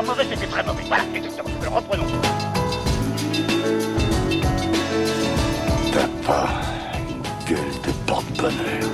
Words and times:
pas 0.00 0.06
mauvais, 0.06 0.24
c'était 0.30 0.46
très 0.46 0.62
mauvais. 0.62 0.82
Voilà, 0.86 1.04
exactement. 1.14 1.50
Alors 1.60 1.74
reprenons. 1.74 2.06
T'as 5.92 6.08
pas 6.26 6.62
une 7.08 7.22
gueule 7.46 7.74
de 7.86 7.92
porte-bonheur. 8.06 8.90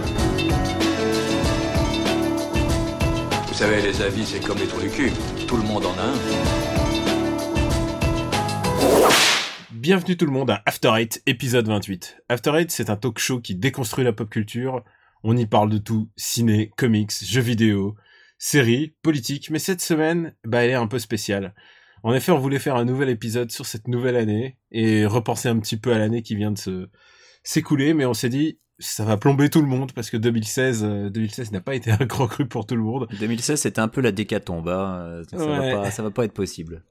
Vous 3.47 3.55
savez, 3.55 3.83
les 3.83 4.03
avis, 4.03 4.27
c'est 4.27 4.41
comme 4.41 4.59
les 4.59 4.67
trous 4.67 4.81
du 4.81 4.91
cul. 4.91 5.13
Tout 5.47 5.57
le 5.57 5.63
monde 5.63 5.87
en 5.87 5.97
a 5.99 6.03
un. 6.03 6.15
Bienvenue 9.71 10.17
tout 10.17 10.27
le 10.27 10.33
monde 10.33 10.51
à 10.51 10.63
After 10.67 10.91
Eight, 10.97 11.23
épisode 11.27 11.69
28. 11.69 12.17
After 12.29 12.51
Eight, 12.57 12.73
c'est 12.73 12.91
un 12.91 12.97
talk 12.97 13.19
show 13.19 13.41
qui 13.41 13.55
déconstruit 13.55 14.05
la 14.05 14.13
pop 14.13 14.29
culture. 14.29 14.83
On 15.23 15.37
y 15.37 15.47
parle 15.47 15.71
de 15.71 15.79
tout, 15.79 16.09
ciné, 16.17 16.73
comics, 16.77 17.13
jeux 17.25 17.41
vidéo, 17.41 17.97
séries, 18.39 18.95
politique, 19.03 19.51
mais 19.51 19.59
cette 19.59 19.81
semaine, 19.81 20.35
bah, 20.45 20.65
elle 20.65 20.71
est 20.71 20.75
un 20.75 20.87
peu 20.87 20.99
spéciale. 20.99 21.55
En 22.03 22.15
effet, 22.15 22.31
on 22.33 22.39
voulait 22.39 22.59
faire 22.59 22.77
un 22.77 22.85
nouvel 22.85 23.09
épisode 23.09 23.51
sur 23.51 23.67
cette 23.67 23.89
nouvelle 23.89 24.17
année 24.17 24.59
et 24.71 25.07
repenser 25.07 25.49
un 25.49 25.59
petit 25.59 25.77
peu 25.77 25.93
à 25.93 25.99
l'année 25.99 26.23
qui 26.23 26.37
vient 26.37 26.51
de 26.53 26.59
se 26.59 26.89
s'écouler, 27.43 27.95
mais 27.95 28.05
on 28.07 28.15
s'est 28.15 28.29
dit, 28.29 28.59
ça 28.79 29.05
va 29.05 29.17
plomber 29.17 29.49
tout 29.49 29.61
le 29.63 29.67
monde 29.69 29.93
parce 29.93 30.11
que 30.11 30.17
2016, 30.17 30.85
euh, 30.85 31.11
2016 31.11 31.53
n'a 31.53 31.61
pas 31.61 31.75
été 31.75 31.91
un 31.91 32.05
grand 32.05 32.27
cru 32.27 32.47
pour 32.47 32.67
tout 32.67 32.77
le 32.77 32.83
monde. 32.83 33.09
2016, 33.19 33.61
c'était 33.61 33.81
un 33.81 33.89
peu 33.89 34.01
la 34.01 34.13
décatombe. 34.13 34.69
Hein. 34.69 35.23
Ça, 35.31 35.37
Ouais. 35.39 35.73
va 35.75 35.83
pas, 35.83 35.91
ça 35.91 36.03
va 36.03 36.11
pas 36.11 36.25
être 36.25 36.33
possible. 36.35 36.85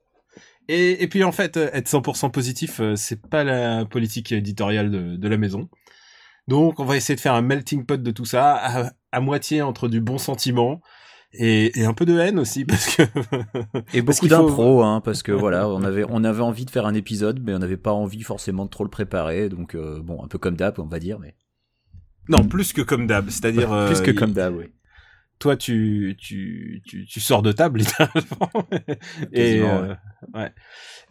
Et, 0.68 1.04
et 1.04 1.08
puis 1.08 1.24
en 1.24 1.32
fait, 1.32 1.58
euh, 1.58 1.70
être 1.74 1.88
100% 1.88 2.32
positif, 2.32 2.80
euh, 2.80 2.96
c'est 2.96 3.22
pas 3.30 3.44
la 3.44 3.86
politique 3.86 4.32
éditoriale 4.32 4.90
de, 4.90 5.16
de 5.16 5.28
la 5.28 5.38
maison. 5.38 5.70
Donc 6.48 6.80
on 6.80 6.86
va 6.86 6.96
essayer 6.98 7.16
de 7.16 7.22
faire 7.22 7.34
un 7.36 7.42
melting 7.42 7.86
pot 7.86 8.02
de 8.02 8.12
tout 8.12 8.26
ça, 8.26 8.56
à, 8.56 8.92
à 9.12 9.20
moitié 9.20 9.62
entre 9.62 9.88
du 9.88 10.02
bon 10.02 10.18
sentiment 10.18 10.82
et, 11.38 11.80
et 11.80 11.86
un 11.86 11.94
peu 11.94 12.06
de 12.06 12.18
haine 12.18 12.40
aussi, 12.40 12.66
parce 12.66 12.96
que... 12.96 13.04
Et 13.94 14.02
beaucoup 14.02 14.20
faut- 14.22 14.28
d'impro, 14.28 14.84
hein, 14.84 15.02
parce 15.04 15.24
que 15.24 15.32
voilà, 15.34 15.70
on 15.70 15.84
avait, 15.84 16.06
on 16.10 16.24
avait 16.24 16.42
envie 16.42 16.66
de 16.66 16.72
faire 16.72 16.86
un 16.86 16.94
épisode, 16.94 17.42
mais 17.44 17.54
on 17.54 17.60
n'avait 17.60 17.78
pas 17.78 17.92
envie 17.94 18.24
forcément 18.24 18.66
de 18.66 18.70
trop 18.70 18.84
le 18.84 18.90
préparer. 18.90 19.50
Donc 19.50 19.76
euh, 19.76 20.02
bon, 20.02 20.24
un 20.24 20.28
peu 20.28 20.38
comme 20.38 20.56
d'hab, 20.56 20.80
on 20.80 20.86
va 20.88 21.00
dire, 21.00 21.20
mais 21.20 21.36
non, 22.30 22.44
plus 22.44 22.74
que 22.74 22.82
comme 22.82 23.08
d'hab, 23.08 23.30
c'est-à-dire... 23.30 23.72
euh, 23.72 23.88
plus 23.92 24.02
que 24.02 24.12
il- 24.12 24.16
comme 24.18 24.32
d'hab, 24.34 24.56
oui. 24.56 24.66
Toi, 25.38 25.58
tu, 25.58 26.16
tu, 26.18 26.82
tu, 26.88 27.06
tu 27.06 27.20
sors 27.20 27.42
de 27.42 27.52
table, 27.52 27.80
littéralement. 27.80 28.50
et, 29.34 29.60
euh, 29.60 29.94
ouais. 30.34 30.54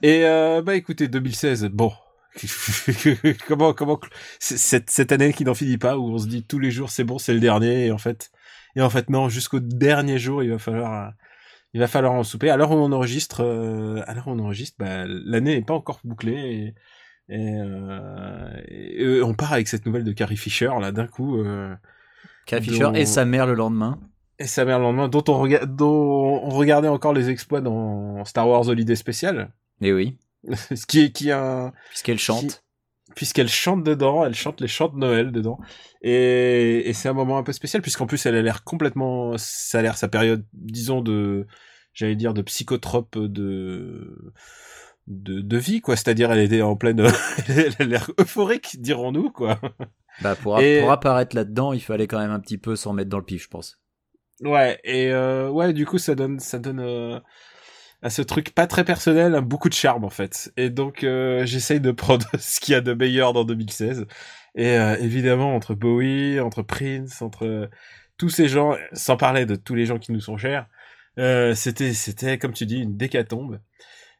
Et, 0.03 0.25
euh, 0.25 0.63
bah 0.63 0.77
écoutez, 0.77 1.09
2016, 1.09 1.67
bon... 1.67 1.93
comment 3.47 3.73
comment 3.73 4.01
c'est- 4.41 4.57
cette 4.57 4.91
cette 4.91 5.13
année 5.13 5.33
qui 5.33 5.45
n'en 5.45 5.55
finit 5.55 5.79
pas 5.79 5.99
où 5.99 6.09
on 6.13 6.19
se 6.19 6.27
dit 6.27 6.43
tous 6.43 6.59
les 6.59 6.73
jours 6.73 6.91
c'est 6.91 7.05
bon 7.05 7.17
c'est 7.19 7.33
le 7.33 7.39
dernier 7.39 7.87
et 7.87 7.93
en 7.93 7.99
fait 7.99 8.33
et 8.77 8.83
en 8.83 8.91
fait 8.91 9.11
non 9.11 9.29
jusqu'au 9.29 9.61
dernier 9.61 10.19
jour 10.19 10.43
il 10.43 10.51
va 10.51 10.59
falloir 10.59 11.07
euh, 11.07 11.11
il 11.75 11.81
va 11.81 11.87
falloir 11.89 12.13
en 12.13 12.23
souper 12.23 12.51
où 12.71 12.75
on 12.75 12.93
enregistre 12.93 13.43
euh, 13.43 14.03
l'heure 14.15 14.29
où 14.29 14.31
on 14.31 14.39
enregistre 14.39 14.77
bah, 14.79 15.05
l'année 15.07 15.57
n'est 15.57 15.63
pas 15.65 15.75
encore 15.75 16.01
bouclée 16.05 16.75
et, 17.29 17.35
et, 17.35 17.57
euh, 17.59 18.49
et, 18.69 19.03
euh, 19.05 19.25
on 19.25 19.35
part 19.35 19.53
avec 19.53 19.69
cette 19.69 19.87
nouvelle 19.87 20.05
de 20.05 20.13
Carrie 20.13 20.37
Fisher 20.37 20.71
là 20.81 20.93
d'un 20.93 21.07
coup 21.07 21.39
euh, 21.39 21.75
Carrie 22.47 22.63
Fisher 22.65 22.85
dont- 22.85 22.95
et 22.95 23.07
sa 23.07 23.25
mère 23.25 23.47
le 23.47 23.55
lendemain. 23.55 23.99
et 24.39 24.47
sa 24.47 24.65
mère 24.65 24.79
le 24.79 24.85
lendemain 24.85 25.09
dont 25.09 25.25
on 25.29 25.39
rega- 25.39 25.67
dont 25.67 26.41
on 26.45 26.51
regardait 26.51 26.89
encore 26.89 27.13
les 27.15 27.31
exploits 27.31 27.61
dans 27.61 28.25
Star 28.25 28.49
Wars 28.49 28.69
Holiday 28.69 28.97
Special 28.97 29.51
Et 29.81 29.93
oui, 29.93 30.19
ce 30.75 30.87
qui 30.87 31.01
est 31.01 31.11
qui 31.13 31.29
est 31.31 31.33
un 31.33 31.73
puisqu'elle 31.91 32.19
chante. 32.19 32.47
Qui- 32.47 32.57
puisqu'elle 33.15 33.49
chante 33.49 33.85
dedans, 33.85 34.25
elle 34.25 34.35
chante 34.35 34.61
les 34.61 34.69
chants 34.69 34.89
de 34.89 34.99
Noël 34.99 35.33
dedans. 35.33 35.59
Et, 36.03 36.89
et 36.89 36.93
c'est 36.93 37.09
un 37.09 37.13
moment 37.15 37.39
un 37.39 37.43
peu 37.43 37.53
spécial, 37.53 37.83
puisqu'en 37.83 38.07
plus 38.07 38.25
elle 38.27 38.35
a 38.37 38.43
l'air 38.43 38.65
complètement, 38.65 39.35
ça 39.39 39.79
a 39.79 39.83
l'air 39.83 39.97
sa 39.97 40.09
période, 40.09 40.45
disons, 40.53 41.01
de, 41.01 41.47
j'allais 41.93 42.17
dire, 42.17 42.35
de 42.35 42.43
psychotrope 42.43 43.19
de, 43.19 44.33
de, 45.07 45.41
de 45.41 45.57
vie, 45.57 45.81
quoi. 45.81 45.97
C'est-à-dire, 45.97 46.31
elle 46.33 46.41
était 46.41 46.63
en 46.63 46.77
pleine, 46.77 47.01
elle 47.49 47.75
a 47.79 47.85
l'air 47.85 48.11
euphorique, 48.21 48.77
dirons-nous, 48.81 49.31
quoi. 49.31 49.61
Bah 50.21 50.35
pour, 50.37 50.61
Et- 50.61 50.81
pour 50.81 50.93
apparaître 50.93 51.35
là-dedans, 51.35 51.73
il 51.73 51.81
fallait 51.81 52.07
quand 52.07 52.19
même 52.19 52.31
un 52.31 52.41
petit 52.41 52.59
peu 52.59 52.77
s'en 52.77 52.93
mettre 52.93 53.11
dans 53.11 53.19
le 53.19 53.25
pif, 53.25 53.45
je 53.45 53.49
pense. 53.49 53.79
Ouais, 54.43 54.81
et 54.85 55.13
euh, 55.13 55.49
ouais, 55.49 55.73
du 55.73 55.87
coup, 55.87 55.99
ça 55.99 56.15
donne, 56.15 56.41
ça 56.41 56.59
donne 56.59 56.81
euh, 56.81 57.21
à 58.05 58.11
ce 58.11 58.21
truc 58.21 58.55
pas 58.55 58.67
très 58.67 58.85
personnel 58.85 59.35
un 59.35 59.41
beaucoup 59.41 59.71
de 59.71 59.75
charme 59.75 60.05
en 60.05 60.11
fait. 60.11 60.53
Et 60.59 60.69
donc, 60.69 61.03
euh, 61.05 61.47
j'essaye 61.47 61.81
de 61.81 61.91
prendre 61.91 62.27
ce 62.39 62.61
qu'il 62.61 62.73
y 62.73 62.77
a 62.77 62.83
de 62.83 62.93
meilleur 62.93 63.33
dans 63.33 63.45
2016. 63.45 64.07
Et 64.57 64.79
euh, 64.79 64.97
évidemment, 65.01 65.57
entre 65.57 65.75
Bowie, 65.75 66.39
entre 66.39 66.63
Prince, 66.63 67.23
entre 67.23 67.47
euh, 67.47 67.67
tous 68.19 68.29
ces 68.29 68.47
gens, 68.47 68.77
sans 68.93 69.17
parler 69.17 69.47
de 69.47 69.57
tous 69.57 69.75
les 69.75 69.87
gens 69.87 69.99
qui 69.99 70.13
nous 70.13 70.21
sont 70.21 70.37
chers, 70.37 70.67
euh, 71.19 71.55
c'était, 71.55 71.95
c'était 71.95 72.39
comme 72.39 72.53
tu 72.53 72.67
dis, 72.67 72.81
une 72.81 72.97
décatombe. 72.97 73.61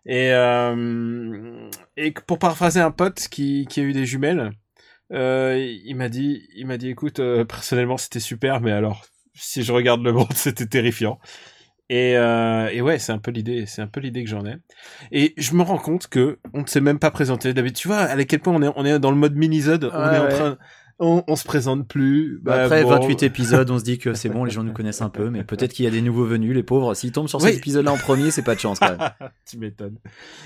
Et 0.07 0.33
euh, 0.33 1.69
et 1.97 2.13
pour 2.13 2.39
paraphraser 2.39 2.81
un 2.81 2.91
pote 2.91 3.29
qui 3.29 3.67
qui 3.69 3.81
a 3.81 3.83
eu 3.85 3.93
des 3.93 4.07
jumelles, 4.07 4.53
il 5.11 5.95
m'a 5.95 6.09
dit, 6.09 6.49
il 6.57 6.67
m'a 6.67 6.79
dit, 6.79 6.89
écoute, 6.89 7.21
personnellement, 7.49 7.99
c'était 7.99 8.21
super, 8.21 8.61
mais 8.61 8.73
alors 8.73 9.05
si 9.35 9.63
je 9.63 9.73
regarde 9.73 10.03
le 10.03 10.13
monde, 10.13 10.33
c'était 10.35 10.67
terrifiant. 10.67 11.19
Et, 11.91 12.17
euh, 12.17 12.69
et 12.73 12.81
ouais, 12.81 12.99
c'est 12.99 13.13
un 13.13 13.19
peu 13.19 13.31
l'idée, 13.31 13.67
c'est 13.67 13.83
un 13.83 13.87
peu 13.87 14.01
l'idée 14.01 14.25
que 14.25 14.31
j'en 14.31 14.45
ai. 14.47 14.57
Et 15.13 15.35
je 15.37 15.55
me 15.55 15.63
rends 15.63 15.79
compte 15.79 16.09
que 16.09 16.39
on 16.55 16.63
ne 16.63 16.67
s'est 16.67 16.81
même 16.81 16.99
pas 16.99 17.11
présenté. 17.11 17.53
David, 17.53 17.75
tu 17.75 17.89
vois 17.89 17.99
à 17.99 18.25
quel 18.25 18.41
point 18.41 18.55
on 18.55 18.63
est, 18.63 18.73
on 18.77 18.85
est 18.87 18.99
dans 18.99 19.11
le 19.11 19.17
mode 19.19 19.35
mini-zode, 19.37 19.91
on 19.93 19.99
Ouais, 19.99 20.15
est 20.17 20.19
en 20.19 20.29
train, 20.29 20.59
on, 20.99 21.23
on 21.29 21.37
se 21.37 21.45
présente 21.45 21.87
plus. 21.87 22.39
Bah, 22.43 22.57
Bah, 22.57 22.65
après 22.65 22.85
bon. 22.85 22.91
28 22.91 23.23
épisodes, 23.25 23.71
on 23.71 23.79
se 23.79 23.85
dit 23.85 23.99
que 23.99 24.15
c'est 24.15 24.31
bon, 24.31 24.45
les 24.45 24.51
gens 24.51 24.63
nous 24.65 24.73
connaissent 24.73 25.03
un 25.03 25.11
peu, 25.11 25.29
mais 25.29 25.45
peut-être 25.45 25.75
qu'il 25.75 25.85
y 25.85 25.89
a 25.89 25.91
des 25.91 26.01
nouveaux 26.01 26.25
venus, 26.25 26.55
les 26.55 26.63
pauvres. 26.63 26.95
S'ils 26.95 27.13
tombent 27.13 27.29
sur 27.29 27.41
Oui. 27.43 27.51
cet 27.51 27.59
épisode-là 27.59 27.93
en 27.93 27.99
premier, 27.99 28.31
c'est 28.31 28.43
pas 28.45 28.55
de 28.55 28.61
chance 28.61 28.79
quand 28.79 28.97
même. 28.97 29.11
tu 29.51 29.59
m'étonnes. 29.59 29.99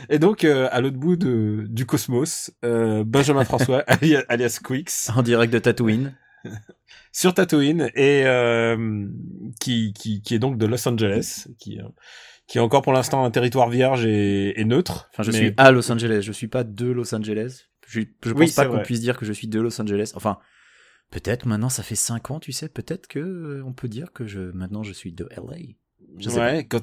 Et 0.08 0.18
donc, 0.18 0.42
euh, 0.44 0.68
à 0.72 0.80
l'autre 0.80 0.96
bout 0.98 1.16
de, 1.16 1.66
du 1.68 1.86
cosmos, 1.86 2.50
euh, 2.64 3.04
Benjamin 3.06 3.44
François, 3.44 3.84
alias, 4.28 4.58
Quix, 4.64 5.10
En 5.14 5.22
direct 5.22 5.52
de 5.52 5.58
Tatooine. 5.60 6.14
Sur 7.12 7.34
Tatooine, 7.34 7.90
et 7.94 8.22
euh, 8.26 9.06
qui, 9.60 9.92
qui, 9.92 10.22
qui 10.22 10.34
est 10.34 10.38
donc 10.38 10.58
de 10.58 10.66
Los 10.66 10.86
Angeles, 10.88 11.46
qui, 11.58 11.80
euh, 11.80 11.84
qui 12.46 12.58
est 12.58 12.60
encore 12.60 12.82
pour 12.82 12.92
l'instant 12.92 13.24
un 13.24 13.30
territoire 13.30 13.68
vierge 13.68 14.06
et, 14.06 14.58
et 14.60 14.64
neutre. 14.64 15.08
Enfin, 15.12 15.22
je 15.22 15.30
mais- 15.32 15.36
suis 15.38 15.54
à 15.56 15.70
Los 15.70 15.90
Angeles, 15.90 16.22
je 16.22 16.32
suis 16.32 16.48
pas 16.48 16.64
de 16.64 16.86
Los 16.86 17.14
Angeles. 17.14 17.64
Je, 17.86 18.00
je 18.00 18.32
pense 18.32 18.38
Oui, 18.40 18.52
pas 18.54 18.66
qu'on 18.66 18.80
puisse 18.80 19.00
dire 19.00 19.16
que 19.16 19.24
je 19.24 19.32
suis 19.32 19.48
de 19.48 19.60
Los 19.60 19.80
Angeles. 19.80 20.12
Enfin, 20.14 20.38
peut-être 21.10 21.46
maintenant, 21.46 21.70
ça 21.70 21.82
fait 21.82 21.94
5 21.94 22.30
ans, 22.30 22.38
tu 22.40 22.52
sais, 22.52 22.68
peut-être 22.68 23.06
que 23.06 23.18
euh, 23.18 23.62
on 23.66 23.72
peut 23.72 23.88
dire 23.88 24.12
que 24.12 24.26
je 24.26 24.40
maintenant 24.40 24.82
je 24.82 24.92
suis 24.92 25.12
de 25.12 25.26
LA. 25.36 25.56
Je 26.18 26.28
sais 26.28 26.38
ouais, 26.38 26.66
quand, 26.66 26.82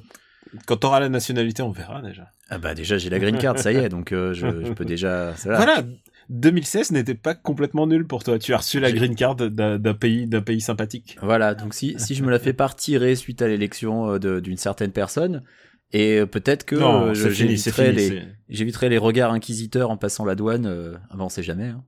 quand 0.66 0.78
t'auras 0.78 1.00
la 1.00 1.10
nationalité, 1.10 1.62
on 1.62 1.70
verra 1.72 2.02
déjà. 2.02 2.32
Ah 2.50 2.58
bah 2.58 2.74
déjà 2.74 2.98
j'ai 2.98 3.10
la 3.10 3.20
green 3.20 3.38
card, 3.38 3.58
ça 3.60 3.72
y 3.72 3.78
est, 3.78 3.90
donc 3.90 4.12
euh, 4.12 4.34
je, 4.34 4.48
je 4.66 4.74
peux 4.74 4.86
déjà. 4.86 5.32
Voilà. 5.44 5.84
Voilà. 6.30 6.42
2016 6.42 6.92
n'était 6.92 7.16
pas 7.16 7.36
complètement 7.36 7.88
nul 7.88 8.06
pour 8.08 8.24
toi. 8.24 8.40
Tu 8.40 8.54
as 8.54 8.58
reçu 8.58 8.80
la 8.80 8.92
green 8.92 9.16
card 9.16 9.36
d'un 9.36 9.94
pays, 9.94 10.28
d'un 10.28 10.42
pays 10.42 10.62
sympathique. 10.62 11.18
Voilà, 11.22 11.56
donc 11.56 11.74
si, 11.74 11.96
si 11.98 12.16
je 12.16 12.24
me 12.24 12.32
la 12.32 12.40
fais 12.40 12.54
pas 12.54 12.68
retirer 12.68 13.16
suite 13.16 13.42
à 13.42 13.48
l'élection 13.48 14.14
euh, 14.14 14.42
d'une 14.42 14.58
certaine 14.58 14.92
personne, 14.92 15.44
et 15.92 16.20
euh, 16.20 16.26
peut-être 16.26 16.66
que 16.66 16.76
euh, 16.76 17.14
j'éviterai 17.14 18.90
les, 18.90 18.98
regards 18.98 19.32
inquisiteurs 19.32 19.92
en 19.92 19.98
passant 19.98 20.26
la 20.26 20.36
douane. 20.36 20.66
Euh, 20.66 20.98
ah 21.10 21.16
bah 21.16 21.24
on 21.24 21.30
sait 21.30 21.44
jamais. 21.44 21.68
Hein. 21.68 21.84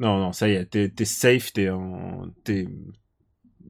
Non, 0.00 0.18
non, 0.18 0.32
ça 0.32 0.48
y 0.48 0.52
est, 0.52 0.66
t'es 0.66 0.88
t'es 0.88 1.04
safe, 1.04 1.52
t'es 1.52 1.68
en, 1.68 2.28
t'es, 2.42 2.66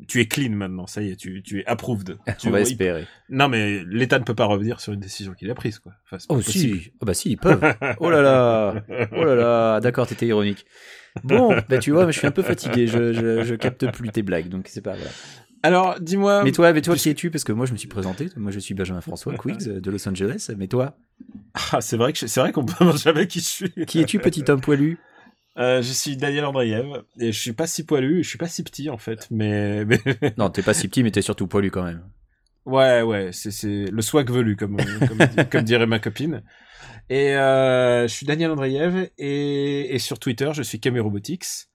tu 0.09 0.21
es 0.21 0.27
clean 0.27 0.51
maintenant. 0.51 0.87
Ça 0.87 1.03
y 1.03 1.11
est, 1.11 1.17
tu, 1.17 1.43
tu 1.43 1.61
es 1.61 1.67
approved. 1.67 2.17
Tu- 2.39 2.49
on 2.49 2.51
va 2.51 2.61
il- 2.61 2.63
espérer. 2.63 3.07
Non, 3.29 3.49
mais 3.49 3.83
l'État 3.89 4.19
ne 4.19 4.25
peut 4.25 4.35
pas 4.35 4.45
revenir 4.47 4.81
sur 4.81 4.93
une 4.93 5.01
décision 5.01 5.33
qu'il 5.35 5.51
a 5.51 5.55
prise, 5.55 5.79
quoi. 5.79 5.93
Enfin, 6.07 6.19
Oh 6.29 6.37
possible. 6.37 6.79
si, 6.81 6.93
oh, 7.01 7.05
bah 7.07 7.15
si 7.15 7.31
ils 7.33 7.37
peuvent. 7.37 7.61
Oh 8.01 8.11
là 8.11 8.23
là, 8.23 8.83
oh 9.13 9.25
là 9.25 9.35
là, 9.35 9.81
d'accord, 9.81 10.07
t'étais 10.07 10.27
ironique. 10.27 10.65
Bon, 11.25 11.57
bah 11.69 11.79
tu 11.79 11.91
vois, 11.91 12.11
je 12.11 12.17
suis 12.19 12.27
un 12.27 12.31
peu 12.31 12.43
fatigué, 12.43 12.87
je, 12.87 13.13
je, 13.13 13.43
je 13.43 13.55
capte 13.57 13.91
plus 13.93 14.11
tes 14.11 14.23
blagues, 14.23 14.49
donc 14.49 14.67
c'est 14.69 14.81
pas 14.81 14.97
grave. 14.97 15.13
Alors, 15.63 16.01
dis-moi. 16.01 16.43
Mais 16.45 16.53
toi, 16.53 16.73
mais 16.73 16.81
toi, 16.81 16.97
qui 16.97 17.11
es-tu? 17.11 17.31
Parce 17.31 17.45
que 17.45 17.53
moi, 17.53 17.67
je 17.67 17.73
me 17.73 17.77
suis 17.77 17.89
présenté. 17.89 18.29
Moi, 18.37 18.51
je 18.51 18.59
suis 18.59 18.73
Benjamin 18.73 19.03
François 19.03 19.35
Quiggs 19.35 19.69
euh, 19.69 19.81
de 19.81 19.91
Los 19.91 20.09
Angeles. 20.09 20.51
Mais 20.57 20.69
toi, 20.69 20.97
Ah, 21.73 21.83
c'est 21.83 21.99
vrai 21.99 22.15
que 22.15 22.19
je- 22.19 22.27
c'est 22.27 22.41
vrai 22.41 22.51
qu'on 22.53 22.63
ne 22.63 22.69
demande 22.79 22.97
jamais 23.03 23.27
qui 23.27 23.41
je 23.41 23.45
suis. 23.45 23.71
qui 23.87 24.01
es-tu, 24.01 24.19
petit 24.21 24.43
homme 24.49 24.63
poilu? 24.63 24.97
Euh, 25.59 25.83
je 25.83 25.93
suis 25.93 26.17
Daniel 26.17 26.45
Andreev 26.45 27.03
et 27.19 27.33
je 27.33 27.39
suis 27.39 27.53
pas 27.53 27.67
si 27.67 27.85
poilu, 27.85 28.23
je 28.23 28.29
suis 28.29 28.39
pas 28.39 28.47
si 28.49 28.63
petit 28.63 28.89
en 28.89 28.99
fait, 28.99 29.27
mais, 29.31 29.85
mais... 29.87 30.01
Non, 30.39 30.49
t'es 30.51 30.63
pas 30.63 30.75
si 30.75 30.89
petit, 30.89 31.03
mais 31.03 31.11
t'es 31.11 31.23
surtout 31.23 31.47
poilu 31.47 31.71
quand 31.71 31.83
même. 31.83 32.05
ouais 32.67 33.03
ouais, 33.03 33.31
c'est 33.33 33.91
le 33.91 34.03
swag 34.03 34.31
velu 34.31 34.57
comme 34.57 34.77
comme, 34.77 35.47
comme 35.51 35.63
dirait 35.63 35.87
ma 35.87 35.99
copine. 35.99 36.43
Et 37.09 37.35
euh, 37.35 38.07
je 38.07 38.15
suis 38.15 38.27
Daniel 38.27 38.53
Andreev 38.53 39.11
et, 39.19 39.95
et 39.95 39.99
sur 39.99 40.19
Twitter 40.21 40.51
je 40.55 40.63
suis 40.63 40.79
Camé 40.79 41.01
Robotics 41.01 41.67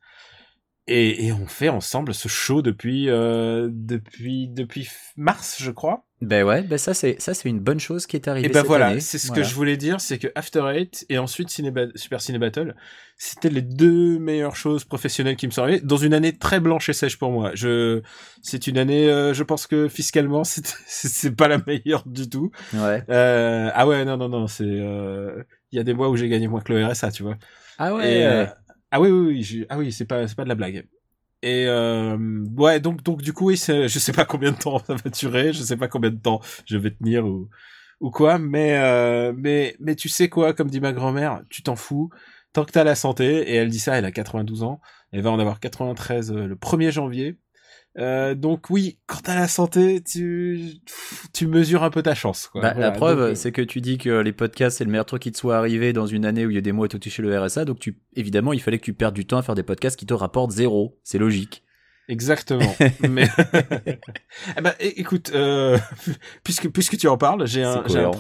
et, 0.88 1.26
et 1.26 1.34
on 1.34 1.48
fait 1.48 1.70
ensemble 1.70 2.14
ce 2.14 2.30
show 2.30 2.62
depuis 2.62 3.10
euh, 3.10 3.68
depuis 3.72 4.48
depuis 4.48 4.90
mars 5.18 5.58
je 5.60 5.72
crois. 5.72 6.05
Ben 6.26 6.44
ouais, 6.44 6.62
ben 6.64 6.78
ça 6.78 6.94
c'est 6.94 7.16
ça 7.22 7.34
c'est 7.34 7.48
une 7.50 7.60
bonne 7.60 7.80
chose 7.80 8.08
qui 8.08 8.16
est 8.18 8.28
arrivée 8.28 8.48
Et 8.48 8.50
ben 8.50 8.60
cette 8.60 8.68
voilà, 8.68 9.00
c'est 9.00 9.18
ce 9.18 9.28
Voilà. 9.28 9.42
que 9.44 9.48
je 9.48 9.54
voulais 9.56 9.78
dire, 9.78 10.02
c'est 10.02 10.18
que 10.18 10.28
After 10.36 10.64
Eight 10.74 11.06
et 11.10 11.18
ensuite 11.18 11.50
Ciné 11.50 11.72
Super 11.96 12.20
Ciné 12.22 12.40
Battle, 12.40 12.76
c'était 13.18 13.50
les 13.50 13.62
deux 13.62 14.18
meilleures 14.20 14.56
choses 14.56 14.84
professionnelles 14.86 15.36
qui 15.36 15.46
me 15.48 15.52
sont 15.52 15.62
arrivées 15.62 15.82
dans 15.82 15.98
une 15.98 16.14
année 16.14 16.38
très 16.38 16.60
blanche 16.60 16.90
et 16.90 16.94
sèche 16.94 17.18
pour 17.18 17.32
moi. 17.32 17.52
Je, 17.54 18.02
c'est 18.42 18.68
une 18.68 18.78
année, 18.78 19.10
euh, 19.10 19.34
je 19.34 19.44
pense 19.44 19.68
que 19.68 19.88
fiscalement, 19.88 20.44
c'est 20.46 20.66
c'est 20.88 21.32
pas 21.36 21.48
la 21.48 21.60
meilleure 21.66 22.04
du 22.08 22.28
tout. 22.30 22.52
Ouais. 22.74 23.04
Euh, 23.10 23.70
ah 23.74 23.88
ouais, 23.88 24.04
non 24.06 24.18
non 24.18 24.28
non, 24.30 24.48
c'est, 24.48 24.64
euh, 24.66 25.44
il 25.72 25.78
y 25.78 25.80
a 25.80 25.84
des 25.84 25.94
mois 25.94 26.10
où 26.10 26.16
j'ai 26.16 26.28
gagné 26.30 26.48
moins 26.48 26.62
que 26.62 26.74
le 26.74 26.86
RSA, 26.86 27.12
tu 27.12 27.24
vois. 27.24 27.38
Ah 27.78 27.94
ouais. 27.94 28.20
Et, 28.20 28.26
euh, 28.26 28.46
ah 28.92 29.00
oui, 29.02 29.10
oui, 29.10 29.28
oui, 29.28 29.44
j'ai- 29.44 29.66
ah 29.70 29.78
oui, 29.78 29.92
c'est 29.92 30.06
pas, 30.06 30.28
c'est 30.28 30.36
pas 30.36 30.44
de 30.44 30.50
la 30.50 30.56
blague. 30.56 30.88
Et 31.46 31.68
euh, 31.68 32.18
ouais, 32.58 32.80
donc, 32.80 33.04
donc 33.04 33.22
du 33.22 33.32
coup, 33.32 33.50
oui, 33.50 33.56
je 33.56 33.88
sais 33.88 34.12
pas 34.14 34.26
combien 34.26 34.52
de 34.52 34.58
temps 34.58 34.80
ça 34.88 34.96
va 34.96 35.12
durer, 35.12 35.54
je 35.54 35.62
sais 35.62 35.78
pas 35.78 35.88
combien 35.88 36.10
de 36.10 36.20
temps 36.20 36.42
je 36.66 36.76
vais 36.76 36.90
tenir 36.90 37.24
ou, 37.24 37.50
ou 38.00 38.10
quoi, 38.10 38.40
mais, 38.40 38.80
euh, 38.80 39.32
mais, 39.38 39.76
mais 39.80 39.96
tu 39.96 40.10
sais 40.10 40.28
quoi, 40.28 40.54
comme 40.54 40.72
dit 40.72 40.80
ma 40.80 40.92
grand-mère, 40.92 41.44
tu 41.52 41.62
t'en 41.62 41.76
fous, 41.76 42.10
tant 42.52 42.66
que 42.66 42.72
t'as 42.72 42.84
la 42.84 42.96
santé, 42.96 43.48
et 43.48 43.58
elle 43.58 43.70
dit 43.70 43.78
ça, 43.78 43.96
elle 43.96 44.06
a 44.06 44.12
92 44.12 44.64
ans, 44.64 44.82
elle 45.12 45.22
va 45.22 45.30
en 45.30 45.38
avoir 45.38 45.60
93 45.60 46.32
euh, 46.32 46.48
le 46.48 46.56
1er 46.56 46.90
janvier. 46.90 47.38
Euh, 47.98 48.36
donc 48.36 48.70
oui, 48.70 48.98
quand 49.08 49.22
t'as 49.24 49.36
la 49.36 49.48
santé, 49.48 50.02
tu, 50.02 50.82
tu 51.34 51.48
mesures 51.48 51.84
un 51.84 51.90
peu 51.90 52.02
ta 52.02 52.14
chance. 52.14 52.48
Quoi. 52.48 52.62
Bah, 52.62 52.72
Voilà, 52.74 52.90
la 52.90 52.92
preuve, 52.92 53.20
euh, 53.22 53.36
c'est 53.36 53.52
que 53.52 53.62
tu 53.62 53.80
dis 53.80 53.98
que 53.98 54.20
les 54.20 54.34
podcasts, 54.34 54.78
c'est 54.78 54.84
le 54.84 54.92
meilleur 54.92 55.06
truc 55.06 55.22
qui 55.22 55.32
te 55.32 55.38
soit 55.38 55.58
arrivé 55.58 55.94
dans 55.94 56.06
une 56.06 56.26
année 56.26 56.46
où 56.46 56.50
il 56.50 56.56
y 56.56 56.58
a 56.58 56.62
des 56.62 56.74
mois 56.74 56.86
où 56.86 56.88
tu 56.90 57.00
touché 57.00 57.22
le 57.22 57.40
RSA. 57.40 57.64
Donc, 57.66 57.80
tu, 57.80 57.98
évidemment, 58.16 58.52
il 58.54 58.62
fallait 58.62 58.80
que 58.80 58.86
tu 58.86 58.94
perdes 58.94 59.16
du 59.16 59.26
temps 59.26 59.38
à 59.38 59.42
faire 59.42 59.56
des 59.56 59.64
podcasts 59.64 59.98
qui 59.98 60.06
te 60.06 60.14
rapportent 60.14 60.52
zéro. 60.52 61.00
C'est 61.04 61.18
logique. 61.18 61.64
Exactement. 62.08 62.76
Mais 63.10 63.28
eh 64.58 64.62
ben, 64.62 64.74
écoute, 64.80 65.32
euh, 65.34 65.78
puisque 66.44 66.70
puisque 66.70 66.98
tu 66.98 67.08
en 67.08 67.18
parles, 67.18 67.48
j'ai 67.48 67.64
un 67.64 67.84
un, 67.84 68.12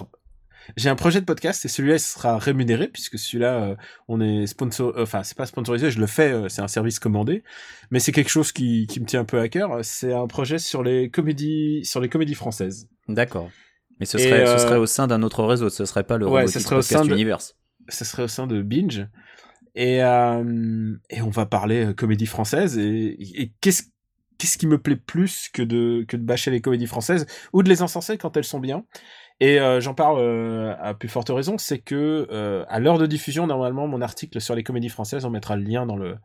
j'ai 0.77 0.89
un 0.89 0.95
projet 0.95 1.19
de 1.21 1.25
podcast 1.25 1.63
et 1.65 1.67
celui-là 1.67 1.95
il 1.95 1.99
sera 1.99 2.37
rémunéré 2.37 2.87
puisque 2.87 3.17
celui-là 3.19 3.53
euh, 3.63 3.75
on 4.07 4.19
est 4.21 4.47
sponsor, 4.47 4.93
euh, 4.97 5.03
enfin 5.03 5.23
c'est 5.23 5.37
pas 5.37 5.45
sponsorisé, 5.45 5.91
je 5.91 5.99
le 5.99 6.07
fais, 6.07 6.31
euh, 6.31 6.49
c'est 6.49 6.61
un 6.61 6.67
service 6.67 6.99
commandé, 6.99 7.43
mais 7.91 7.99
c'est 7.99 8.11
quelque 8.11 8.29
chose 8.29 8.51
qui 8.51 8.87
qui 8.87 8.99
me 8.99 9.05
tient 9.05 9.21
un 9.21 9.25
peu 9.25 9.39
à 9.39 9.47
cœur. 9.49 9.79
C'est 9.83 10.13
un 10.13 10.27
projet 10.27 10.57
sur 10.59 10.83
les 10.83 11.09
comédies 11.09 11.81
sur 11.85 12.01
les 12.01 12.09
comédies 12.09 12.35
françaises. 12.35 12.87
D'accord. 13.07 13.49
Mais 13.99 14.05
ce 14.05 14.17
serait, 14.17 14.45
euh, 14.47 14.57
ce 14.57 14.63
serait 14.65 14.77
au 14.77 14.85
sein 14.85 15.07
d'un 15.07 15.23
autre 15.23 15.43
réseau. 15.45 15.69
Ce 15.69 15.85
serait 15.85 16.03
pas 16.03 16.17
le 16.17 16.27
Ouais, 16.27 16.47
ce 16.47 16.59
serait 16.59 16.75
au 16.75 16.79
Podcast 16.79 17.03
sein 17.03 17.05
de- 17.07 17.13
Universe. 17.13 17.55
ce 17.89 18.03
serait 18.03 18.23
au 18.23 18.27
sein 18.27 18.45
de 18.47 18.61
Binge 18.61 19.07
et 19.75 20.03
euh, 20.03 20.95
et 21.09 21.21
on 21.21 21.29
va 21.29 21.45
parler 21.45 21.93
comédie 21.95 22.25
française 22.25 22.77
et, 22.77 23.15
et 23.41 23.51
qu'est-ce 23.61 23.83
qu'est-ce 24.37 24.57
qui 24.57 24.67
me 24.67 24.77
plaît 24.77 24.97
plus 24.97 25.47
que 25.53 25.61
de 25.61 26.03
que 26.07 26.17
de 26.17 26.21
bâcher 26.23 26.51
les 26.51 26.59
comédies 26.59 26.87
françaises 26.87 27.25
ou 27.53 27.63
de 27.63 27.69
les 27.69 27.81
encenser 27.81 28.17
quand 28.17 28.35
elles 28.35 28.43
sont 28.43 28.59
bien? 28.59 28.83
Et 29.39 29.59
euh, 29.59 29.79
j'en 29.81 29.93
parle 29.93 30.17
euh, 30.19 30.73
à 30.81 30.93
plus 30.93 31.09
forte 31.09 31.29
raison 31.29 31.57
c'est 31.57 31.79
que 31.79 32.27
euh, 32.31 32.63
à 32.69 32.79
l'heure 32.79 32.97
de 32.97 33.05
diffusion 33.05 33.47
normalement 33.47 33.87
mon 33.87 34.01
article 34.01 34.39
sur 34.41 34.55
les 34.55 34.63
comédies 34.63 34.89
françaises 34.89 35.25
on 35.25 35.29
mettra 35.29 35.55
le 35.57 35.63
lien 35.63 35.85
dans 35.85 35.97
le 35.97 36.15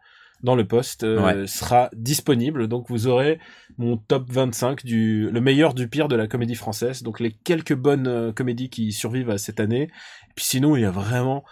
dans 0.42 0.54
le 0.54 0.66
post 0.66 1.02
Ouais. 1.02 1.46
sera 1.46 1.90
disponible 1.94 2.66
donc 2.68 2.88
vous 2.88 3.06
aurez 3.08 3.38
mon 3.78 3.96
top 3.96 4.30
25 4.30 4.84
du 4.84 5.28
le 5.30 5.40
meilleur 5.40 5.74
du 5.74 5.88
pire 5.88 6.08
de 6.08 6.16
la 6.16 6.26
comédie 6.28 6.54
française 6.54 7.02
donc 7.02 7.20
les 7.20 7.32
quelques 7.32 7.74
bonnes 7.74 8.32
comédies 8.32 8.70
qui 8.70 8.92
survivent 8.92 9.30
à 9.30 9.38
cette 9.38 9.60
année 9.60 9.82
et 9.82 10.32
puis 10.36 10.44
sinon 10.44 10.76
il 10.76 10.82
y 10.82 10.86
a 10.86 10.90
vraiment 10.90 11.44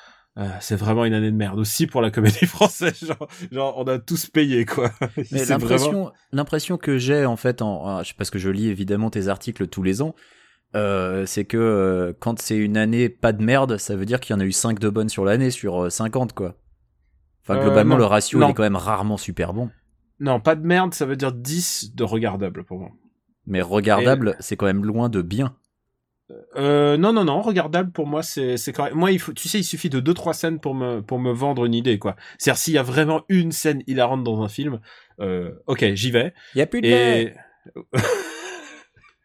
c'est 0.60 0.76
vraiment 0.76 1.04
une 1.04 1.14
année 1.14 1.32
de 1.32 1.36
merde 1.36 1.58
aussi 1.58 1.88
pour 1.88 2.00
la 2.00 2.12
comédie 2.12 2.46
française. 2.46 3.04
Genre, 3.04 3.28
genre 3.50 3.74
on 3.76 3.82
a 3.88 3.98
tous 3.98 4.26
payé 4.26 4.64
quoi. 4.64 4.92
L'impression, 5.32 5.58
vraiment- 5.58 6.12
l'impression 6.30 6.76
que 6.78 6.96
j'ai 6.96 7.26
en 7.26 7.34
fait, 7.34 7.60
en, 7.60 7.98
en- 7.98 8.02
parce 8.16 8.30
que 8.30 8.38
je 8.38 8.48
lis 8.48 8.68
évidemment 8.68 9.10
tes 9.10 9.26
articles 9.26 9.66
tous 9.66 9.82
les 9.82 10.00
ans, 10.00 10.14
euh, 10.74 11.24
c'est 11.26 11.44
que 11.44 11.56
euh, 11.56 12.12
quand 12.18 12.38
c'est 12.40 12.56
une 12.56 12.76
année 12.76 13.08
pas 13.08 13.32
de 13.32 13.42
merde, 13.42 13.78
ça 13.78 13.96
veut 13.96 14.04
dire 14.06 14.20
qu'il 14.20 14.34
y 14.34 14.36
en 14.36 14.40
a 14.40 14.44
eu 14.44 14.52
5 14.52 14.78
de 14.78 14.88
bonnes 14.88 15.08
sur 15.08 15.24
l'année 15.24 15.50
sur 15.50 15.84
euh, 15.84 15.90
50 15.90 16.32
quoi. 16.34 16.56
Enfin 17.42 17.56
Euh, 17.58 17.62
globalement 17.64 17.94
non. 17.94 18.00
le 18.00 18.04
ratio 18.04 18.40
il 18.42 18.50
est 18.50 18.54
quand 18.54 18.62
même 18.62 18.76
rarement 18.76 19.16
super 19.16 19.54
bon. 19.54 19.70
Non, 20.20 20.40
pas 20.40 20.56
de 20.56 20.66
merde, 20.66 20.94
ça 20.94 21.06
veut 21.06 21.16
dire 21.16 21.32
10 21.32 21.94
de 21.94 22.04
regardable 22.04 22.64
pour 22.64 22.78
moi. 22.78 22.90
Mais 23.46 23.62
regardable, 23.62 24.36
c'est 24.40 24.56
quand 24.56 24.66
même 24.66 24.84
loin 24.84 25.08
de 25.08 25.22
bien. 25.22 25.56
Euh, 26.56 26.98
non, 26.98 27.14
non, 27.14 27.24
non, 27.24 27.40
regardable 27.40 27.90
pour 27.90 28.06
moi 28.06 28.22
c'est 28.22 28.58
c'est 28.58 28.74
correct. 28.74 28.94
Moi, 28.94 29.12
il 29.12 29.18
faut, 29.18 29.32
tu 29.32 29.48
sais, 29.48 29.60
il 29.60 29.64
suffit 29.64 29.88
de 29.88 29.98
deux 30.00 30.12
trois 30.12 30.34
scènes 30.34 30.60
pour 30.60 30.74
me 30.74 31.00
pour 31.00 31.18
me 31.18 31.32
vendre 31.32 31.64
une 31.64 31.72
idée 31.72 31.98
quoi. 31.98 32.16
C'est-à-dire 32.36 32.58
s'il 32.58 32.74
y 32.74 32.78
a 32.78 32.82
vraiment 32.82 33.22
une 33.30 33.50
scène 33.52 33.82
hilarante 33.86 34.22
dans 34.24 34.42
un 34.42 34.48
film, 34.48 34.80
euh, 35.20 35.52
ok, 35.66 35.94
j'y 35.94 36.10
vais. 36.10 36.34
Il 36.54 36.58
y 36.58 36.60
a 36.60 36.66
plus 36.66 36.82
de. 36.82 36.88
Et 36.88 37.32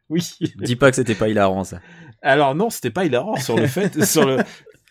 oui. 0.10 0.22
Dis 0.58 0.76
pas 0.76 0.90
que 0.90 0.96
c'était 0.96 1.16
pas 1.16 1.30
hilarant 1.30 1.64
ça. 1.64 1.80
Alors 2.22 2.56
non, 2.56 2.70
c'était 2.70 2.92
pas 2.92 3.06
hilarant 3.06 3.36
sur 3.38 3.58
le 3.58 3.68
fait 3.68 4.04
sur 4.06 4.26
le 4.26 4.38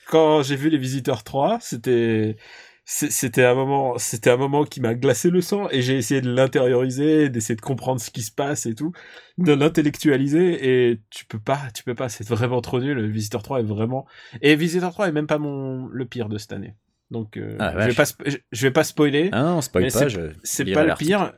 quand 0.09 0.43
j'ai 0.43 0.56
vu 0.56 0.69
les 0.69 0.79
visiteurs 0.79 1.23
3, 1.25 1.59
c'était 1.61 2.37
c'était 2.85 3.44
un 3.44 3.55
moment 3.55 3.97
c'était 3.99 4.31
un 4.31 4.37
moment 4.37 4.64
qui 4.64 4.81
m'a 4.81 4.94
glacé 4.94 5.31
le 5.31 5.41
sang 5.41 5.69
et 5.70 5.82
j'ai 5.82 5.97
essayé 5.97 6.20
de 6.20 6.31
l'intérioriser, 6.31 7.29
d'essayer 7.31 7.55
de 7.55 7.61
comprendre 7.61 8.00
ce 8.00 8.11
qui 8.11 8.23
se 8.23 8.32
passe 8.32 8.67
et 8.67 8.75
tout, 8.75 8.93
de 9.38 9.53
l'intellectualiser 9.53 10.91
et 10.91 11.00
tu 11.11 11.25
peux 11.25 11.38
pas, 11.38 11.61
tu 11.75 11.85
peux 11.85 11.94
pas, 11.94 12.09
c'est 12.09 12.26
vraiment 12.26 12.61
trop 12.61 12.81
nul. 12.81 12.97
Le 12.99 13.06
visiteur 13.06 13.43
3 13.43 13.61
est 13.61 13.64
vraiment 13.64 14.06
et 14.43 14.56
visiteur 14.56 14.93
3 14.93 15.09
est 15.09 15.12
même 15.12 15.29
pas 15.29 15.38
mon 15.38 15.87
le 15.87 16.05
pire 16.06 16.29
de 16.29 16.38
cette 16.38 16.53
année. 16.53 16.75
Donc 17.11 17.37
euh, 17.37 17.56
Ah, 17.61 17.73
je 17.79 17.88
vais 17.88 17.94
pas 17.94 18.05
spo- 18.05 18.29
je, 18.29 18.37
je 18.50 18.62
vais 18.67 18.70
pas 18.73 18.85
spoiler 18.85 19.29
Ah 19.32 19.43
non, 19.43 19.61
spoil 19.61 19.85
Mais 19.85 19.91
pas, 19.91 19.99
c'est- 20.00 20.09
je 20.09 20.20
c'est 20.43 20.64
lirai 20.64 20.75
pas 20.75 20.85
le 20.85 20.94
pire 20.94 21.32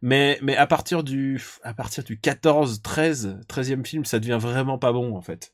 mais 0.00 0.38
mais 0.42 0.56
à 0.56 0.66
partir 0.66 1.02
du 1.02 1.40
à 1.62 1.74
partir 1.74 2.04
du 2.04 2.18
14 2.18 2.82
13 2.82 3.40
13e 3.48 3.84
film 3.84 4.04
ça 4.04 4.18
devient 4.18 4.38
vraiment 4.40 4.78
pas 4.78 4.92
bon 4.92 5.16
en 5.16 5.22
fait 5.22 5.52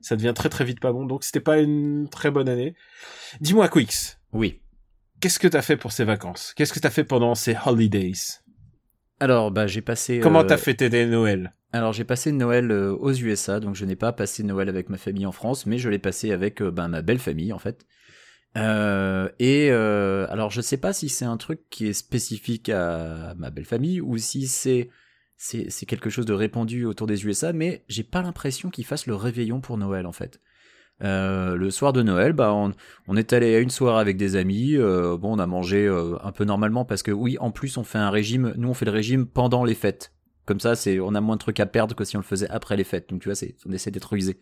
ça 0.00 0.16
devient 0.16 0.32
très 0.34 0.48
très 0.48 0.64
vite 0.64 0.80
pas 0.80 0.92
bon 0.92 1.04
donc 1.06 1.24
c'était 1.24 1.40
pas 1.40 1.58
une 1.58 2.08
très 2.10 2.30
bonne 2.30 2.48
année 2.48 2.74
dis-moi 3.40 3.68
Quix 3.68 4.18
Oui. 4.32 4.60
qu'est-ce 5.20 5.38
que 5.38 5.48
t'as 5.48 5.62
fait 5.62 5.76
pour 5.76 5.92
ces 5.92 6.04
vacances? 6.04 6.52
Qu'est-ce 6.56 6.72
que 6.72 6.80
t'as 6.80 6.90
fait 6.90 7.04
pendant 7.04 7.34
ces 7.34 7.56
holidays? 7.66 8.40
Alors 9.20 9.50
bah 9.52 9.66
j'ai 9.68 9.82
passé. 9.82 10.18
comment 10.20 10.40
euh, 10.40 10.44
t'as 10.44 10.56
fêté 10.56 10.90
tes 10.90 11.06
Noël 11.06 11.54
Alors 11.72 11.92
j'ai 11.92 12.02
passé 12.04 12.32
Noël 12.32 12.70
euh, 12.72 12.92
aux 12.92 13.12
USA, 13.12 13.60
donc 13.60 13.76
je 13.76 13.84
n'ai 13.84 13.94
pas 13.94 14.12
passé 14.12 14.42
Noël 14.42 14.68
avec 14.68 14.88
ma 14.88 14.98
famille 14.98 15.26
en 15.26 15.32
France, 15.32 15.64
mais 15.66 15.78
je 15.78 15.88
l'ai 15.88 16.00
passé 16.00 16.32
avec 16.32 16.60
euh, 16.60 16.72
ben, 16.72 16.88
ma 16.88 17.02
belle 17.02 17.20
famille 17.20 17.52
en 17.52 17.58
fait. 17.60 17.86
Euh, 18.56 19.28
et 19.38 19.70
euh, 19.70 20.26
alors 20.28 20.50
je 20.50 20.60
sais 20.60 20.76
pas 20.76 20.92
si 20.92 21.08
c'est 21.08 21.24
un 21.24 21.38
truc 21.38 21.62
qui 21.70 21.86
est 21.86 21.94
spécifique 21.94 22.68
à 22.68 23.34
ma 23.36 23.48
belle 23.50 23.64
famille 23.64 24.00
ou 24.02 24.18
si 24.18 24.46
c'est 24.46 24.90
c'est 25.36 25.86
quelque 25.86 26.08
chose 26.10 26.26
de 26.26 26.34
répandu 26.34 26.84
autour 26.84 27.08
des 27.08 27.26
USA, 27.26 27.52
mais 27.52 27.84
j'ai 27.88 28.04
pas 28.04 28.22
l'impression 28.22 28.70
qu'ils 28.70 28.84
fassent 28.84 29.06
le 29.08 29.16
réveillon 29.16 29.60
pour 29.60 29.76
Noël 29.76 30.06
en 30.06 30.12
fait. 30.12 30.40
Euh, 31.02 31.56
le 31.56 31.70
soir 31.72 31.92
de 31.92 32.00
Noël, 32.02 32.32
bah 32.32 32.52
on, 32.54 32.72
on 33.08 33.16
est 33.16 33.32
allé 33.32 33.56
à 33.56 33.58
une 33.58 33.70
soirée 33.70 34.00
avec 34.00 34.16
des 34.16 34.36
amis. 34.36 34.76
euh, 34.76 35.16
bon, 35.16 35.34
on 35.34 35.38
a 35.40 35.46
mangé 35.46 35.84
euh, 35.86 36.16
un 36.22 36.30
peu 36.30 36.44
normalement 36.44 36.84
parce 36.84 37.02
que 37.02 37.10
oui, 37.10 37.38
en 37.40 37.50
plus 37.50 37.76
on 37.76 37.82
fait 37.82 37.98
un 37.98 38.10
régime. 38.10 38.54
Nous 38.56 38.68
on 38.68 38.74
fait 38.74 38.84
le 38.84 38.92
régime 38.92 39.26
pendant 39.26 39.64
les 39.64 39.74
fêtes. 39.74 40.12
Comme 40.44 40.60
ça, 40.60 40.76
c'est 40.76 41.00
on 41.00 41.14
a 41.14 41.20
moins 41.20 41.36
de 41.36 41.40
trucs 41.40 41.58
à 41.60 41.66
perdre 41.66 41.94
que 41.96 42.04
si 42.04 42.16
on 42.16 42.20
le 42.20 42.24
faisait 42.24 42.48
après 42.48 42.76
les 42.76 42.84
fêtes. 42.84 43.08
Donc 43.08 43.20
tu 43.22 43.28
vois, 43.28 43.34
c'est 43.34 43.56
on 43.66 43.72
essaie 43.72 43.90
d'être 43.90 44.10
rusé. 44.12 44.38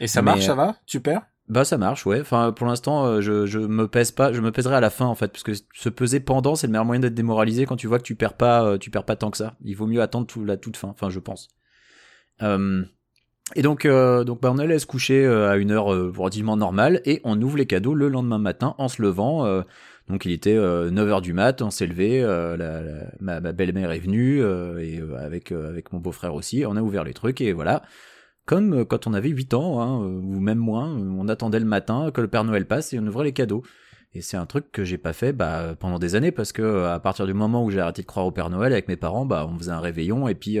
et 0.00 0.06
ça 0.06 0.22
mais, 0.22 0.26
marche 0.32 0.46
ça 0.46 0.54
va? 0.54 0.76
Tu 0.86 1.00
perds? 1.00 1.26
Bah 1.48 1.64
ça 1.64 1.78
marche, 1.78 2.04
ouais. 2.04 2.20
Enfin 2.20 2.52
pour 2.52 2.66
l'instant, 2.66 3.06
euh, 3.06 3.20
je 3.20 3.58
me 3.58 3.88
pèse 3.88 4.10
pas, 4.10 4.32
je 4.34 4.40
me 4.42 4.52
pèserai 4.52 4.76
à 4.76 4.80
la 4.80 4.90
fin 4.90 5.06
en 5.06 5.14
fait, 5.14 5.28
parce 5.28 5.42
que 5.42 5.52
se 5.54 5.88
peser 5.88 6.20
pendant, 6.20 6.54
c'est 6.54 6.66
le 6.66 6.72
meilleur 6.72 6.84
moyen 6.84 7.00
d'être 7.00 7.14
démoralisé 7.14 7.64
quand 7.64 7.76
tu 7.76 7.86
vois 7.86 7.98
que 7.98 8.04
tu 8.04 8.14
perds 8.14 8.34
pas, 8.34 8.64
euh, 8.64 8.78
tu 8.78 8.90
perds 8.90 9.04
pas 9.04 9.16
tant 9.16 9.30
que 9.30 9.38
ça. 9.38 9.54
Il 9.64 9.74
vaut 9.74 9.86
mieux 9.86 10.02
attendre 10.02 10.26
la 10.44 10.58
toute 10.58 10.76
fin. 10.76 10.88
Enfin 10.88 11.08
je 11.08 11.20
pense. 11.20 11.48
Euh, 12.42 12.84
et 13.56 13.62
donc 13.62 13.86
donc 13.86 14.42
bah 14.42 14.50
on 14.52 14.58
allait 14.58 14.78
se 14.78 14.84
coucher 14.84 15.26
à 15.26 15.56
une 15.56 15.70
heure 15.70 15.86
relativement 15.86 16.58
normale 16.58 17.00
et 17.06 17.22
on 17.24 17.40
ouvre 17.40 17.56
les 17.56 17.64
cadeaux 17.64 17.94
le 17.94 18.08
lendemain 18.08 18.36
matin 18.36 18.74
en 18.76 18.88
se 18.88 19.00
levant. 19.00 19.62
donc 20.08 20.26
il 20.26 20.32
était 20.32 20.54
9h 20.54 21.22
du 21.22 21.32
mat, 21.32 21.62
on 21.62 21.70
s'est 21.70 21.86
levé, 21.86 22.22
ma, 23.20 23.40
belle-mère 23.40 23.90
est 23.90 24.00
venue 24.00 24.42
et 24.82 25.00
avec 25.18 25.50
mon 25.94 25.98
beau-frère 25.98 26.34
aussi, 26.34 26.64
on 26.66 26.76
a 26.76 26.82
ouvert 26.82 27.04
les 27.04 27.14
trucs 27.14 27.40
et 27.40 27.54
voilà 27.54 27.82
comme 28.48 28.72
euh, 28.72 28.84
quand 28.86 29.06
on 29.06 29.12
avait 29.12 29.28
8 29.28 29.52
ans, 29.52 29.80
hein, 29.80 30.02
euh, 30.02 30.20
ou 30.20 30.40
même 30.40 30.58
moins, 30.58 30.88
euh, 30.88 31.14
on 31.18 31.28
attendait 31.28 31.60
le 31.60 31.66
matin 31.66 32.10
que 32.10 32.22
le 32.22 32.28
Père 32.28 32.44
Noël 32.44 32.66
passe 32.66 32.94
et 32.94 32.98
on 32.98 33.06
ouvrait 33.06 33.24
les 33.24 33.32
cadeaux. 33.32 33.62
Et 34.14 34.22
c'est 34.22 34.38
un 34.38 34.46
truc 34.46 34.72
que 34.72 34.84
j'ai 34.84 34.96
pas 34.96 35.12
fait 35.12 35.34
bah, 35.34 35.76
pendant 35.78 35.98
des 35.98 36.14
années 36.14 36.32
parce 36.32 36.52
que 36.52 36.86
à 36.86 36.98
partir 36.98 37.26
du 37.26 37.34
moment 37.34 37.62
où 37.62 37.70
j'ai 37.70 37.78
arrêté 37.78 38.00
de 38.00 38.06
croire 38.06 38.24
au 38.24 38.32
Père 38.32 38.48
Noël 38.48 38.72
avec 38.72 38.88
mes 38.88 38.96
parents, 38.96 39.26
bah 39.26 39.46
on 39.46 39.58
faisait 39.58 39.70
un 39.70 39.80
réveillon 39.80 40.28
et 40.28 40.34
puis 40.34 40.58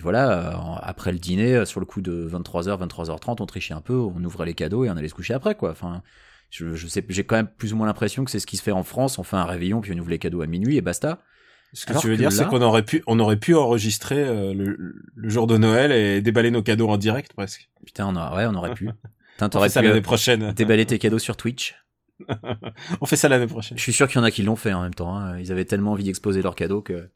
voilà, 0.00 0.78
après 0.80 1.10
le 1.10 1.18
dîner, 1.18 1.66
sur 1.66 1.80
le 1.80 1.86
coup 1.86 2.00
de 2.00 2.26
23h, 2.30 2.88
23h30, 2.88 3.42
on 3.42 3.46
trichait 3.46 3.74
un 3.74 3.80
peu, 3.80 3.94
on 3.94 4.22
ouvrait 4.22 4.46
les 4.46 4.54
cadeaux 4.54 4.84
et 4.84 4.90
on 4.90 4.96
allait 4.96 5.08
se 5.08 5.14
coucher 5.14 5.34
après 5.34 5.56
quoi. 5.56 5.72
Enfin, 5.72 6.02
j'ai 6.50 7.24
quand 7.24 7.36
même 7.36 7.48
plus 7.48 7.72
ou 7.72 7.76
moins 7.76 7.88
l'impression 7.88 8.24
que 8.24 8.30
c'est 8.30 8.38
ce 8.38 8.46
qui 8.46 8.56
se 8.56 8.62
fait 8.62 8.70
en 8.70 8.84
France. 8.84 9.18
On 9.18 9.24
fait 9.24 9.36
un 9.36 9.44
réveillon 9.44 9.80
puis 9.80 9.92
on 9.92 9.98
ouvre 9.98 10.10
les 10.10 10.20
cadeaux 10.20 10.40
à 10.40 10.46
minuit 10.46 10.76
et 10.76 10.82
basta. 10.82 11.18
Ce 11.72 11.86
que 11.86 11.90
alors 11.92 12.02
tu 12.02 12.08
veux 12.08 12.14
que 12.14 12.18
dire 12.18 12.30
là- 12.30 12.36
c'est 12.36 12.46
qu'on 12.46 12.60
aurait 12.62 12.84
pu 12.84 13.02
on 13.06 13.18
aurait 13.20 13.36
pu 13.38 13.54
enregistrer 13.54 14.22
euh, 14.22 14.52
le, 14.54 14.76
le 15.14 15.28
jour 15.28 15.46
de 15.46 15.56
Noël 15.56 15.90
et 15.92 16.20
déballer 16.20 16.50
nos 16.50 16.62
cadeaux 16.62 16.88
en 16.88 16.96
direct 16.98 17.32
presque 17.34 17.68
Putain, 17.86 18.06
on 18.06 18.16
a, 18.16 18.36
ouais, 18.36 18.46
on 18.46 18.54
aurait 18.54 18.74
pu. 18.74 18.88
Putain, 19.32 19.48
t'aurais 19.48 19.68
fait 19.68 19.74
ça 19.74 19.80
pu 19.80 19.86
l'année 19.86 19.98
euh, 20.00 20.02
prochaine 20.02 20.52
déballer 20.56 20.84
tes 20.86 20.98
cadeaux 20.98 21.18
sur 21.18 21.36
Twitch. 21.36 21.74
on 23.00 23.06
fait 23.06 23.16
ça 23.16 23.28
l'année 23.28 23.46
prochaine 23.46 23.76
Je 23.78 23.82
suis 23.82 23.92
sûr 23.92 24.06
qu'il 24.06 24.16
y 24.16 24.20
en 24.20 24.24
a 24.24 24.30
qui 24.30 24.42
l'ont 24.42 24.56
fait 24.56 24.72
en 24.72 24.82
même 24.82 24.94
temps. 24.94 25.16
hein. 25.16 25.38
Ils 25.38 25.50
avaient 25.50 25.64
tellement 25.64 25.92
envie 25.92 26.04
d'exposer 26.04 26.42
leurs 26.42 26.54
cadeaux 26.54 26.82
que. 26.82 27.08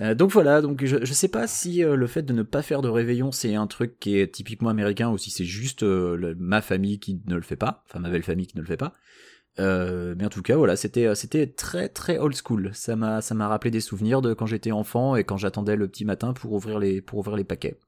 Euh, 0.00 0.14
donc 0.16 0.32
voilà, 0.32 0.60
donc 0.60 0.84
je, 0.84 1.04
je 1.04 1.12
sais 1.12 1.28
pas 1.28 1.46
si 1.46 1.84
euh, 1.84 1.94
le 1.94 2.08
fait 2.08 2.22
de 2.22 2.32
ne 2.32 2.42
pas 2.42 2.62
faire 2.62 2.82
de 2.82 2.88
réveillon 2.88 3.30
c'est 3.30 3.54
un 3.54 3.68
truc 3.68 4.00
qui 4.00 4.18
est 4.18 4.26
typiquement 4.34 4.70
américain 4.70 5.08
ou 5.10 5.18
si 5.18 5.30
c'est 5.30 5.44
juste 5.44 5.84
le- 5.84 6.34
ma 6.36 6.62
famille 6.62 6.98
qui 6.98 7.20
ne 7.28 7.36
le 7.36 7.42
fait 7.42 7.54
pas, 7.54 7.84
enfin 7.88 8.00
ma 8.00 8.10
belle 8.10 8.24
famille 8.24 8.48
qui 8.48 8.56
ne 8.56 8.62
le 8.62 8.66
fait 8.66 8.76
pas. 8.76 8.92
Euh, 9.60 10.14
mais 10.18 10.24
en 10.26 10.30
tout 10.30 10.42
cas 10.42 10.56
voilà, 10.56 10.74
c'était 10.74 11.06
euh, 11.06 11.14
c'était 11.14 11.46
très 11.46 11.88
très 11.88 12.18
old 12.18 12.34
school. 12.34 12.70
Ça 12.74 12.96
m'a 12.96 13.20
ça 13.20 13.34
m'a 13.34 13.46
rappelé 13.48 13.70
des 13.70 13.80
souvenirs 13.80 14.20
de 14.20 14.34
quand 14.34 14.46
j'étais 14.46 14.72
enfant 14.72 15.14
et 15.14 15.22
quand 15.24 15.36
j'attendais 15.36 15.76
le 15.76 15.86
petit 15.88 16.04
matin 16.04 16.32
pour 16.32 16.52
ouvrir 16.52 16.78
les 16.80 17.00
pour 17.00 17.20
ouvrir 17.20 17.36
les 17.36 17.44
paquets. 17.44 17.78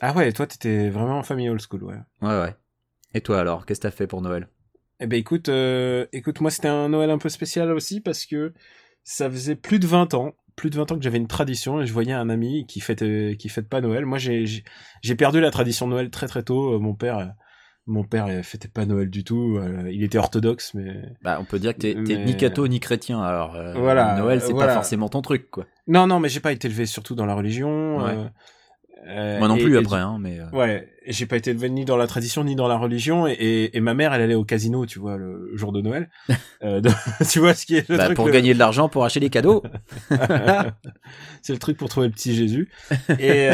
Ah 0.00 0.14
ouais, 0.14 0.32
toi 0.32 0.46
t'étais 0.46 0.88
vraiment 0.88 1.18
en 1.18 1.22
famille 1.22 1.50
old 1.50 1.60
school, 1.60 1.84
ouais. 1.84 1.98
Ouais 2.22 2.40
ouais. 2.40 2.56
Et 3.12 3.20
toi 3.20 3.38
alors, 3.40 3.66
qu'est-ce 3.66 3.80
que 3.80 3.88
t'as 3.88 3.90
fait 3.90 4.06
pour 4.06 4.22
Noël? 4.22 4.48
Eh 5.00 5.06
ben 5.06 5.18
écoute, 5.18 5.48
euh, 5.50 6.06
écoute, 6.12 6.40
moi 6.40 6.50
c'était 6.50 6.68
un 6.68 6.88
Noël 6.88 7.10
un 7.10 7.18
peu 7.18 7.28
spécial 7.28 7.70
aussi 7.72 8.00
parce 8.00 8.24
que 8.24 8.54
ça 9.04 9.30
faisait 9.30 9.56
plus 9.56 9.78
de 9.78 9.86
20 9.86 10.14
ans, 10.14 10.32
plus 10.56 10.70
de 10.70 10.76
20 10.76 10.90
ans 10.92 10.96
que 10.96 11.02
j'avais 11.02 11.18
une 11.18 11.26
tradition 11.28 11.80
et 11.82 11.86
je 11.86 11.92
voyais 11.92 12.12
un 12.12 12.30
ami 12.30 12.66
qui 12.66 12.80
fête 12.80 13.04
qui 13.36 13.48
fête 13.50 13.68
pas 13.68 13.82
Noël. 13.82 14.06
Moi 14.06 14.16
j'ai 14.18 14.46
j'ai- 14.46 15.14
perdu 15.16 15.40
la 15.40 15.50
tradition 15.50 15.86
de 15.86 15.92
Noël 15.92 16.08
très 16.10 16.28
très 16.28 16.42
tôt. 16.42 16.78
Mon 16.80 16.94
père 16.94 17.34
mon 17.86 18.04
père 18.04 18.26
euh, 18.26 18.42
fêtait 18.42 18.68
pas 18.68 18.84
Noël 18.86 19.10
du 19.10 19.24
tout. 19.24 19.58
Euh, 19.58 19.90
il 19.90 20.02
était 20.04 20.18
orthodoxe 20.18 20.72
mais 20.74 20.96
Bah 21.22 21.38
on 21.40 21.44
peut 21.44 21.58
dire 21.58 21.74
que 21.74 21.80
t'es 21.80 21.94
Mais- 21.94 22.24
ni 22.24 22.36
catho 22.36 22.66
ni 22.68 22.78
chrétien. 22.80 23.20
Alors 23.20 23.56
euh, 23.56 23.74
Voilà, 23.74 24.16
Noël 24.18 24.40
c'est 24.40 24.52
voilà. 24.52 24.68
pas 24.68 24.74
forcément 24.74 25.08
ton 25.08 25.22
truc 25.22 25.50
quoi. 25.50 25.66
non 25.88 26.06
non 26.06 26.20
mais 26.20 26.28
j'ai 26.28 26.40
pas 26.40 26.52
été 26.52 26.68
élevé 26.68 26.86
surtout 26.86 27.14
dans 27.14 27.26
la 27.26 27.34
religion. 27.34 27.98
Ouais. 28.04 28.14
euh, 29.08 29.38
Moi 29.38 29.48
non 29.48 29.56
et- 29.56 29.62
plus 29.64 29.74
et 29.74 29.78
après 29.78 29.98
hein, 29.98 30.18
mais 30.20 30.38
Ouais, 30.52 30.88
j'ai 31.06 31.24
pas 31.26 31.36
été 31.38 31.50
élevé 31.50 31.70
ni 31.70 31.84
dans 31.86 31.96
la 31.96 32.06
tradition 32.06 32.44
ni 32.44 32.54
dans 32.54 32.68
la 32.68 32.76
religion 32.76 33.26
et, 33.26 33.70
ma 33.80 33.94
mère 33.94 34.12
elle 34.12 34.22
allait 34.22 34.34
au 34.34 34.44
casino, 34.44 34.84
tu 34.86 34.98
vois, 34.98 35.16
le 35.16 35.50
jour 35.56 35.72
de 35.72 35.80
Noël. 35.80 36.10
Tu 37.28 37.38
vois 37.40 37.54
ce 37.54 37.64
qui 37.66 37.76
est 37.76 37.88
le 37.88 37.96
bah, 37.96 38.04
truc 38.04 38.16
pour 38.16 38.26
le- 38.26 38.32
gagner 38.32 38.52
de 38.54 38.58
l'argent 38.58 38.88
pour 38.90 39.04
acheter 39.04 39.20
des 39.20 39.30
cadeaux. 39.30 39.62
c'est 41.42 41.52
le 41.54 41.58
truc 41.58 41.76
pour 41.76 41.88
trouver 41.88 42.08
le 42.08 42.12
petit 42.12 42.34
Jésus. 42.34 42.70
Et 43.18 43.48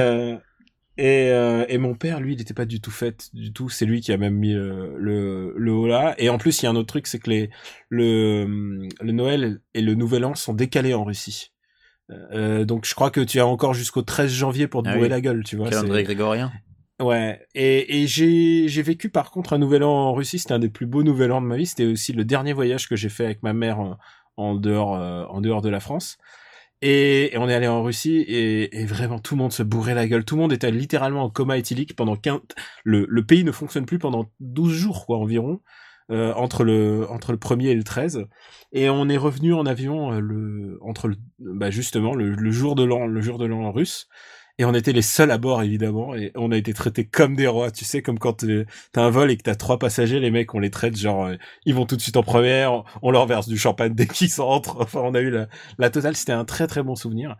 et, 0.98 1.30
euh, 1.30 1.64
et 1.68 1.78
mon 1.78 1.94
père, 1.94 2.20
lui, 2.20 2.34
il 2.34 2.40
était 2.40 2.54
pas 2.54 2.64
du 2.64 2.80
tout 2.80 2.90
fait 2.90 3.30
du 3.34 3.52
tout. 3.52 3.68
C'est 3.68 3.86
lui 3.86 4.00
qui 4.00 4.12
a 4.12 4.16
même 4.16 4.34
mis 4.34 4.54
euh, 4.54 4.94
le 4.98 5.54
le 5.56 5.72
haut 5.72 5.86
là. 5.86 6.14
Et 6.18 6.28
en 6.28 6.38
plus, 6.38 6.60
il 6.60 6.64
y 6.64 6.68
a 6.68 6.70
un 6.70 6.76
autre 6.76 6.88
truc, 6.88 7.06
c'est 7.06 7.18
que 7.18 7.30
les 7.30 7.50
le 7.88 8.88
le 9.00 9.12
Noël 9.12 9.60
et 9.74 9.82
le 9.82 9.94
Nouvel 9.94 10.24
An 10.24 10.34
sont 10.34 10.54
décalés 10.54 10.94
en 10.94 11.04
Russie. 11.04 11.52
Euh, 12.10 12.64
donc 12.64 12.86
je 12.86 12.94
crois 12.94 13.10
que 13.10 13.20
tu 13.20 13.40
as 13.40 13.46
encore 13.46 13.74
jusqu'au 13.74 14.02
13 14.02 14.30
janvier 14.32 14.68
pour 14.68 14.82
te 14.82 14.88
Ah 14.88 14.92
bourrer 14.92 15.04
oui. 15.06 15.10
la 15.10 15.20
gueule, 15.20 15.42
tu 15.44 15.56
vois. 15.56 15.70
Calendrier 15.70 16.04
grégorien. 16.04 16.52
Ouais, 17.00 17.46
et, 17.54 18.02
et 18.02 18.06
j'ai 18.06 18.68
j'ai 18.68 18.82
vécu 18.82 19.10
par 19.10 19.30
contre 19.30 19.52
un 19.52 19.58
nouvel 19.58 19.82
an 19.82 19.92
en 19.92 20.14
Russie, 20.14 20.38
c'était 20.38 20.54
un 20.54 20.58
des 20.58 20.70
plus 20.70 20.86
beaux 20.86 21.02
nouvel 21.02 21.30
an 21.32 21.42
de 21.42 21.46
ma 21.46 21.56
vie, 21.56 21.66
c'était 21.66 21.84
aussi 21.84 22.14
le 22.14 22.24
dernier 22.24 22.54
voyage 22.54 22.88
que 22.88 22.96
j'ai 22.96 23.10
fait 23.10 23.26
avec 23.26 23.42
ma 23.42 23.52
mère 23.52 23.80
en, 23.80 23.98
en 24.38 24.54
dehors 24.54 24.94
euh, 24.94 25.24
en 25.26 25.42
dehors 25.42 25.60
de 25.60 25.68
la 25.68 25.80
France. 25.80 26.16
Et, 26.88 27.32
on 27.36 27.48
est 27.48 27.54
allé 27.54 27.66
en 27.66 27.82
Russie 27.82 28.24
et, 28.28 28.86
vraiment 28.86 29.18
tout 29.18 29.34
le 29.34 29.42
monde 29.42 29.52
se 29.52 29.64
bourrait 29.64 29.96
la 29.96 30.06
gueule, 30.06 30.24
tout 30.24 30.36
le 30.36 30.42
monde 30.42 30.52
était 30.52 30.70
littéralement 30.70 31.24
en 31.24 31.30
coma 31.30 31.58
éthylique 31.58 31.96
pendant 31.96 32.14
15 32.14 32.38
le 32.84 33.26
pays 33.26 33.42
ne 33.42 33.50
fonctionne 33.50 33.86
plus 33.86 33.98
pendant 33.98 34.30
12 34.38 34.72
jours 34.72 35.04
quoi 35.04 35.18
environ. 35.18 35.60
euh, 36.12 36.32
entre 36.34 36.62
le 36.62 37.10
entre 37.10 37.32
le 37.32 37.38
1er 37.38 37.70
et 37.70 37.74
le 37.74 37.82
13 37.82 38.26
et 38.72 38.88
on 38.88 39.08
est 39.08 39.16
revenu 39.16 39.52
en 39.52 39.66
avion 39.66 40.12
euh, 40.12 40.20
le 40.20 40.78
entre 40.80 41.10
bah 41.40 41.70
justement 41.70 42.14
le 42.14 42.50
jour 42.52 42.76
de 42.76 42.84
l'an 42.84 43.72
russe 43.72 44.08
et 44.58 44.64
on 44.64 44.74
était 44.74 44.92
les 44.92 45.02
seuls 45.02 45.30
à 45.30 45.38
bord 45.38 45.62
évidemment 45.62 46.14
et 46.14 46.32
on 46.34 46.50
a 46.50 46.56
été 46.56 46.72
traités 46.72 47.04
comme 47.04 47.36
des 47.36 47.46
rois. 47.46 47.70
Tu 47.70 47.84
sais 47.84 48.02
comme 48.02 48.18
quand 48.18 48.44
euh, 48.44 48.64
t'as 48.92 49.02
un 49.02 49.10
vol 49.10 49.30
et 49.30 49.36
que 49.36 49.42
t'as 49.42 49.54
trois 49.54 49.78
passagers 49.78 50.18
les 50.20 50.30
mecs 50.30 50.54
on 50.54 50.58
les 50.58 50.70
traite 50.70 50.96
genre 50.96 51.26
euh, 51.26 51.36
ils 51.64 51.74
vont 51.74 51.86
tout 51.86 51.96
de 51.96 52.00
suite 52.00 52.16
en 52.16 52.22
première 52.22 52.84
on 53.02 53.10
leur 53.10 53.26
verse 53.26 53.48
du 53.48 53.58
champagne 53.58 53.94
dès 53.94 54.06
qu'ils 54.06 54.40
entrent. 54.40 54.76
Enfin 54.80 55.00
on 55.02 55.14
a 55.14 55.20
eu 55.20 55.30
la, 55.30 55.48
la 55.78 55.90
totale. 55.90 56.16
C'était 56.16 56.32
un 56.32 56.44
très 56.44 56.66
très 56.66 56.82
bon 56.82 56.94
souvenir. 56.96 57.36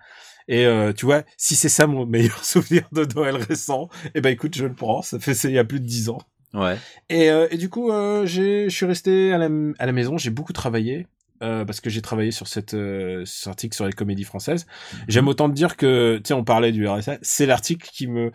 Et 0.49 0.67
euh, 0.67 0.93
tu 0.93 1.07
vois 1.07 1.23
si 1.37 1.57
c'est 1.57 1.69
ça 1.69 1.87
mon 1.87 2.07
meilleur 2.07 2.45
souvenir 2.45 2.83
de 2.93 3.05
Noël 3.15 3.37
récent 3.37 3.89
et 4.15 4.21
ben 4.21 4.31
écoute 4.31 4.57
je 4.57 4.67
le 4.67 4.75
prends. 4.75 5.03
Ça 5.03 5.19
fait 5.19 5.35
c'est 5.35 5.49
il 5.49 5.55
y 5.55 5.59
a 5.59 5.65
plus 5.65 5.81
de 5.81 5.87
dix 5.87 6.09
ans. 6.09 6.19
Ouais. 6.55 6.79
et, 7.11 7.31
euh, 7.31 7.49
et 7.51 7.59
du 7.59 7.69
coup, 7.69 7.91
euh, 7.91 8.25
j'ai, 8.25 8.71
je 8.71 8.75
suis 8.75 8.87
resté 8.87 9.33
à 9.33 9.37
la, 9.39 9.49
à 9.79 9.85
la 9.85 9.93
maison, 9.93 10.17
j'ai 10.17 10.31
beaucoup 10.31 10.55
travaillé. 10.55 11.07
Euh, 11.43 11.65
parce 11.65 11.81
que 11.81 11.91
j'ai 11.91 12.03
travaillé 12.03 12.31
sur 12.31 12.49
cette 12.49 12.75
euh, 12.75 13.25
cet 13.27 13.49
article 13.49 13.75
sur 13.75 13.87
les 13.87 13.93
comédies 13.93 14.25
françaises. 14.25 14.67
J'aime 15.09 15.29
autant 15.29 15.49
te 15.49 15.55
dire 15.55 15.77
que, 15.77 16.17
tu 16.19 16.29
sais, 16.29 16.35
on 16.35 16.45
parlait 16.45 16.73
du 16.73 16.87
RSA, 16.89 17.19
c'est 17.23 17.47
l'article 17.47 17.89
qui 17.93 18.07
me 18.07 18.33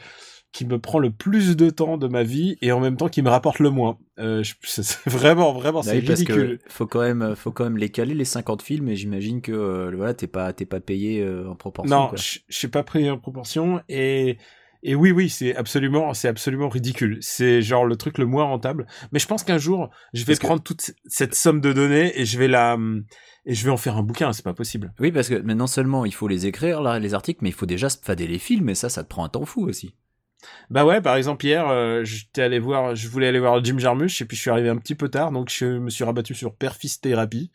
qui 0.51 0.65
me 0.65 0.79
prend 0.79 0.99
le 0.99 1.11
plus 1.11 1.55
de 1.55 1.69
temps 1.69 1.95
de 1.97 2.09
ma 2.09 2.23
vie 2.23 2.57
et 2.61 2.73
en 2.73 2.81
même 2.81 2.97
temps 2.97 3.07
qui 3.07 3.21
me 3.21 3.29
rapporte 3.29 3.59
le 3.59 3.69
moins. 3.69 3.97
Euh, 4.19 4.43
je- 4.43 4.53
c'est 4.63 4.99
vraiment, 5.09 5.53
vraiment, 5.53 5.79
Bah 5.79 5.85
c'est 5.91 5.99
oui, 5.99 6.01
parce 6.05 6.19
ridicule. 6.19 6.59
que 6.59 6.69
faut 6.69 6.85
quand 6.87 6.99
même, 6.99 7.35
faut 7.37 7.51
quand 7.53 7.63
même 7.63 7.77
les 7.77 7.87
caler 7.89 8.13
les 8.13 8.25
50 8.25 8.61
films 8.61 8.89
et 8.89 8.97
j'imagine 8.97 9.41
que 9.41 9.53
euh, 9.53 9.91
voilà, 9.95 10.13
t'es 10.13 10.27
pas, 10.27 10.51
t'es 10.51 10.65
pas 10.65 10.81
payé 10.81 11.21
euh, 11.21 11.49
en 11.49 11.55
proportion. 11.55 11.95
Non, 11.95 12.11
je 12.17 12.39
suis 12.49 12.67
pas 12.67 12.83
pris 12.83 13.09
en 13.09 13.17
proportion 13.17 13.81
et 13.87 14.37
et 14.83 14.95
oui 14.95 15.11
oui 15.11 15.29
c'est 15.29 15.55
absolument 15.55 16.13
c'est 16.13 16.27
absolument 16.27 16.69
ridicule. 16.69 17.17
C'est 17.21 17.61
genre 17.61 17.85
le 17.85 17.95
truc 17.95 18.17
le 18.17 18.25
moins 18.25 18.43
rentable. 18.45 18.87
Mais 19.11 19.19
je 19.19 19.27
pense 19.27 19.43
qu'un 19.43 19.57
jour 19.57 19.89
je 20.13 20.21
vais 20.21 20.33
Parce 20.33 20.39
que- 20.39 20.45
prendre 20.47 20.63
toute 20.63 20.91
cette 21.05 21.35
somme 21.35 21.61
de 21.61 21.73
données 21.73 22.19
et 22.19 22.25
je 22.25 22.37
vais 22.39 22.47
la 22.47 22.77
et 23.45 23.53
je 23.55 23.65
vais 23.65 23.71
en 23.71 23.77
faire 23.77 23.97
un 23.97 24.03
bouquin. 24.03 24.33
C'est 24.33 24.43
pas 24.45 24.53
possible. 24.53 24.93
Oui, 24.99 25.11
parce 25.11 25.27
que 25.29 25.35
mais 25.35 25.55
non 25.55 25.67
seulement 25.67 26.05
il 26.05 26.13
faut 26.13 26.27
les 26.27 26.45
écrire 26.47 26.81
là, 26.81 26.99
les 26.99 27.13
articles, 27.13 27.39
mais 27.43 27.49
il 27.49 27.55
faut 27.55 27.65
déjà 27.65 27.89
se 27.89 27.97
fader 28.01 28.27
les 28.27 28.39
films 28.39 28.69
et 28.69 28.75
ça, 28.75 28.89
ça 28.89 29.03
te 29.03 29.09
prend 29.09 29.23
un 29.25 29.29
temps 29.29 29.45
fou 29.45 29.67
aussi. 29.67 29.95
Bah 30.71 30.85
ouais, 30.85 31.01
par 31.01 31.15
exemple 31.17 31.45
hier, 31.45 31.67
euh, 31.69 32.03
j'étais 32.03 32.41
allé 32.41 32.57
voir, 32.57 32.95
je 32.95 33.07
voulais 33.07 33.27
aller 33.27 33.37
voir 33.39 33.63
Jim 33.63 33.77
Jarmusch 33.77 34.21
et 34.23 34.25
puis 34.25 34.35
je 34.35 34.41
suis 34.41 34.49
arrivé 34.49 34.69
un 34.69 34.77
petit 34.77 34.95
peu 34.95 35.07
tard, 35.07 35.31
donc 35.31 35.49
je 35.51 35.65
me 35.77 35.91
suis 35.91 36.03
rabattu 36.03 36.33
sur 36.33 36.55
Perfis 36.55 36.97
Thérapie. 36.99 37.51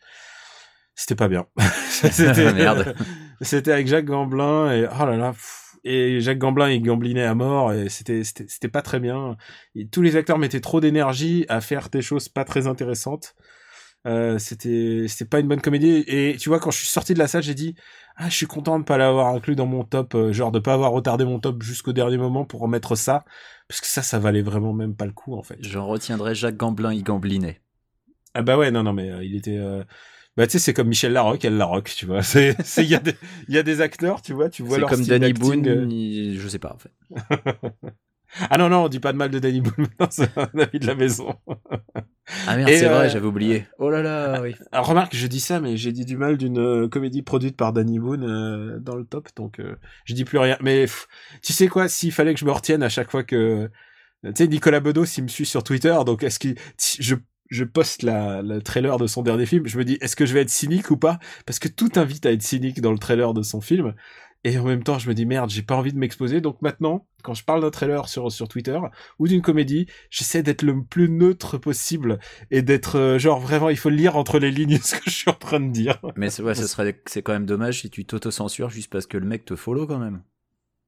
C'était 0.95 1.15
pas 1.15 1.27
bien. 1.27 1.45
c'était 1.89 2.53
Merde. 2.53 2.95
C'était 3.41 3.71
avec 3.73 3.87
Jacques 3.87 4.05
Gamblin 4.05 4.71
et 4.71 4.87
oh 4.87 5.05
là 5.05 5.15
là. 5.15 5.31
pff, 5.31 5.66
Et 5.87 6.19
Jacques 6.21 6.37
Gamblin 6.39 6.69
il 6.69 6.81
gamblinait 6.81 7.23
à 7.23 7.33
mort 7.35 7.71
et 7.73 7.87
c'était 7.89 8.23
c'était 8.23 8.67
pas 8.67 8.81
très 8.81 8.99
bien. 8.99 9.37
Et 9.75 9.87
tous 9.87 10.01
les 10.01 10.15
acteurs 10.17 10.37
mettaient 10.37 10.59
trop 10.61 10.81
d'énergie 10.81 11.45
à 11.49 11.61
faire 11.61 11.89
des 11.89 12.01
choses 12.01 12.27
pas 12.29 12.43
très 12.43 12.67
intéressantes. 12.67 13.35
Euh, 14.05 14.37
c'était 14.37 15.05
c'était 15.07 15.25
pas 15.25 15.39
une 15.39 15.47
bonne 15.47 15.59
comédie 15.59 16.03
et 16.07 16.37
tu 16.39 16.49
vois 16.49 16.59
quand 16.59 16.71
je 16.71 16.77
suis 16.77 16.87
sorti 16.87 17.13
de 17.13 17.19
la 17.19 17.27
salle 17.27 17.41
j'ai 17.41 17.55
dit 17.55 17.73
ah 18.15 18.29
je 18.29 18.35
suis 18.35 18.45
content 18.45 18.77
de 18.79 18.83
pas 18.85 18.97
l'avoir 18.97 19.27
inclus 19.33 19.55
dans 19.55 19.65
mon 19.65 19.83
top 19.83 20.13
euh, 20.13 20.31
genre 20.31 20.51
de 20.51 20.59
pas 20.59 20.73
avoir 20.75 20.91
retardé 20.91 21.25
mon 21.25 21.39
top 21.39 21.63
jusqu'au 21.63 21.93
dernier 21.93 22.17
moment 22.17 22.45
pour 22.45 22.61
remettre 22.61 22.95
ça 22.95 23.25
parce 23.67 23.81
que 23.81 23.87
ça 23.87 24.03
ça 24.03 24.19
valait 24.19 24.43
vraiment 24.43 24.71
même 24.71 24.95
pas 24.95 25.07
le 25.07 25.13
coup 25.13 25.35
en 25.35 25.41
fait 25.41 25.57
J'en 25.61 25.87
retiendrai 25.87 26.35
Jacques 26.35 26.55
Gamblin, 26.57 26.93
il 26.93 27.03
gamblinait. 27.03 27.59
ah 28.35 28.43
bah 28.43 28.55
ouais 28.57 28.69
non 28.71 28.83
non 28.83 28.93
mais 28.93 29.09
euh, 29.09 29.23
il 29.25 29.35
était 29.35 29.57
bah 30.37 30.45
tu 30.47 30.51
sais 30.53 30.59
c'est 30.59 30.73
comme 30.73 30.87
Michel 30.87 31.11
Larocque 31.13 31.43
elle 31.43 31.57
Larocque 31.57 31.93
tu 31.95 32.05
vois 32.05 32.21
c'est 32.23 32.55
il 32.77 32.85
y 32.85 32.95
a 32.95 32.99
des 32.99 33.15
il 33.49 33.55
y 33.55 33.57
a 33.57 33.63
des 33.63 33.81
acteurs 33.81 34.21
tu 34.21 34.33
vois 34.33 34.49
tu 34.49 34.63
vois 34.63 34.75
C'est 34.75 34.81
leur 34.81 34.89
comme 34.89 35.03
style 35.03 35.19
Danny 35.19 35.33
Boone, 35.33 35.67
euh. 35.67 35.85
il- 35.89 36.39
je 36.39 36.47
sais 36.47 36.59
pas 36.59 36.73
en 36.73 36.77
fait. 36.77 36.91
ah 38.49 38.57
non 38.57 38.69
non 38.69 38.85
on 38.85 38.87
dit 38.87 38.99
pas 38.99 39.11
de 39.13 39.17
mal 39.17 39.31
de 39.31 39.39
Danny 39.39 39.61
Boone 39.61 39.87
c'est 40.09 40.37
un 40.37 40.49
avis 40.59 40.79
de 40.79 40.85
la 40.87 40.95
maison 40.95 41.35
Ah 42.45 42.57
merde, 42.57 42.69
c'est 42.69 42.85
euh, 42.87 42.93
vrai, 42.93 43.09
j'avais 43.09 43.25
oublié. 43.25 43.65
Oh 43.79 43.89
là 43.89 44.01
là, 44.01 44.41
oui. 44.41 44.53
Alors 44.71 44.87
remarque, 44.87 45.15
je 45.15 45.27
dis 45.27 45.39
ça, 45.39 45.61
mais 45.61 45.77
j'ai 45.77 45.93
dit 45.93 46.03
du 46.03 46.17
mal 46.17 46.37
d'une 46.37 46.59
euh, 46.59 46.87
comédie 46.89 47.21
produite 47.21 47.55
par 47.55 47.71
Danny 47.71 47.99
Boone 47.99 48.23
euh, 48.23 48.79
dans 48.79 48.95
le 48.95 49.05
top, 49.05 49.29
donc 49.37 49.59
euh, 49.59 49.75
je 50.03 50.13
dis 50.13 50.25
plus 50.25 50.37
rien. 50.37 50.57
Mais 50.61 50.81
pff, 50.81 51.07
tu 51.41 51.53
sais 51.53 51.67
quoi, 51.69 51.87
s'il 51.87 52.11
fallait 52.11 52.33
que 52.33 52.39
je 52.39 52.45
me 52.45 52.51
retienne 52.51 52.83
à 52.83 52.89
chaque 52.89 53.09
fois 53.11 53.23
que... 53.23 53.69
Tu 54.25 54.31
sais, 54.35 54.47
Nicolas 54.47 54.81
Bedos, 54.81 55.05
il 55.05 55.23
me 55.23 55.27
suit 55.29 55.45
sur 55.45 55.63
Twitter, 55.63 55.95
donc 56.05 56.21
est-ce 56.23 56.37
qu'il... 56.37 56.55
Je, 56.99 57.15
je 57.49 57.63
poste 57.63 58.03
la, 58.03 58.41
le 58.41 58.61
trailer 58.61 58.97
de 58.97 59.07
son 59.07 59.21
dernier 59.21 59.45
film, 59.45 59.67
je 59.67 59.77
me 59.77 59.85
dis, 59.85 59.97
est-ce 60.01 60.15
que 60.15 60.25
je 60.25 60.33
vais 60.33 60.41
être 60.41 60.49
cynique 60.49 60.91
ou 60.91 60.97
pas? 60.97 61.19
Parce 61.45 61.59
que 61.59 61.67
tout 61.67 61.91
invite 61.95 62.25
à 62.25 62.31
être 62.31 62.43
cynique 62.43 62.81
dans 62.81 62.91
le 62.91 62.99
trailer 62.99 63.33
de 63.33 63.41
son 63.41 63.61
film. 63.61 63.93
Et 64.43 64.57
en 64.57 64.63
même 64.63 64.83
temps, 64.83 64.99
je 64.99 65.09
me 65.09 65.13
dis, 65.13 65.25
merde, 65.25 65.49
j'ai 65.49 65.61
pas 65.61 65.75
envie 65.75 65.91
de 65.91 65.97
m'exposer. 65.97 66.41
Donc 66.41 66.61
maintenant, 66.61 67.05
quand 67.23 67.33
je 67.33 67.43
parle 67.43 67.61
d'un 67.61 67.71
trailer 67.71 68.07
sur, 68.07 68.31
sur 68.31 68.47
Twitter 68.47 68.79
ou 69.19 69.27
d'une 69.27 69.41
comédie, 69.41 69.87
j'essaie 70.09 70.43
d'être 70.43 70.61
le 70.61 70.83
plus 70.83 71.09
neutre 71.09 71.57
possible 71.57 72.19
et 72.51 72.61
d'être 72.61 72.97
euh, 72.97 73.19
genre 73.19 73.39
vraiment 73.39 73.69
il 73.69 73.77
faut 73.77 73.89
lire 73.89 74.15
entre 74.15 74.39
les 74.39 74.51
lignes 74.51 74.77
ce 74.81 74.95
que 74.95 75.09
je 75.09 75.15
suis 75.15 75.29
en 75.29 75.33
train 75.33 75.59
de 75.59 75.71
dire. 75.71 75.99
Mais 76.15 76.39
ouais, 76.39 76.55
serait, 76.55 77.01
c'est 77.07 77.21
quand 77.21 77.33
même 77.33 77.45
dommage 77.45 77.81
si 77.81 77.89
tu 77.89 78.05
t'auto-censures 78.05 78.69
juste 78.69 78.91
parce 78.91 79.07
que 79.07 79.17
le 79.17 79.25
mec 79.25 79.43
te 79.43 79.55
follow 79.55 79.87
quand 79.87 79.99
même. 79.99 80.21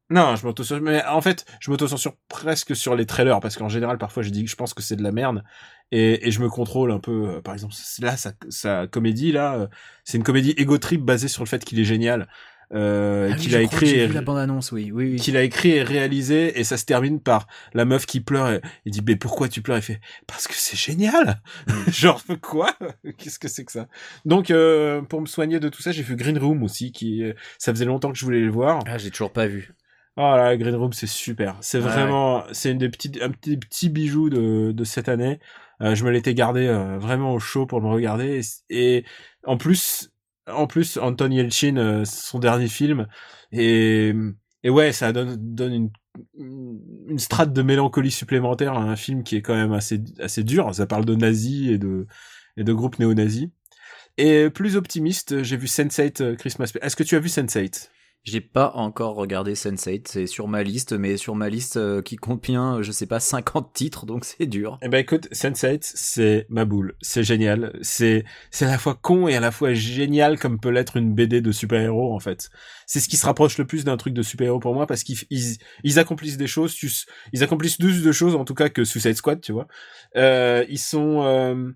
Non, 0.09 0.35
je 0.35 0.45
m'auto 0.45 0.63
mais 0.81 1.03
en 1.05 1.21
fait, 1.21 1.45
je 1.59 1.69
m'auto-censure 1.69 2.15
presque 2.29 2.75
sur 2.75 2.95
les 2.95 3.05
trailers 3.05 3.39
parce 3.39 3.55
qu'en 3.57 3.69
général 3.69 3.97
parfois 3.99 4.23
je 4.23 4.29
dis 4.29 4.43
que 4.43 4.49
je 4.49 4.55
pense 4.55 4.73
que 4.73 4.81
c'est 4.81 4.95
de 4.95 5.03
la 5.03 5.11
merde 5.11 5.43
et, 5.91 6.27
et 6.27 6.31
je 6.31 6.41
me 6.41 6.49
contrôle 6.49 6.91
un 6.91 6.99
peu 6.99 7.29
euh, 7.29 7.41
par 7.41 7.53
exemple 7.53 7.75
là 7.99 8.17
sa, 8.17 8.31
sa 8.49 8.87
comédie 8.87 9.31
là, 9.31 9.55
euh, 9.55 9.67
c'est 10.03 10.17
une 10.17 10.23
comédie 10.23 10.53
ego 10.57 10.77
trip 10.79 11.01
basée 11.03 11.27
sur 11.27 11.43
le 11.43 11.47
fait 11.47 11.63
qu'il 11.63 11.79
est 11.79 11.83
génial. 11.85 12.27
Euh, 12.71 13.29
Ah 13.31 13.35
oui, 13.35 13.41
qu'il 13.41 13.55
a 13.55 13.61
écrit 13.63 13.89
et- 13.89 14.07
la 14.07 14.21
bande-annonce, 14.21 14.71
oui, 14.71 14.91
oui, 14.91 15.11
oui. 15.13 15.15
qu'il 15.15 15.35
a 15.37 15.41
écrit 15.41 15.71
et 15.71 15.81
réalisé 15.81 16.59
et 16.59 16.63
ça 16.63 16.77
se 16.77 16.85
termine 16.85 17.19
par 17.19 17.47
la 17.73 17.83
meuf 17.83 18.05
qui 18.05 18.19
pleure 18.21 18.51
et 18.51 18.61
il 18.85 18.91
dit 18.91 19.01
mais 19.05 19.15
pourquoi 19.15 19.47
tu 19.49 19.63
pleures? 19.63 19.77
Il 19.77 19.81
fait 19.83 19.99
parce 20.27 20.47
que 20.47 20.53
c'est 20.55 20.77
génial 20.77 21.41
genre 21.91 22.21
quoi? 22.43 22.75
Qu'est-ce 23.17 23.39
que 23.39 23.47
c'est 23.47 23.65
que 23.65 23.71
ça? 23.71 23.87
Donc 24.25 24.51
euh, 24.51 25.01
pour 25.01 25.19
me 25.21 25.25
soigner 25.25 25.59
de 25.59 25.67
tout 25.69 25.81
ça 25.81 25.91
j'ai 25.91 26.03
vu 26.03 26.15
Green 26.15 26.37
Room 26.37 26.61
aussi 26.61 26.91
qui 26.91 27.23
euh, 27.23 27.33
ça 27.57 27.71
faisait 27.73 27.85
longtemps 27.85 28.11
que 28.11 28.17
je 28.19 28.25
voulais 28.25 28.39
le 28.41 28.51
voir 28.51 28.83
Ah, 28.85 28.99
j'ai 28.99 29.09
toujours 29.09 29.33
pas 29.33 29.47
vu. 29.47 29.73
Oh 30.19 30.35
là 30.37 30.55
Green 30.57 30.75
Room 30.75 30.93
c'est 30.93 31.07
super 31.07 31.55
c'est 31.61 31.79
Ouais. 31.79 31.85
vraiment 31.89 32.43
c'est 32.51 32.71
une 32.71 32.77
des 32.77 32.89
petites 32.89 33.21
un 33.21 33.31
petit 33.31 33.57
petit 33.57 33.89
bijou 33.89 34.29
de 34.29 34.71
de 34.71 34.83
cette 34.83 35.09
année 35.09 35.39
Euh, 35.81 35.95
je 35.95 36.03
me 36.03 36.11
l'étais 36.11 36.33
gardé 36.33 36.67
euh, 36.67 36.97
vraiment 36.99 37.33
au 37.33 37.39
chaud 37.39 37.65
pour 37.65 37.79
le 37.79 37.87
regarder 37.87 38.41
et, 38.69 38.97
et 38.97 39.05
en 39.45 39.55
plus 39.57 40.11
en 40.51 40.67
plus, 40.67 40.97
Anton 40.97 41.29
Yelchin, 41.31 41.77
euh, 41.77 42.05
son 42.05 42.39
dernier 42.39 42.67
film, 42.67 43.05
et, 43.51 44.13
et 44.63 44.69
ouais, 44.71 44.91
ça 44.93 45.11
donne, 45.13 45.35
donne 45.37 45.73
une, 45.73 46.79
une 47.07 47.19
strate 47.19 47.53
de 47.53 47.61
mélancolie 47.61 48.09
supplémentaire 48.11 48.73
à 48.73 48.81
un 48.81 48.95
film 48.95 49.23
qui 49.23 49.35
est 49.35 49.43
quand 49.43 49.53
même 49.55 49.73
assez, 49.73 50.01
assez 50.19 50.43
dur. 50.43 50.73
Ça 50.73 50.87
parle 50.87 51.05
de 51.05 51.13
nazis 51.15 51.69
et 51.69 51.77
de, 51.77 52.07
et 52.57 52.63
de 52.63 52.73
groupes 52.73 52.97
néo-nazis. 52.97 53.49
Et 54.17 54.49
plus 54.49 54.75
optimiste, 54.75 55.43
j'ai 55.43 55.55
vu 55.55 55.67
Sense8 55.67 56.23
euh, 56.23 56.35
Christmas. 56.35 56.71
Est-ce 56.81 56.95
que 56.95 57.03
tu 57.03 57.15
as 57.15 57.19
vu 57.19 57.29
Sense8 57.29 57.89
j'ai 58.29 58.41
pas 58.41 58.71
encore 58.75 59.15
regardé 59.15 59.53
Sense8, 59.53 60.03
c'est 60.05 60.27
sur 60.27 60.47
ma 60.47 60.63
liste, 60.63 60.93
mais 60.93 61.17
sur 61.17 61.35
ma 61.35 61.49
liste 61.49 61.77
euh, 61.77 62.01
qui 62.01 62.15
contient, 62.15 62.81
je 62.81 62.91
sais 62.91 63.05
pas, 63.05 63.19
50 63.19 63.73
titres, 63.73 64.05
donc 64.05 64.25
c'est 64.25 64.45
dur. 64.45 64.77
Eh 64.81 64.87
ben 64.87 64.99
écoute, 64.99 65.27
Sense8, 65.31 65.79
c'est 65.81 66.45
ma 66.49 66.65
boule, 66.65 66.95
c'est 67.01 67.23
génial, 67.23 67.77
c'est 67.81 68.23
c'est 68.51 68.65
à 68.65 68.69
la 68.69 68.77
fois 68.77 68.95
con 68.95 69.27
et 69.27 69.35
à 69.35 69.39
la 69.39 69.51
fois 69.51 69.73
génial 69.73 70.39
comme 70.39 70.59
peut 70.59 70.69
l'être 70.69 70.97
une 70.97 71.13
BD 71.13 71.41
de 71.41 71.51
super-héros 71.51 72.13
en 72.13 72.19
fait. 72.19 72.49
C'est 72.85 72.99
ce 72.99 73.09
qui 73.09 73.17
se 73.17 73.25
rapproche 73.25 73.57
le 73.57 73.65
plus 73.65 73.83
d'un 73.83 73.97
truc 73.97 74.13
de 74.13 74.21
super-héros 74.21 74.59
pour 74.59 74.73
moi 74.73 74.87
parce 74.87 75.03
qu'ils 75.03 75.17
ils, 75.83 75.99
accomplissent 75.99 76.37
des 76.37 76.47
choses, 76.47 76.75
ils 77.33 77.43
accomplissent 77.43 77.77
plus 77.77 78.03
de 78.03 78.11
choses 78.11 78.35
en 78.35 78.45
tout 78.45 78.55
cas 78.55 78.69
que 78.69 78.83
Suicide 78.83 79.15
Squad, 79.15 79.41
tu 79.41 79.51
vois. 79.51 79.67
Euh, 80.15 80.65
ils 80.69 80.79
sont 80.79 81.23
euh, 81.23 81.71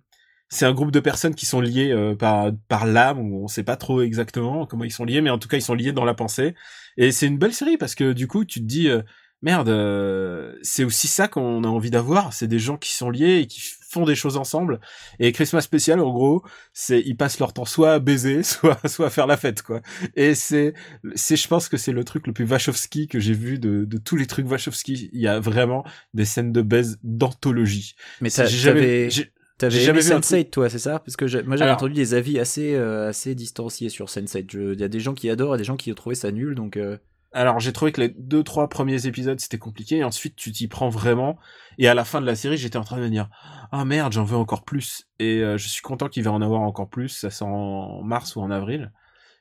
c'est 0.53 0.65
un 0.65 0.74
groupe 0.74 0.91
de 0.91 1.00
personnes 1.00 1.33
qui 1.33 1.45
sont 1.45 1.62
liées 1.62 1.91
euh, 1.91 2.15
par 2.15 2.51
par 2.67 2.86
l'âme 2.86 3.19
ou 3.19 3.43
on 3.43 3.48
sait 3.48 3.63
pas 3.63 3.75
trop 3.75 4.01
exactement 4.01 4.65
comment 4.67 4.83
ils 4.83 4.91
sont 4.91 5.03
liés 5.03 5.22
mais 5.22 5.31
en 5.31 5.39
tout 5.39 5.48
cas 5.48 5.57
ils 5.57 5.63
sont 5.63 5.74
liés 5.74 5.91
dans 5.91 6.05
la 6.05 6.13
pensée. 6.13 6.53
Et 6.95 7.12
c'est 7.12 7.25
une 7.25 7.39
belle 7.39 7.53
série 7.53 7.77
parce 7.77 7.95
que 7.95 8.13
du 8.13 8.27
coup 8.27 8.45
tu 8.45 8.60
te 8.60 8.65
dis 8.65 8.88
euh, 8.88 9.01
merde 9.41 9.69
euh, 9.69 10.53
c'est 10.62 10.83
aussi 10.83 11.07
ça 11.07 11.27
qu'on 11.27 11.63
a 11.63 11.67
envie 11.67 11.89
d'avoir. 11.89 12.33
C'est 12.33 12.48
des 12.48 12.60
gens 12.60 12.77
qui 12.77 12.93
sont 12.93 13.10
liés 13.10 13.39
et 13.39 13.48
qui 13.48 13.62
font 13.89 14.05
des 14.05 14.15
choses 14.15 14.38
ensemble. 14.38 14.79
Et 15.19 15.31
Christmas 15.31 15.62
spécial 15.62 16.00
en 16.00 16.12
gros 16.12 16.43
c'est 16.72 17.01
ils 17.03 17.17
passent 17.17 17.39
leur 17.39 17.53
temps 17.53 17.65
soit 17.65 17.93
à 17.93 18.00
baiser 18.00 18.43
soit 18.43 18.88
soit 18.88 19.07
à 19.07 19.10
faire 19.10 19.25
la 19.25 19.38
fête 19.38 19.63
quoi. 19.63 19.81
Et 20.15 20.36
c'est 20.36 20.75
c'est 21.15 21.36
je 21.36 21.48
pense 21.48 21.67
que 21.67 21.77
c'est 21.77 21.91
le 21.93 22.03
truc 22.03 22.27
le 22.27 22.33
plus 22.33 22.45
Wachowski 22.45 23.07
que 23.07 23.19
j'ai 23.19 23.33
vu 23.33 23.57
de 23.57 23.86
de 23.86 23.98
tous 23.98 24.17
les 24.17 24.27
trucs 24.27 24.48
Wachowski. 24.48 25.10
Il 25.13 25.19
y 25.19 25.27
a 25.27 25.39
vraiment 25.39 25.83
des 26.13 26.25
scènes 26.25 26.51
de 26.51 26.62
baise 26.62 27.00
d'anthologie. 27.01 27.95
Mais 28.22 28.29
j'avais 28.29 29.10
T'avais 29.57 29.83
aimé 29.83 30.00
Sense8 30.00 30.50
toi, 30.50 30.69
c'est 30.69 30.79
ça? 30.79 31.00
Parce 31.00 31.15
que 31.15 31.41
moi 31.43 31.57
j'avais 31.57 31.72
entendu 31.72 31.93
des 31.93 32.13
avis 32.13 32.39
assez 32.39 32.75
euh, 32.75 33.10
assez 33.10 33.36
distanciés 33.36 33.89
sur 33.89 34.07
Sense8. 34.07 34.74
Il 34.74 34.79
y 34.79 34.83
a 34.83 34.88
des 34.88 35.00
gens 35.00 35.13
qui 35.13 35.29
adorent 35.29 35.55
et 35.55 35.57
des 35.57 35.63
gens 35.63 35.77
qui 35.77 35.91
ont 35.91 35.95
trouvé 35.95 36.15
ça 36.15 36.31
nul, 36.31 36.55
donc. 36.55 36.77
Euh. 36.77 36.98
Alors 37.36 37.60
j'ai 37.60 37.74
trouvé 37.74 37.91
que 37.91 38.00
les 38.00 38.10
deux 38.10 38.43
trois 38.43 38.69
premiers 38.69 39.07
épisodes 39.07 39.39
c'était 39.39 39.57
compliqué. 39.57 39.98
Et 39.98 40.03
ensuite 40.03 40.36
tu 40.36 40.51
t'y 40.51 40.67
prends 40.67 40.89
vraiment. 40.89 41.38
Et 41.77 41.88
à 41.88 41.93
la 41.93 42.05
fin 42.05 42.22
de 42.22 42.25
la 42.25 42.36
série 42.36 42.57
j'étais 42.57 42.77
en 42.77 42.83
train 42.83 42.98
de 42.98 43.01
me 43.01 43.10
dire 43.10 43.29
ah 43.72 43.86
merde 43.86 44.13
j'en 44.13 44.24
veux 44.24 44.38
encore 44.38 44.63
plus 44.63 45.07
et 45.17 45.39
euh, 45.39 45.57
je 45.57 45.67
suis 45.67 45.81
content 45.81 46.10
qu'il 46.10 46.24
va 46.24 46.31
en 46.31 46.43
avoir 46.43 46.62
encore 46.62 46.89
plus. 46.89 47.10
Ça 47.10 47.31
sort 47.31 47.48
en 47.48 48.03
mars 48.03 48.36
ou 48.36 48.41
en 48.41 48.51
avril. 48.51 48.91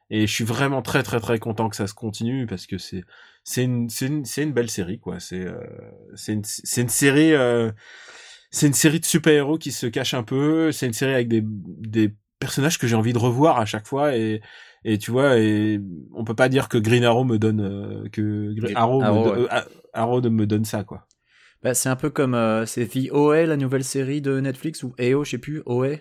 Et 0.08 0.26
je 0.26 0.32
suis 0.32 0.44
vraiment 0.44 0.80
très 0.80 1.02
très 1.02 1.20
très 1.20 1.38
content 1.38 1.68
que 1.68 1.76
ça 1.76 1.86
se 1.86 1.94
continue 1.94 2.46
parce 2.46 2.66
que 2.66 2.78
c'est 2.78 3.04
c'est 3.44 3.64
une 3.64 3.90
c'est 3.90 4.06
une 4.06 4.24
c'est 4.24 4.42
une 4.42 4.52
belle 4.52 4.70
série 4.70 4.98
quoi. 4.98 5.20
C'est 5.20 5.46
c'est 6.14 6.32
une 6.32 6.44
c'est 6.44 6.80
une 6.80 6.88
série 6.88 7.34
c'est 8.52 8.66
une 8.66 8.74
série 8.74 9.00
de 9.00 9.04
super-héros 9.04 9.58
qui 9.58 9.72
se 9.72 9.86
cache 9.86 10.14
un 10.14 10.22
peu, 10.22 10.70
c'est 10.70 10.86
une 10.86 10.92
série 10.92 11.14
avec 11.14 11.26
des, 11.26 11.42
des 11.42 12.14
personnages 12.38 12.78
que 12.78 12.86
j'ai 12.86 12.94
envie 12.94 13.14
de 13.14 13.18
revoir 13.18 13.58
à 13.58 13.64
chaque 13.64 13.86
fois. 13.86 14.16
Et 14.16 14.40
et 14.84 14.98
tu 14.98 15.10
vois 15.10 15.38
et 15.38 15.80
on 16.12 16.24
peut 16.24 16.34
pas 16.34 16.48
dire 16.48 16.68
que 16.68 16.76
Green 16.76 17.04
Arrow 17.04 17.24
me 17.24 17.38
donne 17.38 17.60
euh, 17.60 18.08
que 18.10 18.52
Arrow, 18.74 19.00
me, 19.00 19.44
euh, 19.44 19.60
Arrow 19.92 20.20
me 20.22 20.44
donne 20.44 20.64
ça 20.64 20.84
quoi. 20.84 21.06
Bah, 21.62 21.74
c'est 21.74 21.88
un 21.88 21.94
peu 21.94 22.10
comme 22.10 22.34
euh, 22.34 22.66
c'est 22.66 22.86
The 22.86 23.12
OA 23.12 23.46
la 23.46 23.56
nouvelle 23.56 23.84
série 23.84 24.20
de 24.20 24.40
Netflix 24.40 24.82
ou 24.82 24.92
AO 24.98 25.24
je 25.24 25.30
sais 25.30 25.38
plus 25.38 25.62
OA 25.66 25.98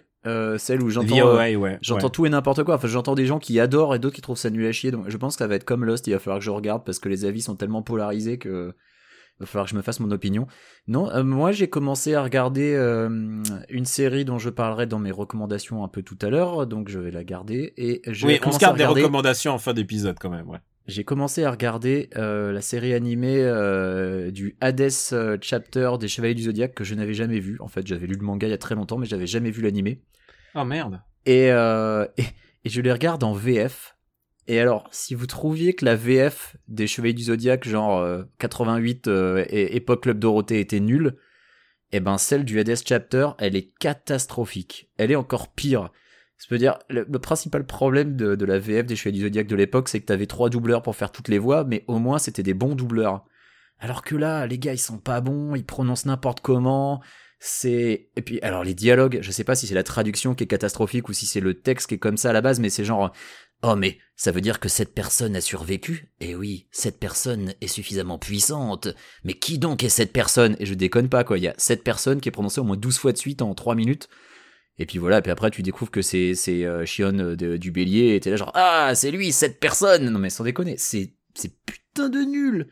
celle 0.58 0.81
où 0.81 0.89
j'entends 0.89 1.38
ouais, 1.38 1.77
j'entends 1.81 2.10
tout 2.10 2.25
et 2.25 2.29
n'importe 2.29 2.63
quoi. 2.63 2.75
Enfin 2.75 2.88
j'entends 2.88 3.15
des 3.15 3.27
gens 3.27 3.39
qui 3.39 3.60
adorent 3.60 3.96
et 3.96 4.00
d'autres 4.00 4.15
qui 4.15 4.22
trouvent 4.22 4.38
ça 4.38 4.50
nul 4.50 4.65
à 4.65 4.72
chier. 4.72 4.91
Donc 4.91 5.10
je 5.10 5.17
pense 5.17 5.36
que 5.36 5.39
ça 5.39 5.48
va 5.48 5.55
être 5.55 5.63
comme 5.63 5.86
Lost. 5.86 6.08
Il 6.08 6.13
va 6.13 6.20
falloir 6.20 6.39
que 6.39 6.46
je 6.46 6.51
regarde 6.51 6.84
parce 6.84 7.00
que 7.00 7.10
les 7.10 7.25
avis 7.25 7.41
sont 7.41 7.55
tellement 7.55 7.84
polarisés 7.84 8.39
que 8.39 8.74
va 9.41 9.45
falloir 9.45 9.65
que 9.65 9.71
je 9.71 9.75
me 9.75 9.81
fasse 9.81 10.00
mon 10.00 10.12
opinion. 10.12 10.48
Non, 10.88 11.10
euh, 11.12 11.24
moi 11.24 11.51
j'ai 11.51 11.67
commencé 11.67 12.13
à 12.13 12.24
regarder 12.24 12.74
euh, 12.74 13.10
une 13.69 13.86
série 13.86 14.25
dont 14.25 14.38
je 14.38 14.50
parlerai 14.50 14.86
dans 14.86 15.00
mes 15.00 15.12
recommandations 15.12 15.83
un 15.83 15.88
peu 15.88 16.01
tout 16.01 16.17
à 16.21 16.29
l'heure, 16.29 16.67
donc 16.67 16.89
je 16.89 17.00
vais 17.00 17.12
la 17.12 17.24
garder. 17.24 17.74
Et 17.77 18.01
je 18.07 18.25
oui, 18.25 18.39
on 18.45 18.51
se 18.51 18.60
garde 18.60 18.77
des 18.77 18.86
recommandations 18.86 19.53
en 19.53 19.60
fin 19.60 19.74
d'épisode 19.74 20.17
quand 20.19 20.29
même, 20.29 20.50
ouais. 20.50 20.60
J'ai 20.88 21.03
commencé 21.03 21.43
à 21.43 21.51
regarder 21.51 22.10
euh, 22.17 22.51
la 22.51 22.62
série 22.62 22.93
animée 22.93 23.39
du 24.31 24.57
Hades 24.62 24.89
Chapter 25.41 25.91
des 25.99 26.08
Chevaliers 26.08 26.34
du 26.34 26.43
Zodiaque 26.43 26.73
que 26.73 26.84
je 26.84 26.95
n'avais 26.95 27.13
jamais 27.13 27.39
vu. 27.39 27.58
En 27.60 27.67
fait, 27.67 27.86
j'avais 27.86 28.08
lu 28.08 28.15
le 28.15 28.25
manga 28.25 28.47
il 28.47 28.51
y 28.51 28.54
a 28.54 28.58
très 28.58 28.75
longtemps, 28.75 28.97
mais 28.97 29.06
j'avais 29.06 29.27
jamais 29.27 29.51
vu 29.51 29.62
l'animé. 29.62 30.01
Oh 30.56 30.65
merde. 30.65 30.99
Et, 31.25 31.45
et, 32.17 32.25
et 32.65 32.69
je 32.69 32.82
les 32.82 32.91
regarde 32.91 33.23
en 33.23 33.34
VF 33.34 33.95
et 34.52 34.60
alors, 34.60 34.90
si 34.92 35.16
vous 35.16 35.28
trouviez 35.28 35.76
que 35.76 35.86
la 35.86 35.96
VF 35.96 36.58
des 36.68 36.86
Chevaliers 36.86 37.14
du 37.14 37.24
Zodiaque, 37.24 37.66
genre 37.66 38.26
88 38.40 39.08
euh, 39.08 39.12
euh, 39.14 39.46
et 39.48 39.78
époque 39.78 40.04
Club 40.04 40.20
Dorothée, 40.20 40.60
était 40.60 40.82
nulle, 40.82 41.16
eh 41.94 42.02
ben 42.02 42.18
celle 42.18 42.44
du 42.44 42.60
Hades 42.60 42.76
Chapter, 42.86 43.30
elle 43.38 43.56
est 43.56 43.72
catastrophique. 43.80 44.90
Elle 44.98 45.10
est 45.10 45.16
encore 45.16 45.54
pire. 45.54 45.90
Je 46.38 46.48
peux 46.50 46.58
dire, 46.58 46.80
le, 46.90 47.06
principal 47.18 47.66
problème 47.66 48.18
de, 48.18 48.44
la 48.44 48.60
VF 48.60 48.86
des 48.86 48.98
Chevaliers 48.98 49.20
du 49.20 49.24
Zodiaque 49.24 49.48
de 49.48 49.56
l'époque, 49.56 49.88
c'est 49.88 50.02
que 50.02 50.06
t'avais 50.06 50.26
trois 50.26 50.50
doubleurs 50.50 50.82
pour 50.82 50.98
faire 50.98 51.14
toutes 51.14 51.30
les 51.30 51.40
voix, 51.40 51.64
mais 51.64 51.86
au 51.88 52.00
moins 52.00 52.20
c'était 52.20 52.44
des 52.44 52.54
bons 52.54 52.76
doubleurs. 52.76 53.24
Alors 53.80 54.04
que 54.04 54.18
là, 54.18 54.48
les 54.48 54.60
gars, 54.60 54.74
ils 54.74 54.78
sont 54.78 54.98
pas 54.98 55.22
bons, 55.22 55.56
ils 55.56 55.66
prononcent 55.66 56.08
n'importe 56.08 56.42
comment. 56.42 57.02
C'est 57.40 58.10
et 58.18 58.22
puis 58.22 58.42
alors 58.42 58.66
les 58.66 58.74
dialogues, 58.74 59.20
je 59.22 59.32
sais 59.32 59.46
pas 59.46 59.56
si 59.56 59.66
c'est 59.66 59.76
la 59.76 59.84
traduction 59.84 60.36
qui 60.36 60.44
est 60.44 60.48
catastrophique 60.48 61.08
ou 61.08 61.14
si 61.14 61.26
c'est 61.26 61.40
le 61.40 61.54
texte 61.54 61.88
qui 61.88 61.96
est 61.96 62.00
comme 62.00 62.18
ça 62.18 62.32
à 62.32 62.34
la 62.34 62.42
base, 62.42 62.60
mais 62.60 62.70
c'est 62.70 62.84
genre 62.84 63.14
Oh 63.63 63.76
mais 63.76 64.00
ça 64.15 64.32
veut 64.32 64.41
dire 64.41 64.60
que 64.60 64.69
cette 64.69 64.93
personne 64.93 65.36
a 65.36 65.41
survécu? 65.41 66.12
Eh 66.19 66.36
oui, 66.36 66.67
cette 66.71 67.00
personne 67.00 67.54
est 67.62 67.67
suffisamment 67.67 68.17
puissante. 68.17 68.88
Mais 69.24 69.34
qui 69.34 69.60
donc 69.60 69.84
est 69.84 69.89
cette 69.89 70.13
personne? 70.13 70.56
Et 70.60 70.65
je 70.65 70.74
déconne 70.74 71.10
pas 71.10 71.24
quoi, 71.24 71.38
il 71.38 71.43
y 71.43 71.47
a 71.47 71.54
cette 71.58 71.84
personne 71.84 72.21
qui 72.21 72.30
est 72.30 72.32
prononcée 72.32 72.60
au 72.60 72.63
moins 72.63 72.78
12 72.78 72.97
fois 72.97 73.12
de 73.12 73.17
suite 73.17 73.41
en 73.41 73.54
3 73.54 73.76
minutes. 73.76 74.10
Et 74.80 74.86
puis 74.86 74.97
voilà, 74.97 75.21
puis 75.21 75.32
après 75.32 75.52
tu 75.52 75.62
découvres 75.62 75.91
que 75.91 76.02
c'est 76.02 76.34
c'est 76.34 76.65
euh, 76.65 76.86
Shion 76.86 77.36
du 77.36 77.71
bélier 77.71 78.15
et 78.15 78.19
t'es 78.19 78.32
là 78.32 78.36
genre 78.36 78.52
ah, 78.56 78.93
c'est 78.95 79.12
lui 79.12 79.32
cette 79.32 79.60
personne. 79.60 80.10
Non 80.10 80.17
mais 80.17 80.32
sans 80.32 80.43
déconner, 80.43 80.76
c'est 80.78 81.13
c'est 81.36 81.54
putain 81.65 82.10
de 82.10 82.19
nul. 82.19 82.67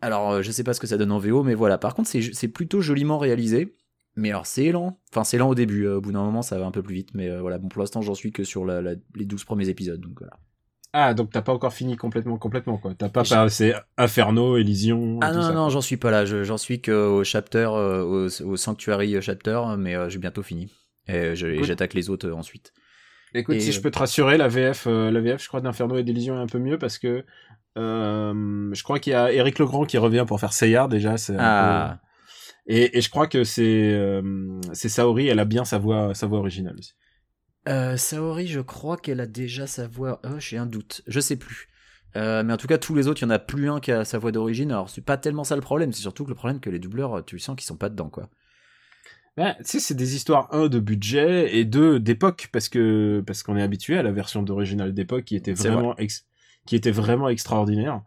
Alors 0.00 0.32
euh, 0.32 0.42
je 0.42 0.50
sais 0.50 0.64
pas 0.64 0.74
ce 0.74 0.80
que 0.80 0.86
ça 0.88 0.96
donne 0.96 1.12
en 1.12 1.18
VO 1.18 1.44
mais 1.44 1.54
voilà, 1.54 1.78
par 1.78 1.94
contre 1.94 2.10
c'est 2.10 2.48
plutôt 2.48 2.80
joliment 2.80 3.18
réalisé. 3.18 3.76
Mais 4.18 4.30
alors 4.30 4.46
c'est 4.46 4.72
lent. 4.72 4.98
Enfin 5.12 5.22
c'est 5.22 5.38
lent 5.38 5.48
au 5.48 5.54
début, 5.54 5.84
euh, 5.84 5.98
au 5.98 6.00
bout 6.00 6.10
d'un 6.10 6.24
moment 6.24 6.42
ça 6.42 6.58
va 6.58 6.66
un 6.66 6.72
peu 6.72 6.82
plus 6.82 6.96
vite. 6.96 7.10
Mais 7.14 7.30
euh, 7.30 7.40
voilà, 7.40 7.58
bon 7.58 7.68
pour 7.68 7.80
l'instant 7.80 8.02
j'en 8.02 8.14
suis 8.14 8.32
que 8.32 8.42
sur 8.42 8.66
les 8.66 8.96
12 9.14 9.44
premiers 9.44 9.68
épisodes. 9.68 10.00
Donc 10.00 10.18
voilà. 10.18 10.32
Ah 10.92 11.14
donc 11.14 11.30
t'as 11.30 11.42
pas 11.42 11.52
encore 11.52 11.72
fini 11.72 11.96
complètement 11.96 12.36
complètement 12.36 12.78
quoi. 12.78 12.94
T'as 12.98 13.10
pas 13.10 13.22
passé 13.22 13.74
Inferno, 13.96 14.56
Elysion. 14.56 15.20
Ah 15.22 15.32
non 15.32 15.42
non, 15.42 15.54
non 15.54 15.68
j'en 15.68 15.80
suis 15.80 15.98
pas 15.98 16.10
là. 16.10 16.24
J'en 16.24 16.58
suis 16.58 16.82
qu'au 16.82 17.22
chapter, 17.22 17.68
euh, 17.72 18.28
au, 18.44 18.56
Sanctuary 18.56 19.22
chapter, 19.22 19.60
mais 19.78 19.94
j'ai 20.10 20.18
bientôt 20.18 20.42
fini. 20.42 20.72
Et 21.06 21.36
j'attaque 21.36 21.94
les 21.94 22.10
autres 22.10 22.28
ensuite. 22.32 22.72
Écoute, 23.34 23.60
si 23.60 23.70
je 23.70 23.80
peux 23.80 23.90
te 23.90 23.98
rassurer, 24.00 24.36
la 24.36 24.48
VF, 24.48 24.86
la 24.86 25.20
VF, 25.20 25.40
je 25.42 25.48
crois 25.48 25.60
d'Inferno 25.60 25.96
et 25.96 26.02
d'Elysion 26.02 26.36
est 26.36 26.42
un 26.42 26.46
peu 26.46 26.58
mieux 26.58 26.78
parce 26.78 26.98
que 26.98 27.24
je 27.76 28.82
crois 28.82 28.98
qu'il 28.98 29.12
y 29.12 29.16
a 29.16 29.32
Eric 29.32 29.60
Legrand 29.60 29.84
qui 29.84 29.96
revient 29.96 30.24
pour 30.26 30.40
faire 30.40 30.52
Seyard 30.52 30.88
déjà. 30.88 31.18
C'est 31.18 31.36
ah. 31.38 32.00
Et, 32.68 32.98
et 32.98 33.00
je 33.00 33.10
crois 33.10 33.26
que 33.26 33.44
c'est 33.44 33.92
euh, 33.94 34.60
c'est 34.74 34.90
Saori, 34.90 35.26
elle 35.26 35.38
a 35.38 35.46
bien 35.46 35.64
sa 35.64 35.78
voix 35.78 36.14
sa 36.14 36.26
voix 36.26 36.38
originale 36.38 36.76
aussi. 36.78 36.92
Euh, 37.66 37.96
Saori, 37.96 38.46
je 38.46 38.60
crois 38.60 38.96
qu'elle 38.96 39.20
a 39.20 39.26
déjà 39.26 39.66
sa 39.66 39.88
voix. 39.88 40.20
Oh, 40.24 40.38
j'ai 40.38 40.58
un 40.58 40.66
doute, 40.66 41.02
je 41.06 41.18
sais 41.18 41.36
plus. 41.36 41.68
Euh, 42.16 42.42
mais 42.42 42.52
en 42.52 42.56
tout 42.56 42.66
cas, 42.66 42.78
tous 42.78 42.94
les 42.94 43.08
autres, 43.08 43.20
il 43.20 43.24
y 43.24 43.28
en 43.28 43.30
a 43.30 43.38
plus 43.38 43.68
un 43.68 43.80
qui 43.80 43.92
a 43.92 44.04
sa 44.04 44.18
voix 44.18 44.32
d'origine. 44.32 44.70
Alors, 44.70 44.88
c'est 44.88 45.04
pas 45.04 45.18
tellement 45.18 45.44
ça 45.44 45.56
le 45.56 45.62
problème, 45.62 45.92
c'est 45.92 46.00
surtout 46.00 46.24
que 46.24 46.30
le 46.30 46.34
problème 46.34 46.60
que 46.60 46.70
les 46.70 46.78
doubleurs, 46.78 47.24
tu 47.24 47.38
sens 47.38 47.56
qu'ils 47.56 47.66
sont 47.66 47.76
pas 47.76 47.90
dedans, 47.90 48.08
quoi. 48.08 48.30
Ben, 49.36 49.54
tu 49.58 49.64
sais, 49.64 49.80
c'est 49.80 49.94
des 49.94 50.16
histoires 50.16 50.52
un 50.52 50.68
de 50.68 50.80
budget 50.80 51.56
et 51.56 51.64
deux 51.64 52.00
d'époque 52.00 52.48
parce 52.52 52.68
que 52.68 53.22
parce 53.24 53.44
qu'on 53.44 53.56
est 53.56 53.62
habitué 53.62 53.96
à 53.96 54.02
la 54.02 54.10
version 54.10 54.42
d'original 54.42 54.92
d'époque 54.92 55.24
qui 55.24 55.36
était 55.36 55.52
vraiment 55.52 55.94
qui 56.66 56.74
était 56.74 56.90
vraiment 56.90 57.28
extraordinaire. 57.28 58.02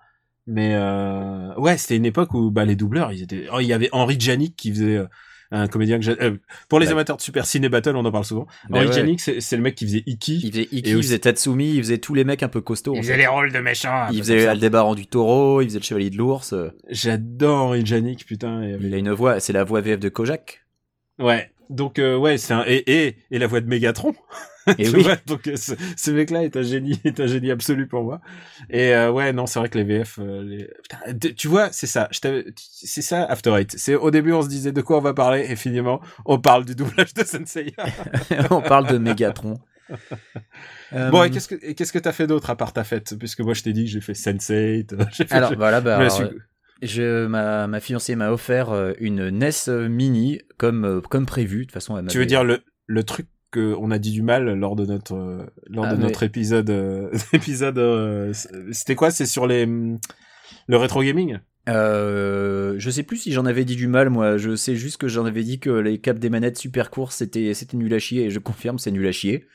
Mais 0.47 0.73
euh, 0.75 1.53
ouais, 1.55 1.77
c'était 1.77 1.97
une 1.97 2.05
époque 2.05 2.33
où 2.33 2.51
bah, 2.51 2.65
les 2.65 2.75
doubleurs, 2.75 3.11
ils 3.11 3.23
étaient. 3.23 3.47
Oh, 3.53 3.59
il 3.59 3.67
y 3.67 3.73
avait 3.73 3.89
Henri 3.91 4.19
Janik 4.19 4.55
qui 4.55 4.71
faisait 4.71 4.97
euh, 4.97 5.05
un 5.51 5.67
comédien 5.67 5.99
que 5.99 6.09
euh, 6.09 6.37
pour 6.67 6.79
les 6.79 6.91
amateurs 6.91 7.17
de 7.17 7.21
Super 7.21 7.45
Ciné 7.45 7.69
Battle, 7.69 7.95
on 7.95 8.05
en 8.05 8.11
parle 8.11 8.25
souvent. 8.25 8.47
Bah 8.69 8.79
Henri 8.79 8.91
Janik, 8.91 9.19
c'est 9.21 9.55
le 9.55 9.61
mec 9.61 9.75
qui 9.75 9.85
faisait 9.85 10.03
Iki. 10.05 10.41
Il 10.43 10.51
faisait 10.51 10.67
Iki, 10.71 10.89
il 10.89 10.97
faisait 10.97 11.19
Tatsumi, 11.19 11.75
il 11.75 11.83
faisait 11.83 11.99
tous 11.99 12.15
les 12.15 12.23
mecs 12.23 12.41
un 12.41 12.47
peu 12.47 12.61
costauds. 12.61 12.95
Il 12.95 13.03
faisait 13.03 13.17
les 13.17 13.27
rôles 13.27 13.51
de 13.51 13.59
méchants. 13.59 14.07
Il 14.11 14.19
faisait 14.19 14.47
Aldébaran 14.47 14.95
du 14.95 15.05
Taureau, 15.05 15.61
il 15.61 15.67
faisait 15.67 15.79
le 15.79 15.83
Chevalier 15.83 16.09
de 16.09 16.17
l'Ours. 16.17 16.55
J'adore 16.89 17.65
Henri 17.65 17.85
Janik, 17.85 18.25
putain. 18.25 18.63
Il 18.63 18.93
a 18.93 18.97
une 18.97 19.11
voix, 19.11 19.39
c'est 19.39 19.53
la 19.53 19.63
voix 19.63 19.81
VF 19.81 19.99
de 19.99 20.09
Kojak. 20.09 20.65
Ouais. 21.19 21.51
Donc 21.69 21.99
ouais, 21.99 22.37
c'est 22.37 22.53
un 22.53 22.65
et, 22.67 22.83
et 22.85 23.15
et 23.29 23.39
la 23.39 23.47
voix 23.47 23.61
de 23.61 23.67
Megatron. 23.67 24.13
Et 24.77 24.89
oui. 24.89 25.05
donc 25.25 25.47
euh, 25.47 25.55
ce, 25.55 26.11
mec-là 26.11 26.43
est 26.43 26.55
un 26.55 26.61
génie, 26.61 26.99
est 27.05 27.19
un 27.19 27.27
génie 27.27 27.51
absolu 27.51 27.87
pour 27.87 28.03
moi. 28.03 28.21
Et 28.69 28.93
euh, 28.93 29.11
ouais, 29.11 29.33
non, 29.33 29.47
c'est 29.47 29.59
vrai 29.59 29.69
que 29.69 29.77
les 29.77 29.83
VF, 29.83 30.19
euh, 30.19 30.43
les... 30.43 30.69
Putain, 30.83 31.33
tu 31.35 31.47
vois, 31.47 31.69
c'est 31.71 31.87
ça. 31.87 32.09
C'est 32.11 33.01
ça 33.01 33.23
After 33.25 33.51
Eight. 33.57 33.75
C'est 33.77 33.95
au 33.95 34.11
début 34.11 34.33
on 34.33 34.41
se 34.41 34.49
disait 34.49 34.71
de 34.71 34.81
quoi 34.81 34.97
on 34.97 35.01
va 35.01 35.13
parler 35.13 35.45
et 35.49 35.55
finalement 35.55 35.99
on 36.25 36.39
parle 36.39 36.65
du 36.65 36.75
doublage 36.75 37.13
de 37.13 37.23
Sensei. 37.23 37.73
on 38.51 38.61
parle 38.61 38.87
de 38.87 38.97
Megatron. 38.97 39.59
Bon, 40.91 41.23
et 41.23 41.31
qu'est-ce 41.31 41.47
que 41.47 41.71
qu'est-ce 41.73 41.91
que 41.91 41.99
t'as 41.99 42.11
fait 42.13 42.27
d'autre 42.27 42.49
à 42.49 42.55
part 42.55 42.71
ta 42.73 42.83
fête? 42.83 43.15
Puisque 43.17 43.41
moi, 43.41 43.53
je 43.53 43.63
t'ai 43.63 43.73
dit 43.73 43.85
que 43.85 43.91
j'ai 43.91 44.01
fait 44.01 44.13
Sense8. 44.13 44.95
j'ai 45.11 45.25
fait- 45.25 45.33
alors 45.33 45.51
je- 45.51 45.55
voilà, 45.57 45.81
bah, 45.81 45.97
alors, 45.97 46.23
je, 46.81 47.25
ma, 47.27 47.67
ma 47.67 47.79
fiancée 47.79 48.15
m'a 48.15 48.31
offert 48.31 48.73
une 48.99 49.29
NES 49.29 49.89
Mini 49.89 50.39
comme, 50.57 51.01
comme 51.09 51.25
prévu. 51.25 51.59
De 51.59 51.63
toute 51.63 51.73
façon, 51.73 51.97
elle 51.97 52.07
Tu 52.07 52.17
veux 52.19 52.25
dire 52.25 52.43
le, 52.43 52.63
le 52.87 53.03
truc 53.03 53.27
qu'on 53.51 53.91
a 53.91 53.99
dit 53.99 54.11
du 54.11 54.21
mal 54.21 54.53
lors 54.53 54.75
de 54.75 54.85
notre, 54.85 55.15
euh, 55.15 55.45
lors 55.67 55.85
Ah, 55.85 55.91
de 55.93 55.97
mais- 55.97 56.03
notre 56.05 56.23
épisode, 56.23 56.69
euh, 56.69 57.09
épisode, 57.33 57.77
euh, 57.77 58.33
c'était 58.71 58.95
quoi? 58.95 59.11
C'est 59.11 59.25
sur 59.25 59.45
les, 59.47 59.65
le 59.65 60.77
rétro 60.77 61.03
gaming? 61.03 61.39
Euh, 61.69 62.75
je 62.77 62.89
sais 62.89 63.03
plus 63.03 63.17
si 63.17 63.31
j'en 63.31 63.45
avais 63.45 63.65
dit 63.65 63.75
du 63.75 63.87
mal, 63.87 64.09
moi. 64.09 64.37
Je 64.37 64.55
sais 64.55 64.75
juste 64.75 64.97
que 64.97 65.07
j'en 65.07 65.25
avais 65.25 65.43
dit 65.43 65.59
que 65.59 65.69
les 65.69 65.99
caps 65.99 66.19
des 66.19 66.29
manettes 66.29 66.57
super 66.57 66.89
courts, 66.89 67.11
c'était, 67.11 67.53
c'était 67.53 67.77
nul 67.77 67.93
à 67.93 67.99
chier, 67.99 68.25
et 68.25 68.29
je 68.29 68.39
confirme, 68.39 68.79
c'est 68.79 68.91
nul 68.91 69.05
à 69.07 69.11
chier. 69.11 69.45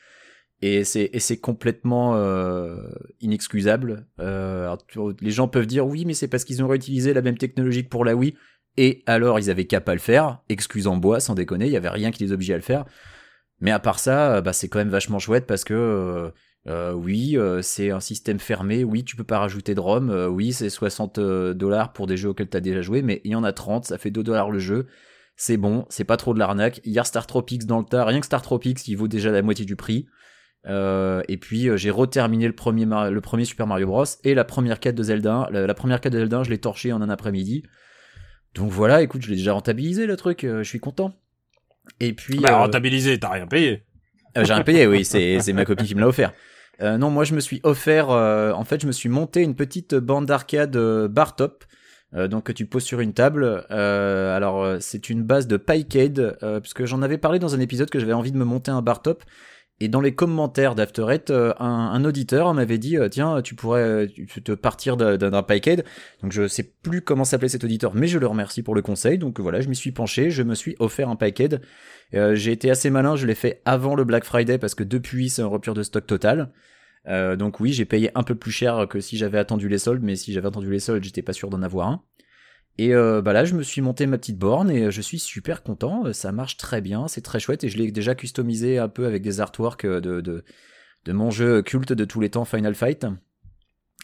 Et 0.61 0.83
c'est, 0.83 1.09
et 1.13 1.19
c'est 1.19 1.37
complètement 1.37 2.15
euh, 2.15 2.77
inexcusable. 3.21 4.07
Euh, 4.19 4.63
alors, 4.63 4.85
tu- 4.87 4.99
les 5.21 5.31
gens 5.31 5.47
peuvent 5.47 5.67
dire 5.67 5.85
oui, 5.85 6.03
mais 6.05 6.13
c'est 6.15 6.27
parce 6.27 6.45
qu'ils 6.45 6.63
ont 6.63 6.67
réutilisé 6.67 7.13
la 7.13 7.21
même 7.21 7.37
technologie 7.37 7.83
que 7.83 7.89
pour 7.89 8.05
la 8.05 8.15
Wii. 8.15 8.35
Et 8.77 9.03
alors, 9.05 9.39
ils 9.39 9.49
avaient 9.51 9.65
qu'à 9.65 9.81
pas 9.81 9.93
le 9.93 9.99
faire. 9.99 10.39
Excuse 10.49 10.87
en 10.87 10.97
bois, 10.97 11.19
sans 11.19 11.35
déconner, 11.35 11.65
il 11.67 11.71
y 11.71 11.77
avait 11.77 11.89
rien 11.89 12.09
qui 12.11 12.23
les 12.23 12.31
obligeait 12.31 12.53
à 12.53 12.57
le 12.57 12.63
faire. 12.63 12.85
Mais 13.59 13.71
à 13.71 13.79
part 13.79 13.99
ça, 13.99 14.35
euh, 14.35 14.41
bah, 14.41 14.53
c'est 14.53 14.69
quand 14.69 14.79
même 14.79 14.89
vachement 14.89 15.19
chouette 15.19 15.47
parce 15.47 15.63
que 15.63 15.73
euh, 15.73 16.29
euh, 16.67 16.93
oui, 16.93 17.37
c'est 17.61 17.91
un 17.91 17.99
système 17.99 18.39
fermé. 18.39 18.83
Oui, 18.83 19.03
tu 19.03 19.15
peux 19.15 19.23
pas 19.23 19.39
rajouter 19.39 19.73
de 19.73 19.79
ROM. 19.79 20.09
oui, 20.31 20.53
c'est 20.53 20.69
60 20.69 21.17
euh, 21.17 21.53
dollars 21.53 21.93
pour 21.93 22.07
des 22.07 22.17
jeux 22.17 22.29
auxquels 22.29 22.49
tu 22.49 22.59
déjà 22.61 22.81
joué, 22.81 23.01
mais 23.01 23.21
il 23.23 23.31
y 23.31 23.35
en 23.35 23.43
a 23.43 23.53
30, 23.53 23.85
ça 23.85 23.97
fait 23.97 24.11
2 24.11 24.23
dollars 24.23 24.51
le 24.51 24.59
jeu. 24.59 24.87
C'est 25.35 25.57
bon, 25.57 25.85
c'est 25.89 26.03
pas 26.03 26.17
trop 26.17 26.33
de 26.33 26.39
l'arnaque. 26.39 26.81
Il 26.83 26.91
y 26.91 26.99
a 26.99 27.03
Star 27.03 27.27
Tropics 27.27 27.65
dans 27.65 27.79
le 27.79 27.85
tas. 27.85 28.03
Rien 28.05 28.19
que 28.19 28.25
Star 28.25 28.41
Tropics, 28.41 28.87
il 28.87 28.95
vaut 28.95 29.07
déjà 29.07 29.31
la 29.31 29.41
moitié 29.41 29.65
du 29.65 29.75
prix. 29.75 30.07
Et 30.67 31.37
puis 31.39 31.69
j'ai 31.77 31.91
reterminé 31.91 32.47
le 32.47 32.53
premier, 32.55 33.45
Super 33.45 33.67
Mario 33.67 33.87
Bros. 33.87 34.03
et 34.25 34.33
la 34.33 34.43
première 34.43 34.79
quête 34.79 34.95
de 34.95 35.03
Zelda. 35.03 35.47
La, 35.51 35.65
la 35.67 35.73
première 35.73 36.01
quête 36.01 36.11
de 36.11 36.19
Zelda, 36.19 36.43
je 36.43 36.49
l'ai 36.49 36.57
torché 36.57 36.91
en 36.91 37.01
un 37.01 37.09
après-midi. 37.09 37.63
Donc 38.55 38.71
voilà, 38.71 39.01
écoute, 39.01 39.21
je 39.21 39.29
l'ai 39.29 39.37
déjà 39.37 39.53
rentabilisé 39.53 40.07
le 40.07 40.17
truc. 40.17 40.39
je 40.41 40.63
suis 40.63 40.79
content. 40.79 41.13
Et 41.99 42.13
puis. 42.13 42.39
Bah, 42.39 42.53
euh, 42.53 42.57
rentabilisé, 42.57 43.19
t'as 43.19 43.29
rien 43.29 43.47
payé. 43.47 43.83
euh, 44.37 44.43
J'ai 44.45 44.53
rien 44.53 44.63
payé, 44.63 44.87
oui, 44.87 45.05
c'est 45.05 45.53
ma 45.53 45.65
copine 45.65 45.85
qui 45.85 45.95
me 45.95 46.01
l'a 46.01 46.07
offert. 46.07 46.33
Euh, 46.81 46.97
non, 46.97 47.09
moi 47.09 47.23
je 47.23 47.33
me 47.33 47.39
suis 47.39 47.59
offert, 47.63 48.11
euh, 48.11 48.51
en 48.51 48.63
fait, 48.63 48.81
je 48.81 48.87
me 48.87 48.91
suis 48.91 49.09
monté 49.09 49.41
une 49.41 49.55
petite 49.55 49.95
bande 49.95 50.27
d'arcade 50.27 50.75
euh, 50.75 51.07
bar 51.07 51.35
top, 51.35 51.63
donc 52.13 52.45
que 52.45 52.51
tu 52.51 52.65
poses 52.65 52.83
sur 52.83 52.99
une 53.01 53.13
table. 53.13 53.65
Alors 53.69 54.77
c'est 54.79 55.09
une 55.09 55.23
base 55.23 55.47
de 55.47 55.57
euh, 55.57 56.59
puisque 56.59 56.85
j'en 56.85 57.01
avais 57.01 57.17
parlé 57.17 57.37
dans 57.39 57.53
un 57.55 57.59
épisode 57.59 57.89
que 57.89 57.99
j'avais 57.99 58.13
envie 58.13 58.31
de 58.31 58.37
me 58.37 58.45
monter 58.45 58.71
un 58.71 58.81
bar 58.81 59.01
top. 59.01 59.23
Et 59.79 59.89
dans 59.89 60.01
les 60.01 60.15
commentaires 60.15 60.73
d'After 60.73 61.05
euh, 61.29 61.53
un, 61.59 62.03
auditeur 62.03 62.51
m'avait 62.55 62.79
dit 62.79 62.97
euh, 62.97 63.09
tiens 63.09 63.43
tu 63.43 63.53
pourrais 63.53 63.81
euh, 63.81 64.07
te 64.43 64.51
partir 64.53 64.97
d'un 64.97 65.43
Picade. 65.43 65.83
Donc 66.23 66.31
je 66.31 66.47
sais 66.47 66.63
plus 66.63 67.01
comment 67.01 67.23
s'appelait 67.23 67.49
cet 67.49 67.63
auditeur, 67.63 67.93
mais 67.93 68.07
je 68.07 68.17
le 68.17 68.25
remercie 68.25 68.63
pour 68.63 68.73
le 68.73 68.81
conseil. 68.81 69.19
Donc 69.19 69.39
voilà, 69.39 69.61
je 69.61 69.69
m'y 69.69 69.75
suis 69.75 69.91
penché, 69.91 70.31
je 70.31 70.41
me 70.41 70.55
suis 70.55 70.75
offert 70.79 71.09
un 71.09 71.15
Picade. 71.15 71.61
Euh, 72.15 72.33
j'ai 72.35 72.51
été 72.51 72.71
assez 72.71 72.89
malin, 72.89 73.15
je 73.15 73.27
l'ai 73.27 73.35
fait 73.35 73.61
avant 73.65 73.93
le 73.93 74.03
Black 74.03 74.23
Friday 74.23 74.57
parce 74.57 74.73
que 74.73 74.83
depuis 74.83 75.29
c'est 75.29 75.43
un 75.43 75.47
rupture 75.47 75.75
de 75.75 75.83
stock 75.83 76.07
total. 76.07 76.51
Donc 77.37 77.61
oui, 77.61 77.71
j'ai 77.71 77.85
payé 77.85 78.11
un 78.15 78.23
peu 78.23 78.35
plus 78.35 78.51
cher 78.51 78.85
que 78.89 78.99
si 78.99 79.15
j'avais 79.15 79.37
attendu 79.37 79.69
les 79.69 79.77
soldes, 79.77 80.03
mais 80.03 80.17
si 80.17 80.33
j'avais 80.33 80.49
attendu 80.49 80.69
les 80.69 80.79
soldes, 80.79 81.05
j'étais 81.05 81.21
pas 81.21 81.31
sûr 81.31 81.49
d'en 81.49 81.61
avoir 81.61 81.87
un. 81.87 82.03
Et 82.77 82.93
euh, 82.93 83.21
bah 83.21 83.33
là, 83.33 83.43
je 83.43 83.55
me 83.55 83.63
suis 83.63 83.81
monté 83.81 84.05
ma 84.05 84.17
petite 84.17 84.37
borne 84.37 84.69
et 84.69 84.83
euh, 84.83 84.91
je 84.91 85.01
suis 85.01 85.19
super 85.19 85.63
content. 85.63 86.05
Euh, 86.05 86.13
Ça 86.13 86.31
marche 86.31 86.57
très 86.57 86.81
bien, 86.81 87.07
c'est 87.07 87.21
très 87.21 87.39
chouette 87.39 87.63
et 87.63 87.69
je 87.69 87.77
l'ai 87.77 87.91
déjà 87.91 88.13
customisé 88.13 88.77
un 88.77 88.89
peu 88.89 89.05
avec 89.07 89.23
des 89.23 89.39
artworks 89.41 89.85
de, 89.85 90.21
de, 90.21 90.43
mon 91.11 91.31
jeu 91.31 91.61
culte 91.61 91.93
de 91.93 92.05
tous 92.05 92.19
les 92.19 92.29
temps, 92.29 92.45
Final 92.45 92.75
Fight, 92.75 93.07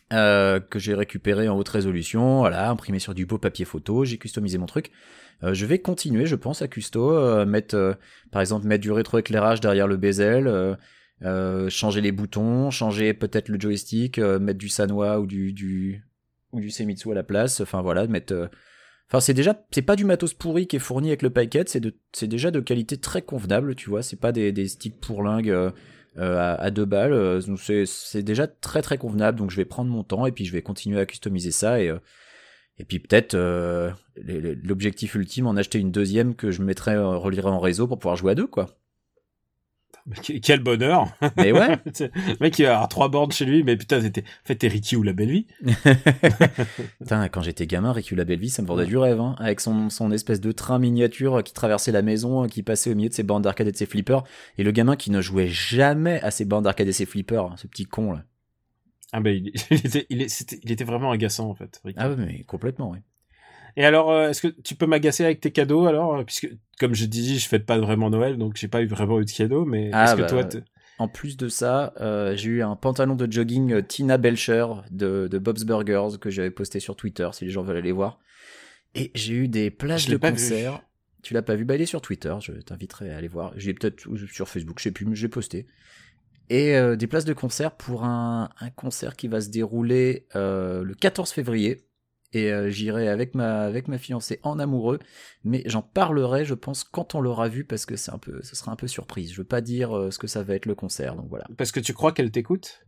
que 0.09 0.79
j'ai 0.79 0.93
récupéré 0.93 1.49
en 1.49 1.57
haute 1.57 1.69
résolution, 1.69 2.39
voilà, 2.39 2.69
imprimé 2.69 2.99
sur 2.99 3.13
du 3.13 3.25
beau 3.25 3.37
papier 3.37 3.65
photo. 3.65 4.05
J'ai 4.05 4.17
customisé 4.17 4.57
mon 4.57 4.67
truc. 4.67 4.91
Je 5.41 5.65
vais 5.65 5.79
continuer, 5.79 6.25
je 6.25 6.35
pense, 6.35 6.61
à 6.61 6.69
custo, 6.69 7.45
mettre, 7.45 7.97
par 8.31 8.41
exemple, 8.41 8.65
mettre 8.67 8.83
du 8.83 8.91
rétroéclairage 8.91 9.59
derrière 9.59 9.87
le 9.87 9.97
bezel. 9.97 10.77
changer 11.67 11.99
les 11.99 12.13
boutons, 12.13 12.71
changer 12.71 13.13
peut-être 13.13 13.49
le 13.49 13.59
joystick, 13.59 14.17
mettre 14.17 14.59
du 14.59 14.69
Sanwa 14.69 15.19
ou 15.19 15.25
du, 15.25 15.51
du 15.51 16.05
ou 16.53 16.59
du 16.61 16.69
Semitsu 16.71 17.11
à 17.11 17.15
la 17.15 17.23
place. 17.23 17.61
Enfin 17.61 17.81
voilà, 17.81 18.07
mettre. 18.07 18.33
euh, 18.33 18.47
Enfin 19.09 19.19
c'est 19.19 19.33
déjà 19.33 19.61
c'est 19.71 19.81
pas 19.83 19.95
du 19.95 20.05
matos 20.05 20.33
pourri 20.33 20.65
qui 20.65 20.77
est 20.77 20.79
fourni 20.79 21.09
avec 21.09 21.21
le 21.21 21.29
paquet, 21.29 21.65
c'est 21.67 21.81
de 21.81 21.93
c'est 22.13 22.27
déjà 22.27 22.49
de 22.51 22.59
qualité 22.61 22.97
très 22.97 23.21
convenable, 23.21 23.75
tu 23.75 23.89
vois. 23.89 24.01
C'est 24.01 24.19
pas 24.19 24.31
des, 24.31 24.51
des 24.51 24.67
sticks 24.67 24.99
pourlingues 24.99 25.51
euh, 25.51 25.71
euh, 26.17 26.55
à, 26.57 26.71
deux 26.71 26.85
balles. 26.85 27.41
c'est 27.85 28.23
déjà 28.23 28.47
très 28.47 28.81
très 28.81 28.97
convenable. 28.97 29.37
Donc 29.37 29.51
je 29.51 29.57
vais 29.57 29.65
prendre 29.65 29.91
mon 29.91 30.03
temps 30.03 30.25
et 30.25 30.31
puis 30.31 30.45
je 30.45 30.53
vais 30.53 30.61
continuer 30.61 30.99
à 30.99 31.05
customiser 31.05 31.51
ça 31.51 31.81
et 31.81 31.91
et 32.79 32.85
puis 32.85 32.99
peut-être 32.99 33.35
l'objectif 34.15 35.15
ultime 35.15 35.47
en 35.47 35.55
acheter 35.57 35.79
une 35.79 35.91
deuxième 35.91 36.35
que 36.35 36.49
je 36.51 36.63
mettrai 36.63 36.97
relierai 36.97 37.49
en 37.49 37.59
réseau 37.59 37.87
pour 37.87 37.99
pouvoir 37.99 38.15
jouer 38.15 38.31
à 38.31 38.35
deux 38.35 38.47
quoi. 38.47 38.82
Quel 40.41 40.59
bonheur. 40.61 41.07
Mais 41.37 41.51
ouais. 41.51 41.77
le 41.99 42.37
mec, 42.41 42.59
il 42.59 42.65
va 42.65 42.73
avoir 42.73 42.87
trois 42.89 43.09
bornes 43.09 43.31
chez 43.31 43.45
lui, 43.45 43.63
mais 43.63 43.77
putain, 43.77 44.01
t'étais, 44.01 44.21
en 44.21 44.45
fait, 44.47 44.55
t'es 44.55 44.67
Ricky 44.67 44.95
ou 44.95 45.03
la 45.03 45.13
belle 45.13 45.31
vie. 45.31 45.47
Putain, 46.99 47.29
quand 47.29 47.41
j'étais 47.41 47.67
gamin, 47.67 47.91
Ricky 47.91 48.15
la 48.15 48.25
belle 48.25 48.39
vie, 48.39 48.49
ça 48.49 48.61
me 48.61 48.67
vendait 48.67 48.85
du 48.85 48.97
rêve, 48.97 49.19
hein, 49.19 49.35
avec 49.39 49.59
son, 49.59 49.89
son 49.89 50.11
espèce 50.11 50.41
de 50.41 50.51
train 50.51 50.79
miniature 50.79 51.43
qui 51.43 51.53
traversait 51.53 51.91
la 51.91 52.01
maison, 52.01 52.47
qui 52.47 52.63
passait 52.63 52.91
au 52.91 52.95
milieu 52.95 53.09
de 53.09 53.13
ses 53.13 53.23
bandes 53.23 53.43
d'arcade 53.43 53.67
et 53.67 53.71
de 53.71 53.77
ses 53.77 53.85
flippers, 53.85 54.23
et 54.57 54.63
le 54.63 54.71
gamin 54.71 54.95
qui 54.95 55.11
ne 55.11 55.21
jouait 55.21 55.47
jamais 55.47 56.19
à 56.21 56.31
ses 56.31 56.45
bandes 56.45 56.63
d'arcade 56.65 56.87
et 56.87 56.93
ses 56.93 57.05
flippers, 57.05 57.45
hein, 57.45 57.55
ce 57.57 57.67
petit 57.67 57.85
con 57.85 58.11
là. 58.13 58.23
Ah 59.11 59.19
ben, 59.21 59.29
il, 59.35 59.51
il 59.69 59.85
était, 59.85 60.05
il, 60.09 60.21
est- 60.21 60.27
c'était- 60.27 60.59
il 60.63 60.71
était 60.71 60.83
vraiment 60.83 61.11
agaçant, 61.11 61.49
en 61.49 61.53
fait. 61.55 61.79
Ricky. 61.85 61.99
Ah 62.01 62.09
ouais, 62.09 62.15
mais 62.17 62.43
complètement, 62.43 62.91
oui. 62.91 62.99
Et 63.75 63.85
alors, 63.85 64.11
euh, 64.11 64.29
est-ce 64.29 64.41
que 64.41 64.47
tu 64.61 64.75
peux 64.75 64.85
m'agacer 64.85 65.25
avec 65.25 65.41
tes 65.41 65.51
cadeaux, 65.51 65.85
alors? 65.87 66.15
euh, 66.15 66.23
Puisque, 66.23 66.49
comme 66.79 66.93
je 66.93 67.05
dis, 67.05 67.39
je 67.39 67.47
fête 67.47 67.65
pas 67.65 67.79
vraiment 67.79 68.09
Noël, 68.09 68.37
donc 68.37 68.55
j'ai 68.57 68.67
pas 68.67 68.81
eu 68.81 68.87
vraiment 68.87 69.19
eu 69.19 69.25
de 69.25 69.31
cadeaux, 69.31 69.65
mais 69.65 69.89
Ah, 69.91 70.03
est-ce 70.03 70.15
que 70.15 70.21
bah, 70.21 70.27
toi, 70.27 70.43
t'es- 70.43 70.63
En 70.99 71.07
plus 71.07 71.37
de 71.37 71.47
ça, 71.49 71.93
euh, 71.99 72.35
j'ai 72.35 72.49
eu 72.49 72.61
un 72.63 72.75
pantalon 72.75 73.15
de 73.15 73.31
jogging 73.31 73.73
euh, 73.73 73.81
Tina 73.81 74.17
Belcher 74.17 74.67
de, 74.91 75.27
de 75.29 75.37
Bob's 75.39 75.63
Burgers 75.65 76.17
que 76.21 76.29
j'avais 76.29 76.51
posté 76.51 76.79
sur 76.79 76.95
Twitter 76.95 77.27
si 77.33 77.45
les 77.45 77.51
gens 77.51 77.63
veulent 77.63 77.77
aller 77.77 77.91
voir. 77.91 78.19
Et 78.95 79.11
j'ai 79.15 79.33
eu 79.33 79.47
des 79.47 79.71
places 79.71 80.05
Je 80.05 80.11
de 80.11 80.17
vu. 80.17 80.19
concert. 80.31 80.81
Tu 81.23 81.33
l'as 81.33 81.41
pas 81.41 81.55
vu? 81.55 81.65
Bah, 81.65 81.75
il 81.75 81.81
est 81.81 81.85
sur 81.87 82.01
Twitter, 82.01 82.35
je 82.41 82.51
t'inviterai 82.51 83.11
à 83.11 83.17
aller 83.17 83.27
voir. 83.27 83.53
J'ai 83.55 83.73
peut-être 83.73 84.01
sur 84.31 84.47
Facebook, 84.47 84.77
je 84.79 84.83
sais 84.83 84.91
plus, 84.91 85.05
mais 85.05 85.15
j'ai 85.15 85.29
posté. 85.29 85.65
Et 86.49 86.75
euh, 86.75 86.95
des 86.95 87.07
places 87.07 87.25
de 87.25 87.33
concert 87.33 87.71
pour 87.71 88.03
un, 88.03 88.49
un 88.59 88.69
concert 88.69 89.15
qui 89.15 89.27
va 89.27 89.41
se 89.41 89.49
dérouler 89.49 90.27
euh, 90.35 90.83
le 90.83 90.93
14 90.93 91.31
février. 91.31 91.81
Et 92.33 92.51
euh, 92.51 92.69
j'irai 92.69 93.07
avec 93.07 93.35
ma, 93.35 93.61
avec 93.61 93.87
ma 93.87 93.97
fiancée 93.97 94.39
en 94.43 94.59
amoureux. 94.59 94.99
Mais 95.43 95.61
j'en 95.65 95.81
parlerai, 95.81 96.45
je 96.45 96.55
pense, 96.55 96.83
quand 96.83 97.15
on 97.15 97.21
l'aura 97.21 97.47
vu, 97.47 97.63
parce 97.63 97.85
que 97.85 97.95
c'est 97.95 98.11
un 98.11 98.17
peu, 98.17 98.41
ce 98.43 98.55
sera 98.55 98.71
un 98.71 98.75
peu 98.75 98.87
surprise. 98.87 99.31
Je 99.31 99.37
veux 99.37 99.47
pas 99.47 99.61
dire 99.61 99.95
euh, 99.95 100.11
ce 100.11 100.17
que 100.17 100.27
ça 100.27 100.43
va 100.43 100.55
être 100.55 100.65
le 100.65 100.75
concert, 100.75 101.15
donc 101.15 101.27
voilà. 101.29 101.45
parce 101.57 101.71
que 101.71 101.79
tu 101.79 101.93
crois 101.93 102.11
qu'elle 102.11 102.31
t'écoute? 102.31 102.85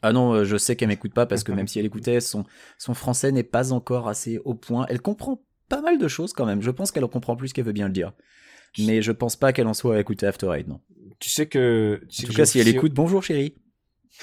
Ah 0.00 0.12
non, 0.12 0.32
euh, 0.32 0.44
je 0.44 0.56
sais 0.56 0.76
qu'elle 0.76 0.88
m'écoute 0.88 1.12
pas 1.12 1.26
parce 1.26 1.42
que 1.44 1.52
même 1.52 1.66
si 1.66 1.78
elle 1.78 1.86
écoutait, 1.86 2.20
son, 2.20 2.44
son 2.78 2.94
français 2.94 3.32
n'est 3.32 3.42
pas 3.42 3.72
encore 3.72 4.08
assez 4.08 4.38
au 4.44 4.54
point. 4.54 4.86
Elle 4.88 5.00
comprend 5.00 5.42
pas 5.68 5.82
mal 5.82 5.98
de 5.98 6.08
choses 6.08 6.32
quand 6.32 6.46
même. 6.46 6.62
Je 6.62 6.70
pense 6.70 6.92
qu'elle 6.92 7.04
en 7.04 7.08
comprend 7.08 7.36
plus 7.36 7.52
qu'elle 7.52 7.64
veut 7.64 7.72
bien 7.72 7.88
le 7.88 7.92
dire. 7.92 8.12
Mais 8.78 9.02
je 9.02 9.12
pense 9.12 9.36
pas 9.36 9.52
qu'elle 9.52 9.66
en 9.66 9.74
soit 9.74 9.96
à 9.96 10.00
écouter 10.00 10.26
After 10.26 10.48
Eight, 10.54 10.68
non. 10.68 10.80
Tu 11.18 11.30
sais 11.30 11.46
que, 11.46 12.00
tu 12.08 12.16
sais 12.16 12.24
En 12.24 12.28
que 12.28 12.32
tout 12.32 12.36
cas, 12.36 12.46
si 12.46 12.60
elle 12.60 12.68
écoute, 12.68 12.92
bonjour 12.94 13.22
chérie. 13.22 13.56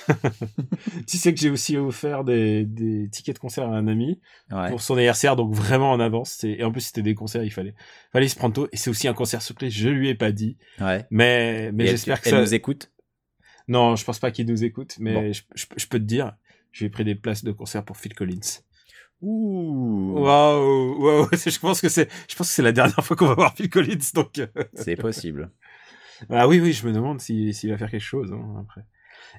tu 1.07 1.17
sais 1.17 1.33
que 1.33 1.39
j'ai 1.39 1.49
aussi 1.49 1.77
offert 1.77 2.23
des, 2.23 2.65
des 2.65 3.09
tickets 3.09 3.35
de 3.35 3.39
concert 3.39 3.65
à 3.69 3.75
un 3.75 3.87
ami 3.87 4.19
Ouais. 4.51 4.69
pour 4.69 4.81
son 4.81 4.95
anniversaire, 4.95 5.35
donc 5.35 5.53
vraiment 5.53 5.91
en 5.91 5.99
avance. 5.99 6.43
Et 6.43 6.63
en 6.63 6.71
plus, 6.71 6.81
c'était 6.81 7.01
des 7.01 7.15
concerts, 7.15 7.43
il 7.43 7.51
fallait, 7.51 7.73
fallait 8.11 8.27
se 8.27 8.35
prendre 8.35 8.53
tôt. 8.53 8.67
Et 8.71 8.77
c'est 8.77 8.89
aussi 8.89 9.07
un 9.07 9.13
concert 9.13 9.41
surprise, 9.41 9.73
je 9.73 9.89
lui 9.89 10.09
ai 10.09 10.15
pas 10.15 10.31
dit. 10.31 10.57
ouais. 10.79 11.05
Mais, 11.11 11.71
mais 11.73 11.87
j'espère 11.87 12.17
elle, 12.17 12.23
que 12.23 12.29
elle 12.29 12.35
ça. 12.35 12.41
nous 12.41 12.53
écoute? 12.53 12.91
Non, 13.67 13.95
je 13.95 14.03
pense 14.05 14.19
pas 14.19 14.31
qu'il 14.31 14.45
nous 14.47 14.63
écoute, 14.63 14.95
mais 14.99 15.13
Bon. 15.13 15.33
je, 15.33 15.41
je- 15.55 15.65
je 15.75 15.87
peux 15.87 15.97
te 15.99 16.03
dire, 16.03 16.33
j'ai 16.71 16.89
pris 16.89 17.03
des 17.03 17.15
places 17.15 17.43
de 17.43 17.51
concert 17.51 17.83
pour 17.83 17.97
Phil 17.97 18.13
Collins. 18.13 18.61
Ouh. 19.21 20.13
Waouh, 20.19 21.01
waouh, 21.01 21.27
je 21.33 21.59
pense 21.59 21.81
que 21.81 21.89
c'est, 21.89 22.09
je 22.29 22.35
pense 22.35 22.47
que 22.49 22.53
c'est 22.53 22.61
la 22.61 22.71
dernière 22.73 23.03
fois 23.03 23.15
qu'on 23.15 23.27
va 23.27 23.33
voir 23.33 23.55
Phil 23.55 23.69
Collins, 23.69 23.97
donc. 24.13 24.37
euh, 24.39 24.47
C'est 24.73 24.95
possible. 24.95 25.51
Ah 26.29 26.47
oui, 26.47 26.59
oui, 26.59 26.73
je 26.73 26.85
me 26.87 26.93
demande 26.93 27.19
s'il 27.19 27.53
s'il 27.53 27.71
va 27.71 27.77
faire 27.77 27.89
quelque 27.89 28.01
chose 28.01 28.31
hein, 28.33 28.57
après. 28.61 28.81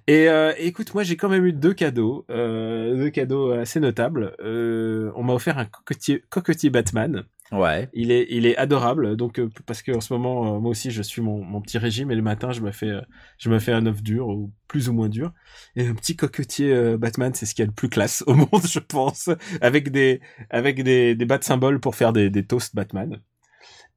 Et 0.07 0.29
euh, 0.29 0.53
écoute, 0.59 0.95
moi 0.95 1.03
j'ai 1.03 1.17
quand 1.17 1.29
même 1.29 1.45
eu 1.45 1.53
deux 1.53 1.75
cadeaux, 1.75 2.25
euh, 2.31 2.95
deux 2.97 3.11
cadeaux 3.11 3.51
assez 3.51 3.81
notables. 3.81 4.37
Euh, 4.41 5.11
on 5.17 5.25
m'a 5.25 5.35
offert 5.35 5.59
un 5.59 5.65
cocotier, 5.65 6.23
cocotier 6.31 6.71
Batman. 6.71 7.25
Ouais. 7.53 7.89
Il 7.93 8.11
est, 8.11 8.27
il 8.31 8.47
est 8.47 8.57
adorable. 8.57 9.17
Donc 9.17 9.41
parce 9.67 9.83
que 9.83 9.93
en 9.93 10.01
ce 10.01 10.13
moment, 10.13 10.61
moi 10.61 10.71
aussi, 10.71 10.91
je 10.91 11.03
suis 11.03 11.23
mon, 11.23 11.43
mon 11.43 11.61
petit 11.61 11.79
régime 11.79 12.11
et 12.11 12.15
le 12.15 12.23
matin, 12.23 12.53
je 12.53 12.61
me 12.61 12.73
fais, 12.73 12.93
je 13.39 13.51
me 13.51 13.59
fais 13.59 13.73
un 13.73 13.87
œuf 13.87 14.03
dur 14.03 14.29
ou 14.29 14.53
plus 14.69 14.89
ou 14.89 14.93
moins 14.93 15.09
dur. 15.09 15.33
Et 15.77 15.87
un 15.87 15.95
petit 15.95 16.17
cocotier 16.17 16.97
Batman, 16.97 17.33
c'est 17.35 17.47
ce 17.47 17.55
qu'il 17.55 17.65
y 17.65 17.69
a 17.69 17.71
de 17.71 17.75
plus 17.75 17.89
classe 17.89 18.25
au 18.27 18.35
monde, 18.35 18.67
je 18.67 18.81
pense, 18.81 19.31
avec 19.61 19.91
des, 19.91 20.21
avec 20.51 20.83
des, 20.83 21.15
des 21.15 21.25
bas 21.25 21.39
de 21.39 21.45
symboles 21.45 21.81
pour 21.81 21.95
faire 21.95 22.13
des, 22.13 22.31
des 22.31 22.45
toasts 22.45 22.75
Batman. 22.75 23.21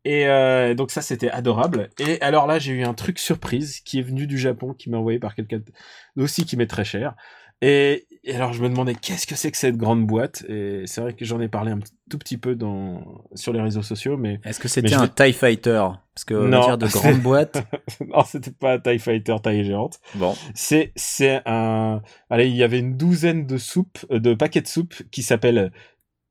Et 0.05 0.27
euh, 0.27 0.73
donc 0.75 0.91
ça 0.91 1.01
c'était 1.01 1.29
adorable. 1.29 1.89
Et 1.99 2.21
alors 2.21 2.47
là 2.47 2.57
j'ai 2.59 2.71
eu 2.73 2.83
un 2.83 2.93
truc 2.93 3.19
surprise 3.19 3.81
qui 3.81 3.99
est 3.99 4.03
venu 4.03 4.27
du 4.27 4.38
Japon, 4.38 4.73
qui 4.73 4.89
m'a 4.89 4.97
envoyé 4.97 5.19
par 5.19 5.35
quelqu'un 5.35 5.59
aussi 6.17 6.45
qui 6.45 6.55
m'est 6.57 6.67
très 6.67 6.85
cher. 6.85 7.15
Et, 7.62 8.07
et 8.23 8.33
alors 8.35 8.53
je 8.53 8.63
me 8.63 8.69
demandais 8.69 8.95
qu'est-ce 8.95 9.27
que 9.27 9.35
c'est 9.35 9.51
que 9.51 9.57
cette 9.57 9.75
grande 9.75 10.07
boîte? 10.07 10.45
Et 10.47 10.83
c'est 10.85 11.01
vrai 11.01 11.13
que 11.13 11.25
j'en 11.25 11.41
ai 11.41 11.49
parlé 11.49 11.73
un 11.73 11.79
tout 12.09 12.17
petit 12.17 12.38
peu 12.38 12.55
dans 12.55 13.25
sur 13.35 13.51
les 13.51 13.59
réseaux 13.59 13.81
sociaux, 13.81 14.15
mais 14.15 14.39
Est-ce 14.45 14.62
que 14.62 14.69
c'était 14.69 14.93
un 14.93 15.09
TIE 15.09 15.33
Fighter? 15.33 15.85
Parce 16.15 16.23
que 16.23 16.33
Non. 16.35 16.62
dire 16.65 16.77
de 16.77 16.88
grande 16.91 17.19
boîte. 17.19 17.62
non 18.07 18.23
c'était 18.23 18.51
pas 18.51 18.75
un 18.75 18.79
Tie 18.79 18.99
Fighter 18.99 19.35
taille 19.43 19.65
géante. 19.65 19.99
Bon. 20.15 20.33
C'est 20.55 20.93
c'est 20.95 21.41
un 21.45 22.01
allez 22.29 22.47
il 22.47 22.55
y 22.55 22.63
avait 22.63 22.79
une 22.79 22.95
douzaine 22.95 23.45
de 23.45 23.57
soupes 23.57 24.05
euh, 24.12 24.19
de 24.19 24.33
paquets 24.33 24.62
de 24.62 24.67
soupes 24.67 24.95
qui 25.12 25.23
s'appellent 25.23 25.73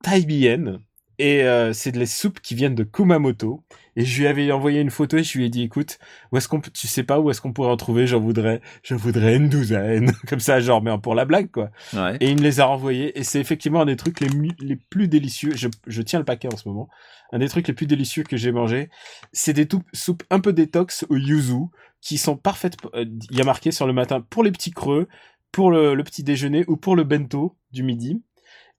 Taibien 0.02 0.78
et 1.18 1.42
euh, 1.42 1.72
c'est 1.72 1.92
de 1.92 1.98
les 1.98 2.07
soupes 2.07 2.40
qui 2.40 2.54
viennent 2.54 2.74
de 2.74 2.85
Kumamoto. 2.85 3.64
Et 3.96 4.04
je 4.04 4.20
lui 4.20 4.28
avais 4.28 4.52
envoyé 4.52 4.81
une 4.81 4.90
photo 4.90 5.16
et 5.16 5.24
je 5.24 5.37
lui 5.37 5.46
ai 5.46 5.48
dit 5.48 5.62
écoute 5.62 5.98
où 6.31 6.37
est-ce 6.37 6.46
qu'on 6.46 6.61
tu 6.61 6.87
sais 6.87 7.02
pas 7.02 7.18
où 7.18 7.31
est-ce 7.31 7.40
qu'on 7.40 7.52
pourrait 7.52 7.70
en 7.70 7.76
trouver? 7.76 8.07
J'en 8.07 8.20
voudrais 8.20 8.61
je 8.85 8.94
voudrais 8.94 9.35
une 9.35 9.48
douzaine. 9.48 10.12
Comme 10.28 10.38
ça 10.38 10.61
genre 10.61 10.81
mais 10.81 10.96
pour 10.98 11.16
la 11.16 11.24
blague 11.24 11.50
quoi. 11.50 11.70
Ouais. 11.92 12.16
et 12.20 12.31
il 12.31 12.37
me 12.37 12.42
les 12.42 12.61
a 12.61 12.66
renvoyés 12.66 13.18
et 13.18 13.24
c'est 13.24 13.40
effectivement 13.40 13.81
un 13.81 13.87
des 13.87 13.96
trucs 13.96 14.20
les, 14.20 14.28
les 14.61 14.76
plus 14.76 15.09
délicieux. 15.09 15.52
Je, 15.57 15.66
je 15.88 16.02
tiens 16.02 16.20
le 16.20 16.24
paquet 16.24 16.46
en 16.52 16.57
ce 16.57 16.68
moment. 16.68 16.88
Un 17.33 17.40
des 17.40 17.48
trucs 17.48 17.66
les 17.66 17.74
plus 17.74 17.87
délicieux 17.87 18.22
que 18.22 18.37
j'ai 18.37 18.52
mangé 18.52 18.88
c'est 19.33 19.52
des 19.52 19.66
soupes 19.92 20.22
un 20.31 20.38
peu 20.38 20.52
détox 20.52 21.04
au 21.09 21.16
yuzu 21.16 21.64
qui 22.00 22.18
sont 22.18 22.37
parfaites 22.37 22.76
euh, 22.94 23.04
il 23.31 23.37
y 23.37 23.40
a 23.40 23.44
marqué 23.44 23.72
sur 23.72 23.88
le 23.88 23.92
matin 23.92 24.24
pour 24.31 24.44
les 24.44 24.52
petits 24.52 24.70
creux 24.70 25.09
pour 25.50 25.72
le, 25.72 25.94
le 25.94 26.04
petit 26.04 26.22
déjeuner 26.22 26.64
ou 26.68 26.76
pour 26.76 26.94
le 26.94 27.02
bento 27.02 27.57
du 27.72 27.83
midi 27.83 28.22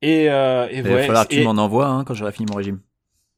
et, 0.02 0.30
euh, 0.30 0.68
et 0.70 0.78
Il 0.78 0.84
va 0.84 0.90
ouais, 0.92 1.06
falloir 1.08 1.28
que 1.28 1.34
tu 1.34 1.42
m'en 1.42 1.52
envoies 1.52 1.88
hein, 1.88 2.04
quand 2.06 2.14
j'aurai 2.14 2.32
fini 2.32 2.46
mon 2.48 2.56
régime. 2.56 2.82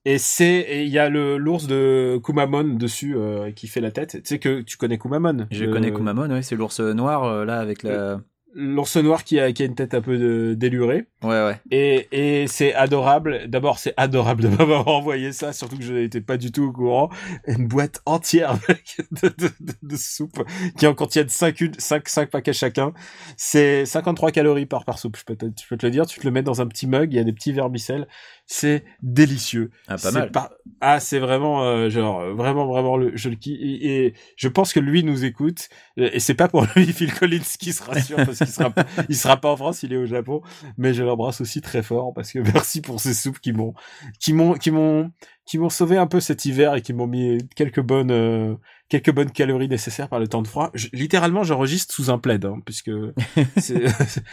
et 0.06 0.18
c'est 0.18 0.46
et 0.62 0.84
il 0.84 0.90
y 0.90 0.98
a 1.00 1.10
le 1.10 1.38
l'ours 1.38 1.68
de 1.68 2.20
Kumamon 2.24 2.64
dessus 2.76 3.16
euh, 3.16 3.52
qui 3.52 3.68
fait 3.68 3.82
la 3.82 3.92
tête. 3.92 4.12
Tu 4.24 4.28
sais 4.30 4.40
que 4.40 4.62
tu 4.62 4.78
connais 4.78 4.98
Kumamon. 4.98 5.48
Je 5.52 5.66
le- 5.66 5.68
connais 5.68 5.92
Kumamon, 5.92 6.30
ouais, 6.32 6.42
c'est 6.42 6.56
l'ours 6.56 6.80
noir 6.80 7.24
euh, 7.24 7.46
là 7.46 7.60
avec 7.60 7.84
la. 7.84 8.22
L'ours 8.54 8.98
noir 8.98 9.24
qui 9.24 9.40
a 9.40 9.52
qui 9.54 9.64
a 9.64 9.66
une 9.66 9.76
tête 9.76 9.94
un 9.94 10.02
peu 10.02 10.18
de, 10.18 10.54
délurée. 10.58 11.08
Ouais, 11.24 11.30
ouais. 11.30 11.60
Et 11.72 12.08
et 12.12 12.48
c'est 12.48 12.74
adorable. 12.74 13.48
D'abord 13.48 13.80
c'est 13.80 13.94
adorable 13.96 14.44
de 14.44 14.48
m'avoir 14.50 14.88
envoyé 14.88 15.32
ça, 15.32 15.54
surtout 15.54 15.78
que 15.78 15.84
je 15.84 15.94
n'étais 15.94 16.22
pas 16.22 16.38
du 16.38 16.52
tout 16.52 16.64
au 16.64 16.72
courant. 16.72 17.10
Une 17.48 17.68
boîte 17.68 18.02
entière 18.06 18.56
de, 19.24 19.30
de, 19.30 19.50
de, 19.60 19.74
de 19.82 19.96
soupe 19.96 20.44
qui 20.78 20.86
en 20.86 20.94
contiennent 20.94 21.30
5 21.30 21.58
cinq, 21.78 22.10
cinq 22.10 22.30
paquets 22.30 22.54
chacun. 22.54 22.94
C'est 23.38 23.86
53 23.86 24.32
calories 24.32 24.66
par 24.66 24.84
par 24.84 25.00
soupe. 25.00 25.18
Je 25.18 25.24
peux 25.24 25.36
te, 25.36 25.46
je 25.46 25.68
peux 25.68 25.78
te 25.78 25.86
le 25.86 25.92
dire. 25.92 26.06
Tu 26.06 26.20
te 26.20 26.26
le 26.26 26.32
mets 26.32 26.44
dans 26.44 26.62
un 26.62 26.68
petit 26.68 26.88
mug. 26.88 27.14
Il 27.14 27.16
y 27.16 27.20
a 27.20 27.24
des 27.24 27.34
petits 27.34 27.54
vermicelles. 27.54 28.08
C'est 28.54 28.84
délicieux. 29.02 29.72
Ah, 29.88 29.92
pas 29.94 29.98
C'est 29.98 30.12
mal. 30.12 30.32
pas- 30.32 30.52
Ah, 30.82 31.00
c'est 31.00 31.20
vraiment 31.20 31.64
euh, 31.64 31.90
genre 31.90 32.20
euh, 32.20 32.34
vraiment 32.34 32.66
vraiment 32.68 32.98
le 32.98 33.16
je 33.16 33.30
le 33.30 33.36
kiffe 33.36 33.58
et, 33.62 34.08
et 34.08 34.14
je 34.36 34.48
pense 34.50 34.74
que 34.74 34.82
lui 34.82 35.06
nous 35.06 35.24
écoute 35.24 35.70
et 35.96 36.20
c'est 36.20 36.34
pas 36.34 36.50
pour 36.50 36.66
lui 36.76 36.88
Phil 36.92 37.14
Collins 37.14 37.40
qui 37.60 37.72
se 37.72 37.82
rassure 37.82 38.18
parce 38.18 38.40
qu'il 38.40 38.48
sera 38.48 38.74
il 39.08 39.16
sera 39.16 39.38
pas 39.38 39.52
en 39.52 39.56
France, 39.56 39.84
il 39.84 39.94
est 39.94 39.98
au 39.98 40.06
Japon, 40.06 40.42
mais 40.78 40.94
je 40.94 41.02
l'embrasse 41.04 41.40
aussi 41.40 41.62
très 41.62 41.82
fort 41.82 42.14
parce 42.14 42.34
que 42.34 42.40
merci 42.54 42.82
pour 42.82 43.00
ces 43.00 43.14
soupes 43.14 43.40
qui 43.40 43.54
m'ont 43.54 43.74
qui 44.20 44.34
m'ont 44.34 44.54
qui 44.56 44.72
m'ont 44.72 45.12
qui 45.46 45.58
m'ont 45.58 45.70
sauvé 45.70 45.98
un 45.98 46.08
peu 46.08 46.20
cet 46.20 46.44
hiver 46.46 46.76
et 46.76 46.82
qui 46.82 46.92
m'ont 46.94 47.08
mis 47.08 47.38
quelques 47.56 47.82
bonnes 47.82 48.12
euh, 48.12 48.56
quelques 48.90 49.12
bonnes 49.14 49.32
calories 49.32 49.70
nécessaires 49.70 50.10
par 50.10 50.20
le 50.20 50.28
temps 50.28 50.42
de 50.42 50.48
froid. 50.48 50.72
Je- 50.74 50.88
littéralement, 50.92 51.44
j'enregistre 51.44 51.94
sous 51.94 52.10
un 52.10 52.18
plaid 52.20 52.44
hein, 52.44 52.60
puisque 52.66 52.92
c'est 53.58 53.84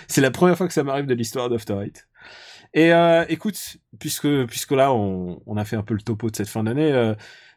c'est 0.08 0.20
la 0.20 0.30
première 0.32 0.56
fois 0.56 0.66
que 0.66 0.74
ça 0.74 0.82
m'arrive 0.82 1.06
de 1.06 1.14
l'histoire 1.14 1.48
d'After 1.50 1.76
Eight. 1.84 2.08
Et 2.74 2.92
euh, 2.92 3.24
écoute, 3.28 3.78
puisque 3.98 4.28
puisque 4.46 4.72
là 4.72 4.92
on, 4.92 5.42
on 5.46 5.56
a 5.56 5.64
fait 5.64 5.76
un 5.76 5.82
peu 5.82 5.94
le 5.94 6.02
topo 6.02 6.30
de 6.30 6.36
cette 6.36 6.48
fin 6.48 6.64
d'année, 6.64 6.92
euh, 6.92 7.14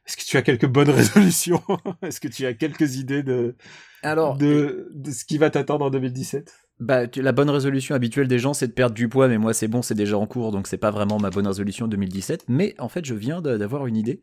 est-ce 0.08 0.18
que 0.18 0.24
tu 0.24 0.38
as 0.38 0.42
quelques 0.42 0.68
bonnes 0.68 0.90
résolutions? 0.92 1.62
Est-ce 2.02 2.20
que 2.20 2.28
tu 2.28 2.46
as 2.46 2.54
quelques 2.54 2.96
idées 2.98 3.24
de 3.24 3.56
Alors, 4.04 4.38
de, 4.38 4.90
de 4.94 5.12
ce 5.12 5.26
qui 5.26 5.38
va 5.38 5.50
t'attendre 5.50 5.86
en 5.86 5.90
2017 5.90 6.54
Bah, 6.80 7.02
la 7.16 7.32
bonne 7.32 7.50
résolution 7.50 7.94
habituelle 7.96 8.28
des 8.28 8.40
gens, 8.40 8.54
c'est 8.54 8.68
de 8.68 8.74
perdre 8.74 8.96
du 8.96 9.10
poids, 9.10 9.28
mais 9.28 9.38
moi, 9.38 9.54
c'est 9.54 9.68
bon, 9.68 9.82
c'est 9.82 9.96
déjà 9.96 10.18
en 10.18 10.26
cours, 10.26 10.52
donc 10.52 10.68
c'est 10.68 10.78
pas 10.78 10.92
vraiment 10.92 11.20
ma 11.20 11.30
bonne 11.30 11.48
résolution 11.48 11.88
2017. 11.88 12.46
Mais 12.48 12.76
en 12.80 12.90
fait, 12.90 13.06
je 13.06 13.14
viens 13.14 13.42
d'avoir 13.42 13.86
une 13.88 13.98
idée. 13.98 14.22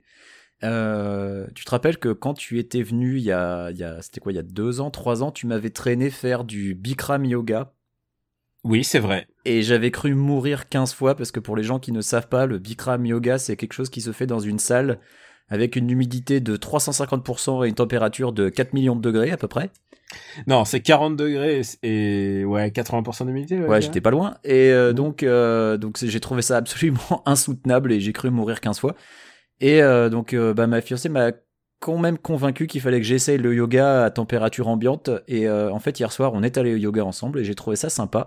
Euh, 0.64 1.46
tu 1.54 1.64
te 1.64 1.70
rappelles 1.70 1.98
que 1.98 2.08
quand 2.08 2.34
tu 2.34 2.58
étais 2.58 2.82
venu 2.82 3.18
il 3.18 3.22
y 3.22 3.30
a, 3.30 3.70
il 3.70 3.76
y 3.76 3.84
a 3.84 4.02
c'était 4.02 4.18
quoi, 4.18 4.32
il 4.32 4.34
y 4.34 4.40
a 4.40 4.42
deux 4.42 4.80
ans, 4.80 4.90
trois 4.90 5.22
ans, 5.22 5.30
tu 5.30 5.46
m'avais 5.46 5.70
traîné 5.70 6.10
faire 6.10 6.44
du 6.44 6.74
Bikram 6.74 7.24
yoga. 7.24 7.74
Oui, 8.68 8.84
c'est 8.84 8.98
vrai. 8.98 9.26
Et 9.46 9.62
j'avais 9.62 9.90
cru 9.90 10.14
mourir 10.14 10.68
15 10.68 10.92
fois 10.92 11.16
parce 11.16 11.32
que 11.32 11.40
pour 11.40 11.56
les 11.56 11.62
gens 11.62 11.78
qui 11.78 11.90
ne 11.90 12.02
savent 12.02 12.28
pas, 12.28 12.44
le 12.44 12.58
Bikram 12.58 13.06
yoga, 13.06 13.38
c'est 13.38 13.56
quelque 13.56 13.72
chose 13.72 13.88
qui 13.88 14.02
se 14.02 14.12
fait 14.12 14.26
dans 14.26 14.40
une 14.40 14.58
salle 14.58 14.98
avec 15.48 15.74
une 15.74 15.88
humidité 15.88 16.40
de 16.40 16.54
350% 16.54 17.64
et 17.64 17.68
une 17.70 17.74
température 17.74 18.34
de 18.34 18.50
4 18.50 18.74
millions 18.74 18.94
de 18.94 19.00
degrés 19.00 19.30
à 19.30 19.38
peu 19.38 19.48
près. 19.48 19.70
Non, 20.46 20.66
c'est 20.66 20.80
40 20.80 21.16
degrés 21.16 21.62
et, 21.82 22.40
et 22.40 22.44
ouais, 22.44 22.68
80% 22.68 23.24
d'humidité. 23.24 23.58
Ouais, 23.58 23.80
j'étais 23.80 24.02
pas 24.02 24.10
loin. 24.10 24.36
Et 24.44 24.70
euh, 24.70 24.92
donc, 24.92 25.22
euh, 25.22 25.78
donc 25.78 25.96
j'ai 26.02 26.20
trouvé 26.20 26.42
ça 26.42 26.56
absolument 26.58 27.22
insoutenable 27.24 27.90
et 27.90 28.00
j'ai 28.00 28.12
cru 28.12 28.28
mourir 28.28 28.60
15 28.60 28.78
fois. 28.78 28.94
Et 29.60 29.82
euh, 29.82 30.10
donc, 30.10 30.36
bah, 30.36 30.66
ma 30.66 30.82
fiancée 30.82 31.08
m'a 31.08 31.32
même 31.96 32.18
convaincu 32.18 32.66
qu'il 32.66 32.80
fallait 32.80 32.98
que 32.98 33.06
j'essaye 33.06 33.38
le 33.38 33.54
yoga 33.54 34.04
à 34.04 34.10
température 34.10 34.68
ambiante. 34.68 35.08
Et 35.28 35.48
euh, 35.48 35.72
en 35.72 35.78
fait, 35.78 35.98
hier 35.98 36.12
soir, 36.12 36.32
on 36.34 36.42
est 36.42 36.58
allé 36.58 36.74
au 36.74 36.76
yoga 36.76 37.04
ensemble 37.04 37.38
et 37.38 37.44
j'ai 37.44 37.54
trouvé 37.54 37.76
ça 37.76 37.88
sympa. 37.88 38.26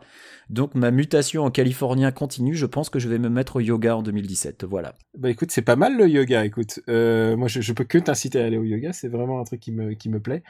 Donc, 0.50 0.74
ma 0.74 0.90
mutation 0.90 1.44
en 1.44 1.52
californien 1.52 2.12
continue. 2.12 2.56
Je 2.56 2.66
pense 2.66 2.90
que 2.90 2.98
je 2.98 3.08
vais 3.08 3.20
me 3.20 3.30
mettre 3.30 3.58
au 3.58 3.60
yoga 3.60 3.96
en 3.96 4.02
2017. 4.02 4.64
Voilà. 4.64 4.96
Bah 5.18 5.30
écoute, 5.30 5.52
c'est 5.52 5.62
pas 5.62 5.76
mal 5.76 5.96
le 5.96 6.08
yoga. 6.08 6.44
Écoute, 6.46 6.80
euh, 6.90 7.38
moi 7.38 7.48
je, 7.48 7.62
je 7.62 7.74
peux 7.74 7.84
que 7.84 7.98
t'inciter 7.98 8.42
à 8.42 8.46
aller 8.46 8.58
au 8.58 8.64
yoga. 8.64 8.94
C'est 8.94 9.10
vraiment 9.10 9.40
un 9.40 9.44
truc 9.44 9.60
qui 9.60 9.72
me 9.72 9.94
qui 9.94 10.10
me 10.10 10.20
plaît. 10.20 10.42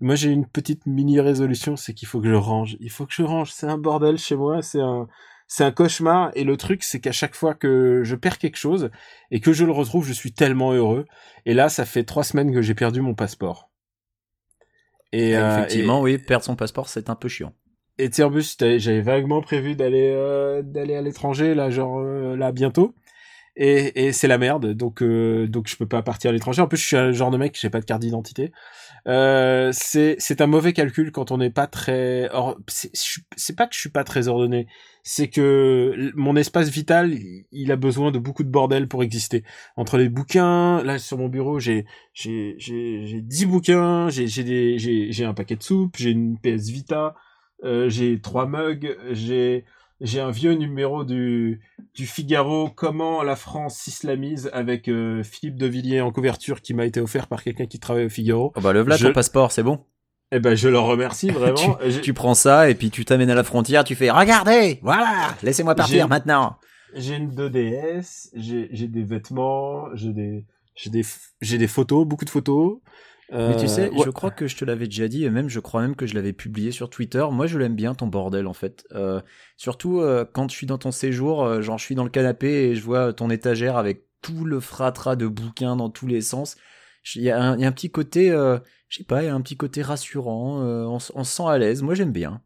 Moi 0.00 0.16
j'ai 0.16 0.30
une 0.30 0.46
petite 0.46 0.86
mini 0.86 1.20
résolution, 1.20 1.76
c'est 1.76 1.94
qu'il 1.94 2.08
faut 2.08 2.20
que 2.20 2.28
je 2.28 2.34
range. 2.34 2.76
Il 2.80 2.90
faut 2.90 3.06
que 3.06 3.12
je 3.12 3.22
range. 3.22 3.52
C'est 3.52 3.66
un 3.66 3.78
bordel 3.78 4.18
chez 4.18 4.34
moi. 4.34 4.62
C'est 4.62 4.80
un 4.80 5.06
c'est 5.48 5.64
un 5.64 5.72
cauchemar. 5.72 6.30
Et 6.36 6.44
le 6.44 6.56
truc, 6.56 6.84
c'est 6.84 7.00
qu'à 7.00 7.10
chaque 7.12 7.34
fois 7.34 7.54
que 7.54 8.02
je 8.04 8.14
perds 8.14 8.38
quelque 8.38 8.56
chose 8.58 8.90
et 9.32 9.40
que 9.40 9.52
je 9.52 9.64
le 9.64 9.72
retrouve, 9.72 10.06
je 10.06 10.12
suis 10.12 10.32
tellement 10.32 10.72
heureux. 10.72 11.06
Et 11.46 11.54
là, 11.54 11.68
ça 11.68 11.84
fait 11.84 12.04
trois 12.04 12.22
semaines 12.22 12.52
que 12.52 12.62
j'ai 12.62 12.74
perdu 12.74 13.00
mon 13.00 13.14
passeport. 13.14 13.70
Et, 15.12 15.36
euh, 15.36 15.56
Effectivement, 15.58 16.00
oui, 16.02 16.18
perdre 16.18 16.44
son 16.44 16.54
passeport, 16.56 16.88
c'est 16.88 17.10
un 17.10 17.14
peu 17.14 17.28
chiant. 17.28 17.52
Et 17.98 18.10
tu 18.10 18.16
sais, 18.16 18.22
en 18.22 18.30
plus, 18.30 18.56
t'avais- 18.56 18.78
j'avais 18.78 19.00
vaguement 19.00 19.40
prévu 19.40 19.74
d'aller 19.74 20.12
euh, 20.14 20.62
d'aller 20.62 20.94
à 20.94 21.02
l'étranger, 21.02 21.54
là, 21.54 21.70
genre 21.70 21.98
euh, 21.98 22.36
là 22.36 22.52
bientôt. 22.52 22.94
Et, 23.56 24.06
et 24.06 24.12
c'est 24.12 24.28
la 24.28 24.38
merde, 24.38 24.72
donc 24.74 25.02
euh, 25.02 25.48
donc 25.48 25.66
je 25.68 25.76
peux 25.76 25.88
pas 25.88 26.00
partir 26.02 26.28
à 26.30 26.32
l'étranger. 26.32 26.62
En 26.62 26.68
plus, 26.68 26.76
je 26.76 26.86
suis 26.86 26.96
un 26.96 27.10
genre 27.10 27.32
de 27.32 27.38
mec, 27.38 27.58
j'ai 27.60 27.70
pas 27.70 27.80
de 27.80 27.84
carte 27.86 28.02
d'identité. 28.02 28.52
Euh, 29.08 29.70
c'est 29.72 30.14
c'est 30.20 30.40
un 30.40 30.46
mauvais 30.46 30.72
calcul 30.72 31.10
quand 31.10 31.32
on 31.32 31.38
n'est 31.38 31.50
pas 31.50 31.66
très. 31.66 32.28
Or, 32.32 32.56
c'est 32.68 33.56
pas 33.56 33.66
que 33.66 33.74
je 33.74 33.80
suis 33.80 33.90
pas 33.90 34.04
très 34.04 34.28
ordonné, 34.28 34.68
c'est 35.10 35.28
que 35.28 36.12
mon 36.16 36.36
espace 36.36 36.68
vital, 36.68 37.14
il- 37.50 37.72
a 37.72 37.76
besoin 37.76 38.10
de 38.10 38.18
beaucoup 38.18 38.44
de 38.44 38.50
bordel 38.50 38.88
pour 38.88 39.02
exister. 39.02 39.42
Entre 39.76 39.96
les 39.96 40.10
bouquins, 40.10 40.82
là 40.82 40.98
sur 40.98 41.16
mon 41.16 41.28
bureau, 41.28 41.58
j'ai 41.58 41.86
j'ai 42.12 42.56
j'ai 42.58 43.22
10 43.22 43.46
bouquins, 43.46 44.10
j'ai 44.10 44.26
j'ai 44.26 44.44
des 44.44 44.78
j'ai 44.78 45.10
j'ai 45.10 45.24
un 45.24 45.32
paquet 45.32 45.56
de 45.56 45.62
soupe, 45.62 45.96
j'ai 45.96 46.10
une 46.10 46.36
PS 46.38 46.68
Vita. 46.68 47.14
Euh, 47.64 47.88
j'ai 47.88 48.20
trois 48.20 48.46
mugs, 48.46 48.96
j'ai 49.12 49.64
j'ai 50.02 50.20
un 50.20 50.30
vieux 50.30 50.52
numéro 50.52 51.04
du 51.04 51.60
du 51.94 52.06
Figaro 52.06 52.68
Comment 52.68 53.22
la 53.22 53.34
France 53.34 53.78
s'islamise 53.78 54.50
avec 54.52 54.88
euh, 54.88 55.22
Philippe 55.22 55.56
de 55.56 55.66
Villiers 55.66 56.02
en 56.02 56.12
couverture 56.12 56.60
qui 56.60 56.74
m'a 56.74 56.84
été 56.84 57.00
offert 57.00 57.26
par 57.28 57.42
quelqu'un 57.42 57.66
qui 57.66 57.80
travaille 57.80 58.04
au 58.04 58.10
Figaro. 58.10 58.52
Oh 58.56 58.60
bah, 58.60 58.74
le 58.74 58.82
voilà 58.82 58.98
Je- 58.98 59.06
ton 59.08 59.12
passeport, 59.14 59.52
c'est 59.52 59.62
bon. 59.62 59.80
Eh 60.30 60.40
ben 60.40 60.54
je 60.54 60.68
leur 60.68 60.84
remercie 60.84 61.30
vraiment. 61.30 61.78
Tu 62.02 62.12
prends 62.14 62.34
ça 62.34 62.68
et 62.70 62.74
puis 62.74 62.90
tu 62.90 63.04
t'amènes 63.04 63.30
à 63.30 63.34
la 63.34 63.44
frontière, 63.44 63.84
tu 63.84 63.94
fais 63.94 64.10
Regardez, 64.10 64.78
voilà, 64.82 65.28
laissez-moi 65.42 65.74
partir 65.74 66.08
maintenant. 66.08 66.56
J'ai 66.94 67.16
une 67.16 67.30
2DS, 67.30 68.30
j'ai 68.34 68.68
j'ai 68.72 68.88
des 68.88 69.04
vêtements, 69.04 69.86
j'ai 69.94 70.12
des 70.12 70.44
j'ai 70.74 70.90
des 70.90 71.02
j'ai 71.40 71.58
des 71.58 71.66
photos, 71.68 72.06
beaucoup 72.06 72.24
de 72.24 72.30
photos. 72.30 72.78
Mais 73.30 73.56
tu 73.58 73.64
Euh, 73.64 73.66
sais, 73.66 73.90
ouais. 73.90 74.02
je 74.06 74.08
crois 74.10 74.30
que 74.30 74.46
je 74.46 74.56
te 74.56 74.64
l'avais 74.64 74.86
déjà 74.86 75.06
dit, 75.06 75.24
et 75.24 75.28
même 75.28 75.50
je 75.50 75.60
crois 75.60 75.82
même 75.82 75.96
que 75.96 76.06
je 76.06 76.14
l'avais 76.14 76.32
publié 76.32 76.70
sur 76.72 76.88
Twitter. 76.88 77.22
Moi, 77.30 77.46
je 77.46 77.58
l'aime 77.58 77.74
bien 77.74 77.94
ton 77.94 78.06
bordel 78.06 78.46
en 78.46 78.54
fait. 78.54 78.86
Euh, 78.94 79.20
surtout 79.58 80.00
euh, 80.00 80.24
quand 80.32 80.50
je 80.50 80.56
suis 80.56 80.66
dans 80.66 80.78
ton 80.78 80.92
séjour, 80.92 81.44
euh, 81.44 81.60
genre 81.60 81.76
je 81.76 81.84
suis 81.84 81.94
dans 81.94 82.04
le 82.04 82.10
canapé 82.10 82.70
et 82.70 82.74
je 82.74 82.82
vois 82.82 83.12
ton 83.12 83.28
étagère 83.28 83.76
avec 83.76 84.04
tout 84.22 84.46
le 84.46 84.60
fratras 84.60 85.14
de 85.14 85.26
bouquins 85.26 85.76
dans 85.76 85.90
tous 85.90 86.06
les 86.06 86.22
sens. 86.22 86.56
Il 87.14 87.22
y, 87.22 87.30
a 87.30 87.38
un 87.38 87.54
il 87.56 87.60
y 87.60 87.64
a 87.66 87.68
un 87.68 87.72
petit 87.72 87.90
côté, 87.90 88.30
euh, 88.30 88.58
je 88.88 88.98
sais 88.98 89.04
pas, 89.04 89.22
il 89.22 89.26
y 89.26 89.28
a 89.28 89.34
un 89.34 89.40
petit 89.40 89.56
côté 89.56 89.82
rassurant. 89.82 90.62
euh, 90.62 90.84
on, 90.86 90.98
se 90.98 91.12
sent 91.24 91.46
à 91.46 91.58
l'aise. 91.58 91.82
Moi, 91.82 91.94
j'aime 91.94 92.12
bien. 92.12 92.42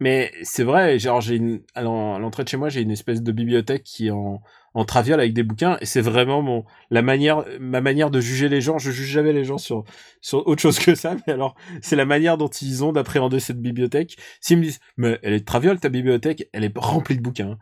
Mais 0.00 0.32
c'est 0.42 0.64
vrai, 0.64 0.98
genre 0.98 1.20
j'ai 1.20 1.36
une 1.36 1.62
à 1.74 1.82
l'en- 1.82 2.16
à 2.16 2.18
l'entrée 2.18 2.44
de 2.44 2.48
chez 2.48 2.56
moi, 2.56 2.68
j'ai 2.68 2.80
une 2.82 2.90
espèce 2.90 3.22
de 3.22 3.32
bibliothèque 3.32 3.84
qui 3.84 4.10
en 4.10 4.42
en 4.74 4.84
traviole 4.84 5.20
avec 5.20 5.34
des 5.34 5.42
bouquins 5.42 5.76
et 5.80 5.86
c'est 5.86 6.00
vraiment 6.00 6.42
mon 6.42 6.64
la 6.90 7.02
manière 7.02 7.44
ma 7.60 7.80
manière 7.80 8.10
de 8.10 8.20
juger 8.20 8.48
les 8.48 8.60
gens. 8.60 8.78
Je 8.78 8.90
juge 8.90 9.08
jamais 9.08 9.32
les 9.32 9.44
gens 9.44 9.58
sur 9.58 9.84
sur 10.20 10.46
autre 10.46 10.62
chose 10.62 10.78
que 10.78 10.94
ça 10.94 11.14
mais 11.26 11.32
alors 11.32 11.54
c'est 11.82 11.96
la 11.96 12.04
manière 12.04 12.38
dont 12.38 12.48
ils 12.48 12.84
ont 12.84 12.92
d'appréhender 12.92 13.40
cette 13.40 13.60
bibliothèque. 13.60 14.16
S'ils 14.40 14.58
me 14.58 14.62
disent 14.62 14.80
mais 14.96 15.18
elle 15.22 15.34
est 15.34 15.46
traviole 15.46 15.78
ta 15.78 15.88
bibliothèque 15.88 16.48
elle 16.52 16.64
est 16.64 16.72
remplie 16.76 17.16
de 17.16 17.22
bouquins. 17.22 17.58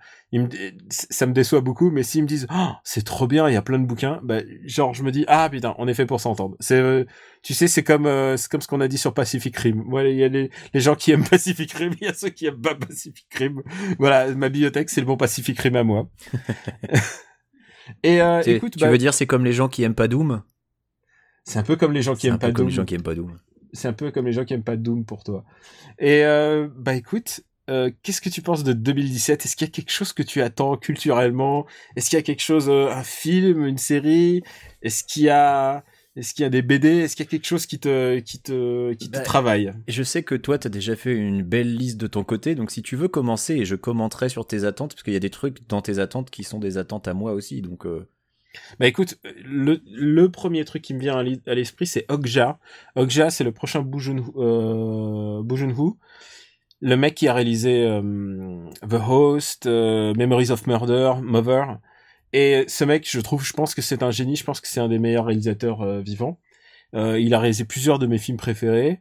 Ça 0.89 1.27
me 1.27 1.33
déçoit 1.33 1.61
beaucoup 1.61 1.91
mais 1.91 2.05
s'ils 2.05 2.23
me 2.23 2.29
disent 2.29 2.47
oh, 2.53 2.73
c'est 2.85 3.05
trop 3.05 3.27
bien 3.27 3.49
il 3.49 3.55
y 3.55 3.57
a 3.57 3.63
plein 3.63 3.79
de 3.79 3.87
bouquins 3.87 4.21
bah 4.23 4.41
genre 4.65 4.95
je 4.95 5.03
me 5.03 5.11
dis 5.11 5.25
ah 5.27 5.49
putain 5.51 5.75
on 5.79 5.89
est 5.89 5.95
fait 5.95 6.07
pour 6.07 6.21
s'entendre. 6.21 6.57
C'est 6.61 6.79
euh, 6.79 7.05
tu 7.43 7.55
sais 7.55 7.67
c'est 7.67 7.83
comme 7.83 8.07
euh, 8.07 8.37
c'est 8.37 8.51
comme 8.51 8.61
ce 8.61 8.69
qu'on 8.69 8.81
a 8.81 8.89
dit 8.89 8.99
sur 8.99 9.15
Pacific 9.15 9.57
Rim. 9.57 9.83
Moi 9.85 10.05
il 10.05 10.17
y 10.17 10.25
a 10.25 10.29
les, 10.29 10.51
les 10.75 10.81
gens 10.81 10.95
qui 10.95 11.11
aiment 11.11 11.27
Pacific 11.29 11.73
Rim 11.73 11.93
il 12.01 12.07
y 12.07 12.09
a 12.09 12.15
ceux 12.15 12.29
qui 12.29 12.47
aiment 12.47 12.61
pas 12.61 12.77
Pacific 12.77 13.27
Rim. 13.35 13.63
Voilà 13.99 14.33
ma 14.35 14.49
bibliothèque 14.49 14.91
c'est 14.91 15.01
le 15.01 15.07
bon 15.07 15.17
Pacific 15.17 15.59
Rim 15.59 15.75
à 15.75 15.83
moi 15.83 16.09
Et 18.03 18.23
euh, 18.23 18.43
écoute, 18.47 18.75
tu 18.75 18.79
bah, 18.79 18.91
veux 18.91 18.99
dire 18.99 19.15
c'est 19.15 19.27
comme 19.27 19.45
les 19.45 19.53
gens 19.53 19.69
qui 19.69 19.83
aiment 19.83 19.95
pas 19.95 20.09
Doom? 20.09 20.43
C'est 21.45 21.59
un 21.59 21.63
peu 21.63 21.77
comme 21.77 21.93
les 21.93 22.03
gens 22.03 22.15
qui 22.15 22.29
aiment 22.29 22.39
pas 22.39 22.51
Doom. 22.51 23.39
C'est 23.73 23.89
un 23.89 23.93
peu 23.93 24.11
comme 24.11 24.27
les 24.27 24.33
gens 24.33 24.45
qui 24.45 24.55
aiment 24.55 24.63
pas 24.63 24.77
Doom 24.77 25.05
pour 25.05 25.25
toi. 25.25 25.45
Et 25.99 26.25
euh, 26.25 26.69
bah 26.77 26.95
écoute, 26.95 27.43
euh, 27.71 27.91
qu'est-ce 28.03 28.21
que 28.21 28.29
tu 28.29 28.43
penses 28.43 28.65
de 28.65 28.73
2017 28.73 29.45
Est-ce 29.45 29.57
qu'il 29.57 29.67
y 29.67 29.71
a 29.71 29.73
quelque 29.73 29.93
chose 29.93 30.13
que 30.13 30.23
tu 30.23 30.43
attends 30.43 30.77
culturellement? 30.77 31.67
Est-ce 31.95 32.11
qu'il 32.11 32.19
y 32.19 32.21
a 32.21 32.23
quelque 32.23 32.43
chose, 32.43 32.69
euh, 32.69 32.91
un 32.91 33.05
film, 33.05 33.65
une 33.65 33.79
série? 33.79 34.43
Est-ce 34.83 35.05
qu'il 35.05 35.23
y 35.23 35.29
a 35.29 35.85
est-ce 36.17 36.35
qu'il 36.35 36.43
y 36.43 36.47
a 36.47 36.51
des 36.51 36.63
BD 36.63 36.89
Est-ce 36.89 37.15
qu'il 37.15 37.25
y 37.25 37.29
a 37.29 37.31
quelque 37.31 37.47
chose 37.47 37.67
qui 37.67 37.79
te, 37.79 38.19
qui 38.19 38.41
te, 38.41 38.93
qui 38.95 39.11
te 39.11 39.17
bah, 39.17 39.21
travaille? 39.21 39.73
Je 39.87 40.03
sais 40.03 40.23
que 40.23 40.35
toi, 40.35 40.59
tu 40.59 40.67
as 40.67 40.71
déjà 40.71 40.97
fait 40.97 41.15
une 41.15 41.43
belle 41.43 41.77
liste 41.77 41.99
de 41.99 42.07
ton 42.07 42.25
côté, 42.25 42.55
donc 42.55 42.71
si 42.71 42.83
tu 42.83 42.97
veux 42.97 43.09
commencer, 43.09 43.55
et 43.55 43.65
je 43.65 43.77
commenterai 43.77 44.29
sur 44.29 44.47
tes 44.47 44.65
attentes, 44.65 44.95
parce 44.95 45.03
qu'il 45.03 45.13
y 45.13 45.17
a 45.17 45.21
des 45.21 45.31
trucs 45.31 45.69
dans 45.69 45.83
tes 45.83 45.99
attentes 45.99 46.31
qui 46.31 46.43
sont 46.43 46.59
des 46.59 46.79
attentes 46.79 47.09
à 47.09 47.15
moi 47.15 47.33
aussi, 47.33 47.63
donc... 47.63 47.87
Euh... 47.87 48.09
Bah 48.81 48.89
écoute, 48.89 49.17
le, 49.45 49.81
le 49.87 50.29
premier 50.29 50.65
truc 50.65 50.83
qui 50.83 50.93
me 50.93 50.99
vient 50.99 51.17
à 51.17 51.55
l'esprit, 51.55 51.87
c'est 51.87 52.05
Okja. 52.11 52.59
Okja, 52.97 53.31
c'est 53.31 53.45
le 53.45 53.53
prochain 53.53 53.81
Bujunhu, 53.83 54.25
euh, 54.37 55.41
le 56.81 56.97
mec 56.97 57.15
qui 57.15 57.29
a 57.29 57.35
réalisé 57.35 57.85
euh, 57.87 58.69
The 58.89 58.95
Host, 59.07 59.67
euh, 59.67 60.15
Memories 60.15 60.51
of 60.51 60.67
Murder, 60.67 61.13
Mother, 61.23 61.79
et 62.33 62.65
ce 62.69 62.85
mec, 62.85 63.09
je 63.11 63.21
trouve, 63.21 63.45
je 63.45 63.53
pense 63.53 63.75
que 63.75 63.83
c'est 63.83 64.03
un 64.03 64.11
génie. 64.11 64.37
Je 64.37 64.45
pense 64.45 64.61
que 64.61 64.69
c'est 64.69 64.81
un 64.81 64.89
des 64.89 64.99
meilleurs 64.99 65.27
réalisateurs 65.27 65.83
euh, 65.83 66.01
vivants. 66.01 66.39
Euh, 66.95 67.19
il 67.19 67.35
a 67.35 67.41
réalisé 67.41 67.65
plusieurs 67.65 67.99
de 67.99 68.07
mes 68.07 68.19
films 68.19 68.37
préférés. 68.37 69.01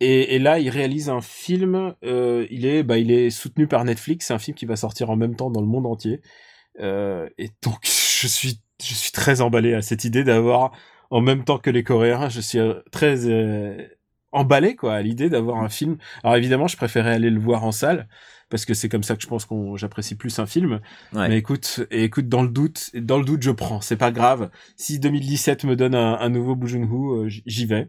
Et, 0.00 0.36
et 0.36 0.38
là, 0.38 0.58
il 0.58 0.70
réalise 0.70 1.08
un 1.10 1.20
film. 1.20 1.94
Euh, 2.04 2.46
il 2.50 2.66
est, 2.66 2.82
bah, 2.82 2.98
il 2.98 3.10
est 3.10 3.30
soutenu 3.30 3.66
par 3.66 3.84
Netflix. 3.84 4.26
C'est 4.26 4.34
un 4.34 4.38
film 4.38 4.56
qui 4.56 4.66
va 4.66 4.76
sortir 4.76 5.10
en 5.10 5.16
même 5.16 5.36
temps 5.36 5.50
dans 5.50 5.60
le 5.60 5.66
monde 5.66 5.86
entier. 5.86 6.20
Euh, 6.80 7.28
et 7.38 7.50
donc, 7.62 7.80
je 7.84 8.26
suis, 8.26 8.60
je 8.82 8.94
suis 8.94 9.12
très 9.12 9.40
emballé 9.40 9.74
à 9.74 9.82
cette 9.82 10.04
idée 10.04 10.24
d'avoir 10.24 10.72
en 11.10 11.20
même 11.20 11.44
temps 11.44 11.58
que 11.58 11.70
les 11.70 11.84
Coréens. 11.84 12.28
Je 12.28 12.40
suis 12.40 12.60
très 12.90 13.26
emballé 14.32 14.76
quoi 14.76 14.94
à 14.94 15.02
l'idée 15.02 15.28
d'avoir 15.28 15.58
un 15.58 15.68
film. 15.68 15.98
Alors 16.24 16.36
évidemment, 16.36 16.66
je 16.66 16.76
préférais 16.76 17.12
aller 17.12 17.30
le 17.30 17.40
voir 17.40 17.64
en 17.64 17.72
salle 17.72 18.08
parce 18.52 18.66
que 18.66 18.74
c'est 18.74 18.90
comme 18.90 19.02
ça 19.02 19.16
que 19.16 19.22
je 19.22 19.26
pense 19.26 19.46
qu'on 19.46 19.76
j'apprécie 19.76 20.14
plus 20.14 20.38
un 20.38 20.44
film. 20.44 20.80
Mais 21.14 21.38
écoute, 21.38 21.86
et 21.90 22.04
écoute 22.04 22.28
dans 22.28 22.42
le 22.42 22.50
doute, 22.50 22.90
dans 22.94 23.16
le 23.16 23.24
doute 23.24 23.40
je 23.40 23.50
prends, 23.50 23.80
c'est 23.80 23.96
pas 23.96 24.10
grave. 24.12 24.50
Si 24.76 24.98
2017 24.98 25.64
me 25.64 25.74
donne 25.74 25.94
un, 25.94 26.28
nouveau 26.28 26.54
Bujunhu, 26.54 26.84
euh, 26.84 27.28
j'y 27.46 27.64
vais. 27.64 27.88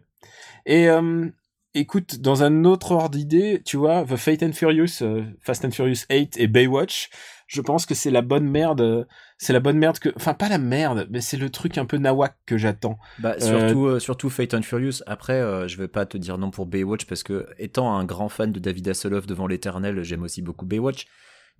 Et 0.64 0.88
euh, 0.88 1.28
écoute, 1.74 2.18
dans 2.20 2.44
un 2.44 2.64
autre 2.64 2.92
ordre 2.92 3.10
d'idée, 3.10 3.60
tu 3.62 3.76
vois, 3.76 4.06
The 4.06 4.16
Fate 4.16 4.42
and 4.42 4.52
Furious, 4.52 5.02
euh, 5.02 5.24
Fast 5.42 5.66
and 5.66 5.72
Furious 5.72 6.06
8 6.10 6.38
et 6.38 6.46
Baywatch, 6.46 7.10
je 7.46 7.60
pense 7.60 7.84
que 7.84 7.94
c'est 7.94 8.10
la 8.10 8.22
bonne 8.22 8.48
merde 8.48 9.06
c'est 9.44 9.52
la 9.52 9.60
bonne 9.60 9.76
merde 9.76 9.98
que 9.98 10.08
enfin 10.16 10.32
pas 10.32 10.48
la 10.48 10.56
merde 10.56 11.06
mais 11.10 11.20
c'est 11.20 11.36
le 11.36 11.50
truc 11.50 11.76
un 11.76 11.84
peu 11.84 11.98
nawak 11.98 12.34
que 12.46 12.56
j'attends. 12.56 12.98
Bah 13.18 13.38
surtout 13.38 13.86
euh, 13.86 13.98
surtout 14.00 14.30
Fate 14.30 14.54
and 14.54 14.62
Furious. 14.62 15.02
Après 15.06 15.34
euh, 15.34 15.68
je 15.68 15.76
vais 15.76 15.88
pas 15.88 16.06
te 16.06 16.16
dire 16.16 16.38
non 16.38 16.50
pour 16.50 16.64
Baywatch 16.64 17.04
parce 17.04 17.22
que 17.22 17.46
étant 17.58 17.94
un 17.94 18.04
grand 18.04 18.30
fan 18.30 18.52
de 18.52 18.58
David 18.58 18.88
Hasselhoff 18.88 19.26
devant 19.26 19.46
l'éternel 19.46 20.02
j'aime 20.02 20.22
aussi 20.22 20.40
beaucoup 20.40 20.64
Baywatch. 20.64 21.06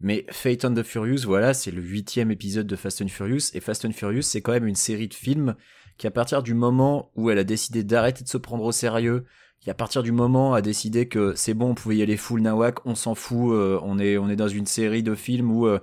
Mais 0.01 0.25
Fate 0.31 0.65
and 0.65 0.75
the 0.75 0.83
Furious 0.83 1.27
voilà 1.27 1.53
c'est 1.53 1.71
le 1.71 1.83
huitième 1.83 2.31
épisode 2.31 2.67
de 2.67 2.75
Fast 2.75 3.03
and 3.03 3.09
Furious. 3.09 3.51
Et 3.53 3.61
Fast 3.61 3.85
and 3.85 3.93
Furious 3.93 4.23
c'est 4.23 4.41
quand 4.41 4.53
même 4.53 4.67
une 4.67 4.75
série 4.75 5.09
de 5.09 5.15
films 5.15 5.55
qui 5.99 6.07
à 6.07 6.11
partir 6.11 6.43
du 6.43 6.55
moment 6.55 7.11
où 7.17 7.31
elle 7.31 7.39
a 7.39 7.45
décidé 7.45 7.85
d'arrêter 7.85 8.25
de 8.25 8.29
se 8.31 8.39
prendre 8.39 8.65
au 8.65 8.73
sérieux 8.73 9.27
qui 9.61 9.71
à 9.71 9.75
partir 9.75 10.03
du 10.03 10.13
moment 10.13 10.53
a 10.53 10.61
décidé 10.61 11.09
que 11.09 11.35
c'est 11.37 11.55
bon, 11.55 11.71
on 11.71 11.75
pouvait 11.75 11.97
y 11.97 12.03
aller 12.03 12.19
full 12.19 12.43
nawak, 12.43 12.85
on 12.85 12.95
s'en 12.95 13.15
fout, 13.15 13.55
euh, 13.55 13.79
on 13.83 13.99
est 13.99 14.19
on 14.19 14.29
est 14.29 14.37
dans 14.37 14.49
une 14.49 14.67
série 14.67 15.03
de 15.03 15.15
films 15.15 15.51
où 15.51 15.67
euh, 15.67 15.81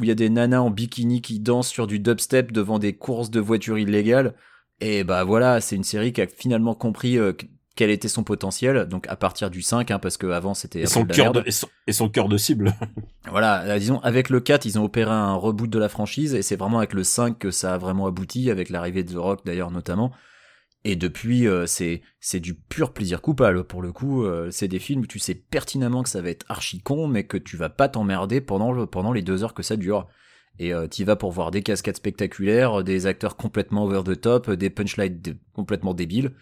où 0.00 0.04
il 0.04 0.08
y 0.08 0.12
a 0.12 0.14
des 0.14 0.30
nanas 0.30 0.60
en 0.60 0.70
bikini 0.70 1.20
qui 1.20 1.40
dansent 1.40 1.68
sur 1.68 1.86
du 1.86 1.98
dubstep 1.98 2.52
devant 2.52 2.78
des 2.78 2.94
courses 2.94 3.30
de 3.30 3.40
voitures 3.40 3.78
illégales. 3.78 4.34
Et 4.80 5.04
bah 5.04 5.24
voilà, 5.24 5.60
c'est 5.60 5.76
une 5.76 5.84
série 5.84 6.12
qui 6.12 6.20
a 6.20 6.26
finalement 6.26 6.74
compris 6.74 7.18
euh, 7.18 7.32
quel 7.78 7.90
était 7.90 8.08
son 8.08 8.24
potentiel. 8.24 8.86
Donc 8.86 9.06
à 9.08 9.16
partir 9.16 9.50
du 9.50 9.62
5, 9.62 9.90
hein, 9.90 9.98
parce 9.98 10.16
que 10.16 10.26
avant 10.26 10.54
c'était 10.54 10.80
et 10.80 10.86
son 10.86 11.04
cœur 11.04 11.32
de, 11.32 11.44
et 11.86 11.92
son, 11.92 12.08
cœur 12.08 12.28
de 12.28 12.36
cible. 12.36 12.74
voilà, 13.30 13.78
disons 13.78 14.00
avec 14.00 14.30
le 14.30 14.40
4, 14.40 14.66
ils 14.66 14.78
ont 14.78 14.84
opéré 14.84 15.10
un 15.10 15.34
reboot 15.34 15.70
de 15.70 15.78
la 15.78 15.88
franchise 15.88 16.34
et 16.34 16.42
c'est 16.42 16.56
vraiment 16.56 16.78
avec 16.78 16.92
le 16.92 17.04
5 17.04 17.38
que 17.38 17.50
ça 17.50 17.74
a 17.74 17.78
vraiment 17.78 18.06
abouti, 18.06 18.50
avec 18.50 18.68
l'arrivée 18.68 19.04
de 19.04 19.12
The 19.12 19.16
Rock 19.16 19.40
d'ailleurs 19.44 19.70
notamment. 19.70 20.12
Et 20.84 20.96
depuis, 20.96 21.46
euh, 21.46 21.66
c'est 21.66 22.02
c'est 22.20 22.40
du 22.40 22.54
pur 22.54 22.92
plaisir 22.92 23.20
coupable. 23.20 23.64
Pour 23.64 23.82
le 23.82 23.92
coup, 23.92 24.24
euh, 24.24 24.50
c'est 24.50 24.68
des 24.68 24.78
films 24.78 25.02
où 25.02 25.06
tu 25.06 25.18
sais 25.18 25.34
pertinemment 25.34 26.02
que 26.02 26.08
ça 26.08 26.22
va 26.22 26.30
être 26.30 26.46
archi 26.48 26.80
con, 26.80 27.08
mais 27.08 27.24
que 27.24 27.36
tu 27.36 27.56
vas 27.56 27.68
pas 27.68 27.88
t'emmerder 27.88 28.40
pendant 28.40 28.86
pendant 28.86 29.12
les 29.12 29.22
deux 29.22 29.42
heures 29.42 29.54
que 29.54 29.62
ça 29.62 29.76
dure. 29.76 30.06
Et 30.60 30.72
euh, 30.72 30.88
tu 30.88 31.04
vas 31.04 31.16
pour 31.16 31.32
voir 31.32 31.50
des 31.50 31.62
cascades 31.62 31.96
spectaculaires, 31.96 32.82
des 32.84 33.06
acteurs 33.06 33.36
complètement 33.36 33.84
over 33.84 34.02
the 34.04 34.20
top, 34.20 34.50
des 34.50 34.70
punchlines 34.70 35.20
complètement 35.52 35.94
débiles. 35.94 36.32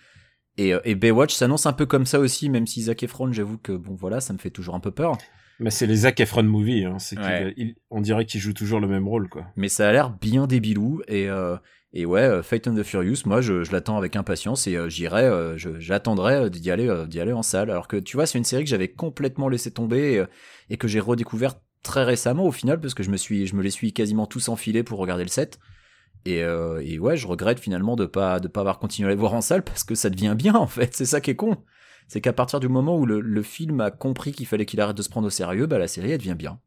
Et, 0.58 0.72
et 0.84 0.94
Baywatch 0.94 1.34
s'annonce 1.34 1.66
un 1.66 1.74
peu 1.74 1.84
comme 1.84 2.06
ça 2.06 2.18
aussi, 2.18 2.48
même 2.48 2.66
si 2.66 2.82
Zac 2.82 3.02
Efron, 3.02 3.30
j'avoue 3.30 3.58
que 3.58 3.72
bon 3.72 3.94
voilà, 3.94 4.20
ça 4.20 4.32
me 4.32 4.38
fait 4.38 4.50
toujours 4.50 4.74
un 4.74 4.80
peu 4.80 4.90
peur. 4.90 5.18
Mais 5.60 5.70
c'est 5.70 5.86
les 5.86 5.96
Zac 5.96 6.18
Efron 6.20 6.44
movie, 6.44 6.84
hein. 6.84 6.98
c'est 6.98 7.16
on 7.90 8.00
dirait 8.00 8.24
qu'il 8.24 8.40
joue 8.40 8.54
toujours 8.54 8.80
le 8.80 8.88
même 8.88 9.06
rôle 9.06 9.28
quoi. 9.28 9.46
Mais 9.56 9.68
ça 9.68 9.88
a 9.88 9.92
l'air 9.92 10.10
bien 10.10 10.46
débilou 10.46 11.02
et 11.08 11.28
et 11.92 12.04
ouais, 12.04 12.20
euh, 12.20 12.42
Fate 12.42 12.66
and 12.68 12.74
the 12.74 12.82
Furious, 12.82 13.22
moi 13.26 13.40
je, 13.40 13.70
l'attends 13.72 13.96
avec 13.96 14.16
impatience 14.16 14.66
et 14.66 14.76
euh, 14.76 14.88
j'irai, 14.88 15.24
euh, 15.24 15.56
j'attendrai 15.56 16.50
d'y 16.50 16.70
aller, 16.70 17.04
d'y 17.08 17.20
aller 17.20 17.32
en 17.32 17.42
salle. 17.42 17.70
Alors 17.70 17.88
que 17.88 17.96
tu 17.96 18.16
vois, 18.16 18.26
c'est 18.26 18.38
une 18.38 18.44
série 18.44 18.64
que 18.64 18.70
j'avais 18.70 18.88
complètement 18.88 19.48
laissé 19.48 19.70
tomber 19.70 20.24
et, 20.68 20.76
que 20.76 20.88
j'ai 20.88 21.00
redécouvert 21.00 21.54
très 21.82 22.04
récemment 22.04 22.44
au 22.44 22.52
final 22.52 22.80
parce 22.80 22.94
que 22.94 23.02
je 23.02 23.10
me 23.10 23.16
suis, 23.16 23.46
je 23.46 23.54
me 23.54 23.62
les 23.62 23.70
suis 23.70 23.92
quasiment 23.92 24.26
tous 24.26 24.48
enfilés 24.48 24.82
pour 24.82 24.98
regarder 24.98 25.24
le 25.24 25.30
set. 25.30 25.58
Et, 26.24 26.40
et, 26.40 26.98
ouais, 26.98 27.16
je 27.16 27.26
regrette 27.26 27.60
finalement 27.60 27.94
de 27.94 28.04
pas 28.04 28.40
de 28.40 28.48
pas 28.48 28.60
avoir 28.60 28.80
continué 28.80 29.06
à 29.08 29.10
les 29.10 29.16
voir 29.16 29.32
en 29.34 29.40
salle 29.40 29.62
parce 29.62 29.84
que 29.84 29.94
ça 29.94 30.10
devient 30.10 30.34
bien 30.36 30.54
en 30.54 30.66
fait. 30.66 30.94
C'est 30.94 31.06
ça 31.06 31.20
qui 31.20 31.30
est 31.30 31.36
con. 31.36 31.56
C'est 32.08 32.20
qu'à 32.20 32.32
partir 32.32 32.60
du 32.60 32.68
moment 32.68 32.98
où 32.98 33.06
le, 33.06 33.20
le 33.20 33.42
film 33.42 33.80
a 33.80 33.90
compris 33.90 34.32
qu'il 34.32 34.46
fallait 34.46 34.66
qu'il 34.66 34.80
arrête 34.80 34.96
de 34.96 35.02
se 35.02 35.08
prendre 35.08 35.28
au 35.28 35.30
sérieux, 35.30 35.66
bah 35.66 35.78
la 35.78 35.88
série 35.88 36.10
elle 36.10 36.18
devient 36.18 36.36
bien. 36.36 36.60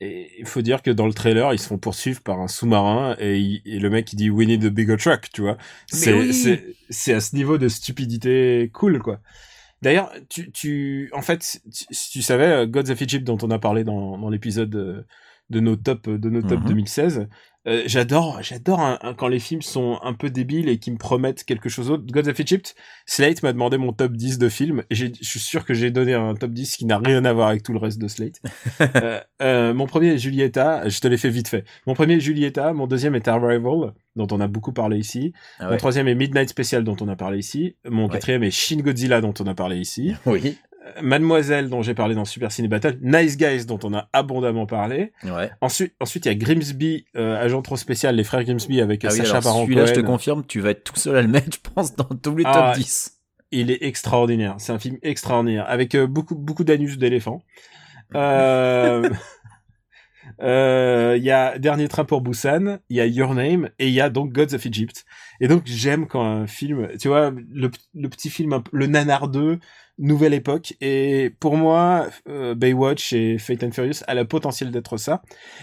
Et 0.00 0.30
il 0.38 0.46
faut 0.46 0.62
dire 0.62 0.82
que 0.82 0.90
dans 0.90 1.06
le 1.06 1.12
trailer, 1.12 1.52
ils 1.52 1.58
se 1.58 1.66
font 1.66 1.78
poursuivre 1.78 2.20
par 2.20 2.40
un 2.40 2.46
sous-marin 2.46 3.16
et, 3.18 3.60
le 3.64 3.90
mec 3.90 4.12
il 4.12 4.16
dit 4.16 4.30
We 4.30 4.46
need 4.46 4.64
a 4.64 4.70
bigger 4.70 4.96
truck, 4.96 5.28
tu 5.32 5.42
vois. 5.42 5.58
C'est 5.88 6.64
c'est 6.88 7.14
à 7.14 7.20
ce 7.20 7.34
niveau 7.34 7.58
de 7.58 7.68
stupidité 7.68 8.70
cool 8.72 9.00
quoi. 9.00 9.20
D'ailleurs, 9.82 10.12
tu 10.28 10.52
tu 10.52 11.10
en 11.12 11.22
fait 11.22 11.60
tu, 11.72 11.86
tu 12.12 12.22
savais 12.22 12.46
euh, 12.46 12.66
Gods 12.66 12.90
of 12.90 13.02
Egypt 13.02 13.24
dont 13.24 13.38
on 13.42 13.50
a 13.50 13.58
parlé 13.58 13.82
dans 13.82 14.18
dans 14.18 14.30
l'épisode 14.30 14.70
de, 14.70 15.04
de 15.50 15.60
nos 15.60 15.76
top 15.76 16.08
de 16.08 16.30
nos 16.30 16.42
top 16.42 16.64
2016, 16.64 17.18
mhm. 17.18 17.28
Euh, 17.68 17.82
j'adore, 17.86 18.38
j'adore 18.42 18.98
quand 19.16 19.28
les 19.28 19.38
films 19.38 19.62
sont 19.62 19.98
un 20.02 20.14
peu 20.14 20.30
débiles 20.30 20.68
et 20.68 20.78
qui 20.78 20.90
me 20.90 20.96
promettent 20.96 21.44
quelque 21.44 21.68
chose 21.68 21.88
d'autre. 21.88 22.04
Gods 22.06 22.28
of 22.28 22.40
Egypt, 22.40 22.74
Slate 23.06 23.42
m'a 23.42 23.52
demandé 23.52 23.76
mon 23.78 23.92
top 23.92 24.12
10 24.12 24.38
de 24.38 24.48
films 24.48 24.82
je 24.90 25.06
suis 25.22 25.40
sûr 25.40 25.64
que 25.64 25.74
j'ai 25.74 25.90
donné 25.90 26.14
un 26.14 26.34
top 26.34 26.50
10 26.50 26.76
qui 26.76 26.86
n'a 26.86 26.98
rien 26.98 27.24
à 27.24 27.32
voir 27.32 27.48
avec 27.48 27.62
tout 27.62 27.72
le 27.72 27.78
reste 27.78 27.98
de 27.98 28.08
Slate. 28.08 28.40
Euh, 28.96 29.20
euh, 29.42 29.74
mon 29.74 29.86
premier 29.86 30.14
est 30.14 30.18
Julieta, 30.18 30.88
je 30.88 31.00
te 31.00 31.08
l'ai 31.08 31.18
fait 31.18 31.28
vite 31.28 31.48
fait. 31.48 31.64
Mon 31.86 31.94
premier 31.94 32.14
est 32.14 32.20
Julieta, 32.20 32.72
mon 32.72 32.86
deuxième 32.86 33.14
est 33.14 33.28
Arrival, 33.28 33.92
dont 34.16 34.26
on 34.30 34.40
a 34.40 34.46
beaucoup 34.46 34.72
parlé 34.72 34.98
ici. 34.98 35.32
Ah 35.58 35.70
mon 35.70 35.76
troisième 35.76 36.08
est 36.08 36.14
Midnight 36.14 36.48
Special, 36.48 36.84
dont 36.84 36.96
on 37.00 37.08
a 37.08 37.16
parlé 37.16 37.38
ici. 37.38 37.76
Mon 37.88 38.08
quatrième 38.08 38.42
est 38.44 38.50
Shin 38.50 38.78
Godzilla, 38.78 39.20
dont 39.20 39.34
on 39.40 39.46
a 39.46 39.54
parlé 39.54 39.78
ici. 39.78 40.14
Oui. 40.26 40.56
Mademoiselle 41.02 41.68
dont 41.68 41.82
j'ai 41.82 41.94
parlé 41.94 42.14
dans 42.14 42.24
Super 42.24 42.52
Ciné 42.52 42.68
Battle, 42.68 42.98
Nice 43.02 43.36
Guys 43.36 43.64
dont 43.64 43.78
on 43.84 43.94
a 43.94 44.08
abondamment 44.12 44.66
parlé. 44.66 45.12
Ouais. 45.24 45.50
Ensuite, 45.60 45.94
ensuite 46.00 46.26
il 46.26 46.28
y 46.28 46.32
a 46.32 46.34
Grimsby, 46.34 47.06
euh, 47.16 47.42
agent 47.42 47.62
trop 47.62 47.76
spécial, 47.76 48.16
les 48.16 48.24
frères 48.24 48.44
Grimsby 48.44 48.80
avec 48.80 49.04
ah 49.04 49.10
Sacha 49.10 49.40
Baron 49.40 49.66
Cohen. 49.66 49.86
je 49.86 49.94
te 49.94 50.00
confirme, 50.00 50.44
tu 50.46 50.60
vas 50.60 50.70
être 50.70 50.84
tout 50.84 50.96
seul 50.96 51.16
à 51.16 51.22
le 51.22 51.28
mettre, 51.28 51.52
je 51.52 51.70
pense, 51.74 51.94
dans 51.94 52.04
tous 52.04 52.36
les 52.36 52.44
ah, 52.46 52.72
top 52.74 52.82
10. 52.82 53.18
Il 53.50 53.70
est 53.70 53.82
extraordinaire. 53.82 54.56
C'est 54.58 54.72
un 54.72 54.78
film 54.78 54.98
extraordinaire 55.02 55.64
avec 55.68 55.94
euh, 55.94 56.06
beaucoup 56.06 56.34
beaucoup 56.34 56.64
d'anus 56.64 56.98
d'éléphants. 56.98 57.42
Euh... 58.14 59.08
Euh, 60.40 61.14
il 61.16 61.24
y 61.24 61.30
a 61.30 61.58
Dernier 61.58 61.88
train 61.88 62.04
pour 62.04 62.20
Busan, 62.20 62.78
il 62.88 62.96
y 62.96 63.00
a 63.00 63.06
Your 63.06 63.34
Name 63.34 63.70
et 63.78 63.88
il 63.88 63.94
y 63.94 64.00
a 64.00 64.10
donc 64.10 64.32
Gods 64.32 64.54
of 64.54 64.66
Egypt. 64.66 65.04
Et 65.40 65.48
donc 65.48 65.62
j'aime 65.64 66.06
quand 66.06 66.24
un 66.24 66.46
film, 66.46 66.88
tu 66.98 67.08
vois, 67.08 67.30
le, 67.30 67.70
le 67.94 68.08
petit 68.08 68.30
film, 68.30 68.62
le 68.72 68.86
nanar 68.86 69.28
2 69.28 69.58
nouvelle 69.98 70.34
époque. 70.34 70.74
Et 70.80 71.34
pour 71.40 71.56
moi, 71.56 72.06
euh, 72.28 72.54
Baywatch 72.54 73.12
et 73.12 73.38
Fate 73.38 73.64
and 73.64 73.72
Furious 73.72 74.02
a 74.06 74.14
le 74.14 74.24
potentiel 74.24 74.70
d'être 74.70 74.96
ça. 74.96 75.22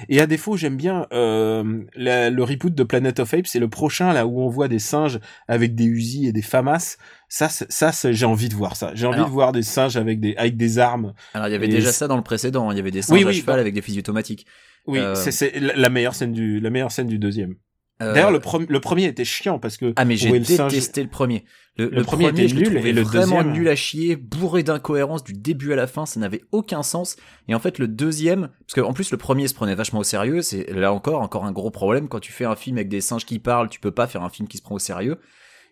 Et 0.09 0.19
à 0.21 0.27
défaut, 0.27 0.57
j'aime 0.57 0.75
bien 0.77 1.07
euh, 1.13 1.83
la- 1.95 2.29
le 2.29 2.43
reboot 2.43 2.73
de 2.75 2.83
Planet 2.83 3.19
of 3.19 3.33
Apes. 3.33 3.47
C'est 3.47 3.59
le 3.59 3.69
prochain 3.69 4.13
là 4.13 4.27
où 4.27 4.41
on 4.41 4.49
voit 4.49 4.67
des 4.67 4.79
singes 4.79 5.19
avec 5.47 5.75
des 5.75 5.85
Uzi 5.85 6.27
et 6.27 6.31
des 6.33 6.41
FAMAS. 6.41 6.97
Ça, 7.29 7.49
ça, 7.49 7.91
j'ai 8.11 8.25
envie 8.25 8.49
de 8.49 8.55
voir 8.55 8.75
ça. 8.75 8.91
J'ai 8.93 9.07
envie 9.07 9.15
Alors- 9.15 9.27
de 9.29 9.33
voir 9.33 9.51
des 9.51 9.63
singes 9.63 9.97
avec 9.97 10.19
des 10.19 10.35
avec 10.37 10.57
des 10.57 10.79
armes. 10.79 11.13
Alors 11.33 11.47
il 11.47 11.51
y 11.51 11.55
avait 11.55 11.65
Et 11.65 11.69
déjà 11.69 11.91
ça 11.91 12.07
dans 12.07 12.17
le 12.17 12.23
précédent, 12.23 12.71
il 12.71 12.77
y 12.77 12.79
avait 12.79 12.91
des 12.91 13.01
singes 13.01 13.17
Oui, 13.17 13.27
à 13.27 13.31
cheval 13.31 13.55
bah- 13.55 13.61
avec 13.61 13.73
des 13.73 13.81
fusils 13.81 13.99
automatiques. 13.99 14.45
Oui, 14.87 14.99
Euh, 14.99 15.15
c'est 15.15 15.59
la 15.59 15.89
meilleure 15.89 16.13
scène 16.13 16.31
du 16.31 16.59
la 16.59 16.69
meilleure 16.69 16.91
scène 16.91 17.07
du 17.07 17.17
deuxième. 17.17 17.55
Euh, 18.01 18.13
D'ailleurs, 18.13 18.31
le, 18.31 18.41
le 18.67 18.79
premier 18.81 19.05
était 19.05 19.23
chiant 19.23 19.57
parce 19.57 19.77
que 19.77 19.93
Ah 19.95 20.03
mais 20.03 20.17
j'ai 20.17 20.29
détesté 20.39 21.01
le 21.01 21.09
premier. 21.09 21.45
Le, 21.77 21.89
Le 21.89 22.03
premier 22.03 22.27
était 22.29 22.47
je 22.49 22.55
nul, 22.55 22.77
et 22.85 22.91
le 22.93 23.01
vraiment 23.01 23.37
deuxième- 23.37 23.51
nul 23.53 23.67
à 23.69 23.75
chier, 23.75 24.15
bourré 24.17 24.63
d'incohérences 24.63 25.23
du 25.23 25.33
début 25.33 25.71
à 25.73 25.75
la 25.77 25.87
fin, 25.87 26.05
ça 26.05 26.19
n'avait 26.19 26.43
aucun 26.51 26.83
sens. 26.83 27.15
Et 27.47 27.55
en 27.55 27.59
fait 27.59 27.79
le 27.79 27.87
deuxième, 27.87 28.49
parce 28.67 28.73
qu'en 28.75 28.93
plus 28.93 29.11
le 29.11 29.17
premier 29.17 29.47
se 29.47 29.53
prenait 29.53 29.75
vachement 29.75 29.99
au 29.99 30.03
sérieux, 30.03 30.41
c'est 30.41 30.69
là 30.71 30.91
encore 30.93 31.21
encore 31.21 31.45
un 31.45 31.51
gros 31.53 31.71
problème 31.71 32.07
quand 32.09 32.19
tu 32.19 32.31
fais 32.33 32.45
un 32.45 32.55
film 32.55 32.77
avec 32.77 32.89
des 32.89 33.01
singes 33.01 33.25
qui 33.25 33.39
parlent, 33.39 33.69
tu 33.69 33.79
peux 33.79 33.91
pas 33.91 34.07
faire 34.07 34.23
un 34.23 34.29
film 34.29 34.47
qui 34.47 34.57
se 34.57 34.61
prend 34.63 34.75
au 34.75 34.79
sérieux. 34.79 35.17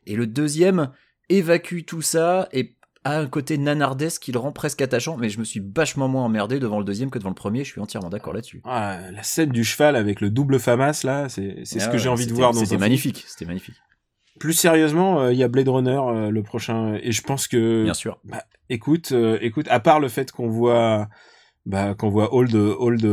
Et 0.06 0.16
le 0.16 0.28
deuxième 0.28 0.92
évacue 1.30 1.82
tout 1.86 2.02
ça 2.02 2.48
et 2.52 2.76
a 3.04 3.20
un 3.20 3.28
côté 3.28 3.58
nanardesque 3.58 4.22
qui 4.22 4.32
le 4.32 4.40
rend 4.40 4.52
presque 4.52 4.82
attachant, 4.82 5.18
mais 5.18 5.30
je 5.30 5.40
me 5.40 5.44
suis 5.44 5.62
vachement 5.76 6.08
moins 6.08 6.24
emmerdé 6.24 6.60
devant 6.60 6.80
le 6.80 6.86
deuxième 6.86 7.10
que 7.10 7.20
devant 7.20 7.30
le 7.30 7.36
premier, 7.36 7.64
je 7.64 7.72
suis 7.72 7.82
entièrement 7.82 8.10
d'accord 8.10 8.34
là-dessus. 8.34 8.62
Ah, 8.64 9.00
la 9.12 9.24
scène 9.24 9.50
du 9.50 9.64
cheval 9.64 9.96
avec 9.96 10.22
le 10.22 10.30
double 10.30 10.60
FAMAS 10.60 11.02
là, 11.04 11.28
c'est 11.30 11.66
ce 11.66 11.80
Ah 11.80 11.88
que 11.88 11.94
ouais, 11.94 11.98
j'ai 12.00 12.10
envie 12.10 12.28
de 12.28 12.34
voir 12.34 12.54
dans 12.54 12.60
C'était 12.60 12.78
magnifique, 12.78 13.24
c'était 13.28 13.46
magnifique. 13.46 13.76
Plus 14.40 14.54
sérieusement, 14.54 15.22
euh, 15.22 15.34
il 15.34 15.38
y 15.38 15.44
a 15.44 15.48
Blade 15.48 15.70
Runner 15.70 16.00
euh, 16.08 16.30
le 16.32 16.44
prochain 16.44 16.96
et 17.02 17.12
je 17.12 17.22
pense 17.22 17.48
que 17.48 17.84
Bien 17.84 17.94
sûr. 17.94 18.20
écoute 18.70 19.12
euh, 19.12 19.38
écoute 19.42 19.68
à 19.70 19.80
part 19.80 20.00
le 20.00 20.08
fait 20.10 20.32
qu'on 20.32 20.48
voit 20.50 21.08
bah 21.66 21.94
qu'on 21.96 22.10
voit 22.10 22.34
Old 22.34 22.54
Old 22.56 23.06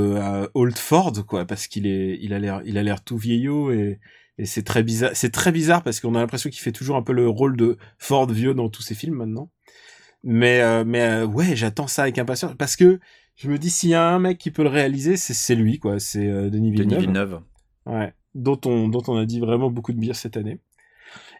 Old 0.54 0.78
Ford 0.78 1.12
quoi 1.26 1.44
parce 1.44 1.66
qu'il 1.66 1.86
est 1.86 2.18
il 2.22 2.32
a 2.32 2.38
l'air 2.38 2.62
il 2.64 2.78
a 2.78 2.82
l'air 2.82 3.04
tout 3.04 3.18
vieillot 3.18 3.70
et 3.70 4.00
et 4.38 4.46
c'est 4.46 4.62
très 4.62 4.82
bizarre 4.82 5.10
c'est 5.12 5.30
très 5.30 5.52
bizarre 5.52 5.82
parce 5.82 6.00
qu'on 6.00 6.14
a 6.14 6.20
l'impression 6.20 6.48
qu'il 6.48 6.60
fait 6.60 6.72
toujours 6.72 6.96
un 6.96 7.02
peu 7.02 7.12
le 7.12 7.28
rôle 7.28 7.56
de 7.56 7.76
Ford 7.98 8.26
vieux 8.26 8.54
dans 8.54 8.68
tous 8.70 8.82
ses 8.82 8.94
films 8.94 9.14
maintenant. 9.16 9.50
Mais 10.22 10.60
euh, 10.60 10.84
mais 10.86 11.00
euh, 11.02 11.26
ouais, 11.26 11.56
j'attends 11.56 11.86
ça 11.86 12.02
avec 12.02 12.18
impatience 12.18 12.52
parce 12.58 12.76
que 12.76 13.00
je 13.36 13.48
me 13.48 13.58
dis 13.58 13.70
s'il 13.70 13.90
y 13.90 13.94
a 13.94 14.06
un 14.06 14.18
mec 14.18 14.36
qui 14.38 14.50
peut 14.50 14.62
le 14.62 14.68
réaliser, 14.68 15.16
c'est 15.16 15.54
lui 15.54 15.78
quoi, 15.78 15.98
c'est 15.98 16.26
euh, 16.26 16.50
Denis 16.50 16.70
Villeneuve. 16.72 16.88
Denis 16.90 17.00
Villeneuve. 17.00 17.40
Ouais, 17.86 18.12
dont 18.34 18.60
on 18.66 18.88
dont 18.88 19.02
on 19.08 19.16
a 19.16 19.24
dit 19.24 19.40
vraiment 19.40 19.70
beaucoup 19.70 19.92
de 19.92 19.98
bien 19.98 20.12
cette 20.12 20.36
année. 20.36 20.58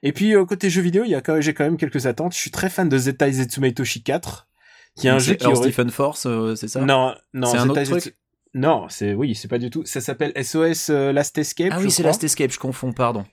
Et 0.03 0.12
puis 0.12 0.35
euh, 0.35 0.45
côté 0.47 0.70
jeux 0.70 0.81
vidéo, 0.81 1.05
il 1.05 1.11
y 1.11 1.14
a 1.14 1.41
j'ai 1.41 1.53
quand 1.53 1.64
même 1.64 1.76
quelques 1.76 2.07
attentes. 2.07 2.33
Je 2.33 2.39
suis 2.39 2.51
très 2.51 2.70
fan 2.70 2.89
de 2.89 2.97
Zeta 2.97 3.31
Zetsume 3.31 3.70
Toshi 3.74 4.03
4, 4.03 4.49
qui 4.97 5.07
est 5.09 5.11
un 5.11 5.18
C'est 5.18 5.26
jeu 5.33 5.35
qui 5.35 5.45
Earth 5.45 5.57
aurait 5.59 5.68
Defense 5.68 5.93
Force, 5.93 6.26
euh, 6.26 6.55
c'est 6.57 6.68
ça? 6.68 6.81
Non 6.81 7.14
non 7.35 7.49
C'est 7.49 7.59
un 7.59 7.68
autre 7.68 7.83
Zetsu- 7.83 8.01
truc? 8.01 8.16
Non 8.55 8.87
c'est 8.89 9.12
oui 9.12 9.35
c'est 9.35 9.49
pas 9.49 9.59
du 9.59 9.68
tout. 9.68 9.85
Ça 9.85 10.01
s'appelle 10.01 10.33
SOS 10.43 10.89
euh, 10.89 11.12
Last 11.12 11.37
Escape. 11.37 11.68
Ah 11.72 11.78
oui, 11.81 11.91
c'est. 11.91 12.03
Last 12.03 12.24
Escape, 12.24 12.51
je 12.51 12.59
confonds, 12.59 12.93
pardon. 12.93 13.26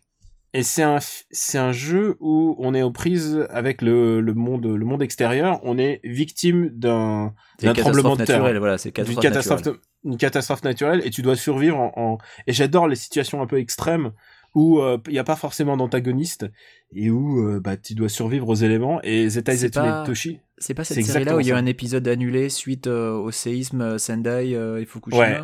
Et 0.58 0.64
c'est 0.64 0.84
un 0.84 0.97
c'est 1.30 1.58
un 1.60 1.72
jeu 1.72 2.18
où 2.20 2.55
on 2.60 2.74
est 2.74 2.82
aux 2.82 2.91
prises 2.91 3.45
avec 3.49 3.82
le 3.82 4.22
le 4.22 4.34
monde 4.34 4.66
le 4.66 4.86
monde 4.86 5.01
extérieur. 5.03 5.60
On 5.64 5.78
est 5.78 5.99
victime 6.03 6.70
d'un 6.74 7.34
d'un 7.62 7.70
une 7.74 7.74
tremblement 7.76 8.16
de 8.16 8.24
terre. 8.26 8.38
naturelle, 8.39 8.58
voilà, 8.58 8.78
c'est 8.78 8.89
d'une 8.95 9.05
catastrophe 9.05 9.22
catastrophe, 9.24 9.60
naturelle. 9.60 9.80
une 10.05 10.18
catastrophe 10.18 10.64
naturelle 10.64 11.01
et 11.05 11.10
tu 11.12 11.22
dois 11.22 11.36
survivre 11.36 11.78
en, 11.78 11.91
en- 11.95 12.18
et 12.47 12.53
j'adore 12.53 12.88
les 12.88 12.95
situations 12.95 13.41
un 13.41 13.47
peu 13.47 13.60
extrêmes 13.60 14.12
où 14.55 14.80
il 15.08 15.12
n'y 15.14 15.20
a 15.20 15.24
pas 15.24 15.36
forcément 15.36 15.78
d'antagoniste 15.78 16.47
et 16.95 17.12
où 17.12 17.39
euh, 17.47 17.60
bah 17.60 17.78
tu 17.78 17.93
dois 17.93 18.10
survivre 18.10 18.47
aux 18.49 18.55
éléments 18.55 18.99
et 19.03 19.30
Zeta 19.30 19.51
pas- 19.74 20.03
Toshi 20.05 20.39
C'est 20.58 20.74
pas 20.74 20.84
cette 20.84 21.03
série-là 21.05 21.36
où 21.36 21.39
il 21.41 21.47
y 21.47 21.51
a 21.51 21.58
un 21.58 21.66
épisode 21.68 22.08
annulé 22.08 22.49
suite 22.49 22.88
euh, 22.88 23.12
au 23.12 23.30
séisme 23.30 23.82
euh, 23.82 23.97
Sendai 23.99 24.55
euh, 24.55 24.82
et 24.82 24.86
Fukushima 24.86 25.22
Ouais. 25.24 25.39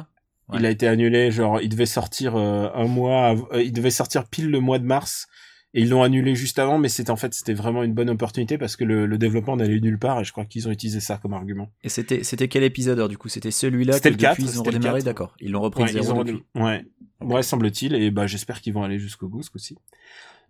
Ouais. 0.49 0.57
il 0.59 0.65
a 0.65 0.69
été 0.69 0.87
annulé 0.87 1.31
genre 1.31 1.61
il 1.61 1.69
devait 1.69 1.85
sortir 1.85 2.35
euh, 2.35 2.67
un 2.75 2.85
mois 2.85 3.27
av- 3.29 3.45
euh, 3.53 3.63
il 3.63 3.71
devait 3.71 3.89
sortir 3.91 4.27
pile 4.27 4.49
le 4.49 4.59
mois 4.59 4.77
de 4.77 4.83
mars 4.85 5.27
et 5.73 5.81
ils 5.81 5.89
l'ont 5.89 6.03
annulé 6.03 6.35
juste 6.35 6.59
avant 6.59 6.77
mais 6.77 6.89
c'était 6.89 7.11
en 7.11 7.15
fait 7.15 7.33
c'était 7.33 7.53
vraiment 7.53 7.81
une 7.81 7.93
bonne 7.93 8.09
opportunité 8.09 8.57
parce 8.57 8.75
que 8.75 8.83
le, 8.83 9.05
le 9.05 9.17
développement 9.17 9.55
n'allait 9.55 9.79
nulle 9.79 9.97
part 9.97 10.19
et 10.19 10.23
je 10.25 10.31
crois 10.33 10.43
qu'ils 10.45 10.67
ont 10.67 10.71
utilisé 10.71 10.99
ça 10.99 11.17
comme 11.17 11.33
argument 11.33 11.71
Et 11.81 11.89
c'était 11.89 12.23
c'était 12.23 12.49
quel 12.49 12.63
épisode 12.63 12.97
alors 12.99 13.07
du 13.09 13.17
coup? 13.17 13.29
C'était 13.29 13.51
celui-là 13.51 13.93
que 13.93 13.97
C'était 13.97 14.09
le 14.09 14.15
depuis 14.17 14.25
4, 14.25 14.39
ils 14.41 14.59
ont 14.59 14.63
redémarré, 14.63 14.99
4. 14.99 15.05
d'accord. 15.05 15.33
Ils 15.39 15.51
l'ont 15.51 15.61
repris 15.61 15.83
Ouais, 15.83 15.89
ils 15.93 16.03
zéro 16.03 16.19
ont 16.19 16.23
depuis. 16.25 16.43
ouais 16.55 16.85
ouais 17.21 17.41
semble-t-il 17.41 17.95
et 17.95 18.11
bah 18.11 18.27
j'espère 18.27 18.59
qu'ils 18.59 18.73
vont 18.73 18.83
aller 18.83 18.99
jusqu'au 18.99 19.29
bout 19.29 19.43
ce 19.43 19.49
coup-ci 19.49 19.77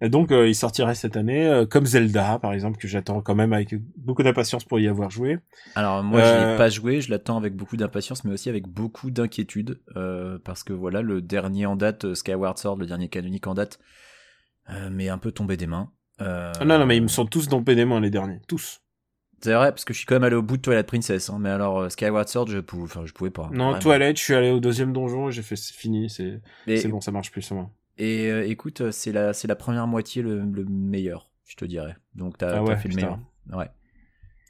Et 0.04 0.10
donc 0.10 0.32
euh, 0.32 0.48
il 0.48 0.54
sortirait 0.54 0.96
cette 0.96 1.16
année 1.18 1.48
euh, 1.48 1.66
comme 1.66 1.86
Zelda 1.86 2.38
par 2.40 2.54
exemple 2.54 2.78
que 2.78 2.88
j'attends 2.88 3.22
quand 3.22 3.36
même 3.36 3.54
avec 3.54 3.74
beaucoup 3.98 4.22
d'impatience 4.22 4.66
pour 4.66 4.80
y 4.80 4.88
avoir 4.88 5.10
joué 5.10 5.40
Alors 5.76 6.04
moi 6.04 6.20
je 6.22 6.26
Euh, 6.28 6.52
l'ai 6.52 6.58
pas 6.58 6.70
joué, 6.70 7.00
je 7.02 7.10
l'attends 7.10 7.38
avec 7.38 7.56
beaucoup 7.56 7.78
d'impatience 7.78 8.24
mais 8.26 8.34
aussi 8.34 8.50
avec 8.50 8.68
beaucoup 8.68 9.12
d'inquiétude 9.12 9.80
euh, 9.96 10.38
parce 10.44 10.64
que 10.64 10.74
voilà 10.74 11.02
le 11.02 11.22
dernier 11.22 11.66
en 11.66 11.76
date 11.78 12.04
euh, 12.06 12.16
Skyward 12.16 12.58
Sword, 12.58 12.78
le 12.78 12.86
dernier 12.86 13.08
canonique 13.08 13.48
en 13.48 13.54
date 13.54 13.80
euh, 14.70 14.90
m'est 14.90 15.10
un 15.10 15.18
peu 15.18 15.32
tombé 15.32 15.56
des 15.58 15.68
mains. 15.68 15.90
Euh, 16.22 16.52
Ah 16.60 16.66
non 16.66 16.78
non 16.80 16.86
mais 16.86 16.98
ils 16.98 17.04
me 17.04 17.08
sont 17.08 17.26
tous 17.26 17.48
dompés 17.48 17.76
des 17.76 17.86
mains 17.86 18.00
les 18.02 18.10
derniers 18.12 18.40
tous 18.48 18.82
C'est 19.42 19.54
vrai 19.54 19.72
parce 19.72 19.86
que 19.86 19.94
je 19.94 20.00
suis 20.00 20.06
quand 20.06 20.16
même 20.16 20.24
allé 20.26 20.36
au 20.36 20.44
bout 20.44 20.58
de 20.58 20.62
Twilight 20.62 20.86
Princess 20.86 21.30
hein, 21.30 21.38
mais 21.40 21.50
alors 21.50 21.80
euh, 21.80 21.90
Skyward 21.90 22.28
Sword 22.28 22.48
je 22.50 22.60
pouvais 22.60 22.84
enfin 22.84 23.04
je 23.06 23.14
pouvais 23.14 23.32
pas. 23.32 23.50
non 23.54 23.66
vraiment. 23.70 23.80
toilette 23.80 24.18
je 24.18 24.24
suis 24.24 24.36
allé 24.36 24.52
au 24.52 24.60
deuxième 24.60 24.92
donjon 24.92 25.30
et 25.30 25.32
j'ai 25.32 25.42
fait 25.44 25.56
c'est 25.56 25.74
fini 25.74 26.10
c'est 26.10 26.88
bon 26.90 27.00
ça 27.02 27.12
marche 27.12 27.32
plus 27.32 27.42
sur 27.42 27.56
moi 27.56 27.70
Et 27.98 28.28
euh, 28.32 28.48
écoute, 28.48 28.82
euh, 28.82 28.92
c'est 28.92 29.12
la, 29.12 29.34
c'est 29.34 29.48
la 29.48 29.56
première 29.56 29.88
moitié 29.88 30.22
le, 30.22 30.40
le 30.42 30.66
meilleur, 30.66 31.30
je 31.46 31.56
te 31.56 31.66
dirais. 31.66 31.96
Donc 32.16 32.38
t'as, 32.38 32.58
Ah 32.58 32.64
ouais, 32.64 32.76
fait 32.78 32.90
le 32.90 32.96
meilleur. 32.96 33.20
Ouais. 33.52 33.70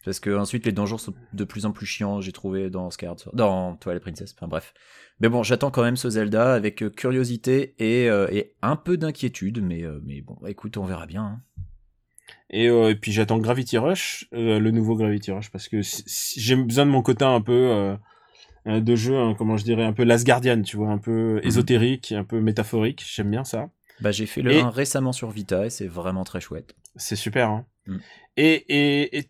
Parce 0.06 0.20
que 0.20 0.36
ensuite 0.36 0.66
les 0.66 0.72
donjons 0.74 0.98
sont 0.98 1.14
de 1.34 1.44
plus 1.46 1.66
en 1.66 1.72
plus 1.72 1.86
chiants, 1.86 2.20
j'ai 2.20 2.34
trouvé 2.34 2.70
dans 2.70 2.90
Skyward 2.90 3.20
Sword, 3.20 3.36
dans 3.36 3.76
Twilight 3.78 4.02
Princess. 4.04 4.34
Enfin 4.38 4.48
bref. 4.48 4.74
Mais 5.20 5.30
bon, 5.30 5.44
j'attends 5.44 5.72
quand 5.72 5.84
même 5.84 5.96
ce 5.96 6.10
Zelda 6.10 6.54
avec 6.54 6.84
euh, 6.84 6.90
curiosité 6.90 7.76
et, 7.80 8.10
euh, 8.10 8.28
et 8.32 8.54
un 8.62 8.76
peu 8.76 8.98
d'inquiétude, 8.98 9.62
mais 9.64 9.84
euh, 9.84 10.02
mais 10.04 10.22
bon, 10.22 10.38
écoute, 10.46 10.76
on 10.78 10.84
verra 10.86 11.06
bien. 11.06 11.24
hein. 11.24 11.42
Et, 12.50 12.66
et 12.66 12.96
puis 12.96 13.12
j'attends 13.12 13.38
Gravity 13.40 13.78
Rush, 13.78 14.28
le 14.32 14.70
nouveau 14.72 14.96
Gravity 14.96 15.32
Rush, 15.32 15.52
parce 15.52 15.68
que 15.68 15.82
si- 15.82 16.04
si- 16.06 16.40
j'ai 16.40 16.56
besoin 16.56 16.86
de 16.86 16.92
mon 16.92 17.02
quota 17.02 17.28
un 17.30 17.42
peu 17.42 17.96
de 18.66 18.96
jeu, 18.96 19.18
hein, 19.18 19.36
comment 19.38 19.58
je 19.58 19.64
dirais, 19.64 19.84
un 19.84 19.94
peu 19.94 20.04
Last 20.04 20.26
Guardian, 20.26 20.62
tu 20.62 20.78
vois, 20.78 20.90
un 20.90 20.98
peu 20.98 21.42
ésotérique, 21.44 22.12
un 22.12 22.24
peu 22.24 22.40
métaphorique. 22.40 23.04
J'aime 23.06 23.30
bien 23.32 23.44
ça. 23.44 23.70
Bah 24.00 24.12
j'ai 24.12 24.26
fait 24.26 24.42
le 24.42 24.52
Et- 24.54 24.60
1 24.62 24.70
récemment 24.70 25.12
sur 25.12 25.30
Vita 25.30 25.66
et 25.66 25.70
c'est 25.70 25.88
vraiment 25.88 26.24
très 26.24 26.42
chouette. 26.42 26.76
C'est 26.96 27.16
super. 27.16 27.50
Hein. 27.50 27.66
Mm. 27.88 27.98
Et, 28.38 29.18
et, 29.18 29.30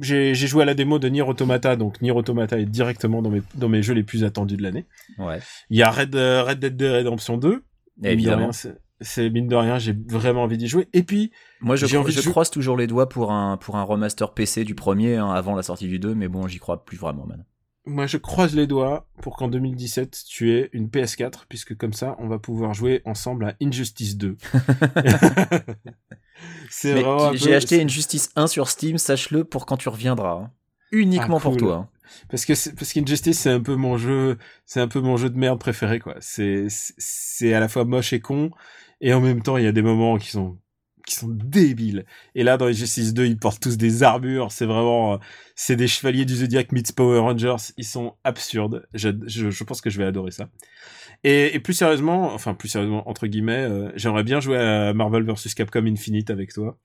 j'ai 0.00 0.34
joué 0.34 0.62
à 0.62 0.64
la 0.66 0.74
démo 0.74 0.98
de 0.98 1.08
Nier 1.08 1.22
Automata, 1.22 1.76
donc 1.76 2.00
Nier 2.02 2.10
Automata 2.12 2.58
est 2.58 2.66
directement 2.66 3.22
dans 3.22 3.30
mes, 3.30 3.42
dans 3.54 3.68
mes 3.68 3.82
jeux 3.82 3.94
les 3.94 4.02
plus 4.02 4.22
attendus 4.24 4.56
de 4.56 4.62
l'année. 4.62 4.84
Ouais. 5.18 5.40
Il 5.70 5.78
y 5.78 5.82
a 5.82 5.90
Red, 5.90 6.14
euh, 6.14 6.42
Red 6.42 6.58
Dead 6.58 6.80
Redemption 6.82 7.38
2. 7.38 7.50
Mine 7.50 7.62
de 8.02 8.08
Évidemment. 8.08 8.50
c'est- 8.52 9.30
mine 9.30 9.48
de 9.48 9.56
rien, 9.56 9.78
j'ai 9.78 9.94
vraiment 10.08 10.42
envie 10.42 10.58
d'y 10.58 10.68
jouer. 10.68 10.88
Et 10.92 11.02
puis, 11.02 11.32
Moi, 11.60 11.76
je, 11.76 11.84
envie 11.96 12.12
je 12.12 12.28
croise 12.30 12.50
toujours 12.50 12.76
les 12.76 12.86
doigts 12.86 13.08
pour 13.08 13.32
un, 13.32 13.56
pour 13.56 13.76
un 13.76 13.82
remaster 13.82 14.32
PC 14.34 14.64
du 14.64 14.74
premier 14.74 15.16
hein, 15.16 15.30
avant 15.30 15.54
la 15.54 15.62
sortie 15.62 15.88
du 15.88 15.98
2, 15.98 16.14
mais 16.14 16.28
bon, 16.28 16.46
j'y 16.46 16.58
crois 16.58 16.84
plus 16.84 16.98
vraiment, 16.98 17.26
man. 17.26 17.44
Moi, 17.86 18.06
je 18.06 18.16
croise 18.16 18.54
les 18.56 18.66
doigts 18.66 19.06
pour 19.22 19.36
qu'en 19.36 19.46
2017, 19.48 20.24
tu 20.28 20.52
aies 20.52 20.70
une 20.72 20.88
PS4, 20.88 21.44
puisque 21.48 21.76
comme 21.76 21.92
ça, 21.92 22.16
on 22.18 22.26
va 22.26 22.38
pouvoir 22.40 22.74
jouer 22.74 23.00
ensemble 23.04 23.44
à 23.46 23.54
Injustice 23.62 24.16
2. 24.16 24.36
c'est 26.70 26.94
Mais 26.94 27.02
vraiment 27.02 27.26
un 27.26 27.34
J'ai 27.34 27.50
peu- 27.50 27.56
acheté 27.56 27.80
une 27.80 27.88
Justice 27.88 28.30
1 28.36 28.46
sur 28.46 28.68
Steam, 28.68 28.98
sache-le 28.98 29.44
pour 29.44 29.66
quand 29.66 29.76
tu 29.76 29.88
reviendras. 29.88 30.32
hein. 30.32 30.50
Uniquement 30.92 31.38
Ah, 31.38 31.40
pour 31.40 31.56
toi. 31.56 31.74
hein. 31.74 31.88
parce 32.30 32.44
que 32.44 32.52
parce 32.74 32.92
qu'Injustice 32.92 33.40
c'est 33.40 33.50
un 33.50 33.60
peu 33.60 33.74
mon 33.74 33.98
jeu, 33.98 34.38
c'est 34.64 34.80
un 34.80 34.86
peu 34.86 35.00
mon 35.00 35.16
jeu 35.16 35.28
de 35.30 35.36
merde 35.36 35.58
préféré 35.58 35.98
quoi. 35.98 36.14
C'est 36.20 36.68
à 37.52 37.58
la 37.60 37.68
fois 37.68 37.84
moche 37.84 38.12
et 38.12 38.20
con, 38.20 38.50
et 39.00 39.12
en 39.12 39.20
même 39.20 39.42
temps, 39.42 39.56
il 39.56 39.64
y 39.64 39.66
a 39.66 39.72
des 39.72 39.82
moments 39.82 40.16
qui 40.16 40.30
sont 40.30 40.58
qui 41.06 41.14
sont 41.14 41.28
débiles. 41.28 42.04
Et 42.34 42.42
là, 42.42 42.58
dans 42.58 42.66
Injustice 42.66 43.14
2, 43.14 43.24
ils 43.26 43.38
portent 43.38 43.62
tous 43.62 43.78
des 43.78 44.02
armures. 44.02 44.52
C'est 44.52 44.66
vraiment, 44.66 45.14
euh, 45.14 45.16
c'est 45.54 45.76
des 45.76 45.88
chevaliers 45.88 46.24
du 46.26 46.34
Zodiac 46.36 46.72
meets 46.72 46.92
Power 46.94 47.20
Rangers. 47.20 47.56
Ils 47.78 47.84
sont 47.86 48.14
absurdes. 48.24 48.86
Je, 48.92 49.08
je, 49.26 49.50
je 49.50 49.64
pense 49.64 49.80
que 49.80 49.88
je 49.88 49.98
vais 49.98 50.04
adorer 50.04 50.32
ça. 50.32 50.48
Et, 51.24 51.54
et 51.54 51.60
plus 51.60 51.72
sérieusement, 51.74 52.34
enfin 52.34 52.52
plus 52.54 52.68
sérieusement 52.68 53.08
entre 53.08 53.26
guillemets, 53.26 53.64
euh, 53.64 53.90
j'aimerais 53.96 54.24
bien 54.24 54.40
jouer 54.40 54.58
à 54.58 54.92
Marvel 54.92 55.22
vs 55.24 55.54
Capcom 55.56 55.86
Infinite 55.86 56.30
avec 56.30 56.52
toi. 56.52 56.76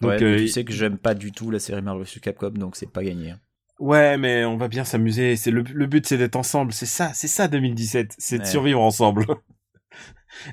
Donc, 0.00 0.10
Ouais, 0.12 0.22
euh, 0.22 0.36
tu 0.36 0.44
il- 0.44 0.48
sais 0.50 0.64
que 0.64 0.72
j'aime 0.72 0.96
pas 0.96 1.14
du 1.14 1.32
tout 1.32 1.50
la 1.50 1.58
série 1.58 1.82
Marvel 1.82 2.04
vs 2.04 2.20
Capcom, 2.20 2.50
donc 2.50 2.76
c'est 2.76 2.90
pas 2.92 3.02
gagné. 3.02 3.30
hein. 3.32 3.40
Ouais, 3.80 4.18
mais 4.18 4.44
on 4.44 4.58
va 4.58 4.68
bien 4.68 4.84
s'amuser. 4.84 5.36
C'est 5.36 5.50
le, 5.50 5.62
le 5.62 5.86
but, 5.86 6.06
c'est 6.06 6.18
d'être 6.18 6.36
ensemble. 6.36 6.72
C'est 6.74 6.84
ça, 6.86 7.12
c'est 7.14 7.28
ça 7.28 7.48
2017. 7.48 8.14
C'est 8.18 8.38
de 8.38 8.44
survivre 8.44 8.80
ensemble. 8.82 9.24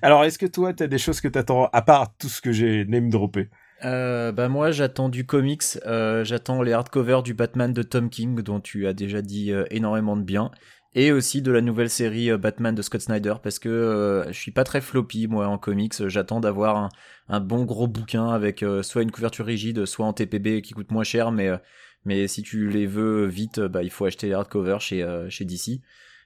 Alors, 0.02 0.24
est-ce 0.24 0.38
que 0.38 0.46
toi, 0.46 0.74
t'as 0.74 0.88
des 0.88 0.98
choses 0.98 1.22
que 1.22 1.28
t'attends 1.28 1.70
à 1.72 1.82
part 1.82 2.16
tout 2.18 2.30
ce 2.30 2.42
que 2.42 2.52
j'ai 2.52 2.86
name 2.86 3.10
droppé? 3.10 3.50
Euh, 3.86 4.32
bah 4.32 4.50
moi 4.50 4.72
j'attends 4.72 5.08
du 5.08 5.26
comics, 5.26 5.64
euh, 5.86 6.24
j'attends 6.24 6.64
les 6.64 6.74
hardcovers 6.74 7.22
du 7.22 7.36
Batman 7.36 7.74
de 7.74 7.84
Tom 7.84 8.10
King 8.10 8.42
dont 8.42 8.60
tu 8.60 8.88
as 8.88 8.94
déjà 8.94 9.22
dit 9.22 9.52
euh, 9.52 9.66
énormément 9.70 10.18
de 10.18 10.24
bien, 10.24 10.50
et 10.96 11.12
aussi 11.12 11.44
de 11.44 11.52
la 11.52 11.62
nouvelle 11.62 11.92
série 11.92 12.36
Batman 12.40 12.74
de 12.74 12.82
Scott 12.82 13.02
Snyder 13.02 13.36
parce 13.44 13.60
que 13.60 14.26
je 14.30 14.34
suis 14.34 14.52
pas 14.52 14.64
très 14.64 14.82
floppy 14.82 15.28
moi 15.28 15.48
en 15.48 15.60
comics, 15.60 16.08
j'attends 16.08 16.40
d'avoir 16.40 16.90
un, 17.30 17.40
bon 17.40 17.66
gros 17.66 17.88
bouquin 17.88 18.30
avec 18.30 18.66
soit 18.82 19.04
une 19.04 19.12
couverture 19.12 19.46
rigide, 19.46 19.86
soit 19.86 20.08
en 20.08 20.14
TPB 20.14 20.64
qui 20.64 20.74
coûte 20.74 20.90
moins 20.90 21.04
cher, 21.04 21.32
mais 21.32 22.28
si 22.28 22.42
tu 22.42 22.70
les 22.70 22.88
veux 22.88 23.28
vite, 23.28 23.60
bah, 23.60 23.84
il 23.84 23.92
faut 23.92 24.06
acheter 24.06 24.28
les 24.28 24.34
hardcovers 24.34 24.82
chez 24.82 25.46
DC. 25.46 25.82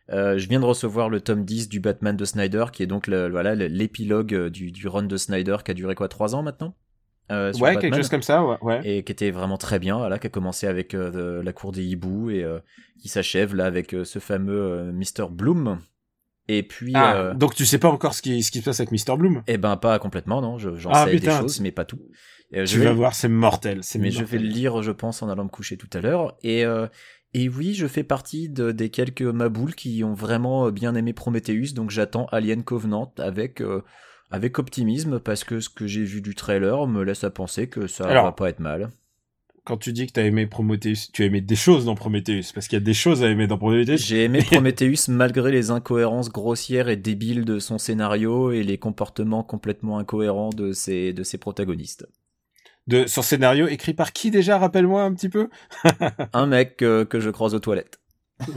Euh, 0.10 0.38
je 0.38 0.48
viens 0.50 0.60
de 0.60 0.66
recevoir 0.66 1.10
le 1.10 1.22
tome 1.22 1.46
10 1.46 1.70
du 1.70 1.80
Batman 1.80 2.18
de 2.18 2.26
Snyder, 2.26 2.66
qui 2.74 2.84
est 2.84 2.88
donc 2.88 3.08
le, 3.08 3.30
voilà 3.30 3.56
l'épilogue 3.56 4.34
euh, 4.34 4.50
du, 4.50 4.72
du 4.72 4.88
run 4.88 5.04
de 5.04 5.18
Snyder 5.18 5.58
qui 5.64 5.72
a 5.72 5.74
duré 5.74 5.96
quoi, 5.96 6.08
3 6.08 6.36
ans 6.36 6.44
maintenant 6.44 6.76
euh, 7.32 7.54
ouais, 7.62 7.78
quelque 7.78 7.96
chose 7.96 8.10
comme 8.10 8.24
ça, 8.24 8.44
ouais, 8.44 8.58
ouais, 8.62 8.82
Et 8.84 9.04
qui 9.04 9.12
était 9.14 9.32
vraiment 9.32 9.58
très 9.58 9.80
bien, 9.80 9.98
voilà, 9.98 10.20
qui 10.20 10.28
a 10.28 10.30
commencé 10.30 10.68
avec 10.68 10.94
euh, 10.94 11.42
la 11.42 11.54
cour 11.54 11.72
des 11.72 11.82
hiboux 11.86 12.30
et 12.30 12.46
qui 13.02 13.08
s'achève 13.08 13.56
là 13.56 13.66
avec 13.66 13.96
ce 14.04 14.20
fameux 14.20 14.92
Mr. 14.92 15.30
Bloom. 15.30 15.80
Et 16.50 16.64
puis. 16.64 16.92
Ah, 16.94 17.34
donc 17.34 17.56
tu 17.56 17.66
sais 17.66 17.78
pas 17.78 17.88
encore 17.88 18.16
ce 18.16 18.22
qui, 18.22 18.44
ce 18.44 18.52
qui 18.52 18.60
se 18.60 18.66
passe 18.66 18.82
avec 18.82 18.92
Mr. 18.92 19.16
Bloom? 19.16 19.44
Eh 19.48 19.58
ben 19.58 19.78
pas 19.78 19.98
complètement, 19.98 20.42
non. 20.42 20.58
J'en 20.58 20.90
ah, 20.92 21.06
sais 21.06 21.20
des 21.20 21.32
choses, 21.32 21.62
mais 21.62 21.72
pas 21.72 21.86
tout. 21.86 22.02
je 22.52 22.66
tu 22.66 22.80
vais... 22.80 22.86
vas 22.86 22.94
voir, 22.94 23.16
c'est 23.16 23.30
mortel. 23.30 23.80
Mais 23.96 24.10
mortel. 24.10 24.12
je 24.12 24.24
vais 24.26 24.38
le 24.38 24.50
lire, 24.50 24.82
je 24.82 24.92
pense, 24.92 25.22
en 25.22 25.30
allant 25.30 25.46
me 25.46 25.50
coucher 25.50 25.78
tout 25.78 25.90
à 25.94 26.02
l'heure. 26.02 26.36
Et 26.44 26.66
et 27.34 27.50
oui, 27.50 27.74
je 27.74 27.88
fais 27.88 28.04
partie 28.04 28.50
de, 28.50 28.72
des 28.72 28.90
quelques 28.90 29.22
maboules 29.22 29.76
qui 29.76 30.04
ont 30.04 30.14
vraiment 30.14 30.70
bien 30.72 30.96
aimé 30.96 31.14
Prometheus, 31.14 31.74
donc 31.74 31.90
j'attends 31.90 32.26
Alien 32.32 32.64
Covenant 32.64 33.14
avec 33.18 33.62
avec 34.32 34.60
optimisme 34.60 35.20
parce 35.20 35.44
que 35.44 35.60
ce 35.60 35.70
que 35.70 35.86
j'ai 35.86 36.04
vu 36.04 36.22
du 36.22 36.34
trailer 36.34 36.88
me 36.88 37.04
laisse 37.04 37.24
à 37.24 37.30
penser 37.30 37.68
que 37.68 37.88
ça 37.88 38.08
va 38.08 38.32
pas 38.32 38.50
être 38.50 38.60
mal. 38.60 38.90
Quand 39.64 39.78
tu 39.78 39.94
dis 39.94 40.08
que 40.08 40.14
t'as 40.14 40.24
aimé 40.24 40.48
Prometheus, 40.48 41.12
tu 41.14 41.22
as 41.22 41.28
aimé 41.28 41.40
des 41.40 41.56
choses 41.56 41.86
dans 41.86 41.94
Prometheus 41.94 42.52
parce 42.54 42.68
qu'il 42.68 42.80
y 42.80 42.82
a 42.82 42.84
des 42.84 42.96
choses 42.96 43.24
à 43.24 43.30
aimer 43.30 43.46
dans 43.46 43.60
Prometheus. 43.60 43.98
J'ai 43.98 44.24
aimé 44.24 44.40
Prometheus 44.46 45.10
malgré 45.10 45.52
les 45.52 45.70
incohérences 45.70 46.30
grossières 46.30 46.90
et 46.90 46.96
débiles 46.96 47.46
de 47.46 47.60
son 47.60 47.78
scénario 47.78 48.52
et 48.52 48.64
les 48.64 48.80
comportements 48.80 49.44
complètement 49.44 50.00
incohérents 50.00 50.50
de 50.50 50.72
ses 50.72 51.14
de 51.14 51.22
ses 51.22 51.38
protagonistes. 51.38 52.08
De 52.88 53.06
son 53.06 53.22
scénario 53.22 53.68
écrit 53.68 53.94
par 53.94 54.12
qui 54.12 54.32
déjà 54.32 54.58
Rappelle-moi 54.58 55.04
un 55.04 55.14
petit 55.14 55.30
peu? 55.30 55.50
un 56.34 56.48
mec 56.48 56.82
euh, 56.82 57.06
que 57.06 57.20
je 57.20 57.30
croise 57.30 57.54
aux 57.54 57.60
toilettes. 57.60 58.00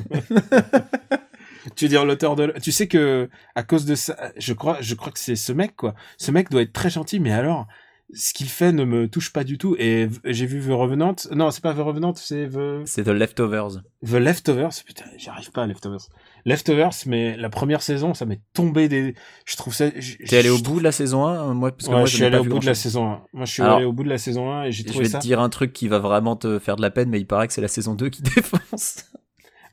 tu 1.77 1.85
veux 1.85 1.89
dire 1.89 2.05
l'auteur 2.05 2.37
de 2.37 2.55
tu 2.63 2.73
sais 2.73 2.89
que 2.89 3.29
à 3.55 3.63
cause 3.63 3.85
de 3.85 3.95
ça 3.95 4.33
je 4.39 4.55
crois 4.55 4.79
je 4.81 4.95
crois 4.95 5.13
que 5.13 5.19
c'est 5.19 5.37
ce 5.37 5.53
mec 5.53 5.77
quoi. 5.77 5.95
Ce 6.17 6.31
mec 6.31 6.51
doit 6.51 6.63
être 6.63 6.73
très 6.73 6.89
gentil 6.89 7.21
mais 7.21 7.33
alors 7.33 7.67
ce 8.15 8.33
qu'il 8.33 8.49
fait 8.49 8.73
ne 8.73 8.85
me 8.85 9.09
touche 9.09 9.33
pas 9.33 9.45
du 9.45 9.59
tout. 9.59 9.77
Et 9.79 10.09
j'ai 10.25 10.47
vu 10.47 10.61
The 10.61 10.73
Revenant. 10.73 11.17
Non 11.33 11.51
c'est 11.51 11.63
pas 11.63 11.75
The 11.75 11.79
Revenant 11.79 12.15
c'est 12.15 12.49
The 12.49 12.87
c'est 12.87 13.05
The 13.05 13.09
Leftovers. 13.09 13.83
The 14.07 14.15
Leftovers. 14.15 14.83
Putain 14.87 15.05
j'arrive 15.19 15.51
pas 15.51 15.65
à 15.65 15.67
Leftovers 15.67 16.09
Leftovers 16.45 16.91
mais 17.07 17.37
la 17.37 17.49
première 17.49 17.83
saison 17.83 18.15
ça 18.15 18.27
m'est 18.27 18.41
tombé 18.53 18.89
des 18.89 19.15
je 19.47 19.57
trouve 19.57 19.75
ça 19.75 19.91
t'es 19.91 20.37
allé 20.37 20.51
au 20.51 20.59
bout 20.59 20.79
de 20.79 20.85
la 20.85 20.93
saison 20.93 21.25
1 21.25 21.55
moi 21.55 21.73
parce 21.73 21.89
que 21.89 21.91
moi 21.93 22.05
je 22.05 22.15
suis 22.15 22.25
allé 22.25 22.39
au 22.39 22.45
bout 22.45 22.59
de 22.59 22.67
la 22.67 22.75
saison 22.75 23.07
1 23.07 23.23
moi 23.33 23.45
je 23.45 23.53
suis 23.53 23.63
allé 23.63 23.85
au 23.85 23.93
bout 23.93 24.05
de 24.05 24.11
la 24.11 24.19
saison 24.19 24.53
1 24.53 24.65
et 24.65 24.73
j'ai 24.73 24.85
trouvé 24.85 25.05
ça 25.05 25.11
je 25.11 25.13
vais 25.15 25.19
te 25.21 25.27
dire 25.27 25.41
un 25.41 25.49
truc 25.49 25.73
qui 25.73 25.89
va 25.89 25.99
vraiment 25.99 26.37
te 26.37 26.59
faire 26.59 26.77
de 26.77 26.83
la 26.83 26.91
peine 26.91 27.09
mais 27.09 27.21
il 27.21 27.27
paraît 27.27 27.47
que 27.47 27.53
c'est 27.53 27.61
la 27.61 27.69
saison 27.69 27.95
2 27.95 28.11
qui 28.11 28.23
défonce 28.37 29.05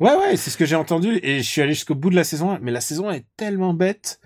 Ouais, 0.02 0.16
ouais, 0.16 0.36
c'est 0.36 0.50
ce 0.50 0.58
que 0.58 0.66
j'ai 0.66 0.76
entendu 0.76 1.20
et 1.22 1.44
je 1.44 1.48
suis 1.48 1.62
allé 1.62 1.74
jusqu'au 1.74 1.94
bout 1.94 2.10
de 2.10 2.16
la 2.16 2.24
saison, 2.24 2.58
mais 2.60 2.72
la 2.72 2.82
saison 2.82 3.12
est 3.12 3.24
tellement 3.38 3.76
bête. 3.76 4.20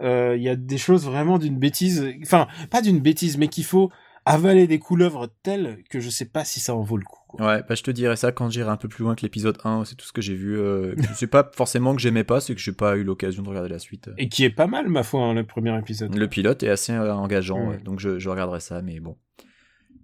Euh, 0.00 0.34
il 0.38 0.42
y 0.42 0.48
a 0.48 0.56
des 0.56 0.78
choses 0.78 1.04
vraiment 1.04 1.36
d'une 1.36 1.58
bêtise, 1.58 2.08
enfin, 2.22 2.48
pas 2.70 2.80
d'une 2.80 2.98
bêtise, 2.98 3.36
mais 3.36 3.48
qu'il 3.48 3.64
faut 3.64 3.90
avaler 4.24 4.66
des 4.66 4.78
couleuvres 4.78 5.28
telles 5.42 5.84
que 5.90 6.00
je 6.00 6.08
sais 6.08 6.24
pas 6.24 6.46
si 6.46 6.60
ça 6.60 6.74
en 6.74 6.80
vaut 6.80 6.96
le 6.96 7.04
coup. 7.04 7.21
Ouais, 7.38 7.62
bah 7.68 7.74
je 7.74 7.82
te 7.82 7.90
dirais 7.90 8.16
ça 8.16 8.32
quand 8.32 8.50
j'irai 8.50 8.70
un 8.70 8.76
peu 8.76 8.88
plus 8.88 9.04
loin 9.04 9.14
que 9.14 9.22
l'épisode 9.22 9.58
1, 9.64 9.84
c'est 9.84 9.94
tout 9.94 10.06
ce 10.06 10.12
que 10.12 10.20
j'ai 10.20 10.34
vu. 10.34 10.58
Euh, 10.58 10.94
sais 11.14 11.26
pas 11.26 11.50
forcément 11.54 11.94
que 11.94 12.00
j'aimais 12.00 12.24
pas, 12.24 12.40
c'est 12.40 12.54
que 12.54 12.60
j'ai 12.60 12.72
pas 12.72 12.96
eu 12.96 13.04
l'occasion 13.04 13.42
de 13.42 13.48
regarder 13.48 13.70
la 13.70 13.78
suite. 13.78 14.10
Et 14.18 14.28
qui 14.28 14.44
est 14.44 14.50
pas 14.50 14.66
mal, 14.66 14.88
ma 14.88 15.02
foi, 15.02 15.22
hein, 15.22 15.34
le 15.34 15.44
premier 15.44 15.76
épisode. 15.78 16.14
Le 16.14 16.28
pilote 16.28 16.62
est 16.62 16.68
assez 16.68 16.92
euh, 16.92 17.14
engageant, 17.14 17.74
donc 17.84 18.00
je, 18.00 18.18
je 18.18 18.28
regarderai 18.28 18.60
ça, 18.60 18.82
mais 18.82 19.00
bon. 19.00 19.16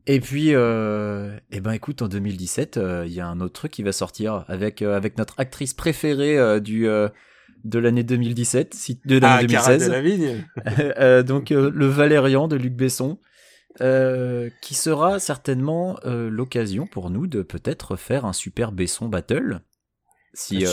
Et 0.09 0.21
puis, 0.21 0.55
euh, 0.55 1.37
eh 1.53 1.61
ben 1.61 1.73
écoute, 1.73 2.01
en 2.01 2.09
2017, 2.09 2.79
euh, 2.79 3.05
il 3.07 3.13
y 3.13 3.21
a 3.21 3.29
un 3.29 3.41
autre 3.41 3.53
truc 3.53 3.73
qui 3.73 3.83
va 3.83 3.93
sortir 3.93 4.47
avec 4.49 4.81
euh, 4.81 4.97
avec 4.97 5.19
notre 5.19 5.39
actrice 5.39 5.75
préférée 5.75 6.39
euh, 6.39 6.61
du 6.61 6.89
de 7.65 7.79
l'année 7.79 8.05
2017, 8.05 8.73
si, 8.73 9.01
de 9.05 9.19
l'année 9.19 9.55
ah, 9.55 9.67
2016. 9.69 9.91
De 9.91 11.23
donc 11.23 11.51
le 11.51 11.87
Valérian 11.87 12.49
de 12.49 12.57
Luc 12.57 12.73
Besson, 12.73 13.19
qui 13.79 14.75
sera 14.75 15.19
certainement 15.19 15.99
l'occasion 16.05 16.87
pour 16.87 17.11
nous 17.11 17.27
de 17.27 17.43
peut-être 17.43 17.97
faire 17.97 18.25
un 18.25 18.33
super 18.33 18.73
Besson 18.73 19.09
battle, 19.09 19.61
si. 20.35 20.65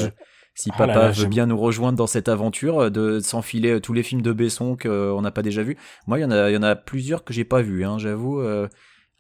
Si 0.58 0.70
ah 0.74 0.78
papa 0.78 1.12
veut 1.12 1.28
bien 1.28 1.48
nous 1.48 1.58
rejoindre 1.58 1.98
dans 1.98 2.08
cette 2.08 2.30
aventure, 2.30 2.90
de 2.90 3.20
s'enfiler 3.20 3.82
tous 3.82 3.92
les 3.92 4.04
films 4.04 4.22
de 4.22 4.32
Besson 4.32 4.78
qu'on 4.82 5.22
n'a 5.22 5.32
pas 5.32 5.42
déjà 5.42 5.64
vus. 5.64 5.76
Moi, 6.08 6.18
il 6.18 6.22
y 6.22 6.26
en 6.26 6.32
a, 6.32 6.50
y 6.50 6.56
en 6.56 6.64
a 6.64 6.78
plusieurs 6.78 7.26
que 7.26 7.34
j'ai 7.34 7.44
pas 7.44 7.62
vus. 7.62 7.84
Hein, 7.84 7.98
J'avoue, 7.98 8.42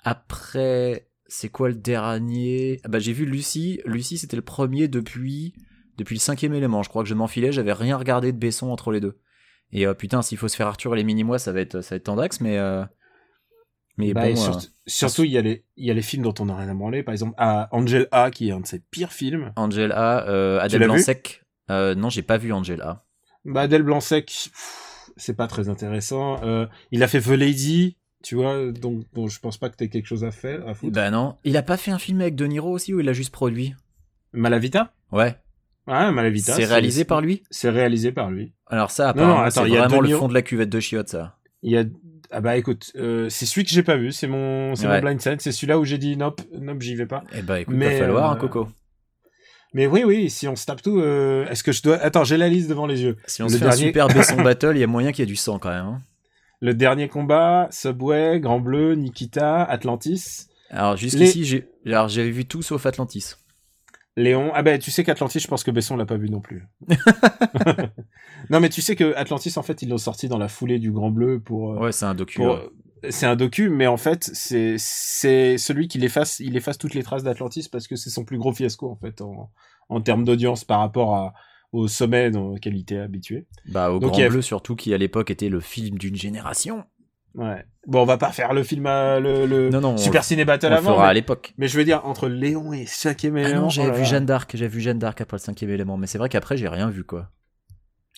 après, 0.06 1.10
c'est 1.28 1.50
quoi 1.50 1.70
le 1.70 1.76
dernier? 1.76 2.80
Ah 2.84 2.88
Bah 2.88 3.00
j'ai 3.00 3.12
vu 3.12 3.26
Lucie. 3.26 3.82
Lucie 3.86 4.18
c'était 4.18 4.36
le 4.36 4.44
premier 4.44 4.88
depuis 4.88 5.54
depuis 5.98 6.16
le 6.16 6.20
cinquième 6.20 6.54
élément. 6.54 6.84
Je 6.84 6.90
crois 6.90 7.04
que 7.04 7.10
je 7.10 7.16
m'enfilais, 7.16 7.52
j'avais 7.52 7.74
rien 7.74 7.98
regardé 7.98 8.32
de 8.32 8.38
Besson 8.38 8.70
entre 8.70 8.92
les 8.92 9.00
deux. 9.00 9.18
Et 9.72 9.88
euh, 9.88 9.94
putain, 9.94 10.22
s'il 10.22 10.38
faut 10.38 10.48
se 10.48 10.56
faire 10.56 10.68
Arthur 10.68 10.94
et 10.94 10.98
les 10.98 11.04
mini-mois, 11.04 11.40
ça 11.40 11.52
va 11.52 11.62
être 11.62 11.82
ça 11.82 11.96
va 11.96 11.98
être 11.98 12.04
tendax, 12.04 12.40
mais 12.40 12.58
euh, 12.58 12.84
mais 13.98 14.14
bah, 14.14 14.32
bon. 14.32 14.50
Euh, 14.50 14.60
surtout, 14.88 15.24
il 15.24 15.32
y 15.32 15.38
a 15.38 15.42
les 15.42 15.66
il 15.78 15.86
y 15.86 15.92
a 15.92 15.94
les 15.94 16.02
films 16.02 16.24
dont 16.24 16.34
on 16.40 16.46
n'a 16.46 16.56
rien 16.56 16.70
à 16.70 16.74
branler. 16.74 17.04
Par 17.04 17.14
exemple, 17.14 17.34
à 17.38 17.70
Angel 17.72 18.08
A, 18.12 18.32
qui 18.32 18.50
est 18.50 18.52
un 18.52 18.60
de 18.60 18.68
ses 18.68 18.80
pires 18.80 19.14
films. 19.14 19.52
Angel 19.56 19.92
A, 19.92 20.60
Adèle 20.62 20.84
Blanc-Sec. 20.84 21.44
non, 21.70 22.10
j'ai 22.10 22.22
pas 22.22 22.38
vu 22.38 22.52
Angel 22.54 22.82
A. 22.82 23.06
Bah 23.46 23.62
Adèle 23.62 23.84
Blanc-Sec, 23.84 24.50
c'est 25.18 25.36
pas 25.36 25.48
très 25.48 25.70
intéressant. 25.70 26.42
il 26.92 27.04
a 27.04 27.08
fait 27.08 27.22
The 27.22 27.30
Lady, 27.30 27.98
tu 28.26 28.34
vois, 28.34 28.72
donc 28.72 29.04
bon, 29.14 29.28
je 29.28 29.40
pense 29.40 29.58
pas 29.60 29.70
que 29.70 29.76
t'aies 29.76 29.88
quelque 29.88 30.08
chose 30.08 30.24
à 30.24 30.32
faire, 30.32 30.68
à 30.68 30.74
foutre. 30.74 30.94
Bah 30.94 31.12
non. 31.12 31.38
Il 31.44 31.56
a 31.58 31.62
pas 31.62 31.78
fait 31.78 31.92
un 31.92 32.00
film 32.00 32.22
avec 32.22 32.34
De 32.34 32.46
Niro 32.46 32.72
aussi 32.72 32.92
ou 32.92 33.00
il 33.00 33.08
a 33.08 33.14
juste 33.14 33.32
produit? 33.32 33.76
Malavita? 34.34 34.94
Ouais. 35.12 35.36
Ouais, 35.86 36.12
Malavita. 36.12 36.54
C'est 36.54 36.66
réalisé 36.66 37.06
par 37.06 37.22
lui? 37.22 37.44
C'est 37.52 37.70
réalisé 37.70 38.12
par 38.12 38.32
lui. 38.32 38.54
Alors 38.66 38.90
ça, 38.90 39.10
apparemment, 39.10 39.48
c'est 39.52 39.68
vraiment 39.68 40.02
le 40.02 40.18
fond 40.18 40.28
de 40.28 40.34
la 40.34 40.42
cuvette 40.42 40.70
de 40.70 40.80
chiottes, 40.80 41.10
ça. 41.10 41.38
Il 41.62 41.72
y 41.72 41.78
a 41.78 41.84
ah 42.38 42.42
bah 42.42 42.58
écoute, 42.58 42.92
euh, 42.98 43.30
c'est 43.30 43.46
celui 43.46 43.64
que 43.64 43.70
j'ai 43.70 43.82
pas 43.82 43.96
vu, 43.96 44.12
c'est 44.12 44.28
mon, 44.28 44.76
c'est 44.76 44.90
mon 44.90 45.00
blind 45.00 45.22
side, 45.22 45.40
c'est 45.40 45.54
celui-là 45.54 45.80
où 45.80 45.86
j'ai 45.86 45.98
dit 45.98 46.18
nope, 46.18 46.42
nope, 46.60 46.82
j'y 46.82 46.94
vais 46.94 47.06
pas. 47.06 47.24
Eh 47.34 47.42
bah 47.42 47.62
écoute, 47.62 47.74
Mais, 47.74 47.94
va 47.94 48.00
falloir 48.00 48.30
un 48.30 48.36
euh, 48.36 48.40
coco. 48.40 48.68
Mais 49.74 49.88
oui, 49.88 50.04
oui, 50.04 50.30
si 50.30 50.46
on 50.50 50.58
se 50.58 50.66
tape 50.66 50.82
tout, 50.82 51.00
euh... 51.00 51.48
est-ce 51.48 51.64
que 51.64 51.72
je 51.72 51.82
dois 51.82 51.96
Attends, 51.96 52.26
j'ai 52.26 52.36
la 52.36 52.50
liste 52.50 52.68
devant 52.68 52.88
les 52.88 53.04
yeux. 53.04 53.16
Si 53.26 53.42
on 53.42 53.48
se 53.48 53.56
fait 53.56 53.66
un 53.66 53.72
super 53.72 54.08
Besson 54.14 54.42
battle, 54.42 54.74
il 54.76 54.80
y 54.80 54.84
a 54.84 54.88
moyen 54.88 55.14
qu'il 55.14 55.22
y 55.22 55.24
ait 55.24 55.32
du 55.32 55.38
sang 55.38 55.60
quand 55.60 55.70
même. 55.70 55.86
Hein. 55.86 56.02
Le 56.60 56.74
dernier 56.74 57.08
combat, 57.08 57.70
Subway, 57.72 58.42
Grand 58.42 58.60
Bleu, 58.60 58.96
Nikita, 58.96 59.64
Atlantis. 59.64 60.48
Alors 60.70 60.98
jusqu'ici, 60.98 61.46
j'ai 61.46 61.70
alors 61.86 62.10
j'avais 62.10 62.32
vu 62.32 62.44
tout 62.44 62.62
sauf 62.62 62.86
Atlantis. 62.86 63.36
Léon, 64.18 64.52
ah 64.54 64.64
ben 64.64 64.80
tu 64.80 64.92
sais 64.92 65.04
qu'Atlantis, 65.04 65.40
je 65.40 65.48
pense 65.48 65.64
que 65.64 65.72
Besson 65.72 65.98
l'a 65.98 66.06
pas 66.06 66.18
vu 66.18 66.30
non 66.30 66.40
plus. 66.40 66.68
non 68.50 68.60
mais 68.60 68.70
tu 68.70 68.82
sais 68.82 68.96
que 68.96 69.14
Atlantis, 69.16 69.58
en 69.58 69.64
fait, 69.64 69.82
ils 69.82 69.90
l'ont 69.90 69.98
sorti 69.98 70.30
dans 70.30 70.38
la 70.38 70.48
foulée 70.48 70.80
du 70.80 70.92
Grand 70.92 71.12
Bleu 71.12 71.40
pour. 71.40 71.74
Euh, 71.74 71.80
ouais, 71.80 71.92
c'est 71.92 72.06
un 72.06 72.16
docu. 72.16 72.42
C'est 73.10 73.26
un 73.28 73.36
docu, 73.36 73.70
mais 73.70 73.88
en 73.88 73.98
fait, 73.98 74.30
c'est 74.34 74.76
c'est 74.78 75.58
celui 75.58 75.88
qui 75.88 76.04
efface, 76.04 76.40
il 76.40 76.56
efface 76.58 76.78
toutes 76.78 76.94
les 76.94 77.04
traces 77.04 77.24
d'Atlantis 77.24 77.68
parce 77.72 77.88
que 77.88 77.96
c'est 77.96 78.10
son 78.10 78.24
plus 78.24 78.38
gros 78.38 78.54
fiasco 78.54 78.90
en 78.90 78.96
fait 78.96 79.22
en, 79.22 79.52
en 79.90 80.02
termes 80.02 80.24
d'audience 80.24 80.64
par 80.64 80.80
rapport 80.80 81.16
à 81.16 81.34
au 81.76 81.88
sommet 81.88 82.32
dans 82.32 82.54
lequel 82.54 82.76
il 82.76 82.82
était 82.82 82.98
habitué. 82.98 83.48
Bah, 83.68 83.92
au 83.92 84.00
Grand 84.00 84.16
Bleu, 84.30 84.42
surtout, 84.42 84.76
qui 84.76 84.94
à 84.94 84.98
l'époque 84.98 85.30
était 85.30 85.50
le 85.50 85.60
film 85.60 85.98
d'une 85.98 86.16
génération. 86.16 86.86
Ouais. 87.36 87.66
Bon, 87.86 88.02
on 88.02 88.06
va 88.06 88.18
pas 88.18 88.32
faire 88.32 88.54
le 88.54 88.64
film 88.64 88.86
à, 88.86 89.20
le, 89.20 89.46
le 89.46 89.70
non, 89.70 89.82
non, 89.82 89.98
Super 89.98 90.24
Ciné 90.24 90.46
Battle 90.46 90.70
on 90.72 90.76
avant. 90.76 91.00
mais, 91.00 91.06
à 91.06 91.14
l'époque. 91.14 91.54
Mais 91.58 91.68
je 91.68 91.78
veux 91.78 91.84
dire, 91.84 92.06
entre 92.06 92.28
Léon 92.28 92.74
et 92.74 92.86
cinquième 92.86 93.38
élément. 93.38 93.56
Ah 93.56 93.62
non, 93.62 93.70
j'ai 93.70 93.88
oh 93.88 93.94
vu 93.94 94.06
Jeanne 94.06 94.26
d'Arc, 94.26 94.56
j'ai 94.56 94.68
vu 94.68 94.80
Jeanne 94.80 95.00
d'Arc 95.00 95.20
après 95.22 95.38
le 95.38 95.42
cinquième 95.42 95.70
élément. 95.70 95.98
Mais 95.98 96.08
c'est 96.08 96.18
vrai 96.18 96.30
qu'après, 96.30 96.58
j'ai 96.58 96.70
rien 96.70 96.90
vu, 96.90 97.04
quoi. 97.04 97.30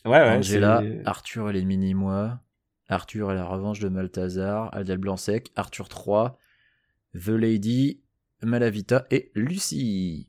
Ouais, 0.05 0.11
ouais. 0.11 0.37
Angela, 0.37 0.83
Arthur 1.05 1.49
et 1.49 1.53
les 1.53 1.65
mini-mois, 1.65 2.39
Arthur 2.87 3.31
et 3.31 3.35
la 3.35 3.45
revanche 3.45 3.79
de 3.79 3.89
Malthazar, 3.89 4.69
Adèle 4.73 4.99
Blanc-Sec, 4.99 5.51
Arthur 5.55 5.89
3, 5.89 6.37
The 7.13 7.29
Lady, 7.29 8.01
Malavita 8.43 9.05
et 9.11 9.31
Lucie. 9.33 10.27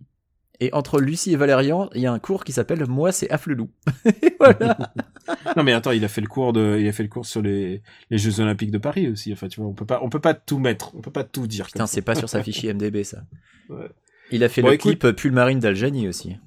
Et 0.61 0.73
entre 0.73 1.01
Lucie 1.01 1.33
et 1.33 1.37
Valérian, 1.37 1.89
il 1.95 2.01
y 2.01 2.07
a 2.07 2.13
un 2.13 2.19
cours 2.19 2.45
qui 2.45 2.53
s'appelle 2.53 2.85
Moi 2.89 3.13
c'est 3.13 3.31
Afflelou. 3.31 3.71
voilà. 4.41 4.77
non 5.57 5.63
mais 5.63 5.73
attends, 5.73 5.93
il 5.93 6.05
a 6.05 6.09
fait 6.09 6.21
le 6.21 6.27
cours 6.27 6.53
de, 6.53 6.79
il 6.81 6.89
a 6.89 6.93
fait 6.93 7.05
le 7.05 7.09
cours 7.09 7.27
sur 7.27 7.43
les, 7.43 7.83
les 8.11 8.19
Jeux 8.19 8.41
Olympiques 8.41 8.73
de 8.73 8.79
Paris 8.79 9.09
aussi. 9.09 9.33
Enfin 9.33 9.49
tu 9.49 9.61
vois, 9.61 9.69
on 9.69 9.75
peut 9.75 9.87
pas, 9.87 10.01
on 10.03 10.09
peut 10.09 10.21
pas 10.21 10.35
tout 10.35 10.59
mettre, 10.59 10.95
on 10.97 11.01
peut 11.01 11.13
pas 11.13 11.25
tout 11.25 11.47
dire. 11.47 11.67
Putain, 11.67 11.87
c'est 11.87 12.03
pas 12.03 12.17
sur 12.17 12.29
sa 12.29 12.43
fiche 12.43 12.63
IMDb 12.63 13.03
ça. 13.03 13.23
Ouais. 13.69 13.91
Il 14.31 14.45
a 14.45 14.49
fait 14.49 14.63
le 14.63 14.79
clip 14.79 15.07
Pulmarine 15.11 15.59
d'Algénie 15.59 16.09
aussi. 16.09 16.39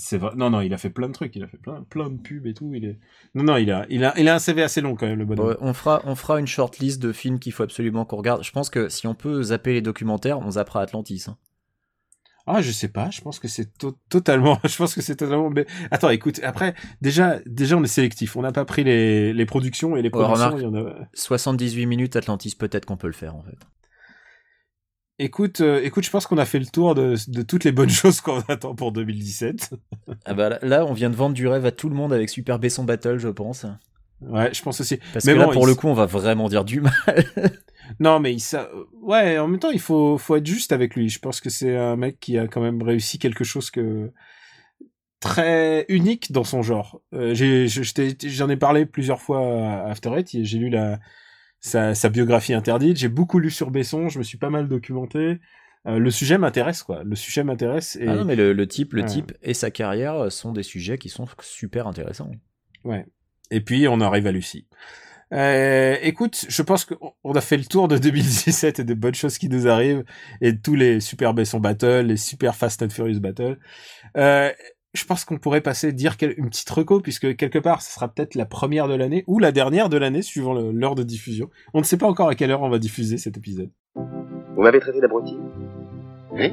C'est 0.00 0.16
vrai. 0.16 0.30
Non 0.36 0.48
non, 0.48 0.60
il 0.60 0.72
a 0.72 0.78
fait 0.78 0.90
plein 0.90 1.08
de 1.08 1.12
trucs, 1.12 1.34
il 1.34 1.42
a 1.42 1.48
fait 1.48 1.56
plein, 1.56 1.84
plein 1.90 2.08
de 2.08 2.16
pubs 2.16 2.46
et 2.46 2.54
tout. 2.54 2.72
Il 2.72 2.84
est. 2.84 3.00
Non 3.34 3.42
non, 3.42 3.56
il 3.56 3.72
a, 3.72 3.84
il 3.90 4.04
a, 4.04 4.16
il 4.16 4.28
a 4.28 4.36
un 4.36 4.38
CV 4.38 4.62
assez 4.62 4.80
long 4.80 4.94
quand 4.94 5.08
même 5.08 5.18
le 5.18 5.24
bonhomme. 5.24 5.56
on 5.60 5.72
fera, 5.72 6.02
on 6.04 6.14
fera 6.14 6.38
une 6.38 6.46
short 6.46 6.78
list 6.78 7.02
de 7.02 7.10
films 7.10 7.40
qu'il 7.40 7.52
faut 7.52 7.64
absolument 7.64 8.04
qu'on 8.04 8.16
regarde. 8.18 8.44
Je 8.44 8.52
pense 8.52 8.70
que 8.70 8.88
si 8.88 9.08
on 9.08 9.16
peut 9.16 9.42
zapper 9.42 9.72
les 9.72 9.80
documentaires, 9.80 10.38
on 10.38 10.52
zappera 10.52 10.82
Atlantis. 10.82 11.24
Hein. 11.26 11.36
Ah, 12.50 12.62
je 12.62 12.70
sais 12.72 12.88
pas. 12.88 13.10
Je 13.10 13.20
pense 13.20 13.38
que 13.38 13.46
c'est 13.48 13.70
totalement. 14.08 14.58
Je 14.64 14.76
pense 14.76 14.94
que 14.94 15.02
c'est 15.02 15.16
totalement. 15.16 15.50
Mais... 15.50 15.66
Attends, 15.90 16.10
écoute. 16.10 16.40
Après, 16.42 16.74
déjà, 17.02 17.38
déjà, 17.46 17.76
on 17.76 17.84
est 17.84 17.86
sélectif. 17.88 18.36
On 18.36 18.42
n'a 18.42 18.52
pas 18.52 18.64
pris 18.64 18.84
les, 18.84 19.32
les 19.32 19.46
productions 19.46 19.96
et 19.96 20.02
les 20.02 20.10
productions. 20.10 20.56
il 20.56 20.62
y 20.62 20.66
en 20.66 20.74
a... 20.74 20.94
78 21.14 21.86
minutes 21.86 22.16
Atlantis, 22.16 22.54
peut-être 22.58 22.86
qu'on 22.86 22.96
peut 22.96 23.06
le 23.06 23.12
faire 23.12 23.36
en 23.36 23.42
fait. 23.42 23.56
Écoute, 25.20 25.60
euh, 25.60 25.80
écoute, 25.82 26.04
je 26.04 26.10
pense 26.10 26.26
qu'on 26.28 26.38
a 26.38 26.44
fait 26.44 26.60
le 26.60 26.66
tour 26.66 26.94
de, 26.94 27.16
de 27.26 27.42
toutes 27.42 27.64
les 27.64 27.72
bonnes 27.72 27.90
choses 28.02 28.20
qu'on 28.20 28.38
attend 28.42 28.74
pour 28.74 28.92
2017. 28.92 29.74
Ah 30.24 30.32
bah 30.34 30.48
là- 30.48 30.58
là, 30.62 30.86
on 30.86 30.92
vient 30.92 31.10
de 31.10 31.16
vendre 31.16 31.34
du 31.34 31.48
rêve 31.48 31.66
à 31.66 31.72
tout 31.72 31.88
le 31.88 31.96
monde 31.96 32.12
avec 32.12 32.30
Super 32.30 32.58
Besson 32.60 32.84
Battle, 32.84 33.18
je 33.18 33.28
pense. 33.28 33.66
Ouais, 34.20 34.54
je 34.54 34.62
pense 34.62 34.80
aussi. 34.80 34.98
Parce 35.12 35.24
Mais 35.24 35.32
que 35.34 35.38
là, 35.38 35.48
pour 35.48 35.64
il 35.66 35.70
le 35.70 35.74
coup, 35.74 35.88
on 35.88 35.94
va 35.94 36.06
vraiment 36.06 36.48
dire 36.48 36.64
du 36.64 36.80
mal. 37.06 37.24
Non, 38.00 38.20
mais 38.20 38.32
il 38.32 38.40
ça, 38.40 38.70
ouais, 39.00 39.38
en 39.38 39.48
même 39.48 39.58
temps, 39.58 39.70
il 39.70 39.80
faut, 39.80 40.18
faut 40.18 40.36
être 40.36 40.46
juste 40.46 40.72
avec 40.72 40.94
lui. 40.94 41.08
Je 41.08 41.18
pense 41.18 41.40
que 41.40 41.50
c'est 41.50 41.76
un 41.76 41.96
mec 41.96 42.18
qui 42.20 42.38
a 42.38 42.46
quand 42.46 42.60
même 42.60 42.82
réussi 42.82 43.18
quelque 43.18 43.44
chose 43.44 43.70
que 43.70 44.12
très 45.20 45.84
unique 45.88 46.30
dans 46.32 46.44
son 46.44 46.62
genre. 46.62 47.00
Euh, 47.12 47.34
j'en 47.34 48.48
ai 48.48 48.56
parlé 48.56 48.86
plusieurs 48.86 49.20
fois 49.20 49.40
à 49.86 49.90
After 49.90 50.10
Eight. 50.16 50.44
J'ai 50.44 50.58
lu 50.58 50.70
la, 50.70 51.00
sa, 51.60 51.94
sa 51.94 52.08
biographie 52.08 52.54
interdite. 52.54 52.96
J'ai 52.96 53.08
beaucoup 53.08 53.38
lu 53.38 53.50
sur 53.50 53.70
Besson. 53.70 54.08
Je 54.08 54.18
me 54.18 54.22
suis 54.24 54.38
pas 54.38 54.50
mal 54.50 54.68
documenté. 54.68 55.38
Euh, 55.86 55.98
le 55.98 56.10
sujet 56.10 56.38
m'intéresse, 56.38 56.82
quoi. 56.82 57.02
Le 57.04 57.16
sujet 57.16 57.42
m'intéresse. 57.44 57.96
Et... 57.96 58.06
Ah 58.06 58.14
non, 58.16 58.24
mais 58.24 58.36
le, 58.36 58.52
le 58.52 58.66
type, 58.68 58.92
le 58.92 59.02
Ouais. 59.02 59.08
type 59.08 59.32
et 59.42 59.54
sa 59.54 59.70
carrière 59.70 60.30
sont 60.30 60.52
des 60.52 60.62
sujets 60.62 60.98
qui 60.98 61.08
sont 61.08 61.26
super 61.40 61.86
intéressants. 61.86 62.30
Ouais. 62.84 63.06
Et 63.50 63.60
puis 63.60 63.88
on 63.88 64.00
arrive 64.00 64.26
à 64.26 64.32
Lucie. 64.32 64.66
Euh, 65.32 65.96
écoute, 66.02 66.46
je 66.48 66.62
pense 66.62 66.84
qu'on 66.84 67.12
on 67.24 67.32
a 67.32 67.40
fait 67.40 67.56
le 67.56 67.64
tour 67.64 67.88
de 67.88 67.98
2017 67.98 68.80
et 68.80 68.84
des 68.84 68.94
bonnes 68.94 69.14
choses 69.14 69.38
qui 69.38 69.48
nous 69.48 69.68
arrivent 69.68 70.04
et 70.40 70.52
de 70.52 70.58
tous 70.60 70.74
les 70.74 71.00
super 71.00 71.34
Besson 71.34 71.60
Battle, 71.60 72.06
les 72.06 72.16
super 72.16 72.54
Fast 72.54 72.82
and 72.82 72.90
Furious 72.90 73.20
Battle. 73.20 73.58
Euh, 74.16 74.50
je 74.94 75.04
pense 75.04 75.24
qu'on 75.26 75.36
pourrait 75.38 75.60
passer 75.60 75.92
dire 75.92 76.16
quel- 76.16 76.34
une 76.38 76.48
petite 76.48 76.70
reco 76.70 77.00
puisque 77.00 77.36
quelque 77.36 77.58
part 77.58 77.82
ce 77.82 77.92
sera 77.92 78.08
peut-être 78.08 78.34
la 78.36 78.46
première 78.46 78.88
de 78.88 78.94
l'année 78.94 79.22
ou 79.26 79.38
la 79.38 79.52
dernière 79.52 79.90
de 79.90 79.98
l'année 79.98 80.22
suivant 80.22 80.54
l'heure 80.54 80.94
de 80.94 81.02
diffusion. 81.02 81.50
On 81.74 81.80
ne 81.80 81.84
sait 81.84 81.98
pas 81.98 82.06
encore 82.08 82.28
à 82.30 82.34
quelle 82.34 82.50
heure 82.50 82.62
on 82.62 82.70
va 82.70 82.78
diffuser 82.78 83.18
cet 83.18 83.36
épisode. 83.36 83.70
Vous 83.94 84.62
m'avez 84.62 84.80
traité 84.80 85.00
d'abruti? 85.00 85.36
Oui. 86.32 86.52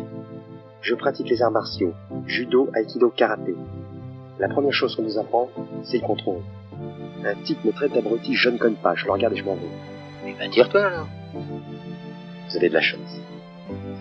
Je 0.81 0.93
pratique 0.95 1.29
les 1.29 1.41
arts 1.41 1.51
martiaux, 1.51 1.93
judo, 2.27 2.69
aikido, 2.75 3.09
karaté. 3.09 3.55
La 4.37 4.49
première 4.49 4.73
chose 4.73 4.95
qu'on 4.95 5.03
nous 5.03 5.17
apprend, 5.17 5.49
c'est 5.83 5.97
le 5.99 6.03
contrôle. 6.05 6.41
Un 7.25 7.35
type 7.43 7.63
me 7.65 7.71
traite 7.71 7.93
d'abruti, 7.93 8.35
je 8.35 8.49
ne 8.49 8.57
cogne 8.57 8.75
pas, 8.75 8.93
je 8.95 9.05
le 9.05 9.11
regarde 9.11 9.33
et 9.33 9.37
je 9.37 9.43
m'en 9.43 9.55
vais. 9.55 9.67
Eh 10.27 10.33
ben, 10.33 10.49
tire-toi 10.49 10.85
alors. 10.85 11.07
Vous 11.33 12.57
avez 12.57 12.69
de 12.69 12.73
la 12.73 12.81
chance. 12.81 13.19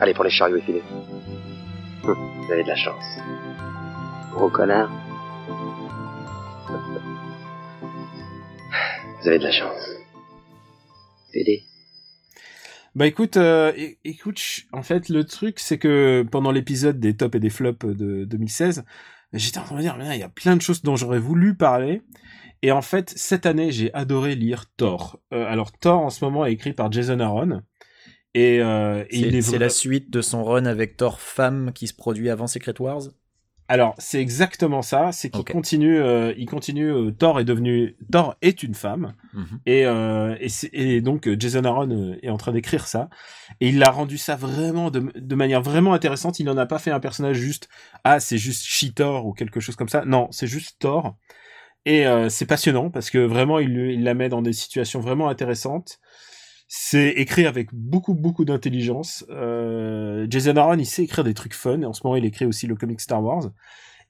Allez, 0.01 0.14
pour 0.14 0.25
les 0.25 0.31
chariots 0.31 0.57
effilés. 0.57 0.83
Hum, 2.05 2.16
Vous 2.47 2.53
avez 2.53 2.62
de 2.62 2.68
la 2.68 2.77
chance. 2.77 3.05
Gros 4.33 4.51
connard. 4.51 4.91
Vous 9.20 9.29
avez 9.29 9.39
de 9.39 9.45
la 9.45 9.53
chance. 9.53 9.91
PD. 11.33 11.62
Bah 12.95 13.07
écoute, 13.07 13.37
euh, 13.37 13.72
écoute, 14.05 14.41
en 14.72 14.83
fait 14.83 15.09
le 15.09 15.25
truc 15.25 15.59
c'est 15.59 15.79
que 15.79 16.25
pendant 16.31 16.53
l'épisode 16.53 17.01
des 17.01 17.16
tops 17.16 17.35
et 17.35 17.41
des 17.41 17.51
flops 17.51 17.85
de 17.87 18.25
2016, 18.25 18.85
j'étais 19.33 19.59
en 19.59 19.64
train 19.64 19.75
de 19.75 19.79
me 19.79 19.83
dire, 19.83 19.97
mais 19.97 20.16
il 20.16 20.20
y 20.20 20.22
a 20.22 20.29
plein 20.29 20.55
de 20.55 20.62
choses 20.62 20.83
dont 20.83 20.95
j'aurais 20.95 21.18
voulu 21.18 21.55
parler. 21.57 22.03
Et 22.65 22.73
en 22.73 22.81
fait, 22.81 23.12
cette 23.15 23.45
année, 23.45 23.73
j'ai 23.73 23.93
adoré 23.93 24.35
lire 24.35 24.65
Thor. 24.79 25.21
Euh, 25.35 25.45
alors 25.47 25.71
Thor 25.71 26.01
en 26.01 26.09
ce 26.09 26.25
moment 26.25 26.47
est 26.47 26.53
écrit 26.53 26.73
par 26.73 26.91
Jason 26.91 27.21
Aaron. 27.21 27.61
Et, 28.33 28.59
euh, 28.62 29.05
et 29.11 29.43
C'est 29.43 29.59
la 29.59 29.69
suite 29.69 30.11
de 30.11 30.23
son 30.23 30.43
run 30.43 30.65
avec 30.65 30.97
Thor 30.97 31.21
femme 31.21 31.73
qui 31.75 31.87
se 31.89 31.95
produit 31.95 32.31
avant 32.31 32.47
Secret 32.47 32.73
Wars? 32.81 33.03
Alors, 33.69 33.95
c'est 33.99 34.19
exactement 34.19 34.81
ça, 34.81 35.12
c'est 35.12 35.29
qu'il 35.29 35.45
continue, 35.45 35.99
euh, 35.99 36.33
il 36.39 36.47
continue, 36.47 37.15
Thor 37.19 37.39
est 37.39 37.45
devenu, 37.45 37.97
Thor 38.11 38.35
est 38.41 38.62
une 38.62 38.75
femme, 38.75 39.15
Mhm. 39.35 39.61
et, 39.67 39.87
euh, 39.87 40.35
et, 40.73 41.01
donc 41.03 41.29
Jason 41.39 41.65
Aaron 41.65 42.17
est 42.23 42.29
en 42.29 42.37
train 42.37 42.53
d'écrire 42.53 42.87
ça, 42.87 43.09
et 43.61 43.69
il 43.71 43.83
a 43.83 43.91
rendu 43.91 44.19
ça 44.19 44.37
vraiment 44.37 44.91
de, 44.91 45.11
de 45.19 45.35
manière 45.35 45.62
vraiment 45.62 45.95
intéressante, 45.95 46.41
il 46.41 46.45
n'en 46.45 46.59
a 46.59 46.67
pas 46.67 46.79
fait 46.79 46.91
un 46.91 47.01
personnage 47.01 47.39
juste, 47.39 47.69
ah 48.05 48.21
c'est 48.21 48.37
juste 48.37 48.65
She-Thor 48.67 49.25
ou 49.25 49.33
quelque 49.33 49.61
chose 49.61 49.77
comme 49.77 49.89
ça, 49.89 50.05
non, 50.05 50.29
c'est 50.31 50.47
juste 50.47 50.77
Thor, 50.79 51.17
et 51.85 52.07
euh, 52.07 52.28
c'est 52.28 52.47
passionnant, 52.47 52.91
parce 52.91 53.11
que 53.11 53.18
vraiment 53.18 53.59
il, 53.59 53.76
il 53.76 54.03
la 54.05 54.14
met 54.14 54.28
dans 54.28 54.43
des 54.43 54.53
situations 54.53 55.01
vraiment 55.01 55.28
intéressantes, 55.28 55.99
c'est 56.66 57.11
écrit 57.11 57.47
avec 57.47 57.68
beaucoup 57.72 58.14
beaucoup 58.14 58.45
d'intelligence. 58.45 59.24
Euh, 59.30 60.26
Jason 60.30 60.57
Aaron, 60.57 60.78
il 60.78 60.87
sait 60.87 61.05
écrire 61.05 61.22
des 61.24 61.35
trucs 61.35 61.55
fun. 61.55 61.80
Et 61.82 61.85
en 61.85 61.93
ce 61.93 62.01
moment, 62.05 62.16
il 62.16 62.24
écrit 62.24 62.47
aussi 62.47 62.66
le 62.66 62.74
comic 62.74 63.01
Star 63.01 63.22
Wars. 63.22 63.51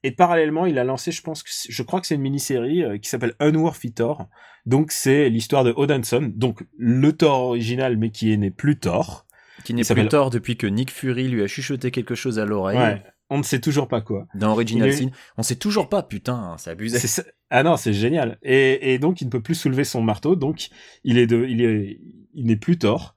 Et 0.03 0.11
parallèlement, 0.11 0.65
il 0.65 0.79
a 0.79 0.83
lancé, 0.83 1.11
je 1.11 1.21
pense 1.21 1.43
que 1.43 1.49
c'est- 1.51 1.71
je 1.71 1.83
crois 1.83 1.99
que 1.99 2.07
c'est 2.07 2.15
une 2.15 2.21
mini-série 2.21 2.83
euh, 2.83 2.97
qui 2.97 3.09
s'appelle 3.09 3.33
Unworthy 3.39 3.91
Thor. 3.91 4.27
Donc 4.65 4.91
c'est 4.91 5.29
l'histoire 5.29 5.63
de 5.63 5.73
Odinson, 5.75 6.31
donc 6.33 6.63
le 6.77 7.11
Thor 7.11 7.41
original, 7.41 7.97
mais 7.97 8.09
qui 8.09 8.31
est 8.31 8.37
né 8.37 8.51
plus 8.51 8.79
Thor. 8.79 9.25
Qui 9.63 9.73
n'est 9.73 9.83
plus 9.83 10.09
Thor 10.09 10.29
depuis 10.29 10.57
que 10.57 10.67
Nick 10.67 10.91
Fury 10.91 11.27
lui 11.27 11.43
a 11.43 11.47
chuchoté 11.47 11.91
quelque 11.91 12.15
chose 12.15 12.39
à 12.39 12.45
l'oreille. 12.45 12.77
Ouais. 12.77 13.03
On 13.29 13.37
ne 13.39 13.43
sait 13.43 13.59
toujours 13.59 13.87
pas 13.87 14.01
quoi. 14.01 14.27
Dans 14.35 14.51
Original 14.51 14.93
Sin. 14.93 15.09
On 15.37 15.43
sait 15.43 15.55
toujours 15.55 15.89
pas, 15.89 16.03
putain, 16.03 16.55
c'est 16.59 16.69
abusé. 16.69 16.99
Ça- 16.99 17.23
Ah 17.49 17.63
non, 17.63 17.75
c'est 17.77 17.93
génial. 17.93 18.37
Et, 18.43 18.93
et 18.93 18.99
donc 18.99 19.21
il 19.21 19.25
ne 19.25 19.29
peut 19.31 19.41
plus 19.41 19.55
soulever 19.55 19.83
son 19.83 20.01
marteau, 20.01 20.35
donc 20.35 20.69
il 21.03 21.17
est 21.17 21.25
de, 21.27 21.45
il 21.47 21.61
est, 21.63 21.99
il 22.33 22.45
n'est 22.45 22.55
plus 22.55 22.77
Thor. 22.77 23.15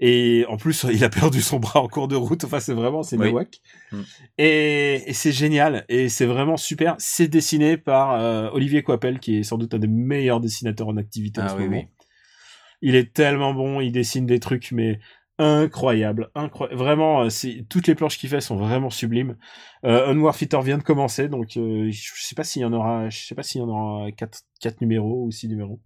Et 0.00 0.44
en 0.48 0.56
plus, 0.58 0.84
il 0.92 1.02
a 1.02 1.08
perdu 1.08 1.40
son 1.42 1.58
bras 1.58 1.80
en 1.80 1.88
cours 1.88 2.06
de 2.06 2.14
route. 2.14 2.44
Enfin, 2.44 2.60
c'est 2.60 2.72
vraiment, 2.72 3.02
c'est 3.02 3.16
Oui. 3.16 3.30
nawak. 3.32 3.60
Mm. 3.90 4.00
Et, 4.38 5.02
et 5.10 5.12
c'est 5.12 5.32
génial. 5.32 5.84
Et 5.88 6.08
c'est 6.08 6.26
vraiment 6.26 6.56
super. 6.56 6.94
C'est 6.98 7.26
dessiné 7.26 7.76
par 7.76 8.12
euh, 8.12 8.48
Olivier 8.52 8.84
Coipel, 8.84 9.18
qui 9.18 9.38
est 9.38 9.42
sans 9.42 9.58
doute 9.58 9.74
un 9.74 9.78
des 9.80 9.88
meilleurs 9.88 10.40
dessinateurs 10.40 10.86
en 10.86 10.96
activité 10.98 11.40
en 11.40 11.44
Ah 11.46 11.48
ce 11.48 11.54
oui, 11.56 11.64
moment. 11.64 11.78
oui. 11.78 11.86
Il 12.80 12.94
est 12.94 13.12
tellement 13.12 13.54
bon. 13.54 13.80
Il 13.80 13.90
dessine 13.90 14.24
des 14.24 14.38
trucs, 14.38 14.70
mais 14.70 15.00
incroyables. 15.38 16.30
Incroyable. 16.34 16.78
Vraiment, 16.78 17.22
euh, 17.22 17.28
c'est, 17.30 17.64
toutes 17.68 17.86
les 17.86 17.94
planches 17.94 18.18
qu'il 18.18 18.28
fait 18.28 18.40
sont 18.40 18.56
vraiment 18.56 18.90
sublimes. 18.90 19.36
Euh, 19.84 20.08
Unwar 20.08 20.34
Fitter 20.36 20.60
vient 20.62 20.78
de 20.78 20.82
commencer, 20.82 21.28
donc 21.28 21.56
euh, 21.56 21.90
je 21.90 22.10
sais 22.16 22.34
pas 22.34 22.44
s'il 22.44 22.62
y 22.62 22.64
en 22.64 22.72
aura, 22.72 23.08
je 23.08 23.18
sais 23.26 23.34
pas 23.34 23.42
s'il 23.42 23.60
y 23.60 23.64
en 23.64 23.68
aura 23.68 24.10
quatre, 24.12 24.40
quatre 24.60 24.80
numéros 24.80 25.24
ou 25.24 25.30
six 25.30 25.48
numéros. 25.48 25.80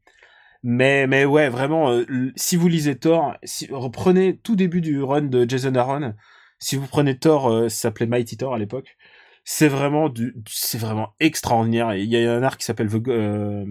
Mais 0.63 1.07
mais 1.07 1.25
ouais, 1.25 1.49
vraiment, 1.49 1.91
euh, 1.91 2.33
si 2.37 2.57
vous 2.57 2.69
lisez 2.69 2.97
Thor, 2.97 3.35
si, 3.43 3.69
reprenez 3.71 4.39
tout 4.39 4.57
début 4.57 4.81
du 4.81 5.03
run 5.03 5.23
de 5.23 5.49
Jason 5.49 5.75
Aaron. 5.75 6.15
Si 6.63 6.77
vous 6.77 6.87
prenez 6.87 7.19
Thor, 7.19 7.49
euh, 7.51 7.69
ça 7.69 7.89
s'appelait 7.89 8.07
Mighty 8.07 8.37
Thor 8.37 8.55
à 8.55 8.59
l'époque. 8.59 8.97
C'est 9.45 9.67
vraiment 9.67 10.09
du, 10.09 10.37
c'est 10.49 10.79
vraiment 10.79 11.15
extraordinaire. 11.19 11.95
Il 11.97 12.05
y 12.05 12.17
a 12.25 12.33
un 12.33 12.43
arc 12.45 12.61
qui 12.61 12.67
s'appelle 12.67 12.89
The, 12.89 13.09
euh, 13.09 13.65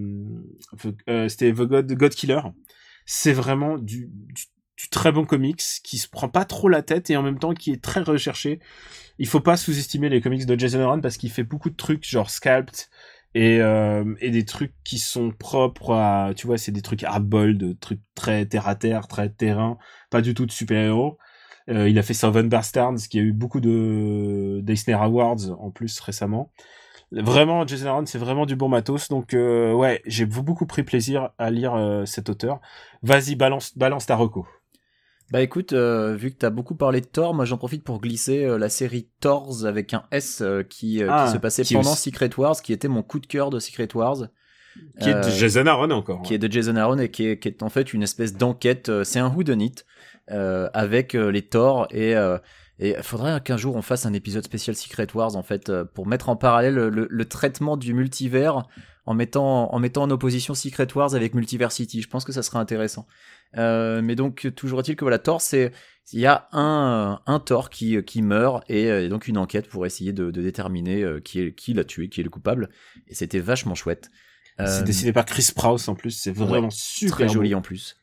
euh, 1.07 1.29
c'était 1.29 1.53
The 1.53 1.61
God, 1.61 1.93
God 1.93 2.13
Killer. 2.13 2.41
C'est 3.05 3.31
vraiment 3.31 3.77
du, 3.77 4.09
du, 4.11 4.43
du 4.81 4.89
très 4.89 5.11
bon 5.11 5.25
comics 5.25 5.61
qui 5.83 5.97
se 5.97 6.07
prend 6.07 6.27
pas 6.27 6.45
trop 6.45 6.67
la 6.67 6.81
tête 6.81 7.09
et 7.09 7.17
en 7.17 7.21
même 7.21 7.37
temps 7.37 7.53
qui 7.53 7.71
est 7.71 7.81
très 7.83 8.01
recherché. 8.01 8.59
Il 9.19 9.27
faut 9.27 9.39
pas 9.39 9.57
sous-estimer 9.57 10.09
les 10.09 10.21
comics 10.21 10.45
de 10.45 10.59
Jason 10.59 10.81
Aaron 10.81 11.01
parce 11.01 11.17
qu'il 11.17 11.29
fait 11.29 11.43
beaucoup 11.43 11.69
de 11.69 11.75
trucs 11.75 12.07
genre 12.07 12.29
Scalped 12.29 12.87
et, 13.35 13.61
euh, 13.61 14.03
des 14.21 14.45
trucs 14.45 14.73
qui 14.83 14.97
sont 14.97 15.31
propres 15.31 15.93
à, 15.93 16.33
tu 16.35 16.47
vois, 16.47 16.57
c'est 16.57 16.71
des 16.71 16.81
trucs 16.81 17.03
hardball, 17.03 17.57
de 17.57 17.73
trucs 17.73 18.01
très 18.15 18.45
terre 18.45 18.67
à 18.67 18.75
terre, 18.75 19.07
très 19.07 19.29
terrain, 19.29 19.77
pas 20.09 20.21
du 20.21 20.33
tout 20.33 20.45
de 20.45 20.51
super-héros. 20.51 21.17
Euh, 21.69 21.87
il 21.87 21.99
a 21.99 22.03
fait 22.03 22.15
Seven 22.15 22.49
Bastards, 22.49 22.97
qui 23.09 23.19
a 23.19 23.21
eu 23.21 23.33
beaucoup 23.33 23.61
de 23.61 24.59
d'Eisner 24.63 24.93
Awards 24.93 25.51
en 25.59 25.69
plus 25.69 25.99
récemment. 25.99 26.51
Vraiment, 27.11 27.67
Jason 27.67 27.87
Aaron, 27.87 28.05
c'est 28.05 28.17
vraiment 28.17 28.45
du 28.45 28.55
bon 28.55 28.69
matos. 28.69 29.09
Donc, 29.09 29.33
euh, 29.33 29.73
ouais, 29.73 30.01
j'ai 30.05 30.25
beaucoup 30.25 30.65
pris 30.65 30.83
plaisir 30.83 31.29
à 31.37 31.51
lire 31.51 32.03
cet 32.05 32.29
auteur. 32.29 32.61
Vas-y, 33.03 33.35
balance, 33.35 33.77
balance 33.77 34.05
ta 34.07 34.15
reco. 34.15 34.47
Bah 35.31 35.41
écoute, 35.41 35.71
euh, 35.73 36.13
vu 36.15 36.31
que 36.31 36.35
t'as 36.37 36.49
beaucoup 36.49 36.75
parlé 36.75 36.99
de 37.01 37.05
Thor, 37.05 37.33
moi 37.33 37.45
j'en 37.45 37.57
profite 37.57 37.83
pour 37.83 38.01
glisser 38.01 38.43
euh, 38.43 38.57
la 38.57 38.67
série 38.69 39.07
Thors 39.21 39.65
avec 39.65 39.93
un 39.93 40.03
S 40.11 40.41
euh, 40.41 40.63
qui, 40.63 41.01
euh, 41.01 41.07
Ah, 41.09 41.25
qui 41.27 41.33
se 41.33 41.37
passait 41.37 41.63
qui 41.63 41.73
pendant 41.73 41.93
aussi- 41.93 42.09
Secret 42.09 42.29
Wars, 42.37 42.61
qui 42.61 42.73
était 42.73 42.89
mon 42.89 43.01
coup 43.01 43.19
de 43.19 43.27
cœur 43.27 43.49
de 43.49 43.59
Secret 43.59 43.87
Wars. 43.95 44.17
Qui 45.01 45.09
est 45.09 45.13
de 45.13 45.19
Euh, 45.19 45.29
Jason 45.31 45.65
Aaron 45.67 45.91
encore. 45.91 46.21
qui 46.21 46.33
est 46.33 46.37
de 46.37 46.49
Jason 46.51 46.75
Aaron 46.77 46.97
et 46.99 47.09
qui 47.09 47.27
est, 47.27 47.39
qui 47.39 47.47
est 47.49 47.61
en 47.63 47.69
fait 47.69 47.93
une 47.93 48.03
espèce 48.03 48.33
d'enquête. 48.35 48.87
euh, 48.89 49.03
C'est 49.03 49.19
un 49.19 49.29
whodunit 49.29 49.75
euh, 50.31 50.69
avec 50.73 51.13
les 51.13 51.41
Thor 51.41 51.87
et 51.91 52.15
euh, 52.15 52.37
et 52.79 52.95
il 52.97 53.03
faudrait 53.03 53.39
qu'un 53.41 53.57
jour 53.57 53.75
on 53.75 53.81
fasse 53.83 54.05
un 54.05 54.13
épisode 54.13 54.43
spécial 54.43 54.75
Secret 54.75 55.07
Wars 55.13 55.35
en 55.35 55.43
fait 55.43 55.71
pour 55.93 56.07
mettre 56.07 56.29
en 56.29 56.35
parallèle 56.35 56.73
le, 56.75 57.07
le 57.09 57.25
traitement 57.25 57.77
du 57.77 57.93
multivers 57.93 58.63
en 59.05 59.13
mettant 59.13 59.71
en 59.73 59.79
mettant 59.79 60.03
en 60.03 60.09
opposition 60.09 60.53
Secret 60.55 60.87
Wars 60.95 61.13
avec 61.15 61.35
Multiversity. 61.35 62.01
Je 62.01 62.07
pense 62.07 62.23
que 62.25 62.31
ça 62.31 62.41
serait 62.43 62.59
intéressant. 62.59 63.05
Euh, 63.57 64.01
mais 64.01 64.15
donc 64.15 64.49
toujours 64.55 64.79
est-il 64.79 64.95
que 64.95 65.03
voilà 65.03 65.19
Thor 65.19 65.41
c'est 65.41 65.71
il 66.13 66.19
y 66.21 66.25
a 66.25 66.47
un 66.53 67.19
un 67.25 67.39
Thor 67.39 67.69
qui 67.69 68.01
qui 68.03 68.21
meurt 68.21 68.63
et, 68.69 68.89
euh, 68.89 69.05
et 69.05 69.09
donc 69.09 69.27
une 69.27 69.37
enquête 69.37 69.67
pour 69.67 69.85
essayer 69.85 70.13
de, 70.13 70.31
de 70.31 70.41
déterminer 70.41 71.03
euh, 71.03 71.19
qui 71.19 71.41
est 71.41 71.53
qui 71.53 71.73
l'a 71.73 71.83
tué, 71.83 72.07
qui 72.09 72.21
est 72.21 72.23
le 72.23 72.29
coupable 72.29 72.69
et 73.07 73.13
c'était 73.15 73.39
vachement 73.39 73.75
chouette. 73.75 74.09
C'est 74.65 74.81
Euh, 74.81 74.83
dessiné 74.83 75.11
par 75.13 75.25
Chris 75.25 75.43
Sprouse 75.43 75.89
en 75.89 75.95
plus. 75.95 76.11
C'est 76.11 76.31
vraiment 76.31 76.69
super 76.69 77.17
très 77.17 77.27
beau. 77.27 77.33
joli 77.33 77.55
en 77.55 77.61
plus. 77.61 77.95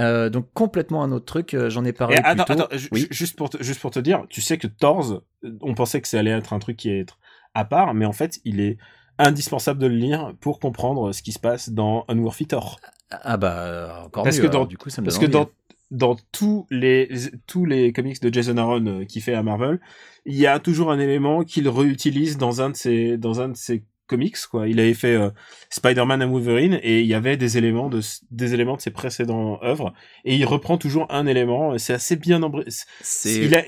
Euh, 0.00 0.30
donc 0.30 0.50
complètement 0.54 1.02
un 1.04 1.12
autre 1.12 1.26
truc, 1.26 1.54
euh, 1.54 1.68
j'en 1.70 1.84
ai 1.84 1.92
Et 1.92 1.92
parlé 1.92 2.22
plus 2.22 2.30
attends, 2.30 2.44
tôt. 2.44 2.52
attends, 2.54 2.68
oui. 2.92 3.06
juste 3.10 3.36
pour 3.36 3.50
te, 3.50 3.62
juste 3.62 3.80
pour 3.80 3.90
te 3.90 3.98
dire, 4.00 4.24
tu 4.30 4.40
sais 4.40 4.56
que 4.58 4.66
Thors, 4.66 5.12
euh, 5.44 5.58
on 5.60 5.74
pensait 5.74 6.00
que 6.00 6.08
ça 6.08 6.18
allait 6.18 6.30
être 6.30 6.52
un 6.54 6.58
truc 6.58 6.78
qui 6.78 6.88
allait 6.88 7.00
être 7.00 7.18
à 7.54 7.64
part, 7.66 7.92
mais 7.94 8.06
en 8.06 8.12
fait, 8.12 8.40
il 8.44 8.60
est 8.60 8.78
indispensable 9.18 9.78
de 9.80 9.86
le 9.86 9.94
lire 9.96 10.32
pour 10.40 10.60
comprendre 10.60 11.12
ce 11.12 11.22
qui 11.22 11.32
se 11.32 11.38
passe 11.38 11.68
dans 11.70 12.06
Unworthy 12.08 12.46
Thor. 12.46 12.80
Ah 13.22 13.36
bah 13.36 13.58
euh, 13.66 14.04
encore 14.04 14.24
Parce 14.24 14.36
mieux. 14.36 14.42
que 14.44 14.48
alors, 14.48 14.62
dans- 14.62 14.68
du 14.68 14.78
coup 14.78 14.90
ça 14.90 15.00
me 15.02 15.06
Parce 15.06 15.18
que 15.18 15.26
dans 15.26 15.48
dans 15.90 16.16
tous 16.32 16.66
les 16.70 17.08
tous 17.46 17.64
les 17.66 17.92
comics 17.92 18.20
de 18.22 18.32
Jason 18.32 18.56
Aaron 18.56 18.86
euh, 18.86 19.04
qui 19.04 19.20
fait 19.20 19.34
à 19.34 19.42
Marvel, 19.42 19.78
il 20.24 20.36
y 20.36 20.46
a 20.46 20.58
toujours 20.58 20.90
un 20.90 20.98
élément 20.98 21.44
qu'il 21.44 21.68
réutilise 21.68 22.38
dans 22.38 22.62
un 22.62 22.70
de 22.70 22.76
ses 22.76 23.18
dans 23.18 23.40
un 23.40 23.50
de 23.50 23.56
ses 23.56 23.84
comics 24.06 24.36
quoi. 24.50 24.68
Il 24.68 24.80
avait 24.80 24.94
fait 24.94 25.14
euh, 25.14 25.30
Spider-Man 25.70 26.22
and 26.22 26.30
Wolverine 26.30 26.78
et 26.82 27.00
il 27.00 27.06
y 27.06 27.14
avait 27.14 27.36
des 27.36 27.58
éléments 27.58 27.88
de 27.90 28.00
des 28.30 28.54
éléments 28.54 28.76
de 28.76 28.80
ses 28.80 28.90
précédentes 28.90 29.60
œuvres 29.62 29.92
et 30.24 30.34
il 30.36 30.44
reprend 30.46 30.78
toujours 30.78 31.06
un 31.10 31.26
élément. 31.26 31.76
C'est 31.78 31.94
assez 31.94 32.16
bien 32.16 32.42
embr... 32.42 32.62
C'est 32.68 33.36
Il 33.36 33.54
a 33.54 33.62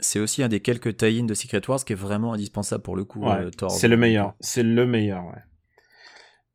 c'est 0.00 0.20
aussi 0.20 0.42
un 0.44 0.48
des 0.48 0.60
quelques 0.60 0.96
tie 0.96 1.22
de 1.22 1.34
Secret 1.34 1.60
Wars 1.68 1.84
qui 1.84 1.92
est 1.92 1.96
vraiment 1.96 2.32
indispensable 2.32 2.82
pour 2.82 2.94
le 2.96 3.04
coup. 3.04 3.20
Ouais, 3.24 3.46
euh, 3.46 3.50
Thor. 3.50 3.70
c'est 3.70 3.88
le 3.88 3.96
meilleur. 3.96 4.34
C'est 4.40 4.62
le 4.62 4.86
meilleur. 4.86 5.24
Ouais. 5.26 5.42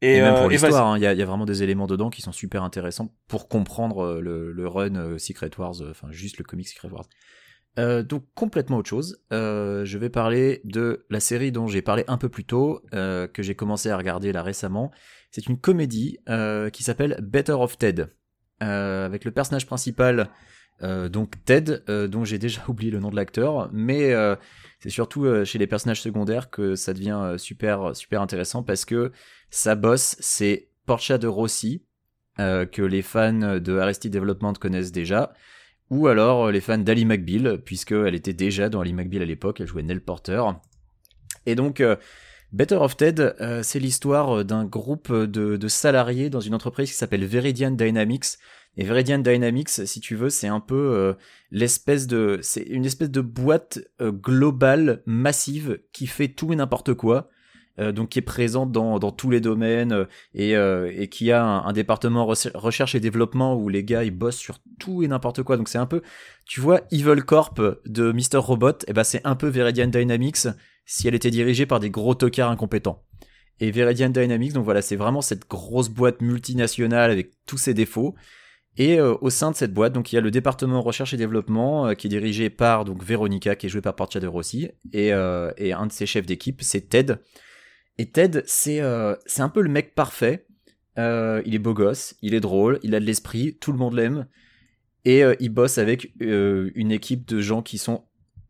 Et, 0.03 0.19
même 0.21 0.35
euh, 0.35 0.39
pour 0.39 0.49
l'histoire, 0.49 0.87
hein, 0.87 0.97
il 0.97 1.01
y, 1.01 1.07
a, 1.07 1.13
il 1.13 1.19
y 1.19 1.21
a 1.21 1.25
vraiment 1.25 1.45
des 1.45 1.63
éléments 1.63 1.87
dedans 1.87 2.09
qui 2.09 2.21
sont 2.21 2.33
super 2.33 2.63
intéressants 2.63 3.15
pour 3.27 3.47
comprendre 3.47 4.03
euh, 4.03 4.21
le, 4.21 4.51
le 4.51 4.67
run 4.67 4.95
euh, 4.95 5.17
Secret 5.17 5.51
Wars, 5.57 5.75
enfin 5.89 6.09
juste 6.11 6.37
le 6.37 6.43
comic 6.43 6.67
Secret 6.67 6.89
Wars. 6.89 7.07
Euh, 7.79 8.03
donc 8.03 8.25
complètement 8.35 8.77
autre 8.77 8.89
chose. 8.89 9.23
Euh, 9.31 9.83
je 9.85 9.97
vais 9.97 10.09
parler 10.09 10.61
de 10.63 11.05
la 11.09 11.19
série 11.19 11.51
dont 11.51 11.67
j'ai 11.67 11.81
parlé 11.81 12.03
un 12.07 12.17
peu 12.17 12.29
plus 12.29 12.45
tôt, 12.45 12.81
euh, 12.93 13.27
que 13.27 13.41
j'ai 13.41 13.55
commencé 13.55 13.89
à 13.89 13.97
regarder 13.97 14.31
là 14.31 14.43
récemment. 14.43 14.91
C'est 15.31 15.47
une 15.47 15.57
comédie 15.57 16.19
qui 16.73 16.83
s'appelle 16.83 17.17
Better 17.23 17.53
of 17.53 17.77
Ted, 17.77 18.05
avec 18.59 19.25
le 19.25 19.31
personnage 19.31 19.65
principal, 19.65 20.29
euh, 20.83 21.07
donc 21.07 21.43
Ted, 21.45 21.79
euh, 21.89 22.07
dont 22.07 22.25
j'ai 22.25 22.37
déjà 22.37 22.61
oublié 22.67 22.91
le 22.91 22.99
nom 22.99 23.09
de 23.09 23.15
l'acteur, 23.15 23.69
mais 23.71 24.13
euh, 24.13 24.35
c'est 24.79 24.89
surtout 24.89 25.45
chez 25.45 25.57
les 25.57 25.67
personnages 25.67 26.01
secondaires 26.01 26.49
que 26.49 26.75
ça 26.75 26.93
devient 26.93 27.35
super 27.37 27.95
super 27.95 28.21
intéressant 28.21 28.63
parce 28.63 28.83
que 28.83 29.11
sa 29.49 29.75
boss 29.75 30.17
c'est 30.19 30.67
Portia 30.85 31.17
de 31.17 31.27
Rossi, 31.27 31.83
que 32.37 32.81
les 32.81 33.01
fans 33.01 33.59
de 33.59 33.77
Arrested 33.77 34.11
Development 34.11 34.53
connaissent 34.53 34.91
déjà, 34.91 35.33
ou 35.89 36.07
alors 36.07 36.51
les 36.51 36.59
fans 36.59 36.77
d'Ali 36.77 37.05
McBeal, 37.05 37.61
puisqu'elle 37.63 38.15
était 38.15 38.33
déjà 38.33 38.67
dans 38.67 38.81
Ali 38.81 38.91
McBeal 38.91 39.21
à 39.21 39.25
l'époque, 39.25 39.61
elle 39.61 39.67
jouait 39.67 39.83
Nell 39.83 40.01
Porter. 40.01 40.43
Et 41.45 41.55
donc, 41.55 41.81
Better 42.51 42.75
of 42.75 42.97
Ted, 42.97 43.31
c'est 43.61 43.79
l'histoire 43.79 44.43
d'un 44.43 44.65
groupe 44.65 45.13
de, 45.13 45.55
de 45.55 45.67
salariés 45.69 46.29
dans 46.29 46.41
une 46.41 46.55
entreprise 46.55 46.89
qui 46.89 46.97
s'appelle 46.97 47.23
Veridian 47.23 47.71
Dynamics. 47.71 48.37
Et 48.77 48.85
Veridian 48.85 49.19
Dynamics, 49.19 49.69
si 49.69 49.99
tu 49.99 50.15
veux, 50.15 50.29
c'est 50.29 50.47
un 50.47 50.59
peu 50.59 50.75
euh, 50.95 51.13
l'espèce 51.51 52.07
de, 52.07 52.39
c'est 52.41 52.63
une 52.63 52.85
espèce 52.85 53.11
de 53.11 53.21
boîte 53.21 53.79
euh, 54.01 54.11
globale 54.11 55.03
massive 55.05 55.79
qui 55.91 56.07
fait 56.07 56.29
tout 56.29 56.53
et 56.53 56.55
n'importe 56.55 56.93
quoi. 56.95 57.29
euh, 57.79 57.91
donc 57.91 58.09
qui 58.09 58.19
est 58.19 58.23
présente 58.23 58.71
dans, 58.71 58.99
dans 58.99 59.11
tous 59.11 59.29
les 59.31 59.41
domaines 59.41 60.07
et, 60.33 60.51
et 60.53 61.07
qui 61.07 61.31
a 61.31 61.43
un, 61.43 61.73
département 61.73 62.25
recher- 62.25 62.51
recherche 62.55 62.95
et 62.95 62.99
développement 62.99 63.55
où 63.55 63.69
les 63.69 63.83
gars 63.83 64.03
ils 64.03 64.11
bossent 64.11 64.37
sur 64.37 64.57
tout 64.79 65.03
et 65.03 65.07
n'importe 65.07 65.43
quoi. 65.43 65.57
Donc 65.57 65.69
c'est 65.69 65.77
un 65.79 65.85
peu, 65.87 66.01
tu 66.45 66.59
vois, 66.61 66.81
Evil 66.91 67.21
Corp 67.25 67.59
de 67.85 68.11
Mr. 68.11 68.37
Robot, 68.37 68.73
et 68.87 68.93
ben 68.93 69.03
c'est 69.03 69.21
un 69.23 69.35
peu 69.35 69.47
Veridian 69.47 69.87
Dynamics 69.87 70.47
si 70.85 71.07
elle 71.07 71.15
était 71.15 71.31
dirigée 71.31 71.65
par 71.65 71.79
des 71.79 71.89
gros 71.89 72.13
tocards 72.15 72.51
incompétents. 72.51 73.03
Et 73.59 73.71
Veridian 73.71 74.09
Dynamics, 74.09 74.53
donc 74.53 74.65
voilà, 74.65 74.81
c'est 74.81 74.95
vraiment 74.95 75.21
cette 75.21 75.47
grosse 75.47 75.89
boîte 75.89 76.21
multinationale 76.21 77.11
avec 77.11 77.31
tous 77.45 77.57
ses 77.57 77.73
défauts. 77.73 78.15
Et 78.77 78.99
euh, 78.99 79.15
au 79.21 79.29
sein 79.29 79.51
de 79.51 79.55
cette 79.55 79.73
boîte, 79.73 79.93
donc 79.93 80.11
il 80.11 80.15
y 80.15 80.17
a 80.17 80.21
le 80.21 80.31
département 80.31 80.81
recherche 80.81 81.13
et 81.13 81.17
développement 81.17 81.87
euh, 81.87 81.93
qui 81.93 82.07
est 82.07 82.09
dirigé 82.09 82.49
par 82.49 82.85
donc 82.85 83.03
Veronica, 83.03 83.55
qui 83.55 83.67
est 83.67 83.69
jouée 83.69 83.81
par 83.81 83.95
Portia 83.95 84.19
de 84.19 84.27
Rossi, 84.27 84.71
et, 84.91 85.13
euh, 85.13 85.51
et 85.57 85.73
un 85.73 85.85
de 85.85 85.91
ses 85.91 86.05
chefs 86.05 86.25
d'équipe, 86.25 86.61
c'est 86.61 86.89
Ted. 86.89 87.15
Et 87.99 88.09
Ted, 88.09 88.41
c'est 88.47 88.81
c'est 89.27 89.43
un 89.43 89.49
peu 89.49 89.61
le 89.61 89.69
mec 89.69 89.93
parfait. 89.93 90.47
Il 90.97 91.53
est 91.53 91.59
beau 91.59 91.75
gosse, 91.75 92.15
il 92.23 92.33
est 92.33 92.39
drôle, 92.39 92.79
il 92.81 92.95
a 92.95 92.99
de 92.99 93.05
l'esprit, 93.05 93.55
tout 93.59 93.71
le 93.71 93.77
monde 93.77 93.93
l'aime, 93.93 94.25
et 95.05 95.21
il 95.39 95.49
bosse 95.49 95.77
avec 95.77 96.11
une 96.19 96.91
équipe 96.91 97.27
de 97.27 97.39
gens 97.39 97.61
qui 97.61 97.77
sont 97.77 98.05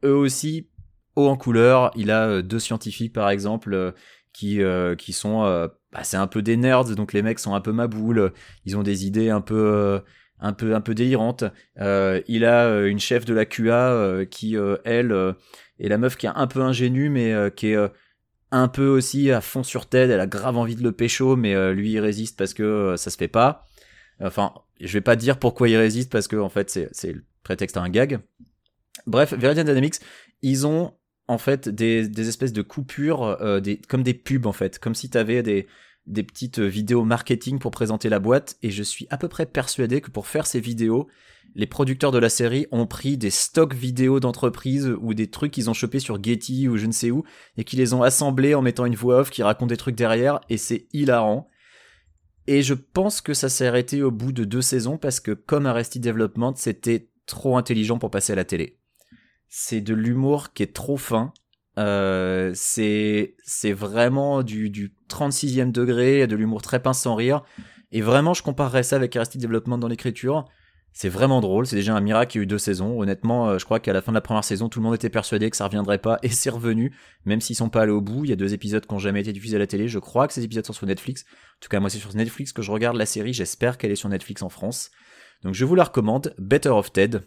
eux 0.06 0.16
aussi 0.16 0.70
haut 1.18 1.28
en 1.28 1.36
couleur. 1.36 1.92
Il 1.98 2.10
a 2.10 2.42
deux 2.42 2.60
scientifiques 2.60 3.12
par 3.12 3.30
exemple 3.30 3.94
qui 4.34 4.62
euh, 4.62 4.96
qui 4.96 5.14
sont 5.14 5.44
euh, 5.46 5.68
bah, 5.94 6.04
c'est 6.04 6.18
un 6.18 6.28
peu 6.28 6.42
des 6.42 6.58
nerds 6.58 6.96
donc 6.96 7.14
les 7.14 7.22
mecs 7.22 7.40
sont 7.40 7.54
un 7.54 7.62
peu 7.62 7.72
maboules, 7.72 8.34
ils 8.66 8.76
ont 8.76 8.84
des 8.84 9.06
idées 9.06 9.30
un 9.30 9.42
peu 9.42 9.56
euh, 9.56 10.00
un 10.40 10.54
peu 10.54 10.76
un 10.76 10.82
peu 10.82 10.94
délirantes. 10.94 11.46
Euh, 11.80 12.22
il 12.28 12.44
a 12.44 12.86
une 12.88 13.00
chef 13.00 13.26
de 13.26 13.34
la 13.34 13.46
QA 13.46 13.92
euh, 13.92 14.26
qui 14.26 14.56
elle 14.84 15.36
est 15.80 15.88
la 15.88 15.98
meuf 15.98 16.18
qui 16.18 16.26
est 16.26 16.32
un 16.34 16.48
peu 16.48 16.62
ingénue 16.62 17.10
mais 17.10 17.34
qui 17.56 17.68
est 17.68 17.78
un 18.52 18.68
peu 18.68 18.88
aussi 18.88 19.32
à 19.32 19.42
fond 19.42 19.64
sur 19.64 19.88
Ted, 19.88 20.12
elle 20.12 20.20
a 20.20 20.28
grave 20.28 20.58
envie 20.58 20.76
de 20.76 20.84
le 20.84 20.92
pécho 20.92 21.36
mais 21.36 21.74
lui 21.74 21.92
il 21.92 22.00
résiste 22.00 22.38
parce 22.38 22.54
que 22.54 22.96
ça 22.98 23.10
se 23.10 23.18
fait 23.18 23.28
pas. 23.28 23.68
Enfin, 24.20 24.54
je 24.80 24.94
vais 24.94 25.02
pas 25.02 25.16
dire 25.16 25.40
pourquoi 25.40 25.70
il 25.70 25.78
résiste 25.78 26.12
parce 26.12 26.28
que 26.28 26.36
en 26.36 26.50
fait 26.50 26.70
c'est 26.70 26.90
c'est 26.92 27.14
le 27.14 27.24
prétexte 27.44 27.78
à 27.78 27.82
un 27.82 27.90
gag. 27.90 28.20
Bref, 29.08 29.34
Veridian 29.34 29.64
Dynamics, 29.64 29.96
ils 30.42 30.66
ont 30.68 30.94
en 31.28 31.38
fait 31.38 31.70
des, 31.70 32.10
espèces 32.28 32.54
de 32.54 32.62
coupures, 32.62 33.24
euh, 33.42 33.62
comme 33.88 34.04
des 34.04 34.14
pubs 34.14 34.46
en 34.46 34.54
fait, 34.54 34.80
comme 34.80 34.96
si 34.96 35.10
tu 35.10 35.18
avais 35.18 35.44
des, 35.44 35.68
petites 36.06 36.60
vidéos 36.60 37.04
marketing 37.04 37.60
pour 37.60 37.72
présenter 37.72 38.10
la 38.10 38.20
boîte. 38.20 38.58
Et 38.62 38.72
je 38.72 38.84
suis 38.84 39.08
à 39.10 39.18
peu 39.18 39.28
près 39.28 39.46
persuadé 39.46 40.02
que 40.02 40.12
pour 40.12 40.28
faire 40.28 40.46
ces 40.46 40.60
vidéos, 40.60 41.08
les 41.56 41.68
producteurs 41.68 42.12
de 42.12 42.18
la 42.18 42.30
série 42.30 42.68
ont 42.72 42.88
pris 42.88 43.18
des 43.18 43.30
stocks 43.30 43.74
vidéos 43.74 44.20
d'entreprise 44.20 44.94
ou 45.02 45.14
des 45.14 45.28
trucs 45.28 45.52
qu'ils 45.52 45.70
ont 45.70 45.74
chopés 45.74 46.00
sur 46.00 46.22
Getty 46.22 46.68
ou 46.68 46.78
je 46.78 46.88
ne 46.88 46.92
sais 46.92 47.12
où 47.12 47.24
et 47.58 47.64
qui 47.64 47.76
les 47.76 47.94
ont 47.94 48.02
assemblés 48.02 48.56
en 48.56 48.62
mettant 48.62 48.86
une 48.86 48.96
voix 48.96 49.20
off 49.20 49.30
qui 49.30 49.44
raconte 49.44 49.70
des 49.70 49.78
trucs 49.78 49.96
derrière 49.96 50.42
et 50.50 50.58
c'est 50.58 50.88
hilarant. 50.94 51.48
Et 52.48 52.62
je 52.62 52.74
pense 52.74 53.22
que 53.22 53.34
ça 53.34 53.50
s'est 53.50 53.68
arrêté 53.68 54.04
au 54.04 54.12
bout 54.12 54.34
de 54.34 54.44
deux 54.44 54.62
saisons 54.62 54.98
parce 54.98 55.20
que 55.20 55.32
comme 55.32 55.66
Arrested 55.66 56.04
Development, 56.04 56.54
c'était 56.56 57.10
trop 57.26 57.58
intelligent 57.58 58.00
pour 58.00 58.12
passer 58.12 58.34
à 58.34 58.36
la 58.36 58.44
télé. 58.44 58.80
C'est 59.56 59.82
de 59.82 59.94
l'humour 59.94 60.52
qui 60.54 60.64
est 60.64 60.74
trop 60.74 60.98
fin. 60.98 61.32
Euh, 61.78 62.52
c'est 62.56 63.36
c'est 63.44 63.72
vraiment 63.72 64.42
du, 64.42 64.72
du 64.72 64.96
36e 65.08 65.72
degré, 65.72 66.26
de 66.26 66.36
l'humour 66.36 66.64
très 66.64 66.82
pince 66.82 67.02
sans 67.02 67.14
rire. 67.14 67.44
Et 67.92 68.02
vraiment, 68.02 68.34
je 68.34 68.42
comparerais 68.42 68.82
ça 68.82 68.96
avec 68.96 69.16
Arrested 69.16 69.40
Development 69.40 69.78
dans 69.78 69.88
l'écriture. 69.88 70.46
C'est 70.92 71.08
vraiment 71.08 71.40
drôle. 71.40 71.68
C'est 71.68 71.76
déjà 71.76 71.96
un 71.96 72.02
miracle 72.02 72.32
qu'il 72.32 72.40
y 72.40 72.42
a 72.42 72.46
eu 72.46 72.48
deux 72.48 72.58
saisons. 72.58 73.00
Honnêtement, 73.00 73.50
euh, 73.50 73.60
je 73.60 73.66
crois 73.66 73.80
qu'à 73.80 73.94
la 73.94 74.02
fin 74.02 74.12
de 74.12 74.16
la 74.16 74.22
première 74.22 74.44
saison, 74.44 74.70
tout 74.70 74.80
le 74.80 74.86
monde 74.86 74.96
était 74.96 75.12
persuadé 75.12 75.52
que 75.52 75.56
ça 75.56 75.66
reviendrait 75.66 76.00
pas 76.00 76.18
et 76.24 76.30
c'est 76.30 76.50
revenu. 76.50 76.92
Même 77.26 77.40
s'ils 77.40 77.56
sont 77.56 77.70
pas 77.70 77.84
allés 77.84 77.92
au 77.92 78.02
bout, 78.02 78.26
il 78.26 78.32
y 78.32 78.34
a 78.34 78.36
deux 78.36 78.56
épisodes 78.56 78.84
qui 78.84 78.94
ont 78.96 78.98
jamais 78.98 79.22
été 79.22 79.34
diffusés 79.34 79.58
à 79.58 79.60
la 79.60 79.68
télé. 79.68 79.88
Je 79.88 80.00
crois 80.00 80.28
que 80.28 80.34
ces 80.34 80.44
épisodes 80.44 80.66
sont 80.66 80.74
sur 80.74 80.88
Netflix. 80.88 81.26
En 81.58 81.60
tout 81.62 81.70
cas, 81.70 81.80
moi, 81.80 81.92
c'est 81.92 82.00
sur 82.00 82.16
Netflix 82.16 82.54
que 82.54 82.64
je 82.64 82.72
regarde 82.72 82.98
la 82.98 83.06
série. 83.06 83.34
J'espère 83.34 83.78
qu'elle 83.78 83.92
est 83.92 83.96
sur 83.96 84.10
Netflix 84.10 84.42
en 84.42 84.50
France. 84.50 84.90
Donc, 85.44 85.54
je 85.54 85.64
vous 85.64 85.76
la 85.76 85.84
recommande. 85.84 86.34
Better 86.40 86.70
of 86.70 86.92
Ted. 86.92 87.20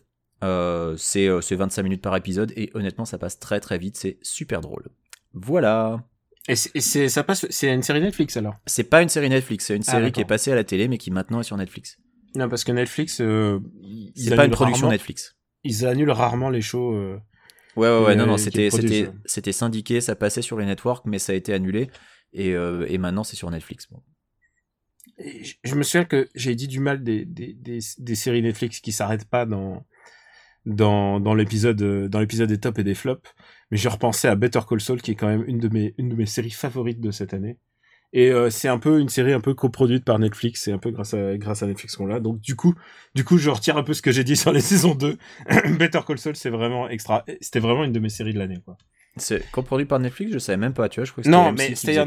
Euh, 0.45 0.97
c'est 0.99 1.29
euh, 1.29 1.41
c'est 1.41 1.57
25 1.57 1.83
minutes 1.83 2.03
par 2.03 2.15
épisode 2.17 2.53
et 2.57 2.71
honnêtement, 2.75 3.05
ça 3.05 3.19
passe 3.19 3.39
très 3.39 3.61
très 3.61 3.79
vite. 3.79 3.97
C'est 3.97 4.19
super 4.23 4.61
drôle. 4.61 4.89
Voilà. 5.33 6.05
Et 6.49 6.55
c'est, 6.57 6.71
et 6.77 7.09
ça 7.09 7.25
passe, 7.25 7.47
c'est 7.51 7.73
une 7.75 7.83
série 7.83 8.01
Netflix 8.01 8.37
alors? 8.37 8.55
C'est 8.67 8.85
pas 8.85 9.03
une 9.03 9.09
série 9.09 9.29
Netflix, 9.29 9.67
c'est 9.67 9.75
une 9.77 9.83
Ah, 9.89 9.91
série 9.93 10.13
qui 10.13 10.21
est 10.21 10.25
passée 10.27 10.53
à 10.53 10.55
la 10.55 10.63
télé 10.63 10.87
mais 10.89 10.99
qui 10.99 11.11
maintenant 11.11 11.41
est 11.41 11.45
sur 11.45 11.57
Netflix. 11.57 11.99
Non, 12.37 12.49
parce 12.49 12.63
que 12.65 12.71
Netflix, 12.73 13.21
euh, 13.21 13.59
C'est 14.15 14.37
pas 14.37 14.45
une 14.45 14.51
production 14.53 14.83
rarement- 14.87 14.93
Netflix. 14.93 15.37
Ils 15.65 15.87
annulent 15.87 16.11
rarement 16.11 16.51
les 16.51 16.61
shows. 16.61 16.95
euh, 16.95 17.19
Ouais, 17.77 17.89
ouais, 17.89 18.05
ouais, 18.07 18.17
non, 18.17 18.27
non, 18.27 18.35
euh, 18.35 18.37
c'était, 18.37 18.71
c'était, 18.71 19.11
c'était 19.25 19.53
syndiqué, 19.53 20.01
ça 20.01 20.15
passait 20.17 20.41
sur 20.43 20.57
les 20.59 20.65
networks, 20.67 21.05
mais 21.07 21.19
ça 21.19 21.33
a 21.33 21.35
été 21.35 21.53
annulé. 21.53 21.91
Et, 22.33 22.55
euh, 22.55 22.87
et 22.89 22.97
maintenant, 22.99 23.25
c'est 23.25 23.37
sur 23.37 23.51
Netflix. 23.51 23.89
Bon. 23.91 24.03
et 25.19 25.45
je- 25.45 25.55
je 25.65 25.75
me 25.75 25.83
souviens 25.83 26.05
que 26.05 26.29
j'ai 26.35 26.55
dit 26.55 26.69
du 26.69 26.79
mal 26.81 27.03
des, 27.03 27.25
des, 27.25 27.55
des, 27.55 27.79
des 27.99 28.15
séries 28.15 28.43
Netflix 28.43 28.81
qui 28.81 28.93
s'arrêtent 28.93 29.29
pas 29.29 29.47
dans 29.47 29.85
dans 30.67 31.21
dans 31.21 31.35
l'épisode 31.35 31.81
euh, 31.81 32.09
dans 32.09 32.21
l'épisode 32.21 32.49
des 32.49 32.59
tops 32.59 32.79
et 32.79 32.85
des 32.85 32.95
flops, 32.95 33.35
mais 33.71 33.79
j'ai 33.79 33.89
repensé 33.89 34.29
à 34.29 34.35
Better 34.35 34.61
Call 34.69 34.81
Saul 34.81 35.01
qui 35.01 35.13
est 35.13 35.15
quand 35.15 35.29
même 35.29 35.45
une 35.47 35.59
de 35.59 35.69
mes 35.69 35.95
une 35.97 36.09
de 36.09 36.15
mes 36.15 36.27
séries 36.27 36.51
favorites 36.51 37.01
de 37.01 37.11
cette 37.11 37.33
année. 37.33 37.59
Et 38.13 38.31
euh, 38.31 38.51
c'est 38.51 38.69
un 38.69 38.79
peu 38.79 39.01
une 39.01 39.09
série 39.09 39.33
un 39.33 39.41
peu 39.41 39.55
coproduite 39.55 40.05
par 40.05 40.19
Netflix, 40.19 40.63
c'est 40.63 40.73
un 40.73 40.79
peu 40.79 40.91
grâce 40.91 41.15
à 41.15 41.37
grâce 41.37 41.63
à 41.63 41.67
Netflix 41.67 41.97
qu'on 41.97 42.07
l'a. 42.07 42.21
Donc 42.21 42.41
du 42.41 42.57
coup, 42.57 42.75
du 43.15 43.25
coup, 43.25 43.39
je 43.39 43.51
retire 43.51 43.77
un 43.77 43.83
peu 43.83 43.95
ce 43.95 44.03
que 44.03 44.13
j'ai 44.13 44.25
dit 44.25 44.37
sur 44.37 44.53
les 44.53 44.61
saisons 44.61 44.95
2. 44.95 45.17
Better 45.79 46.01
Call 46.07 46.19
Saul, 46.19 46.37
c'est 46.37 46.51
vraiment 46.51 46.89
extra. 46.89 47.25
C'était 47.41 47.61
vraiment 47.61 47.85
une 47.85 47.93
de 47.93 48.01
mes 48.01 48.09
séries 48.09 48.35
de 48.35 48.39
l'année 48.39 48.61
quoi. 48.65 48.77
C'est 49.17 49.51
coproduit 49.51 49.87
par 49.87 49.99
Netflix, 49.99 50.33
je 50.33 50.39
savais 50.39 50.59
même 50.59 50.75
pas, 50.75 50.89
tu 50.89 51.01
vois, 51.01 51.07
je 51.07 51.13
crois 51.13 51.25
que 51.25 51.29
Non, 51.29 51.53
mais 51.53 51.75
c'est-à-dire 51.75 52.07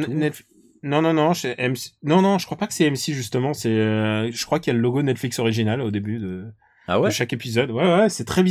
Non, 0.84 1.02
non, 1.02 1.14
non, 1.14 1.34
chez 1.34 1.56
MC... 1.58 1.94
non, 2.04 2.22
non, 2.22 2.38
je 2.38 2.46
crois 2.46 2.58
pas 2.58 2.68
que 2.68 2.74
c'est 2.74 2.90
MC 2.90 3.14
justement. 3.14 3.54
C'est, 3.54 3.70
euh, 3.70 4.32
je 4.32 4.46
crois 4.46 4.60
qu'il 4.60 4.72
y 4.72 4.76
a 4.76 4.78
le 4.78 4.82
logo 4.82 5.02
Netflix 5.02 5.40
original 5.40 5.82
au 5.82 5.90
début 5.90 6.20
de, 6.20 6.46
Ah 6.90 7.00
ouais 7.00 7.10
de 7.10 7.14
chaque 7.14 7.34
épisode. 7.34 7.70
Ouais, 7.70 7.84
ouais, 7.84 8.10
c'est 8.10 8.26
très, 8.26 8.44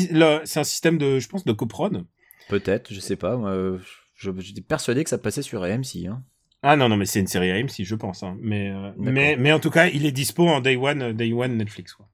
c'est 0.45 0.61
un 0.61 0.65
système 0.65 0.97
de, 0.97 1.19
je 1.19 1.29
pense, 1.29 1.45
de 1.45 1.53
coprod. 1.53 2.05
Peut-être, 2.49 2.95
je 2.95 3.01
sais 3.01 3.17
pas. 3.17 3.37
moi, 3.37 3.79
J'étais 4.15 4.61
persuadé 4.61 5.03
que 5.03 5.11
ça 5.11 5.19
passait 5.19 5.43
sur 5.43 5.65
AMC. 5.65 6.07
Hein. 6.09 6.23
Ah 6.63 6.77
non, 6.77 6.89
non, 6.89 6.97
mais 6.97 7.05
c'est 7.05 7.19
une 7.19 7.27
série 7.27 7.51
AMC, 7.51 7.83
je 7.83 7.95
pense. 7.97 8.23
Hein. 8.23 8.37
Mais, 8.41 8.71
euh, 8.71 8.93
mais, 8.97 9.37
mais 9.37 9.53
en 9.53 9.59
tout 9.59 9.71
cas, 9.71 9.89
il 9.89 10.07
est 10.07 10.13
dispo 10.13 10.47
en 10.47 10.61
day 10.61 10.77
one, 10.77 11.03
euh, 11.03 11.13
day 11.13 11.33
one 11.33 11.57
Netflix. 11.57 11.95
Quoi. 11.95 12.09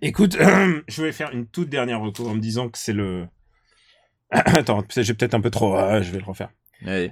Écoute, 0.00 0.36
je 0.88 1.02
vais 1.02 1.12
faire 1.12 1.32
une 1.32 1.46
toute 1.46 1.68
dernière 1.68 2.00
recours 2.00 2.28
en 2.28 2.34
me 2.34 2.40
disant 2.40 2.68
que 2.68 2.78
c'est 2.78 2.92
le. 2.92 3.28
Attends, 4.30 4.84
j'ai 4.96 5.14
peut-être 5.14 5.34
un 5.34 5.40
peu 5.40 5.50
trop. 5.50 5.76
Ah, 5.76 6.02
je 6.02 6.10
vais 6.10 6.18
le 6.18 6.24
refaire. 6.24 6.50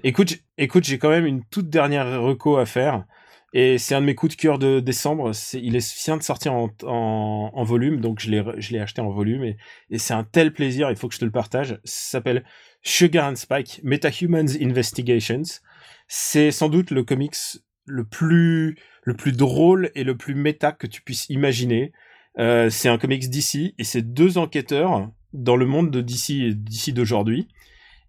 Écoute, 0.03 0.39
écoute, 0.59 0.83
j'ai 0.83 0.99
quand 0.99 1.11
même 1.11 1.27
une 1.27 1.45
toute 1.45 1.71
dernière 1.71 2.21
reco 2.21 2.57
à 2.57 2.67
faire. 2.67 3.05
Et 3.53 3.79
c'est 3.79 3.95
un 3.97 4.01
de 4.01 4.07
mes 4.07 4.15
coups 4.15 4.37
de 4.37 4.41
cœur 4.41 4.59
de 4.59 4.79
décembre. 4.79 5.33
C'est, 5.33 5.61
il 5.61 5.75
est, 5.75 6.05
vient 6.05 6.17
de 6.17 6.23
sortir 6.23 6.53
en, 6.55 6.71
en, 6.85 7.51
en 7.53 7.65
volume, 7.65 8.01
donc 8.01 8.21
je 8.21 8.31
l'ai, 8.31 8.45
je 8.59 8.73
l'ai 8.73 8.79
acheté 8.79 9.01
en 9.01 9.11
volume 9.11 9.43
et, 9.43 9.57
et 9.91 9.99
c'est 9.99 10.15
un 10.15 10.25
tel 10.25 10.53
plaisir. 10.53 10.91
Il 10.91 10.97
faut 10.97 11.09
que 11.09 11.15
je 11.15 11.21
te 11.21 11.25
le 11.25 11.33
partage. 11.33 11.81
Ça 11.85 12.11
s'appelle 12.11 12.45
Sugar 12.83 13.31
and 13.31 13.37
Spike 13.37 13.81
Metahumans 13.83 14.57
Investigations. 14.61 15.43
C'est 16.07 16.53
sans 16.53 16.69
doute 16.69 16.91
le 16.93 17.03
comics 17.03 17.37
le 17.87 18.05
plus, 18.05 18.77
le 19.03 19.15
plus 19.15 19.33
drôle 19.33 19.91
et 19.95 20.05
le 20.05 20.17
plus 20.17 20.35
méta 20.35 20.71
que 20.71 20.87
tu 20.87 21.03
puisses 21.03 21.27
imaginer. 21.29 21.93
Euh, 22.39 22.71
c'est 22.71 22.89
un 22.89 22.99
comics 22.99 23.29
d'ici 23.29 23.75
et 23.79 23.85
c'est 23.85 24.03
deux 24.03 24.39
enquêteurs 24.39 25.11
dans 25.33 25.57
le 25.57 25.67
monde 25.67 25.91
de 25.91 26.01
DC 26.01 26.55
d'ici 26.55 26.93
d'aujourd'hui 26.93 27.49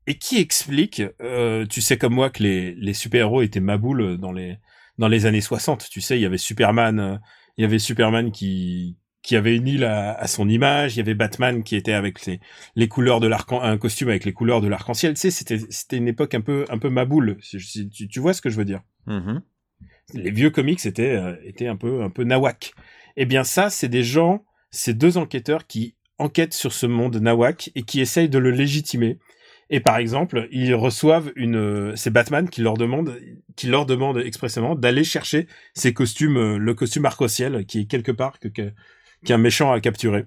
et 0.07 0.17
qui 0.17 0.37
explique, 0.37 1.01
euh, 1.21 1.65
tu 1.65 1.81
sais 1.81 1.97
comme 1.97 2.13
moi 2.13 2.29
que 2.29 2.43
les, 2.43 2.73
les 2.75 2.93
super-héros 2.93 3.41
étaient 3.41 3.59
maboules 3.59 4.17
dans 4.17 4.31
les 4.31 4.57
dans 5.01 5.07
les 5.07 5.25
années 5.25 5.41
60, 5.41 5.89
tu 5.89 5.99
sais, 5.99 6.17
il 6.17 6.21
y 6.21 6.27
avait 6.27 6.37
Superman, 6.37 6.99
euh, 6.99 7.17
il 7.57 7.63
y 7.63 7.65
avait 7.65 7.79
Superman 7.79 8.31
qui 8.31 8.97
qui 9.23 9.35
avait 9.35 9.55
une 9.55 9.67
île 9.67 9.83
à, 9.83 10.13
à, 10.13 10.25
son 10.25 10.49
image, 10.49 10.95
il 10.95 10.97
y 10.97 11.01
avait 11.01 11.13
Batman 11.13 11.63
qui 11.63 11.75
était 11.75 11.93
avec 11.93 12.25
les, 12.25 12.39
les 12.75 12.87
couleurs 12.87 13.19
de 13.19 13.27
l'arc 13.27 13.51
un 13.51 13.77
costume 13.77 14.09
avec 14.09 14.25
les 14.25 14.33
couleurs 14.33 14.61
de 14.61 14.67
l'arc-en-ciel, 14.67 15.15
tu 15.15 15.21
sais, 15.21 15.31
c'était 15.31 15.59
c'était 15.69 15.97
une 15.97 16.07
époque 16.07 16.35
un 16.35 16.41
peu 16.41 16.65
un 16.69 16.77
peu 16.77 16.89
maboule, 16.89 17.37
tu, 17.41 18.07
tu 18.07 18.19
vois 18.19 18.33
ce 18.33 18.41
que 18.41 18.51
je 18.51 18.57
veux 18.57 18.65
dire. 18.65 18.81
Mhm. 19.07 19.41
Les 20.13 20.31
vieux 20.31 20.51
comics 20.51 20.85
étaient 20.85 21.15
euh, 21.15 21.35
étaient 21.45 21.67
un 21.67 21.77
peu 21.77 22.03
un 22.03 22.11
peu 22.11 22.23
nawak. 22.23 22.73
Eh 23.17 23.25
bien 23.25 23.43
ça, 23.43 23.71
c'est 23.71 23.89
des 23.89 24.03
gens, 24.03 24.45
ces 24.69 24.93
deux 24.93 25.17
enquêteurs 25.17 25.65
qui 25.65 25.95
enquêtent 26.19 26.53
sur 26.53 26.73
ce 26.73 26.85
monde 26.85 27.15
nawak 27.15 27.71
et 27.73 27.81
qui 27.81 28.01
essayent 28.01 28.29
de 28.29 28.37
le 28.37 28.51
légitimer. 28.51 29.17
Et 29.73 29.79
par 29.79 29.97
exemple, 29.97 30.49
ils 30.51 30.75
reçoivent 30.75 31.31
une, 31.37 31.95
c'est 31.95 32.11
Batman 32.11 32.49
qui 32.49 32.61
leur 32.61 32.75
demande, 32.75 33.17
qui 33.55 33.67
leur 33.67 33.85
demande 33.85 34.17
expressément 34.17 34.75
d'aller 34.75 35.05
chercher 35.05 35.47
ces 35.73 35.93
costumes, 35.93 36.37
euh, 36.37 36.57
le 36.57 36.73
costume 36.73 37.05
arc-en-ciel 37.05 37.65
qui 37.65 37.79
est 37.79 37.85
quelque 37.85 38.11
part 38.11 38.39
que 38.39 38.49
qu'un 39.23 39.37
méchant 39.37 39.71
a 39.71 39.79
capturé. 39.79 40.25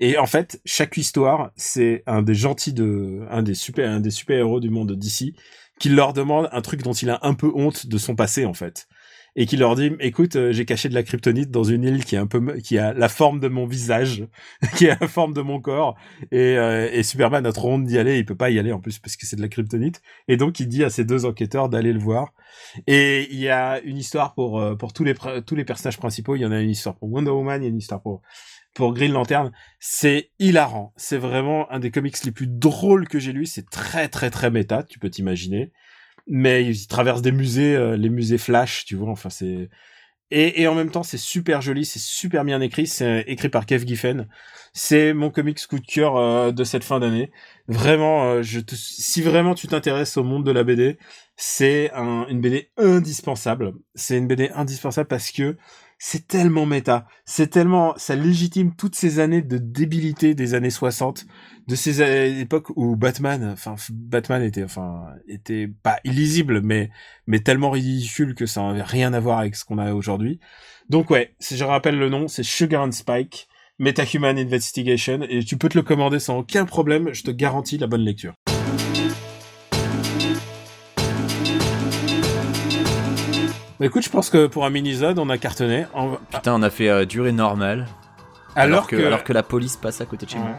Et 0.00 0.18
en 0.18 0.26
fait, 0.26 0.60
chaque 0.64 0.96
histoire, 0.96 1.52
c'est 1.56 2.02
un 2.06 2.22
des 2.22 2.34
gentils 2.34 2.72
de, 2.72 3.20
un 3.30 3.42
des 3.42 3.54
super, 3.54 3.88
un 3.88 4.00
des 4.00 4.10
super 4.10 4.38
héros 4.38 4.58
du 4.58 4.70
monde 4.70 4.92
d'ici, 4.96 5.36
qui 5.78 5.88
leur 5.90 6.12
demande 6.12 6.48
un 6.50 6.60
truc 6.60 6.82
dont 6.82 6.92
il 6.92 7.10
a 7.10 7.20
un 7.22 7.34
peu 7.34 7.50
honte 7.54 7.86
de 7.86 7.98
son 7.98 8.16
passé 8.16 8.44
en 8.44 8.54
fait 8.54 8.88
et 9.36 9.46
qui 9.46 9.56
leur 9.56 9.74
dit 9.76 9.92
écoute 10.00 10.36
euh, 10.36 10.52
j'ai 10.52 10.64
caché 10.64 10.88
de 10.88 10.94
la 10.94 11.02
kryptonite 11.02 11.50
dans 11.50 11.64
une 11.64 11.84
île 11.84 12.04
qui 12.04 12.14
est 12.14 12.18
un 12.18 12.26
peu 12.26 12.58
qui 12.58 12.78
a 12.78 12.92
la 12.92 13.08
forme 13.08 13.40
de 13.40 13.48
mon 13.48 13.66
visage 13.66 14.26
qui 14.76 14.88
a 14.88 14.96
la 15.00 15.08
forme 15.08 15.34
de 15.34 15.40
mon 15.40 15.60
corps 15.60 15.96
et, 16.32 16.56
euh, 16.58 16.88
et 16.92 17.02
Superman 17.02 17.44
a 17.46 17.52
trop 17.52 17.72
honte 17.72 17.84
d'y 17.84 17.98
aller 17.98 18.18
il 18.18 18.24
peut 18.24 18.36
pas 18.36 18.50
y 18.50 18.58
aller 18.58 18.72
en 18.72 18.80
plus 18.80 18.98
parce 18.98 19.16
que 19.16 19.26
c'est 19.26 19.36
de 19.36 19.42
la 19.42 19.48
kryptonite. 19.48 20.00
Et 20.28 20.36
donc 20.36 20.60
il 20.60 20.68
dit 20.68 20.84
à 20.84 20.90
ces 20.90 21.04
deux 21.04 21.24
enquêteurs 21.24 21.68
d'aller 21.68 21.92
le 21.92 21.98
voir. 21.98 22.32
Et 22.86 23.28
il 23.30 23.38
y 23.38 23.48
a 23.48 23.80
une 23.80 23.96
histoire 23.96 24.34
pour 24.34 24.60
euh, 24.60 24.74
pour 24.76 24.92
tous 24.92 25.04
les 25.04 25.14
tous 25.46 25.56
les 25.56 25.64
personnages 25.64 25.98
principaux. 25.98 26.36
Il 26.36 26.40
y 26.40 26.46
en 26.46 26.52
a 26.52 26.60
une 26.60 26.70
histoire 26.70 26.96
pour 26.96 27.10
Wonder 27.10 27.30
Woman 27.30 27.62
il 27.62 27.64
y 27.64 27.68
a 27.68 27.70
une 27.70 27.78
histoire 27.78 28.02
pour 28.02 28.22
pour 28.74 28.94
Green 28.94 29.12
Lantern, 29.12 29.50
c'est 29.80 30.30
hilarant. 30.38 30.92
C'est 30.96 31.18
vraiment 31.18 31.70
un 31.72 31.80
des 31.80 31.90
comics 31.90 32.22
les 32.24 32.30
plus 32.30 32.46
drôles 32.46 33.08
que 33.08 33.18
j'ai 33.18 33.32
lu. 33.32 33.44
C'est 33.44 33.68
très 33.68 34.08
très 34.08 34.30
très 34.30 34.50
méta, 34.50 34.84
tu 34.84 35.00
peux 35.00 35.10
t'imaginer 35.10 35.72
mais 36.26 36.64
il 36.64 36.86
traverse 36.86 37.22
des 37.22 37.32
musées, 37.32 37.76
euh, 37.76 37.96
les 37.96 38.10
musées 38.10 38.38
Flash, 38.38 38.84
tu 38.84 38.96
vois. 38.96 39.10
Enfin, 39.10 39.30
c'est 39.30 39.68
et, 40.30 40.62
et 40.62 40.68
en 40.68 40.74
même 40.74 40.90
temps, 40.90 41.02
c'est 41.02 41.18
super 41.18 41.60
joli, 41.60 41.84
c'est 41.84 41.98
super 41.98 42.44
bien 42.44 42.60
écrit. 42.60 42.86
C'est 42.86 43.24
écrit 43.26 43.48
par 43.48 43.66
Kev 43.66 43.84
Giffen. 43.86 44.28
C'est 44.72 45.12
mon 45.12 45.30
comics 45.30 45.66
coup 45.66 45.80
de 45.80 45.86
cœur 45.86 46.16
euh, 46.16 46.52
de 46.52 46.62
cette 46.62 46.84
fin 46.84 47.00
d'année. 47.00 47.32
Vraiment, 47.66 48.24
euh, 48.24 48.42
je 48.42 48.60
te... 48.60 48.74
si 48.76 49.22
vraiment 49.22 49.54
tu 49.54 49.66
t'intéresses 49.66 50.16
au 50.16 50.22
monde 50.22 50.44
de 50.46 50.52
la 50.52 50.62
BD, 50.62 50.98
c'est 51.36 51.90
un, 51.94 52.26
une 52.28 52.40
BD 52.40 52.70
indispensable. 52.76 53.72
C'est 53.96 54.18
une 54.18 54.28
BD 54.28 54.50
indispensable 54.54 55.08
parce 55.08 55.32
que 55.32 55.56
c'est 56.02 56.26
tellement 56.26 56.64
méta, 56.64 57.06
c'est 57.26 57.48
tellement, 57.48 57.92
ça 57.98 58.16
légitime 58.16 58.74
toutes 58.74 58.94
ces 58.94 59.18
années 59.18 59.42
de 59.42 59.58
débilité 59.58 60.34
des 60.34 60.54
années 60.54 60.70
60, 60.70 61.26
de 61.68 61.74
ces 61.74 62.00
époques 62.40 62.70
où 62.74 62.96
Batman, 62.96 63.50
enfin 63.52 63.74
Batman 63.90 64.42
était, 64.42 64.64
enfin 64.64 65.04
était 65.28 65.68
pas 65.82 66.00
illisible, 66.04 66.62
mais 66.62 66.88
mais 67.26 67.40
tellement 67.40 67.70
ridicule 67.70 68.34
que 68.34 68.46
ça 68.46 68.62
n'avait 68.62 68.82
rien 68.82 69.12
à 69.12 69.20
voir 69.20 69.40
avec 69.40 69.54
ce 69.54 69.66
qu'on 69.66 69.76
a 69.76 69.92
aujourd'hui. 69.92 70.40
Donc 70.88 71.10
ouais, 71.10 71.34
je 71.38 71.64
rappelle 71.64 71.98
le 71.98 72.08
nom, 72.08 72.28
c'est 72.28 72.44
Sugar 72.44 72.82
and 72.82 72.92
Spike, 72.92 73.46
Metahuman 73.78 74.38
Investigation, 74.38 75.20
et 75.28 75.44
tu 75.44 75.58
peux 75.58 75.68
te 75.68 75.76
le 75.76 75.82
commander 75.82 76.18
sans 76.18 76.38
aucun 76.38 76.64
problème, 76.64 77.12
je 77.12 77.24
te 77.24 77.30
garantis 77.30 77.76
la 77.76 77.86
bonne 77.86 78.04
lecture. 78.06 78.32
Bah 83.80 83.86
écoute, 83.86 84.04
je 84.04 84.10
pense 84.10 84.28
que 84.30 84.46
pour 84.46 84.64
un 84.66 84.70
mini-zode, 84.70 85.18
on 85.18 85.28
a 85.30 85.38
cartonné. 85.38 85.86
Putain, 86.32 86.54
on 86.54 86.62
a 86.62 86.70
fait 86.70 86.88
euh, 86.90 87.06
durée 87.06 87.32
normale. 87.32 87.86
Alors, 88.54 88.80
alors, 88.80 88.86
que, 88.86 88.96
alors 88.96 89.24
que 89.24 89.32
la 89.32 89.42
police 89.42 89.76
passe 89.76 90.00
à 90.00 90.06
côté 90.06 90.26
de 90.26 90.30
chez 90.30 90.36
Ouais. 90.38 90.44
moi. 90.44 90.56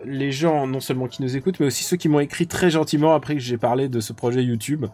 les 0.07 0.31
gens, 0.31 0.67
non 0.67 0.79
seulement 0.79 1.07
qui 1.07 1.21
nous 1.23 1.35
écoutent, 1.37 1.59
mais 1.59 1.65
aussi 1.67 1.83
ceux 1.83 1.97
qui 1.97 2.09
m'ont 2.09 2.19
écrit 2.19 2.47
très 2.47 2.69
gentiment 2.69 3.13
après 3.13 3.33
que 3.35 3.41
j'ai 3.41 3.57
parlé 3.57 3.89
de 3.89 3.99
ce 3.99 4.13
projet 4.13 4.43
YouTube, 4.43 4.85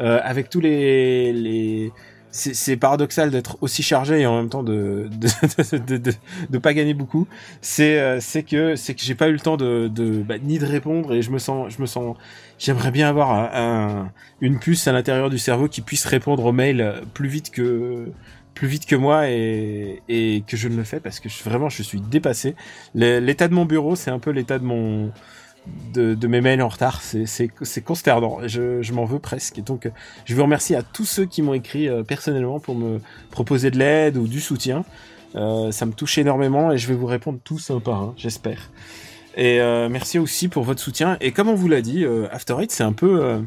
euh, 0.00 0.20
avec 0.22 0.50
tous 0.50 0.60
les, 0.60 1.32
les... 1.32 1.92
C'est 2.30 2.76
paradoxal 2.76 3.30
d'être 3.30 3.56
aussi 3.62 3.82
chargé 3.82 4.20
et 4.20 4.26
en 4.26 4.36
même 4.36 4.50
temps 4.50 4.62
de 4.62 5.08
de, 5.10 6.12
de, 6.50 6.58
pas 6.58 6.74
gagner 6.74 6.92
beaucoup. 6.92 7.26
C'est 7.62 7.98
euh, 7.98 8.20
c'est 8.20 8.42
que 8.42 8.76
c'est 8.76 8.94
que 8.94 9.00
j'ai 9.00 9.14
pas 9.14 9.28
eu 9.28 9.32
le 9.32 9.40
temps 9.40 9.56
de, 9.56 9.88
bah, 10.28 10.34
ni 10.42 10.58
de 10.58 10.66
répondre 10.66 11.14
et 11.14 11.22
je 11.22 11.30
me 11.30 11.38
sens 11.38 11.72
je 11.74 11.80
me 11.80 11.86
sens 11.86 12.16
j'aimerais 12.58 12.90
bien 12.90 13.08
avoir 13.08 13.30
un, 13.32 13.50
un- 13.54 14.12
une 14.42 14.58
puce 14.58 14.86
à 14.86 14.92
l'intérieur 14.92 15.30
du 15.30 15.38
cerveau 15.38 15.68
qui 15.68 15.80
puisse 15.80 16.04
répondre 16.04 16.44
aux 16.44 16.52
mails 16.52 17.00
plus 17.14 17.28
vite 17.28 17.50
que 17.50 18.12
plus 18.58 18.66
vite 18.66 18.86
que 18.86 18.96
moi 18.96 19.28
et, 19.28 20.42
que 20.48 20.56
je 20.56 20.66
ne 20.66 20.74
le 20.74 20.82
fais 20.82 20.98
parce 20.98 21.20
que 21.20 21.28
je, 21.28 21.44
vraiment 21.44 21.68
je 21.68 21.80
suis 21.84 22.00
dépassé. 22.00 22.56
L'état 22.96 23.46
de 23.46 23.54
mon 23.54 23.64
bureau, 23.64 23.94
c'est 23.94 24.10
un 24.10 24.18
peu 24.18 24.30
l'état 24.30 24.58
de 24.58 24.64
mon 24.64 25.12
de, 25.94 26.26
mes 26.26 26.40
mails 26.40 26.60
en 26.60 26.66
retard. 26.66 27.00
C'est 27.02 27.84
consternant. 27.84 28.40
Je, 28.48 28.82
je 28.82 28.92
m'en 28.92 29.04
veux 29.04 29.20
presque. 29.20 29.58
Et 29.58 29.62
donc 29.62 29.88
je 30.24 30.34
veux 30.34 30.42
remercier 30.42 30.74
à 30.74 30.82
tous 30.82 31.04
ceux 31.04 31.24
qui 31.24 31.40
m'ont 31.40 31.54
écrit 31.54 31.88
euh, 31.88 32.02
personnellement 32.02 32.58
pour 32.58 32.74
me 32.74 33.00
proposer 33.30 33.70
de 33.70 33.78
l'aide 33.78 34.16
ou 34.16 34.26
du 34.26 34.40
soutien. 34.40 34.84
Euh, 35.36 35.70
ça 35.70 35.86
me 35.86 35.92
touche 35.92 36.18
énormément 36.18 36.72
et 36.72 36.78
je 36.78 36.88
vais 36.88 36.94
vous 36.94 37.06
répondre 37.06 37.38
tous 37.44 37.70
un 37.70 37.78
par 37.78 38.02
un, 38.02 38.14
j'espère. 38.16 38.72
Et 39.36 39.60
euh, 39.60 39.88
merci 39.88 40.18
aussi 40.18 40.48
pour 40.48 40.64
votre 40.64 40.80
soutien. 40.80 41.16
Et 41.20 41.30
comme 41.30 41.48
on 41.48 41.54
vous 41.54 41.68
l'a 41.68 41.80
dit, 41.80 42.04
After 42.32 42.56
Eight, 42.58 42.72
c'est 42.72 42.82
un 42.82 42.92
peu, 42.92 43.40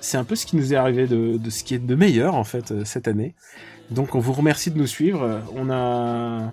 c'est 0.00 0.18
un 0.18 0.24
peu 0.24 0.36
ce 0.36 0.44
qui 0.44 0.56
nous 0.56 0.74
est 0.74 0.76
arrivé 0.76 1.06
de, 1.06 1.38
de 1.38 1.50
ce 1.50 1.64
qui 1.64 1.74
est 1.74 1.78
de 1.78 1.94
meilleur 1.94 2.34
en 2.34 2.44
fait 2.44 2.84
cette 2.84 3.08
année. 3.08 3.34
Donc 3.90 4.14
on 4.14 4.18
vous 4.18 4.32
remercie 4.32 4.70
de 4.70 4.78
nous 4.78 4.86
suivre. 4.86 5.42
On 5.54 5.70
a, 5.70 6.52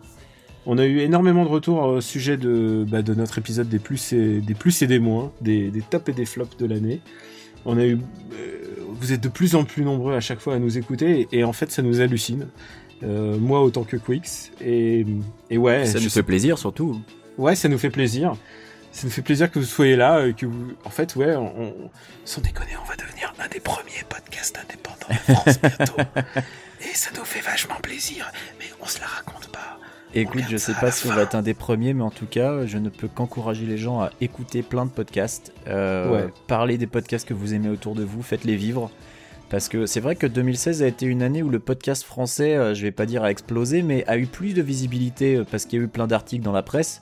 on 0.66 0.78
a 0.78 0.86
eu 0.86 1.00
énormément 1.00 1.44
de 1.44 1.50
retours 1.50 1.82
au 1.84 2.02
sujet 2.02 2.38
de, 2.38 2.86
bah, 2.88 3.02
de 3.02 3.14
notre 3.14 3.38
épisode 3.38 3.70
des 3.70 3.80
plus 3.80 4.14
et 4.14 4.42
des 4.42 4.54
plus 4.54 4.82
et 4.82 4.88
des 4.88 5.00
moins, 5.00 5.32
des, 5.42 5.72
des 5.72 5.82
tops 5.82 6.10
et 6.10 6.14
des 6.14 6.26
flops 6.26 6.58
de 6.58 6.66
l'année. 6.66 7.02
On 7.66 7.78
a 7.78 7.86
eu, 7.86 7.98
euh, 8.34 8.58
vous 8.90 9.14
êtes 9.14 9.22
de 9.22 9.30
plus 9.30 9.56
en 9.56 9.64
plus 9.64 9.84
nombreux 9.84 10.14
à 10.16 10.20
chaque 10.20 10.40
fois 10.40 10.56
à 10.56 10.60
nous 10.60 10.78
écouter 10.78 11.28
et, 11.32 11.40
et 11.40 11.44
en 11.44 11.54
fait 11.54 11.72
ça 11.72 11.82
nous 11.82 12.02
hallucine. 12.02 12.48
Euh, 13.04 13.38
moi 13.40 13.64
autant 13.64 13.84
que 13.84 13.98
Quix 13.98 14.52
et, 14.64 15.08
et 15.50 15.58
ouais, 15.58 15.86
Ça 15.86 16.00
nous 16.00 16.06
sais 16.06 16.20
fait 16.20 16.24
plaisir 16.24 16.60
surtout. 16.60 17.02
Ouais, 17.38 17.56
ça 17.56 17.68
nous 17.68 17.80
fait 17.80 17.90
plaisir. 17.90 18.36
Ça 18.92 19.06
nous 19.08 19.12
fait 19.12 19.22
plaisir 19.22 19.50
que 19.50 19.60
vous 19.60 19.66
soyez 19.66 19.96
là, 19.96 20.18
euh, 20.18 20.34
que 20.34 20.46
vous... 20.46 20.74
En 20.84 20.90
fait, 20.90 21.16
ouais, 21.16 21.36
on... 21.36 21.62
on- 21.62 21.90
sans 22.26 22.42
déconner, 22.42 22.72
on 22.82 22.88
va 22.88 22.96
devenir 22.96 23.34
un 23.44 23.48
des 23.48 23.60
premiers 23.60 24.04
podcasts 24.10 24.58
indépendants 24.58 25.08
de 25.10 25.34
France 25.34 25.60
bientôt. 25.78 25.96
Et 26.82 26.94
ça 26.96 27.10
nous 27.18 27.24
fait 27.26 27.40
vachement 27.42 27.76
plaisir, 27.82 28.32
mais 28.60 28.66
on 28.82 28.86
se 28.86 29.00
la 29.00 29.08
raconte 29.08 29.48
pas. 29.50 29.80
Écoute, 30.14 30.44
je 30.50 30.58
sais 30.58 30.74
pas 30.74 30.92
si 30.92 31.08
on 31.08 31.14
va 31.14 31.22
être 31.22 31.36
un 31.36 31.42
des 31.42 31.54
premiers, 31.54 31.94
mais 31.94 32.04
en 32.04 32.10
tout 32.12 32.26
cas, 32.26 32.66
je 32.66 32.78
ne 32.78 32.90
peux 32.90 33.08
qu'encourager 33.08 33.66
les 33.66 33.78
gens 33.78 34.02
à 34.02 34.12
écouter 34.20 34.62
plein 34.62 34.86
de 34.86 34.92
podcasts, 34.92 35.54
euh, 35.68 36.10
Ouais. 36.26 36.34
parler 36.48 36.78
des 36.78 36.88
podcasts 36.88 37.26
que 37.28 37.34
vous 37.34 37.54
aimez 37.54 37.70
autour 37.70 37.96
de 37.96 38.04
vous, 38.04 38.22
faites-les 38.22 38.58
vivre. 38.58 38.92
Parce 39.50 39.68
que 39.70 39.86
c'est 39.86 40.00
vrai 40.02 40.16
que 40.18 40.28
2016 40.28 40.84
a 40.84 40.88
été 40.88 41.06
une 41.06 41.22
année 41.24 41.44
où 41.44 41.50
le 41.50 41.60
podcast 41.60 42.04
français, 42.04 42.56
euh, 42.56 42.74
je 42.74 42.82
vais 42.84 42.92
pas 42.92 43.06
dire 43.06 43.24
a 43.24 43.32
explosé, 43.32 43.82
mais 43.84 44.04
a 44.08 44.18
eu 44.18 44.26
plus 44.26 44.54
de 44.54 44.62
visibilité 44.62 45.36
euh, 45.38 45.44
parce 45.50 45.66
qu'il 45.66 45.80
y 45.80 45.82
a 45.82 45.86
eu 45.86 45.90
plein 45.90 46.08
d'articles 46.08 46.44
dans 46.44 46.52
la 46.54 46.62
presse. 46.64 47.02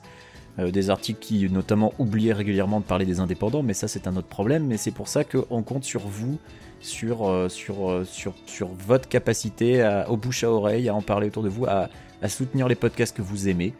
Euh, 0.58 0.70
des 0.70 0.90
articles 0.90 1.20
qui 1.20 1.48
notamment 1.50 1.92
oubliaient 1.98 2.32
régulièrement 2.32 2.80
de 2.80 2.84
parler 2.84 3.06
des 3.06 3.20
indépendants, 3.20 3.62
mais 3.62 3.74
ça 3.74 3.88
c'est 3.88 4.06
un 4.06 4.16
autre 4.16 4.28
problème. 4.28 4.66
Mais 4.66 4.76
c'est 4.76 4.90
pour 4.90 5.08
ça 5.08 5.24
qu'on 5.24 5.62
compte 5.62 5.84
sur 5.84 6.00
vous, 6.00 6.38
sur, 6.80 7.28
euh, 7.28 7.48
sur, 7.48 7.90
euh, 7.90 8.04
sur, 8.04 8.34
sur 8.46 8.68
votre 8.68 9.08
capacité 9.08 9.82
à, 9.82 10.10
au 10.10 10.16
bouche 10.16 10.44
à 10.44 10.50
oreille, 10.50 10.88
à 10.88 10.94
en 10.94 11.02
parler 11.02 11.28
autour 11.28 11.42
de 11.42 11.48
vous, 11.48 11.66
à, 11.66 11.88
à 12.22 12.28
soutenir 12.28 12.68
les 12.68 12.74
podcasts 12.74 13.16
que 13.16 13.22
vous 13.22 13.48
aimez. 13.48 13.74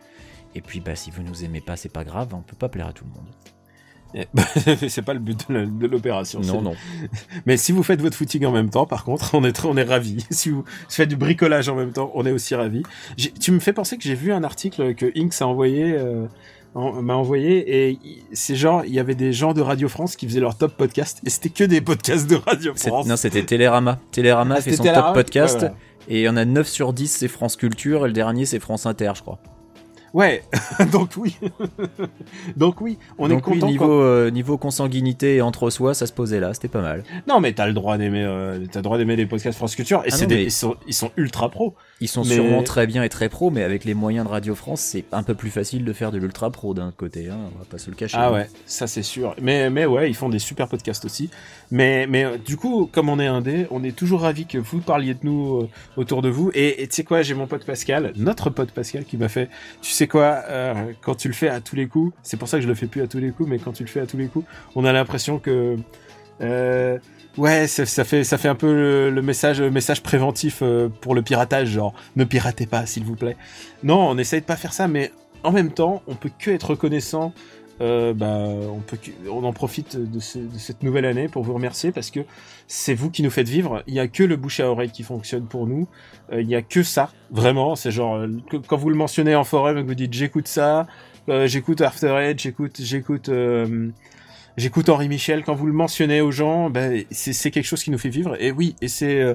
Et 0.55 0.61
puis 0.61 0.81
bah, 0.81 0.97
si 0.97 1.11
vous 1.11 1.23
nous 1.23 1.45
aimez 1.45 1.61
pas, 1.61 1.77
c'est 1.77 1.93
pas 1.93 2.05
grave, 2.05 2.29
on 2.35 2.41
peut 2.43 2.57
pas 2.57 2.69
plaire 2.69 2.89
à 2.89 2.93
tout 2.93 3.05
le 3.05 3.11
monde. 3.11 3.27
Et- 4.13 4.27
bah, 4.35 4.43
c'est 4.89 5.03
pas 5.03 5.15
le 5.15 5.21
but 5.21 5.49
de 5.51 5.87
l'opération. 5.87 6.41
Non, 6.41 6.61
non. 6.61 6.75
Mais 7.47 7.57
si 7.57 7.71
vous 7.71 7.85
faites 7.85 8.01
votre 8.03 8.17
footing 8.17 8.45
en 8.45 8.51
même 8.51 8.69
temps, 8.69 8.85
par 8.85 9.05
contre, 9.05 9.35
on 9.37 9.45
est, 9.45 9.65
on 9.65 9.77
est 9.77 9.85
ravis. 9.85 10.27
Si 10.31 10.51
vous 10.51 10.65
faites 10.89 11.09
du 11.09 11.15
bricolage 11.17 11.69
en 11.69 11.77
même 11.77 11.93
temps, 11.93 12.11
on 12.15 12.27
est 12.27 12.33
aussi 12.33 12.57
ravis. 12.57 12.83
Tu 13.39 13.53
me 13.53 13.61
fais 13.61 13.73
penser 13.73 13.97
que 13.97 14.03
j'ai 14.03 14.17
vu 14.17 14.33
un 14.33 14.43
article 14.43 14.95
que 14.97 15.07
Inks 15.17 15.41
a 15.41 15.47
envoyé, 15.47 15.93
euh, 15.93 16.27
en- 16.27 16.29
m'a 16.75 17.15
envoyé, 17.15 17.89
et 17.91 17.99
c'est 18.33 18.55
genre, 18.55 18.85
il 18.85 18.93
y 18.95 18.99
avait 19.01 19.15
des 19.15 19.33
gens 19.33 19.53
de 19.55 19.61
Radio 19.61 19.89
France 19.89 20.15
qui 20.17 20.27
faisaient 20.27 20.41
leur 20.41 20.57
top 20.57 20.77
podcast, 20.77 21.21
et 21.27 21.31
c'était 21.31 21.49
que 21.49 21.65
des 21.65 21.81
podcasts 21.81 22.29
de 22.31 22.37
Radio 22.37 22.75
France. 22.75 23.07
Non, 23.07 23.17
c'était 23.17 23.43
Télérama. 23.43 23.99
Télérama 24.13 24.57
Ah, 24.59 24.61
fait 24.61 24.73
son 24.77 24.85
Télérama 24.85 25.09
top 25.09 25.15
podcast. 25.15 25.55
Ouais, 25.55 25.61
voilà. 25.61 25.75
Et 26.09 26.21
il 26.21 26.23
y 26.23 26.29
en 26.29 26.37
a 26.37 26.45
9 26.45 26.67
sur 26.69 26.93
10, 26.93 27.09
c'est 27.09 27.29
France 27.29 27.57
Culture, 27.57 28.05
et 28.05 28.09
le 28.09 28.13
dernier, 28.15 28.47
c'est 28.47 28.61
France 28.61 28.87
Inter, 28.87 29.13
je 29.17 29.23
crois. 29.23 29.39
Ouais, 30.13 30.43
donc 30.93 31.11
oui. 31.17 31.37
donc 32.57 32.81
oui, 32.81 32.99
on 33.19 33.29
Donc 33.29 33.47
est 33.47 33.51
oui, 33.51 33.55
content. 33.61 33.67
niveau, 33.71 33.87
quand- 33.87 34.03
euh, 34.03 34.31
niveau 34.31 34.59
consanguinité 34.59 35.37
et 35.37 35.43
entre 35.43 35.71
soi, 35.71 35.95
ça 35.95 36.07
se 36.07 36.13
posait 36.13 36.41
là, 36.41 36.53
c'était 36.55 36.69
pas 36.69 36.81
mal. 36.83 37.05
Non, 37.29 37.41
mais 37.41 37.53
t'as 37.53 37.67
le 37.67 37.73
droit 37.73 37.97
d'aimer, 37.99 38.25
euh, 38.25 38.65
t'as 38.71 38.81
le 38.81 38.83
droit 38.85 38.99
d'aimer 38.99 39.17
les 39.17 39.27
podcasts 39.27 39.57
France 39.59 39.75
Culture, 39.77 40.03
et 40.05 40.09
Ah 40.13 40.17
c'est 40.17 40.27
des, 40.27 40.37
mais- 40.37 40.43
ils 40.45 40.51
sont, 40.51 40.77
ils 40.87 40.95
sont 40.95 41.11
ultra 41.17 41.49
pro. 41.49 41.75
Ils 42.01 42.09
sont 42.09 42.25
Mais- 42.25 42.35
sûrement 42.35 42.63
très 42.63 42.87
bien 42.87 43.03
et 43.03 43.09
très 43.09 43.29
pro, 43.29 43.51
mais 43.51 43.63
avec 43.63 43.85
les 43.85 43.95
moyens 43.95 44.27
de 44.27 44.31
Radio 44.31 44.55
France, 44.55 44.81
c'est 44.81 45.05
un 45.13 45.23
peu 45.23 45.35
plus 45.35 45.51
facile 45.51 45.85
de 45.85 45.93
faire 45.93 46.11
de 46.13 46.19
l'ultra 46.19 46.51
pro 46.51 46.73
d'un 46.75 46.93
côté, 46.93 47.29
hein, 47.29 47.37
on 47.55 47.59
va 47.59 47.65
pas 47.67 47.79
se 47.79 47.91
le 47.91 47.97
cacher. 47.97 48.17
Ah 48.19 48.33
ouais, 48.33 48.49
ça 48.67 48.87
c'est 48.87 49.03
sûr. 49.03 49.35
Mais, 49.41 49.71
mais 49.71 49.87
ouais, 49.87 50.09
ils 50.11 50.15
font 50.15 50.29
des 50.31 50.39
super 50.39 50.67
podcasts 50.69 51.05
aussi. 51.05 51.31
Mais, 51.71 52.07
mais 52.09 52.25
euh, 52.25 52.37
du 52.39 52.57
coup, 52.57 52.89
comme 52.91 53.09
on 53.11 53.21
est 53.21 53.27
indé, 53.27 53.67
on 53.71 53.85
est 53.85 53.95
toujours 53.95 54.23
ravis 54.23 54.47
que 54.47 54.59
vous 54.59 54.79
parliez 54.81 55.15
de 55.15 55.21
nous 55.23 55.59
euh, 55.61 55.69
autour 55.97 56.23
de 56.23 56.29
vous. 56.29 56.51
Et 56.55 56.83
et 56.83 56.89
tu 56.89 56.97
sais 56.97 57.05
quoi, 57.05 57.23
j'ai 57.23 57.35
mon 57.35 57.47
pote 57.47 57.65
Pascal, 57.65 58.13
notre 58.17 58.49
pote 58.51 58.71
Pascal, 58.73 59.05
qui 59.05 59.17
m'a 59.19 59.29
fait, 59.29 59.49
tu 59.83 59.91
sais 59.93 60.00
quoi, 60.09 60.43
euh, 60.49 60.93
quand 61.01 61.15
tu 61.15 61.29
le 61.29 61.35
fais 61.35 61.49
à 61.49 61.61
tous 61.61 61.77
les 61.77 61.87
coups, 61.87 62.13
c'est 62.23 62.37
pour 62.37 62.49
ça 62.49 62.59
que 62.59 62.63
je 62.63 62.69
le 62.69 62.75
fais 62.75 62.87
plus 62.87 63.03
à 63.03 63.07
tous 63.07 63.19
les 63.19 63.31
coups, 63.31 63.49
mais 63.49 63.59
quand 63.59 63.73
tu 63.73 63.83
le 63.83 63.89
fais 63.89 64.01
à 64.01 64.07
tous 64.07 64.17
les 64.17 64.27
coups, 64.27 64.47
on 64.75 64.85
a 64.85 64.93
l'impression 64.93 65.39
que... 65.39 65.77
Euh, 66.41 66.99
Ouais, 67.37 67.69
ça, 67.69 67.87
fait 68.05 68.25
ça 68.25 68.39
fait 68.39 68.49
un 68.49 68.57
peu 68.57 69.11
le, 69.11 69.23
message 69.23 69.63
message 69.63 70.03
préventif 70.03 70.59
euh, 70.63 70.89
pour 70.89 71.15
le 71.15 71.23
piratage, 71.23 71.69
genre 71.69 71.95
ne 72.17 72.25
piratez 72.25 72.67
pas 72.67 72.87
s'il 72.87 73.05
vous 73.05 73.15
plaît. 73.15 73.37
Non, 73.85 74.09
on 74.09 74.19
essaye 74.19 74.41
de 74.41 74.47
pas 74.47 74.57
faire 74.57 74.73
ça, 74.73 74.89
mais 74.89 75.13
en 75.45 75.53
même 75.53 75.71
temps, 75.71 76.03
on 76.09 76.17
peut 76.17 76.31
que 76.39 76.51
être 76.51 76.71
reconnaissant. 76.71 77.33
Euh, 77.81 78.13
bah, 78.13 78.29
on 78.37 78.81
peut 78.81 78.99
on 79.31 79.43
en 79.45 79.53
profite 79.55 79.97
de, 79.97 80.21
ce- 80.21 80.39
de 80.39 80.59
cette 80.59 80.83
nouvelle 80.83 81.07
année 81.07 81.29
pour 81.29 81.43
vous 81.43 81.55
remercier 81.55 81.93
parce 81.93 82.11
que 82.11 82.21
c'est 82.67 82.93
vous 82.95 83.11
qui 83.11 83.23
nous 83.23 83.31
faites 83.31 83.49
vivre. 83.49 83.83
Il 83.87 83.95
y 83.95 84.01
a 84.01 84.07
que 84.07 84.23
le 84.23 84.37
bouche 84.37 84.61
à 84.61 84.71
oreille 84.71 84.91
qui 84.91 85.03
fonctionne 85.03 85.47
pour 85.47 85.67
nous. 85.67 85.89
Euh, 86.33 86.43
il 86.43 86.49
y 86.49 86.55
a 86.55 86.61
que 86.63 86.83
ça, 86.83 87.11
vraiment. 87.31 87.77
C'est 87.77 87.91
genre 87.91 88.17
euh, 88.17 88.29
quand 88.69 88.77
vous 88.77 88.91
le 88.91 88.97
mentionnez 88.97 89.35
en 89.35 89.45
forum 89.45 89.79
et 89.79 89.83
que 89.83 89.87
vous 89.87 89.95
dites 89.95 90.13
j'écoute 90.13 90.47
ça, 90.47 90.87
euh, 91.31 91.47
j'écoute 91.47 91.81
After 91.81 92.09
Eight, 92.21 92.39
j'écoute 92.39 92.79
j'écoute 92.83 93.31
J'écoute 94.61 94.91
Henri 94.91 95.09
Michel 95.09 95.43
quand 95.43 95.55
vous 95.55 95.65
le 95.65 95.73
mentionnez 95.73 96.21
aux 96.21 96.31
gens, 96.31 96.69
ben 96.69 97.03
c'est 97.11 97.51
quelque 97.51 97.65
chose 97.65 97.83
qui 97.83 97.91
nous 97.91 97.97
fait 97.97 98.11
vivre. 98.11 98.37
Et 98.39 98.51
oui, 98.51 98.77
et 98.83 98.89
c'est 98.89 99.19
euh, 99.19 99.35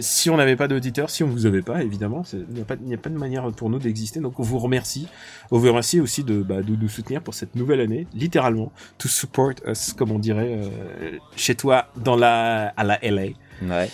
si 0.00 0.30
on 0.30 0.36
n'avait 0.36 0.56
pas 0.56 0.66
d'auditeurs, 0.66 1.10
si 1.10 1.22
on 1.22 1.28
vous 1.28 1.46
avait 1.46 1.62
pas, 1.62 1.84
évidemment, 1.84 2.24
il 2.32 2.56
n'y 2.56 2.62
a 2.62 2.96
pas 2.96 3.08
a 3.08 3.12
de 3.12 3.16
manière 3.16 3.48
pour 3.52 3.70
nous 3.70 3.78
d'exister. 3.78 4.18
Donc 4.18 4.40
on 4.40 4.42
vous 4.42 4.58
remercie. 4.58 5.06
On 5.52 5.58
vous 5.58 5.68
remercie 5.68 6.00
aussi 6.00 6.24
de 6.24 6.42
bah, 6.42 6.60
de 6.60 6.74
nous 6.74 6.88
soutenir 6.88 7.22
pour 7.22 7.34
cette 7.34 7.54
nouvelle 7.54 7.80
année, 7.80 8.08
littéralement, 8.14 8.72
to 8.98 9.06
support 9.06 9.52
us, 9.64 9.92
comme 9.92 10.10
on 10.10 10.18
dirait 10.18 10.58
euh, 10.60 11.18
chez 11.36 11.54
toi 11.54 11.86
dans 11.96 12.16
la 12.16 12.74
à 12.76 12.82
la 12.82 12.98
LA. 13.00 13.26
Ouais. 13.62 13.88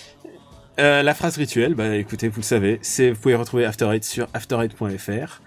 Euh, 0.79 1.03
la 1.03 1.13
phrase 1.13 1.37
rituelle, 1.37 1.75
bah 1.75 1.95
écoutez, 1.95 2.29
vous 2.29 2.41
le 2.41 2.45
savez, 2.45 2.79
c'est 2.81 3.11
vous 3.11 3.21
pouvez 3.21 3.35
retrouver 3.35 3.67
After 3.67 3.93
Eight 3.93 4.03
sur 4.03 4.29
after8.fr, 4.29 5.43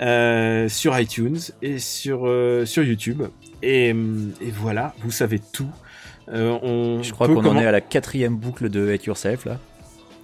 euh, 0.00 0.68
sur 0.68 0.98
iTunes 0.98 1.38
et 1.62 1.78
sur 1.78 2.26
euh, 2.26 2.64
sur 2.66 2.82
YouTube. 2.82 3.22
Et, 3.62 3.90
et 3.90 4.50
voilà, 4.50 4.94
vous 5.02 5.10
savez 5.10 5.40
tout. 5.52 5.70
Euh, 6.32 6.58
on 6.62 7.02
Je 7.02 7.12
crois 7.12 7.28
qu'on 7.28 7.44
en 7.44 7.58
est 7.58 7.66
à 7.66 7.72
la 7.72 7.80
quatrième 7.80 8.36
boucle 8.36 8.68
de 8.68 8.90
Hate 8.90 9.04
Yourself, 9.04 9.44
là. 9.44 9.58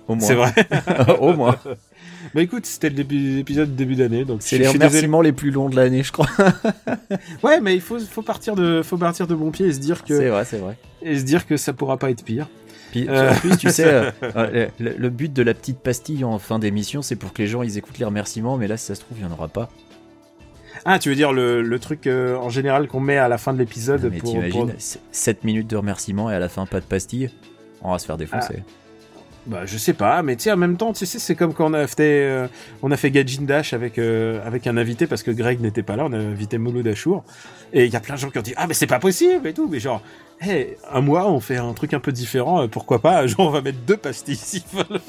Au 0.09 0.15
moins. 0.15 0.27
C'est 0.27 0.35
vrai. 0.35 0.53
Au 1.21 1.35
moins. 1.35 1.57
bah 2.35 2.43
écoute, 2.43 2.67
c'était 2.67 2.89
l'épisode 2.89 3.71
de 3.71 3.77
début 3.77 3.95
d'année, 3.95 4.25
donc 4.25 4.43
C'est 4.43 4.59
les 4.59 4.67
remerciements 4.67 5.21
les 5.21 5.33
plus 5.33 5.51
longs 5.51 5.69
de 5.69 5.77
l'année, 5.77 6.03
je 6.03 6.13
crois. 6.13 6.27
Ouais, 7.43 7.61
mais 7.61 7.75
il 7.75 7.81
faut 7.81 7.99
faut 7.99 8.23
partir 8.23 8.55
de 8.57 8.83
faut 8.83 8.97
partir 8.97 9.27
de 9.27 9.35
bon 9.35 9.51
pied 9.51 9.67
et 9.67 9.73
se 9.73 9.79
dire 9.79 10.05
que 10.05 10.17
C'est 10.17 10.29
vrai, 10.29 10.45
c'est 10.45 10.59
vrai. 10.59 10.77
et 11.03 11.19
se 11.19 11.25
dire 11.25 11.47
que 11.47 11.57
ça 11.57 11.73
pourra 11.73 11.97
pas 11.97 12.11
être 12.11 12.25
pire. 12.25 12.49
Puis, 12.91 13.07
Euh. 13.09 13.31
en 13.33 13.35
plus, 13.37 13.57
tu 13.57 13.71
sais, 13.71 13.85
euh, 13.87 14.11
euh, 14.37 14.67
le, 14.79 14.95
le 14.97 15.11
but 15.11 15.33
de 15.33 15.43
la 15.43 15.55
petite 15.55 15.79
pastille 15.79 16.25
en 16.25 16.39
fin 16.39 16.59
d'émission, 16.59 17.03
c'est 17.03 17.17
pour 17.17 17.33
que 17.33 17.43
les 17.43 17.49
gens 17.49 17.63
ils 17.63 17.79
écoutent 17.79 17.99
les 17.99 18.05
remerciements, 18.05 18.57
mais 18.57 18.67
là, 18.69 18.77
si 18.77 18.87
ça 18.87 18.95
se 18.95 19.01
trouve, 19.01 19.19
il 19.19 19.25
n'y 19.25 19.31
en 19.31 19.33
aura 19.35 19.49
pas. 19.49 19.69
Ah, 20.85 20.99
tu 20.99 21.11
veux 21.11 21.15
dire 21.15 21.33
le, 21.33 21.61
le 21.63 21.79
truc 21.79 22.07
euh, 22.07 22.37
en 22.37 22.49
général 22.49 22.89
qu'on 22.89 23.01
met 23.01 23.19
à 23.19 23.29
la 23.29 23.37
fin 23.39 23.53
de 23.53 23.59
l'épisode 23.59 24.09
mais 24.11 24.19
pour, 24.19 24.31
t'imagines, 24.31 24.67
pour- 24.73 24.81
7 25.13 25.45
minutes 25.45 25.69
de 25.69 25.77
remerciements 25.77 26.31
et 26.31 26.35
à 26.35 26.39
la 26.39 26.49
fin, 26.49 26.65
pas 26.67 26.81
de 26.81 26.87
pastille 26.87 27.31
On 27.83 27.93
va 27.93 27.99
se 27.99 28.07
faire 28.07 28.17
défoncer. 28.17 28.63
Bah, 29.47 29.63
je 29.67 29.77
sais 29.79 29.95
pas, 29.95 30.23
mais 30.23 30.37
tu 30.37 30.45
sais, 30.45 30.53
en 30.53 30.57
même 30.57 30.77
temps, 30.77 30.93
tu 30.93 31.07
sais, 31.07 31.19
c'est 31.19 31.35
comme 31.35 31.55
quand 31.55 31.71
on 31.71 31.75
a 31.75 31.87
fait, 31.87 32.25
euh, 32.25 32.47
on 32.83 32.91
a 32.91 32.97
fait 32.97 33.11
Gajin 33.11 33.43
Dash 33.43 33.73
avec, 33.73 33.99
euh, 33.99 34.47
avec 34.47 34.67
un 34.67 34.77
invité 34.77 35.07
parce 35.07 35.23
que 35.23 35.31
Greg 35.31 35.61
n'était 35.61 35.83
pas 35.83 35.97
là, 35.97 36.05
on 36.07 36.13
a 36.13 36.19
invité 36.19 36.59
Mouloud 36.59 36.87
Achour. 36.87 37.25
Et 37.73 37.87
il 37.87 37.93
y 37.93 37.97
a 37.97 38.01
plein 38.01 38.15
de 38.17 38.21
gens 38.21 38.31
qui 38.31 38.39
ont 38.39 38.43
dit, 38.43 38.55
ah, 38.57 38.67
mais 38.67 38.75
c'est 38.75 38.87
pas 38.87 38.99
possible 38.99 39.47
et 39.49 39.53
tout, 39.55 39.67
mais 39.69 39.81
genre, 39.81 40.03
hey, 40.41 40.77
un 40.93 41.01
mois, 41.01 41.31
on 41.31 41.39
fait 41.41 41.57
un 41.57 41.73
truc 41.73 41.95
un 41.95 42.01
peu 42.01 42.13
différent, 42.13 42.63
euh, 42.63 42.67
pourquoi 42.69 43.01
pas, 43.01 43.27
genre, 43.27 43.41
on 43.49 43.51
va 43.51 43.61
mettre 43.61 43.79
deux 43.87 43.97
pastilles 43.97 44.37
s'ils 44.37 44.63
veulent. 44.73 45.01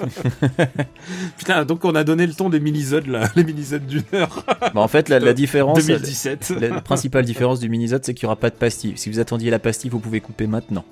Putain, 1.38 1.66
donc 1.66 1.86
on 1.86 1.96
a 1.96 2.04
donné 2.04 2.28
le 2.28 2.34
ton 2.34 2.50
des 2.50 2.60
minisodes, 2.60 3.08
là, 3.08 3.30
les 3.36 3.44
minisodes 3.44 3.86
d'une 3.86 4.04
heure, 4.14 4.46
Bah, 4.74 4.82
en 4.82 4.88
fait, 4.88 5.10
la, 5.10 5.20
la 5.20 5.34
différence, 5.34 5.86
2017. 5.86 6.54
la, 6.62 6.68
la 6.70 6.82
principale 6.82 7.26
différence 7.26 7.60
du 7.60 7.70
minisode, 7.70 8.04
c'est 8.06 8.14
qu'il 8.14 8.26
n'y 8.28 8.32
aura 8.32 8.40
pas 8.40 8.50
de 8.50 8.56
pastille. 8.56 8.94
Si 8.98 9.10
vous 9.10 9.20
attendiez 9.20 9.50
la 9.50 9.60
pastille, 9.60 9.90
vous 9.90 10.00
pouvez 10.00 10.22
couper 10.22 10.48
maintenant. 10.48 10.86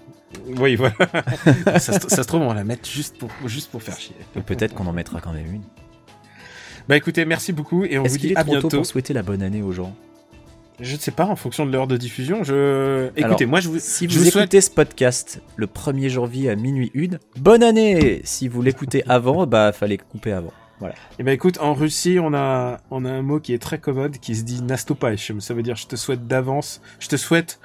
Oui, 0.58 0.76
voilà. 0.76 0.96
ça, 1.80 2.00
se- 2.00 2.08
ça 2.10 2.24
se 2.24 2.28
trouve, 2.28 2.42
on 2.42 2.48
va 2.50 2.54
la 2.54 2.64
mettre 2.64 2.88
juste 2.90 3.18
pour, 3.18 3.30
juste 3.46 3.72
pour 3.72 3.82
faire 3.84 4.00
chier. 4.00 4.16
Peut-être 4.46 4.74
qu'on 4.76 4.86
en 4.88 4.94
mettra 4.94 5.22
quand 5.22 5.34
même 5.34 5.54
une. 5.54 5.64
Bah 6.88 6.98
écoutez, 6.98 7.24
merci 7.26 7.52
beaucoup 7.54 7.84
et 7.84 8.00
on 8.00 8.04
vous 8.04 8.18
dit 8.18 8.32
est 8.32 8.36
à 8.38 8.44
trop 8.44 8.54
tôt 8.56 8.60
bientôt. 8.62 8.78
pour 8.78 8.86
souhaiter 8.86 9.14
la 9.14 9.22
bonne 9.22 9.44
année 9.44 9.62
aux 9.62 9.72
gens? 9.74 9.96
Je 10.82 10.96
ne 10.96 11.00
sais 11.00 11.12
pas, 11.12 11.26
en 11.26 11.36
fonction 11.36 11.66
de 11.66 11.72
l'heure 11.72 11.88
de 11.88 11.98
diffusion, 11.98 12.44
je... 12.44 13.08
Écoutez, 13.16 13.24
Alors, 13.24 13.42
moi 13.48 13.60
je 13.60 13.70
vous... 13.70 13.80
Si 13.80 14.10
je 14.10 14.18
vous 14.18 14.24
vous 14.26 14.32
souhaite- 14.32 14.44
écoutez 14.46 14.62
ce 14.62 14.72
podcast 14.72 15.42
le 15.58 15.68
1er 15.68 16.10
janvier 16.10 16.50
à 16.50 16.56
minuit 16.56 16.92
1, 16.96 17.18
bonne 17.42 17.64
année 17.64 18.22
Si 18.24 18.48
vous 18.48 18.62
l'écoutez 18.62 19.04
avant, 19.10 19.46
bah 19.46 19.72
fallait 19.74 19.98
couper 19.98 20.32
avant. 20.32 20.54
Eh 21.20 21.24
ben 21.24 21.34
écoute, 21.34 21.58
en 21.60 21.74
Russie, 21.74 22.20
on 22.22 22.34
a, 22.34 22.78
on 22.90 23.04
a 23.04 23.12
un 23.12 23.22
mot 23.22 23.42
qui 23.42 23.54
est 23.54 23.60
très 23.62 23.80
commode 23.80 24.18
qui 24.20 24.34
se 24.34 24.44
dit 24.44 24.62
Nastopaïch. 24.62 25.34
Ça 25.40 25.54
veut 25.54 25.62
dire 25.62 25.76
je 25.76 25.88
te 25.88 25.98
souhaite 25.98 26.26
d'avance, 26.26 26.80
je 27.02 27.10
te 27.10 27.18
souhaite 27.18 27.60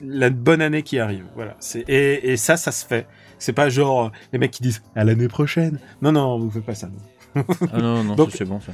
la 0.00 0.30
bonne 0.30 0.62
année 0.62 0.84
qui 0.84 1.00
arrive. 1.00 1.24
Voilà. 1.34 1.56
Et, 1.88 2.30
et 2.32 2.36
ça, 2.36 2.56
ça 2.56 2.70
se 2.70 2.86
fait. 2.86 3.08
C'est 3.40 3.52
pas 3.52 3.68
genre 3.68 4.12
les 4.32 4.38
mecs 4.38 4.52
qui 4.52 4.62
disent 4.62 4.80
à 4.94 5.02
l'année 5.02 5.26
prochaine. 5.26 5.80
Non, 6.02 6.12
non, 6.12 6.38
vous 6.38 6.52
faites 6.52 6.64
pas 6.64 6.76
ça. 6.76 6.88
Ah 7.34 7.42
non, 7.80 8.04
non, 8.04 8.16
ça, 8.30 8.36
c'est 8.36 8.44
bon 8.44 8.60
ça. 8.60 8.72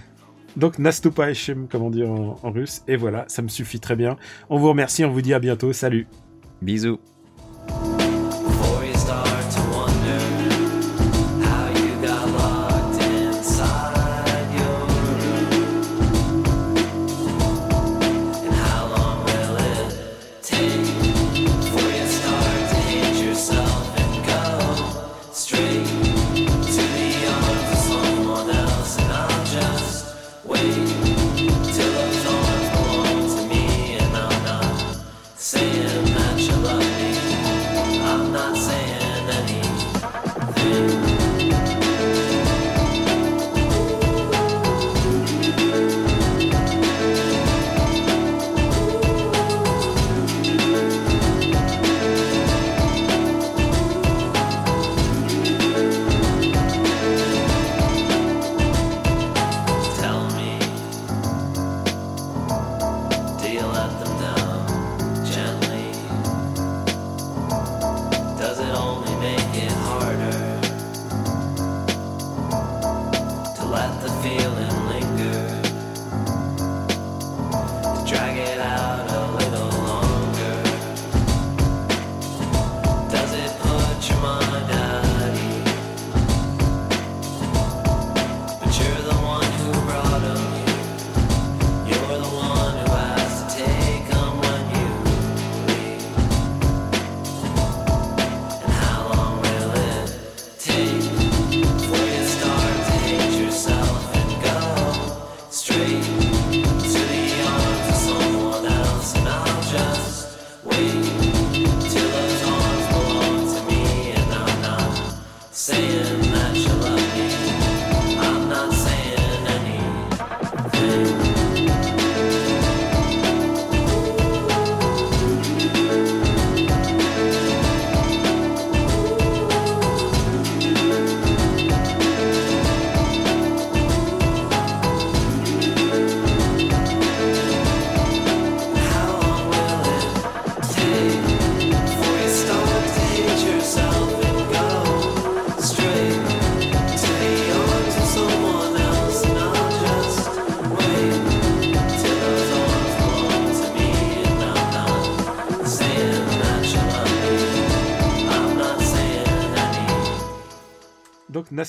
Donc 0.56 0.78
Nastupachem, 0.78 1.68
comme 1.68 1.82
on 1.82 1.90
dit 1.90 2.04
en 2.04 2.34
russe. 2.50 2.82
Et 2.88 2.96
voilà, 2.96 3.24
ça 3.28 3.42
me 3.42 3.48
suffit 3.48 3.80
très 3.80 3.96
bien. 3.96 4.16
On 4.48 4.58
vous 4.58 4.68
remercie, 4.68 5.04
on 5.04 5.10
vous 5.10 5.22
dit 5.22 5.34
à 5.34 5.38
bientôt. 5.38 5.72
Salut. 5.72 6.06
Bisous. 6.62 6.98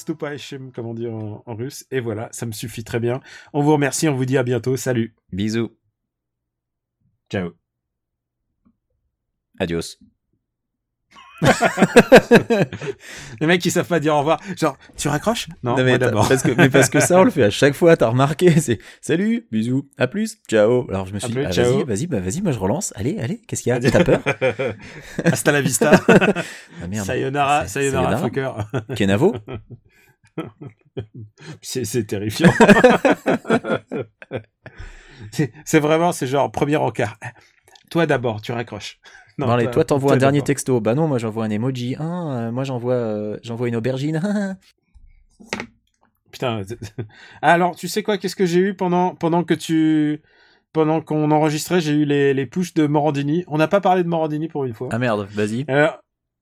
Nastupachem, 0.10 0.72
comme 0.72 0.88
on 0.88 0.94
dit 0.94 1.08
en, 1.08 1.44
en 1.46 1.56
russe. 1.56 1.86
Et 1.92 2.00
voilà, 2.00 2.30
ça 2.32 2.46
me 2.46 2.52
suffit 2.52 2.84
très 2.84 3.00
bien. 3.00 3.20
On 3.54 3.62
vous 3.62 3.74
remercie, 3.74 4.08
on 4.10 4.16
vous 4.16 4.26
dit 4.26 4.38
à 4.38 4.44
bientôt. 4.44 4.76
Salut. 4.78 5.16
Bisous. 5.32 5.72
Ciao. 7.32 7.52
Adios. 9.60 9.98
Les 13.40 13.48
mecs 13.48 13.62
qui 13.62 13.72
savent 13.72 13.88
pas 13.88 14.02
dire 14.02 14.14
au 14.14 14.20
revoir. 14.20 14.42
Genre, 14.58 14.78
tu 14.98 15.08
raccroches? 15.08 15.48
Non, 15.64 15.78
Non, 15.78 15.84
mais 15.86 15.98
d'abord. 15.98 16.28
Parce 16.28 16.44
que, 16.44 16.52
mais 16.52 16.70
parce 16.70 16.90
que 16.90 17.00
ça, 17.00 17.22
on 17.22 17.24
le 17.24 17.32
fait 17.32 17.44
à 17.44 17.50
chaque 17.50 17.76
fois, 17.76 17.96
t'as 17.96 18.10
remarqué, 18.10 18.60
c'est 18.60 18.80
salut, 19.00 19.48
bisous, 19.50 19.90
à 19.98 20.08
plus, 20.08 20.40
ciao. 20.50 20.86
Alors 20.90 21.06
je 21.06 21.14
me 21.14 21.20
suis 21.20 21.32
dit, 21.32 21.40
ah, 21.40 21.50
vas-y, 21.50 21.84
vas-y, 21.84 22.08
bah, 22.08 22.20
vas-y, 22.20 22.42
moi 22.42 22.52
je 22.52 22.60
relance. 22.60 22.92
Allez, 22.98 23.18
allez, 23.20 23.40
qu'est-ce 23.48 23.64
qu'il 23.64 23.70
y 23.70 23.74
a? 23.74 23.80
T'as 23.80 24.04
peur? 24.04 24.22
Hasta 25.24 25.54
la 25.54 25.62
vista. 25.62 25.92
Ah 26.08 26.88
merde. 26.90 27.06
Sayonara, 27.06 27.68
sayonara, 27.68 28.18
sayonara. 28.18 28.18
fucker. 28.18 28.96
Kenavo? 28.98 29.34
C'est 31.62 32.06
terrifiant. 32.08 32.52
C'est- 35.66 35.80
vraiment, 35.80 36.12
c'est 36.12 36.28
genre 36.28 36.52
premier 36.52 36.78
encart. 36.78 37.18
Toi 37.92 38.06
d'abord, 38.06 38.42
tu 38.42 38.52
raccroches. 38.52 39.00
Non, 39.38 39.48
Bon, 39.48 39.52
allez, 39.54 39.70
toi 39.72 39.84
t'envoies 39.86 40.14
un 40.14 40.18
dernier 40.18 40.42
texto. 40.42 40.80
Bah 40.82 40.96
non, 40.96 41.08
moi 41.08 41.18
j'envoie 41.18 41.46
un 41.46 41.50
emoji. 41.50 41.96
Ah, 42.00 42.04
euh, 42.48 42.52
moi 42.52 42.64
j'envoie 42.64 42.94
euh, 42.94 43.38
j'envoie 43.44 43.68
une 43.68 43.76
aubergine. 43.76 44.22
Putain. 46.32 46.62
Alors, 47.42 47.76
tu 47.76 47.88
sais 47.88 48.04
quoi 48.04 48.18
Qu'est-ce 48.18 48.36
que 48.36 48.46
j'ai 48.46 48.60
eu 48.60 48.74
pendant 48.76 49.16
pendant 49.16 49.44
que 49.44 49.54
tu 49.54 50.22
pendant 50.74 51.02
qu'on 51.02 51.32
enregistrait 51.32 51.82
J'ai 51.82 51.94
eu 51.94 52.06
les 52.06 52.34
les 52.34 52.46
push 52.46 52.74
de 52.74 52.86
Morandini. 52.88 53.44
On 53.48 53.58
n'a 53.58 53.68
pas 53.68 53.82
parlé 53.82 54.04
de 54.04 54.08
Morandini 54.10 54.48
pour 54.48 54.66
une 54.66 54.74
fois. 54.74 54.90
ah 54.92 55.00
merde, 55.00 55.28
vas-y. 55.32 55.66
Euh, 55.70 55.88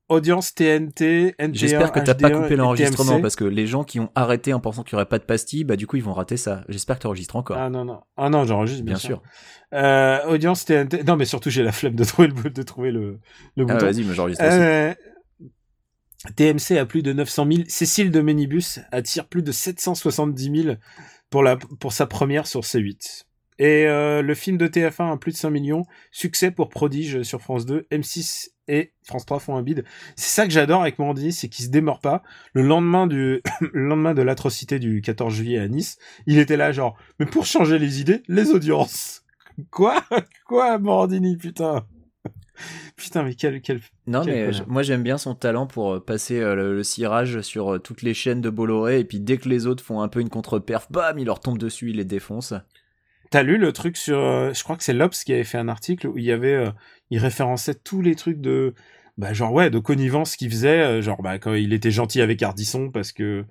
audience 0.10 0.54
TNT, 0.56 1.36
NT1, 1.40 1.54
J'espère 1.54 1.92
que 1.92 2.00
t'as 2.00 2.16
pas 2.16 2.30
HD1 2.30 2.42
coupé 2.42 2.56
l'enregistrement 2.56 3.22
parce 3.22 3.36
que 3.36 3.44
les 3.44 3.68
gens 3.68 3.84
qui 3.84 4.00
ont 4.00 4.10
arrêté 4.16 4.54
en 4.54 4.60
pensant 4.60 4.84
qu'il 4.84 4.94
y 4.94 4.96
aurait 4.96 5.06
pas 5.06 5.20
de 5.20 5.24
pastilles, 5.26 5.64
bah 5.64 5.76
du 5.76 5.88
coup 5.88 5.96
ils 5.98 6.04
vont 6.04 6.14
rater 6.14 6.38
ça. 6.38 6.64
J'espère 6.70 6.98
que 6.98 7.04
t'enregistres 7.04 7.36
encore. 7.36 7.58
Ah 7.58 7.70
non 7.70 7.86
non 7.86 8.02
ah 8.16 8.30
non 8.30 8.46
j'enregistre 8.46 8.84
bien, 8.84 8.94
Bien 8.96 9.00
sûr. 9.00 9.22
Euh, 9.74 10.24
audience 10.28 10.66
TNT. 10.66 11.04
Non 11.04 11.16
mais 11.18 11.26
surtout 11.26 11.50
j'ai 11.50 11.64
la 11.64 11.72
flemme 11.72 11.96
de 11.96 12.04
trouver 12.04 12.30
le 12.30 12.50
de 12.50 12.64
trouver 12.64 12.92
le 12.92 13.20
le 13.56 13.66
Ah, 13.68 13.74
bouton. 13.74 13.86
vas-y, 13.86 14.04
mais 14.04 14.14
j'enregistre. 14.14 14.44
Euh, 14.46 14.94
TMC 16.36 16.78
a 16.80 16.86
plus 16.86 17.04
de 17.04 17.14
900 17.14 17.48
000. 17.52 17.64
Cécile 17.68 18.12
de 18.12 18.22
Ménibus 18.22 18.80
attire 18.92 19.28
plus 19.28 19.44
de 19.44 19.52
770 19.52 20.64
000 20.64 20.76
pour, 21.30 21.44
la, 21.44 21.58
pour 21.58 21.94
sa 21.94 22.08
première 22.08 22.48
sur 22.48 22.62
C8. 22.62 23.26
Et 23.60 23.88
euh, 23.88 24.22
le 24.22 24.36
film 24.36 24.58
de 24.58 24.68
TF1 24.68 25.14
a 25.14 25.18
plus 25.18 25.32
de 25.32 25.38
5 25.38 25.50
millions. 25.50 25.84
Succès 26.12 26.52
pour 26.52 26.70
Prodige 26.70 27.24
sur 27.24 27.42
France 27.42 27.66
2. 27.66 27.88
M6 27.92 28.50
et 28.68 28.94
France 29.04 29.26
3 29.26 29.40
font 29.40 29.56
un 29.56 29.64
bide. 29.64 29.84
C'est 30.16 30.30
ça 30.30 30.46
que 30.46 30.52
j'adore 30.52 30.82
avec 30.82 31.00
Morandini, 31.00 31.32
c'est 31.32 31.48
qu'il 31.50 31.66
se 31.66 31.70
démord 31.72 32.00
pas. 32.02 32.22
Le 32.54 32.62
lendemain 32.62 33.08
du, 33.08 33.42
le 33.74 33.88
lendemain 33.88 34.14
de 34.14 34.22
l'atrocité 34.22 34.78
du 34.80 35.02
14 35.02 35.34
juillet 35.34 35.58
à 35.60 35.68
Nice, 35.68 35.98
il 36.28 36.38
était 36.38 36.58
là 36.58 36.72
genre, 36.72 36.98
mais 37.20 37.26
pour 37.26 37.46
changer 37.46 37.80
les 37.80 38.00
idées, 38.02 38.22
les 38.28 38.52
audiences. 38.52 39.24
Quoi? 39.72 40.04
Quoi, 40.46 40.78
Morandini, 40.78 41.36
putain? 41.38 41.88
Putain, 42.96 43.24
mais 43.24 43.36
quel, 43.36 43.62
quel, 43.62 43.80
Non, 44.08 44.22
Quel 44.24 44.34
mais 44.48 44.54
je- 44.54 44.64
moi 44.64 44.82
j'aime 44.82 45.04
bien 45.04 45.18
son 45.20 45.36
talent 45.36 45.68
pour 45.68 45.94
euh, 45.94 46.00
passer 46.00 46.40
euh, 46.40 46.56
le, 46.56 46.76
le 46.76 46.84
cirage 46.84 47.42
sur 47.42 47.76
euh, 47.76 47.80
toutes 47.80 48.02
les 48.02 48.16
chaînes 48.16 48.42
de 48.42 48.50
Bolloré 48.50 49.00
et 49.00 49.04
puis 49.04 49.20
dès 49.20 49.38
que 49.38 49.48
les 49.48 49.68
autres 49.68 49.84
font 49.84 50.02
un 50.02 50.08
peu 50.08 50.20
une 50.22 50.30
contre-perf, 50.30 50.92
bam, 50.92 51.20
il 51.20 51.26
leur 51.26 51.40
tombe 51.40 51.60
dessus, 51.60 51.92
il 51.92 51.98
les 51.98 52.06
défonce. 52.06 52.54
T'as 53.30 53.44
lu 53.44 53.58
le 53.58 53.74
truc 53.74 53.98
sur, 53.98 54.18
euh, 54.20 54.54
je 54.54 54.64
crois 54.64 54.78
que 54.78 54.84
c'est 54.84 54.94
Lobs 54.94 55.12
qui 55.12 55.34
avait 55.34 55.44
fait 55.44 55.58
un 55.58 55.68
article 55.68 56.08
où 56.08 56.18
il 56.18 56.24
y 56.24 56.32
avait, 56.32 56.54
euh, 56.54 56.72
il 57.10 57.20
référençait 57.20 57.76
tous 57.76 58.02
les 58.02 58.16
trucs 58.16 58.40
de, 58.40 58.74
bah 59.18 59.34
genre 59.34 59.54
ouais, 59.54 59.70
de 59.70 59.80
connivence 59.80 60.36
qu'il 60.36 60.50
faisait, 60.50 60.80
euh, 60.80 61.02
genre 61.02 61.22
bah 61.22 61.40
quand 61.40 61.54
il 61.54 61.74
était 61.74 61.92
gentil 61.92 62.22
avec 62.22 62.42
Ardisson 62.44 62.92
parce 62.92 63.12
que 63.12 63.46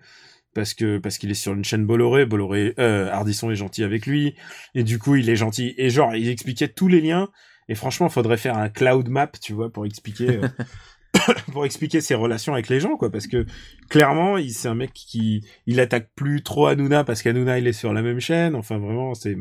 parce 0.55 0.75
que 0.75 0.99
parce 0.99 1.19
qu'il 1.19 1.31
est 1.31 1.35
sur 1.35 1.53
une 1.53 1.65
chaîne 1.65 1.85
Bolloré, 1.85 2.27
Bolloré, 2.27 2.75
euh, 2.79 3.11
Ardisson 3.11 3.51
est 3.51 3.57
gentil 3.57 3.85
avec 3.85 4.07
lui 4.07 4.35
et 4.75 4.85
du 4.85 4.99
coup 4.99 5.17
il 5.17 5.29
est 5.29 5.37
gentil 5.37 5.75
et 5.77 5.91
genre 5.91 6.15
il 6.15 6.29
expliquait 6.29 6.69
tous 6.69 6.89
les 6.89 7.01
liens 7.01 7.29
et 7.69 7.75
franchement 7.75 8.09
faudrait 8.09 8.39
faire 8.39 8.57
un 8.57 8.69
cloud 8.71 9.09
map 9.09 9.29
tu 9.41 9.53
vois 9.53 9.71
pour 9.71 9.87
expliquer 9.87 10.41
pour 11.53 11.65
expliquer 11.65 12.01
ses 12.01 12.15
relations 12.15 12.53
avec 12.53 12.69
les 12.69 12.81
gens, 12.81 12.97
quoi, 12.97 13.11
parce 13.11 13.27
que 13.27 13.47
clairement, 13.89 14.37
il 14.37 14.53
c'est 14.53 14.69
un 14.69 14.75
mec 14.75 14.93
qui 14.93 15.45
il 15.67 15.81
attaque 15.81 16.11
plus 16.15 16.43
trop 16.43 16.67
Hanouna 16.67 17.05
parce 17.05 17.23
qu'Hanouna 17.23 17.59
il 17.59 17.67
est 17.67 17.73
sur 17.73 17.93
la 17.93 18.03
même 18.03 18.21
chaîne. 18.21 18.55
Enfin, 18.55 18.79
vraiment, 18.79 19.15
c'est 19.15 19.37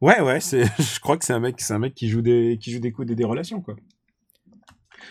ouais, 0.00 0.20
ouais, 0.20 0.40
c'est. 0.40 0.64
Je 0.78 1.00
crois 1.00 1.16
que 1.16 1.24
c'est 1.24 1.32
un 1.32 1.40
mec, 1.40 1.60
c'est 1.60 1.74
un 1.74 1.78
mec 1.78 1.94
qui 1.94 2.08
joue 2.08 2.22
des 2.22 2.58
qui 2.60 2.72
joue 2.72 2.80
des 2.80 2.92
coups 2.92 3.10
et 3.10 3.14
des 3.14 3.24
relations, 3.24 3.60
quoi. 3.60 3.76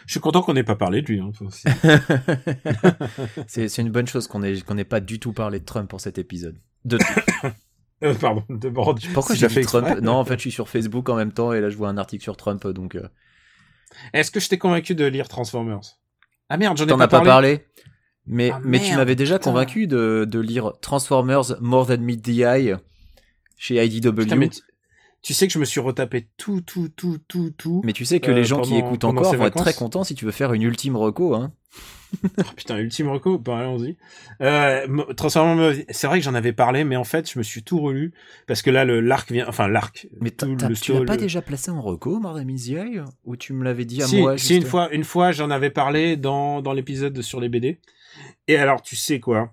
Je 0.07 0.11
suis 0.13 0.19
content 0.19 0.41
qu'on 0.41 0.53
n'ait 0.53 0.63
pas 0.63 0.75
parlé 0.75 1.01
de 1.01 1.07
lui. 1.07 1.19
Hein, 1.19 1.31
aussi. 1.41 1.63
c'est 3.47 3.67
c'est 3.69 3.81
une 3.81 3.91
bonne 3.91 4.07
chose 4.07 4.27
qu'on 4.27 4.43
ait 4.43 4.59
qu'on 4.61 4.75
n'ait 4.75 4.83
pas 4.83 4.99
du 4.99 5.19
tout 5.19 5.33
parlé 5.33 5.59
de 5.59 5.65
Trump 5.65 5.89
pour 5.89 6.01
cet 6.01 6.17
épisode. 6.17 6.57
De... 6.85 6.97
Euh, 8.03 8.13
pardon, 8.15 8.43
de 8.49 8.67
bord. 8.67 8.95
Pourquoi 9.13 9.33
si 9.33 9.39
j'ai 9.39 9.47
fait 9.47 9.61
Trump 9.61 9.85
exprès. 9.87 10.01
Non, 10.01 10.15
en 10.15 10.25
fait, 10.25 10.33
je 10.33 10.41
suis 10.41 10.51
sur 10.51 10.67
Facebook 10.67 11.07
en 11.07 11.15
même 11.15 11.31
temps 11.31 11.53
et 11.53 11.61
là, 11.61 11.69
je 11.69 11.77
vois 11.77 11.87
un 11.87 11.95
article 11.97 12.21
sur 12.21 12.35
Trump, 12.35 12.67
donc. 12.67 12.95
euh, 12.95 13.07
Est-ce 14.11 14.29
que 14.29 14.41
je 14.41 14.49
t'ai 14.49 14.57
convaincu 14.57 14.93
de 14.93 15.05
lire 15.05 15.29
Transformers? 15.29 15.79
Ah 16.49 16.57
merde, 16.57 16.77
j'en 16.77 16.83
ai 16.83 16.87
pas 16.89 16.95
as 16.95 16.97
pas 16.97 17.07
parlé. 17.07 17.29
parlé? 17.29 17.65
Mais, 18.25 18.51
Ah, 18.53 18.59
mais 18.65 18.81
tu 18.81 18.93
m'avais 18.97 19.15
déjà 19.15 19.39
putain. 19.39 19.51
convaincu 19.51 19.87
de, 19.87 20.27
de 20.29 20.39
lire 20.41 20.73
Transformers 20.81 21.61
More 21.61 21.87
Than 21.87 21.99
Meet 21.99 22.21
the 22.23 22.39
Eye 22.39 22.75
chez 23.55 23.81
IDW. 23.85 24.13
Putain, 24.13 24.35
mais 24.35 24.49
tu, 25.23 25.33
sais 25.33 25.47
que 25.47 25.53
je 25.53 25.59
me 25.59 25.65
suis 25.65 25.79
retapé 25.79 26.27
tout, 26.37 26.61
tout, 26.61 26.89
tout, 26.89 27.17
tout, 27.27 27.51
tout. 27.57 27.81
Mais 27.83 27.93
tu 27.93 28.05
sais 28.05 28.19
que 28.19 28.31
Euh, 28.31 28.35
les 28.35 28.43
gens 28.43 28.61
qui 28.61 28.75
écoutent 28.75 29.03
encore 29.05 29.33
vont 29.33 29.45
être 29.45 29.57
très 29.57 29.73
contents 29.73 30.03
si 30.03 30.13
tu 30.15 30.25
veux 30.25 30.31
faire 30.31 30.53
une 30.53 30.61
ultime 30.61 30.95
reco. 30.95 31.33
Hein. 31.35 31.51
Oh, 32.37 32.43
putain, 32.55 32.77
ultime 32.77 33.09
reco, 33.09 33.39
bah, 33.39 33.57
allons-y. 33.57 33.97
Euh, 34.41 34.85
c'est 35.89 36.05
vrai 36.05 36.19
que 36.19 36.23
j'en 36.23 36.35
avais 36.35 36.53
parlé, 36.53 36.83
mais 36.83 36.95
en 36.95 37.03
fait, 37.03 37.31
je 37.31 37.39
me 37.39 37.43
suis 37.43 37.63
tout 37.63 37.79
relu 37.79 38.13
parce 38.45 38.61
que 38.61 38.69
là, 38.69 38.85
le 38.85 38.99
l'arc 38.99 39.31
vient, 39.31 39.47
enfin 39.47 39.67
l'arc. 39.67 40.07
Mais 40.21 40.29
tout 40.29 40.45
le 40.45 40.75
tu 40.75 40.93
l'as 40.93 41.05
pas 41.05 41.17
déjà 41.17 41.41
placé 41.41 41.71
en 41.71 41.81
reco, 41.81 42.21
Eye 42.37 43.01
Ou 43.25 43.35
tu 43.35 43.53
me 43.53 43.63
l'avais 43.63 43.85
dit 43.85 44.03
à 44.03 44.05
si, 44.05 44.17
moi 44.19 44.37
si, 44.37 44.53
une 44.53 44.61
juste- 44.61 44.69
fois, 44.69 44.93
une 44.93 45.03
fois, 45.03 45.31
j'en 45.31 45.49
avais 45.49 45.71
parlé 45.71 46.15
dans 46.15 46.61
dans 46.61 46.73
l'épisode 46.73 47.19
sur 47.23 47.39
les 47.39 47.49
BD. 47.49 47.79
Et 48.47 48.57
alors, 48.57 48.83
tu 48.83 48.95
sais 48.95 49.19
quoi? 49.19 49.51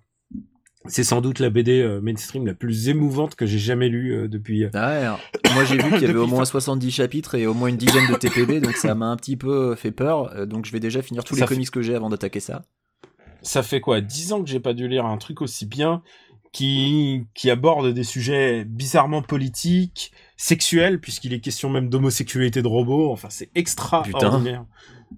C'est 0.87 1.05
sans 1.05 1.21
doute 1.21 1.39
la 1.41 1.51
BD 1.51 1.81
euh, 1.83 2.01
mainstream 2.01 2.47
la 2.47 2.55
plus 2.55 2.89
émouvante 2.89 3.35
que 3.35 3.45
j'ai 3.45 3.59
jamais 3.59 3.89
lue 3.89 4.15
euh, 4.15 4.29
depuis. 4.29 4.65
euh, 4.65 4.71
Ah 4.73 4.89
ouais, 4.89 4.97
alors, 5.05 5.21
moi 5.55 5.65
j'ai 5.65 5.77
vu 5.77 5.91
qu'il 5.93 6.03
y 6.03 6.05
avait 6.11 6.15
au 6.19 6.27
moins 6.27 6.41
fin- 6.41 6.45
70 6.53 6.91
chapitres 6.91 7.35
et 7.35 7.47
au 7.47 7.53
moins 7.55 7.69
une 7.69 7.77
dizaine 7.77 8.07
de 8.09 8.15
TPB, 8.15 8.61
donc 8.61 8.77
ça 8.77 8.95
m'a 8.95 9.07
un 9.07 9.17
petit 9.17 9.37
peu 9.37 9.75
fait 9.75 9.91
peur. 9.93 10.47
Donc 10.47 10.65
je 10.65 10.73
vais 10.73 10.81
déjà 10.81 11.03
finir 11.03 11.23
tous 11.23 11.35
Ça 11.35 11.43
les 11.43 11.47
fait- 11.47 11.55
comics 11.55 11.71
que 11.71 11.83
j'ai 11.83 11.95
avant 11.95 12.09
d'attaquer 12.09 12.41
ça. 12.41 12.63
ça 13.43 13.63
fait 13.63 13.81
quoi 13.81 14.01
dix 14.01 14.33
ans 14.33 14.43
que 14.43 14.49
j'ai 14.49 14.61
pas 14.61 14.73
dû 14.73 14.89
lire 14.89 15.05
un 15.05 15.19
truc 15.19 15.43
aussi 15.43 15.67
bien 15.67 16.03
qui 16.53 17.27
qui 17.35 17.51
aborde 17.51 17.93
des 17.93 18.03
sujets 18.03 18.65
bizarrement 18.65 19.23
politiques, 19.23 20.13
sexuels 20.37 20.99
puisqu'il 20.99 21.33
est 21.35 21.41
question 21.41 21.69
même 21.71 21.89
d'homosexualité 21.91 22.63
de 22.63 22.67
robots. 22.69 23.13
Enfin, 23.13 23.29
c'est 23.31 23.51
extraordinaire. 23.55 24.65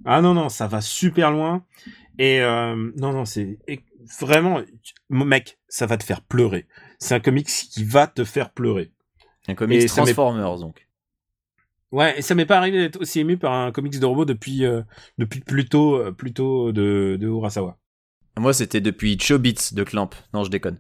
Ah 0.05 0.21
non 0.23 0.35
non, 0.35 0.49
ça 0.49 0.67
va 0.67 0.81
super 0.81 1.31
loin. 1.31 1.65
Et 2.19 2.41
euh, 2.43 2.91
non 2.99 3.13
non, 3.13 3.25
c'est 3.25 3.59
vraiment 4.21 4.61
mec, 5.13 5.59
ça 5.69 5.87
va 5.87 5.97
te 5.97 6.05
faire 6.05 6.21
pleurer. 6.23 6.67
C'est 6.99 7.15
un 7.15 7.21
comics 7.21 7.47
qui 7.49 7.85
va 7.85 8.07
te 8.07 8.25
faire 8.25 8.51
pleurer. 8.51 8.93
Un 9.49 9.55
comics 9.55 9.83
Et 9.83 9.87
Transformers 9.87 10.59
donc. 10.59 10.87
Ouais, 11.91 12.19
et 12.19 12.23
ça 12.23 12.35
m'est 12.35 12.47
pas 12.47 12.57
arrivé 12.57 12.79
d'être 12.79 13.01
aussi 13.01 13.21
ému 13.21 13.37
par 13.37 13.53
un 13.53 13.71
comics 13.73 13.99
de 13.99 14.07
robot 14.07 14.25
depuis 14.25 14.65
euh, 14.65 14.83
depuis 15.19 15.41
plutôt 15.41 15.97
euh, 15.97 16.11
plutôt 16.13 16.73
de 16.73 17.19
de 17.21 17.27
Urasawa. 17.27 17.79
Moi 18.39 18.55
c'était 18.55 18.81
depuis 18.81 19.19
Chobits 19.19 19.73
de 19.75 19.85
Clamp. 19.85 20.11
Non, 20.33 20.43
je 20.45 20.51
déconne. 20.51 20.79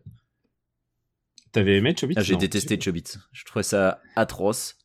T'avais 1.52 1.76
aimé 1.76 1.94
Chobits? 1.94 2.14
Ah, 2.16 2.22
j'ai 2.22 2.36
détesté 2.36 2.80
Chobits. 2.80 3.18
Je 3.32 3.44
trouvais 3.44 3.62
ça 3.62 4.00
atroce. 4.16 4.78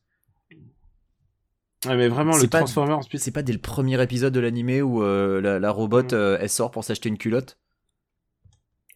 Ouais, 1.85 1.95
mais 1.95 2.07
vraiment 2.09 2.35
le 2.35 2.47
pas- 2.47 2.57
Transformers 2.59 2.99
C'est 3.13 3.31
pas 3.31 3.43
dès 3.43 3.53
le 3.53 3.59
premier 3.59 4.01
épisode 4.01 4.33
de 4.33 4.39
l'animé 4.39 4.81
où 4.81 5.03
euh, 5.03 5.39
la, 5.39 5.59
la 5.59 5.71
robot 5.71 6.03
Mm. 6.03 6.07
euh, 6.13 6.37
elle 6.41 6.49
sort 6.49 6.71
pour 6.71 6.83
s'acheter 6.83 7.07
une 7.07 7.17
culotte? 7.17 7.57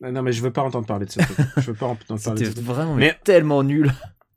Ah 0.04 0.12
Non, 0.12 0.22
mais 0.24 0.32
je 0.32 0.42
veux 0.42 0.52
pas 0.52 0.62
entendre 0.64 0.86
parler 0.88 1.06
de 1.06 1.12
truc. 1.12 1.26
je 1.58 1.62
veux 1.62 1.74
pas 1.74 1.88
entendre 1.88 2.22
parler 2.22 2.42
de 2.46 2.52
truc. 2.52 2.64
vraiment 2.66 2.96
Mais- 2.96 3.18
tellement 3.24 3.64
nul. 3.64 3.92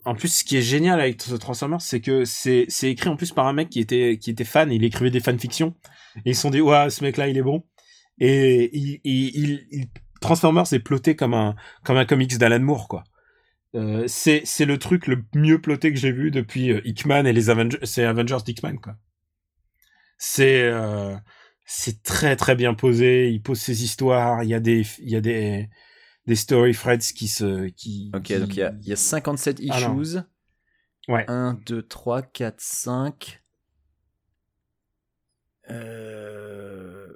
En 0.06 0.14
plus, 0.14 0.28
ce 0.28 0.44
qui 0.44 0.58
est 0.58 0.62
génial 0.62 1.00
avec 1.00 1.22
ce 1.22 1.34
Transformers, 1.34 1.80
c'est 1.80 2.00
que 2.02 2.24
c'est 2.26 2.66
écrit 2.82 3.08
en 3.08 3.16
plus 3.16 3.32
par 3.32 3.46
un 3.46 3.54
mec 3.54 3.70
qui 3.70 3.80
était 3.80 4.18
qui 4.18 4.30
était 4.30 4.44
fan. 4.44 4.70
Il 4.70 4.84
écrivait 4.84 5.10
des 5.10 5.20
fanfictions. 5.20 5.74
Et 6.26 6.30
ils 6.30 6.34
se 6.34 6.42
sont 6.42 6.50
dit, 6.50 6.60
ouais, 6.60 6.90
ce 6.90 7.02
mec-là, 7.02 7.28
il 7.28 7.38
est 7.38 7.42
bon. 7.42 7.64
Et 8.18 8.70
il, 8.76 9.00
il, 9.04 9.28
il, 9.34 9.66
il- 9.70 9.88
Transformers 10.20 10.72
est 10.72 10.78
ploté 10.80 11.16
comme 11.16 11.32
un 11.34 11.54
comme 11.84 11.96
un 11.96 12.04
comics 12.04 12.36
d'Alan 12.36 12.60
Moore, 12.60 12.86
quoi. 12.88 13.04
Euh, 13.74 14.04
c'est 14.06 14.42
c'est 14.44 14.66
le 14.66 14.78
truc 14.78 15.06
le 15.06 15.24
mieux 15.34 15.60
ploté 15.60 15.90
que 15.92 15.98
j'ai 15.98 16.12
vu 16.12 16.30
depuis 16.30 16.70
euh, 16.70 16.80
Hickman 16.84 17.24
et 17.24 17.32
les 17.32 17.48
Avengers. 17.50 17.78
C'est 17.84 18.04
Avengers 18.04 18.38
d'Hickman, 18.44 18.76
quoi. 18.76 18.96
C'est 20.18 20.62
euh, 20.62 21.16
c'est 21.64 22.02
très 22.02 22.36
très 22.36 22.54
bien 22.54 22.74
posé. 22.74 23.30
Il 23.30 23.42
pose 23.42 23.58
ses 23.60 23.82
histoires. 23.84 24.42
Il 24.42 24.48
y 24.50 24.54
a 24.54 24.60
des 24.60 24.86
il 25.00 25.10
y 25.10 25.16
a 25.16 25.20
des 25.20 25.68
des 26.26 26.36
story 26.36 26.72
threads 26.74 27.12
qui 27.14 27.28
se 27.28 27.68
qui 27.68 28.10
Ok, 28.14 28.22
qui- 28.22 28.38
donc 28.38 28.54
il 28.56 28.60
y 28.60 28.62
a, 28.62 28.74
il 28.82 28.88
y 28.88 28.92
a 28.92 28.96
57 28.96 29.60
Ah 29.70 29.78
issues. 29.78 30.18
Ouais. 31.08 31.24
1, 31.28 31.54
2, 31.66 31.82
3, 31.82 32.22
4, 32.22 32.60
5. 32.60 33.42
Euh... 35.70 37.08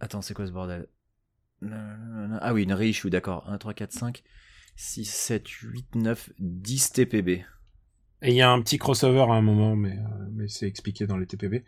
Attends, 0.00 0.22
c'est 0.22 0.34
quoi 0.34 0.46
ce 0.46 0.52
bordel? 0.52 0.88
Ah 2.40 2.52
oui, 2.54 2.62
une 2.62 2.72
reissue, 2.72 3.10
d'accord. 3.10 3.48
1, 3.48 3.58
3, 3.58 3.74
4, 3.74 3.92
5, 3.92 4.22
6, 4.76 5.04
7, 5.04 5.46
8, 5.48 5.94
9, 5.96 6.30
10 6.38 6.92
TPB. 6.92 7.44
Et 8.22 8.30
il 8.30 8.34
y 8.34 8.42
a 8.42 8.50
un 8.50 8.60
petit 8.60 8.78
crossover 8.78 9.20
à 9.20 9.34
un 9.34 9.42
moment, 9.42 9.76
mais, 9.76 9.96
euh, 9.96 10.46
c'est 10.48 10.66
expliqué 10.66 11.06
dans 11.06 11.16
les 11.16 11.26
TPB. 11.26 11.64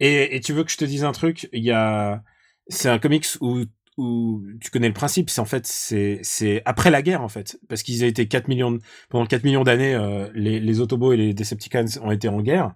Et, 0.00 0.40
tu 0.40 0.52
veux 0.52 0.64
que 0.64 0.70
je 0.70 0.76
te 0.76 0.84
dise 0.84 1.04
un 1.04 1.12
truc? 1.12 1.48
Il 1.52 1.62
y 1.62 1.70
a, 1.70 2.24
c'est 2.68 2.88
un 2.88 2.98
comics 2.98 3.26
où, 3.40 3.64
tu 4.60 4.70
connais 4.70 4.88
le 4.88 4.94
principe. 4.94 5.30
C'est 5.30 5.40
en 5.40 5.44
fait, 5.44 5.66
c'est, 5.66 6.62
après 6.64 6.90
la 6.90 7.02
guerre 7.02 7.22
en 7.22 7.28
fait, 7.28 7.60
parce 7.68 7.82
qu'ils 7.82 8.04
ont 8.04 8.08
été 8.08 8.26
4 8.26 8.48
millions 8.48 8.78
pendant 9.10 9.26
4 9.26 9.44
millions 9.44 9.62
d'années, 9.64 9.94
euh, 9.94 10.28
les, 10.34 10.60
les 10.60 10.80
Autobots 10.80 11.12
et 11.12 11.16
les 11.16 11.34
Decepticons 11.34 11.86
ont 12.02 12.10
été 12.10 12.28
en 12.28 12.40
guerre. 12.40 12.74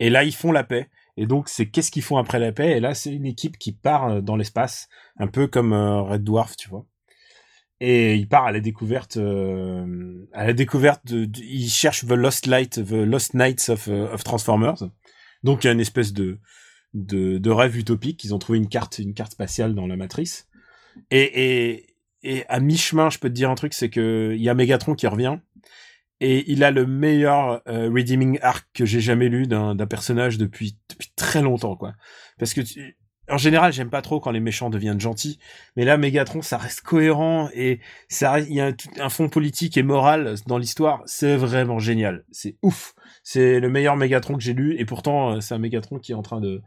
Et 0.00 0.10
là, 0.10 0.24
ils 0.24 0.34
font 0.34 0.52
la 0.52 0.64
paix. 0.64 0.90
Et 1.16 1.26
donc, 1.26 1.48
c'est 1.48 1.66
qu'est-ce 1.70 1.90
qu'ils 1.90 2.02
font 2.02 2.18
après 2.18 2.38
la 2.38 2.52
paix? 2.52 2.76
Et 2.76 2.80
là, 2.80 2.94
c'est 2.94 3.12
une 3.12 3.26
équipe 3.26 3.58
qui 3.58 3.72
part 3.72 4.08
euh, 4.08 4.20
dans 4.20 4.36
l'espace, 4.36 4.88
un 5.18 5.28
peu 5.28 5.46
comme 5.46 5.72
Red 5.72 6.24
Dwarf, 6.24 6.56
tu 6.56 6.68
vois. 6.68 6.86
Et 7.80 8.16
il 8.16 8.28
part 8.28 8.44
à 8.46 8.52
la 8.52 8.60
découverte, 8.60 9.16
euh, 9.18 10.26
à 10.32 10.46
la 10.46 10.52
découverte 10.52 11.06
de, 11.06 11.24
de- 11.26 11.40
il 11.42 11.68
cherche 11.68 12.04
The 12.06 12.10
Lost 12.12 12.46
Light, 12.46 12.84
The 12.84 12.90
Lost 12.92 13.34
Nights 13.34 13.68
of, 13.68 13.88
euh, 13.88 14.12
of 14.12 14.24
Transformers. 14.24 14.82
Donc, 15.44 15.62
il 15.62 15.68
y 15.68 15.70
a 15.70 15.72
une 15.72 15.80
espèce 15.80 16.12
de, 16.12 16.38
de, 16.94 17.38
de 17.38 17.50
rêve 17.50 17.76
utopique. 17.76 18.24
Ils 18.24 18.34
ont 18.34 18.38
trouvé 18.40 18.58
une 18.58 18.68
carte, 18.68 18.98
une 18.98 19.14
carte 19.14 19.32
spatiale 19.32 19.74
dans 19.74 19.86
la 19.86 19.96
matrice. 19.96 20.48
Et, 21.12 21.70
et, 21.70 21.86
et 22.24 22.44
à 22.48 22.58
mi-chemin, 22.58 23.10
je 23.10 23.18
peux 23.18 23.28
te 23.28 23.34
dire 23.34 23.48
un 23.50 23.54
truc, 23.54 23.72
c'est 23.74 23.90
que 23.90 24.32
il 24.34 24.42
y 24.42 24.48
a 24.48 24.54
Megatron 24.54 24.94
qui 24.96 25.06
revient. 25.06 25.38
Et 26.20 26.50
il 26.50 26.64
a 26.64 26.72
le 26.72 26.84
meilleur 26.84 27.62
euh, 27.68 27.88
redeeming 27.94 28.40
arc 28.42 28.66
que 28.74 28.84
j'ai 28.84 29.00
jamais 29.00 29.28
lu 29.28 29.46
d'un 29.46 29.76
personnage 29.86 30.36
depuis 30.36 30.76
depuis 30.90 31.12
très 31.14 31.42
longtemps 31.42 31.76
quoi. 31.76 31.94
Parce 32.40 32.54
que 32.54 32.60
tu- 32.60 32.96
en 33.30 33.36
général, 33.36 33.72
j'aime 33.72 33.90
pas 33.90 34.02
trop 34.02 34.20
quand 34.20 34.30
les 34.30 34.40
méchants 34.40 34.70
deviennent 34.70 35.00
gentils, 35.00 35.38
mais 35.76 35.84
là 35.84 35.96
Megatron 35.96 36.42
ça 36.42 36.56
reste 36.56 36.82
cohérent 36.82 37.48
et 37.54 37.80
ça 38.08 38.40
il 38.40 38.52
y 38.52 38.60
a 38.60 38.72
un, 39.00 39.08
fond 39.08 39.28
politique 39.28 39.76
et 39.76 39.82
moral 39.82 40.34
dans 40.46 40.58
l'histoire, 40.58 41.02
c'est 41.06 41.36
vraiment 41.36 41.78
génial. 41.78 42.24
C'est 42.30 42.56
ouf. 42.62 42.94
C'est 43.22 43.60
le 43.60 43.68
meilleur 43.68 43.96
Megatron 43.96 44.36
que 44.36 44.42
j'ai 44.42 44.54
lu 44.54 44.76
et 44.78 44.84
pourtant 44.84 45.36
euh, 45.36 45.40
c'est 45.40 45.54
un 45.54 45.58
Megatron 45.58 45.98
qui 45.98 46.12
est 46.12 46.16
en 46.16 46.22
train 46.22 46.40
de 46.40 46.62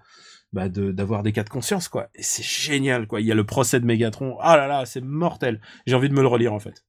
bah 0.54 0.68
d'avoir 0.70 1.24
des 1.24 1.32
cas 1.32 1.44
de 1.44 1.50
conscience 1.50 1.88
quoi. 1.88 2.10
Et 2.16 2.24
c'est 2.24 2.44
génial 2.44 3.08
quoi. 3.08 3.22
Il 3.22 3.28
y 3.28 3.32
a 3.32 3.36
le 3.36 3.46
procès 3.46 3.80
de 3.80 3.86
Megatron. 3.86 4.38
Ah 4.42 4.58
là 4.58 4.68
là, 4.68 4.86
c'est 4.86 5.02
mortel. 5.02 5.62
J'ai 5.86 5.96
envie 5.96 6.10
de 6.10 6.14
me 6.14 6.22
le 6.22 6.28
relire 6.28 6.54
en 6.54 6.60
fait. 6.60 6.84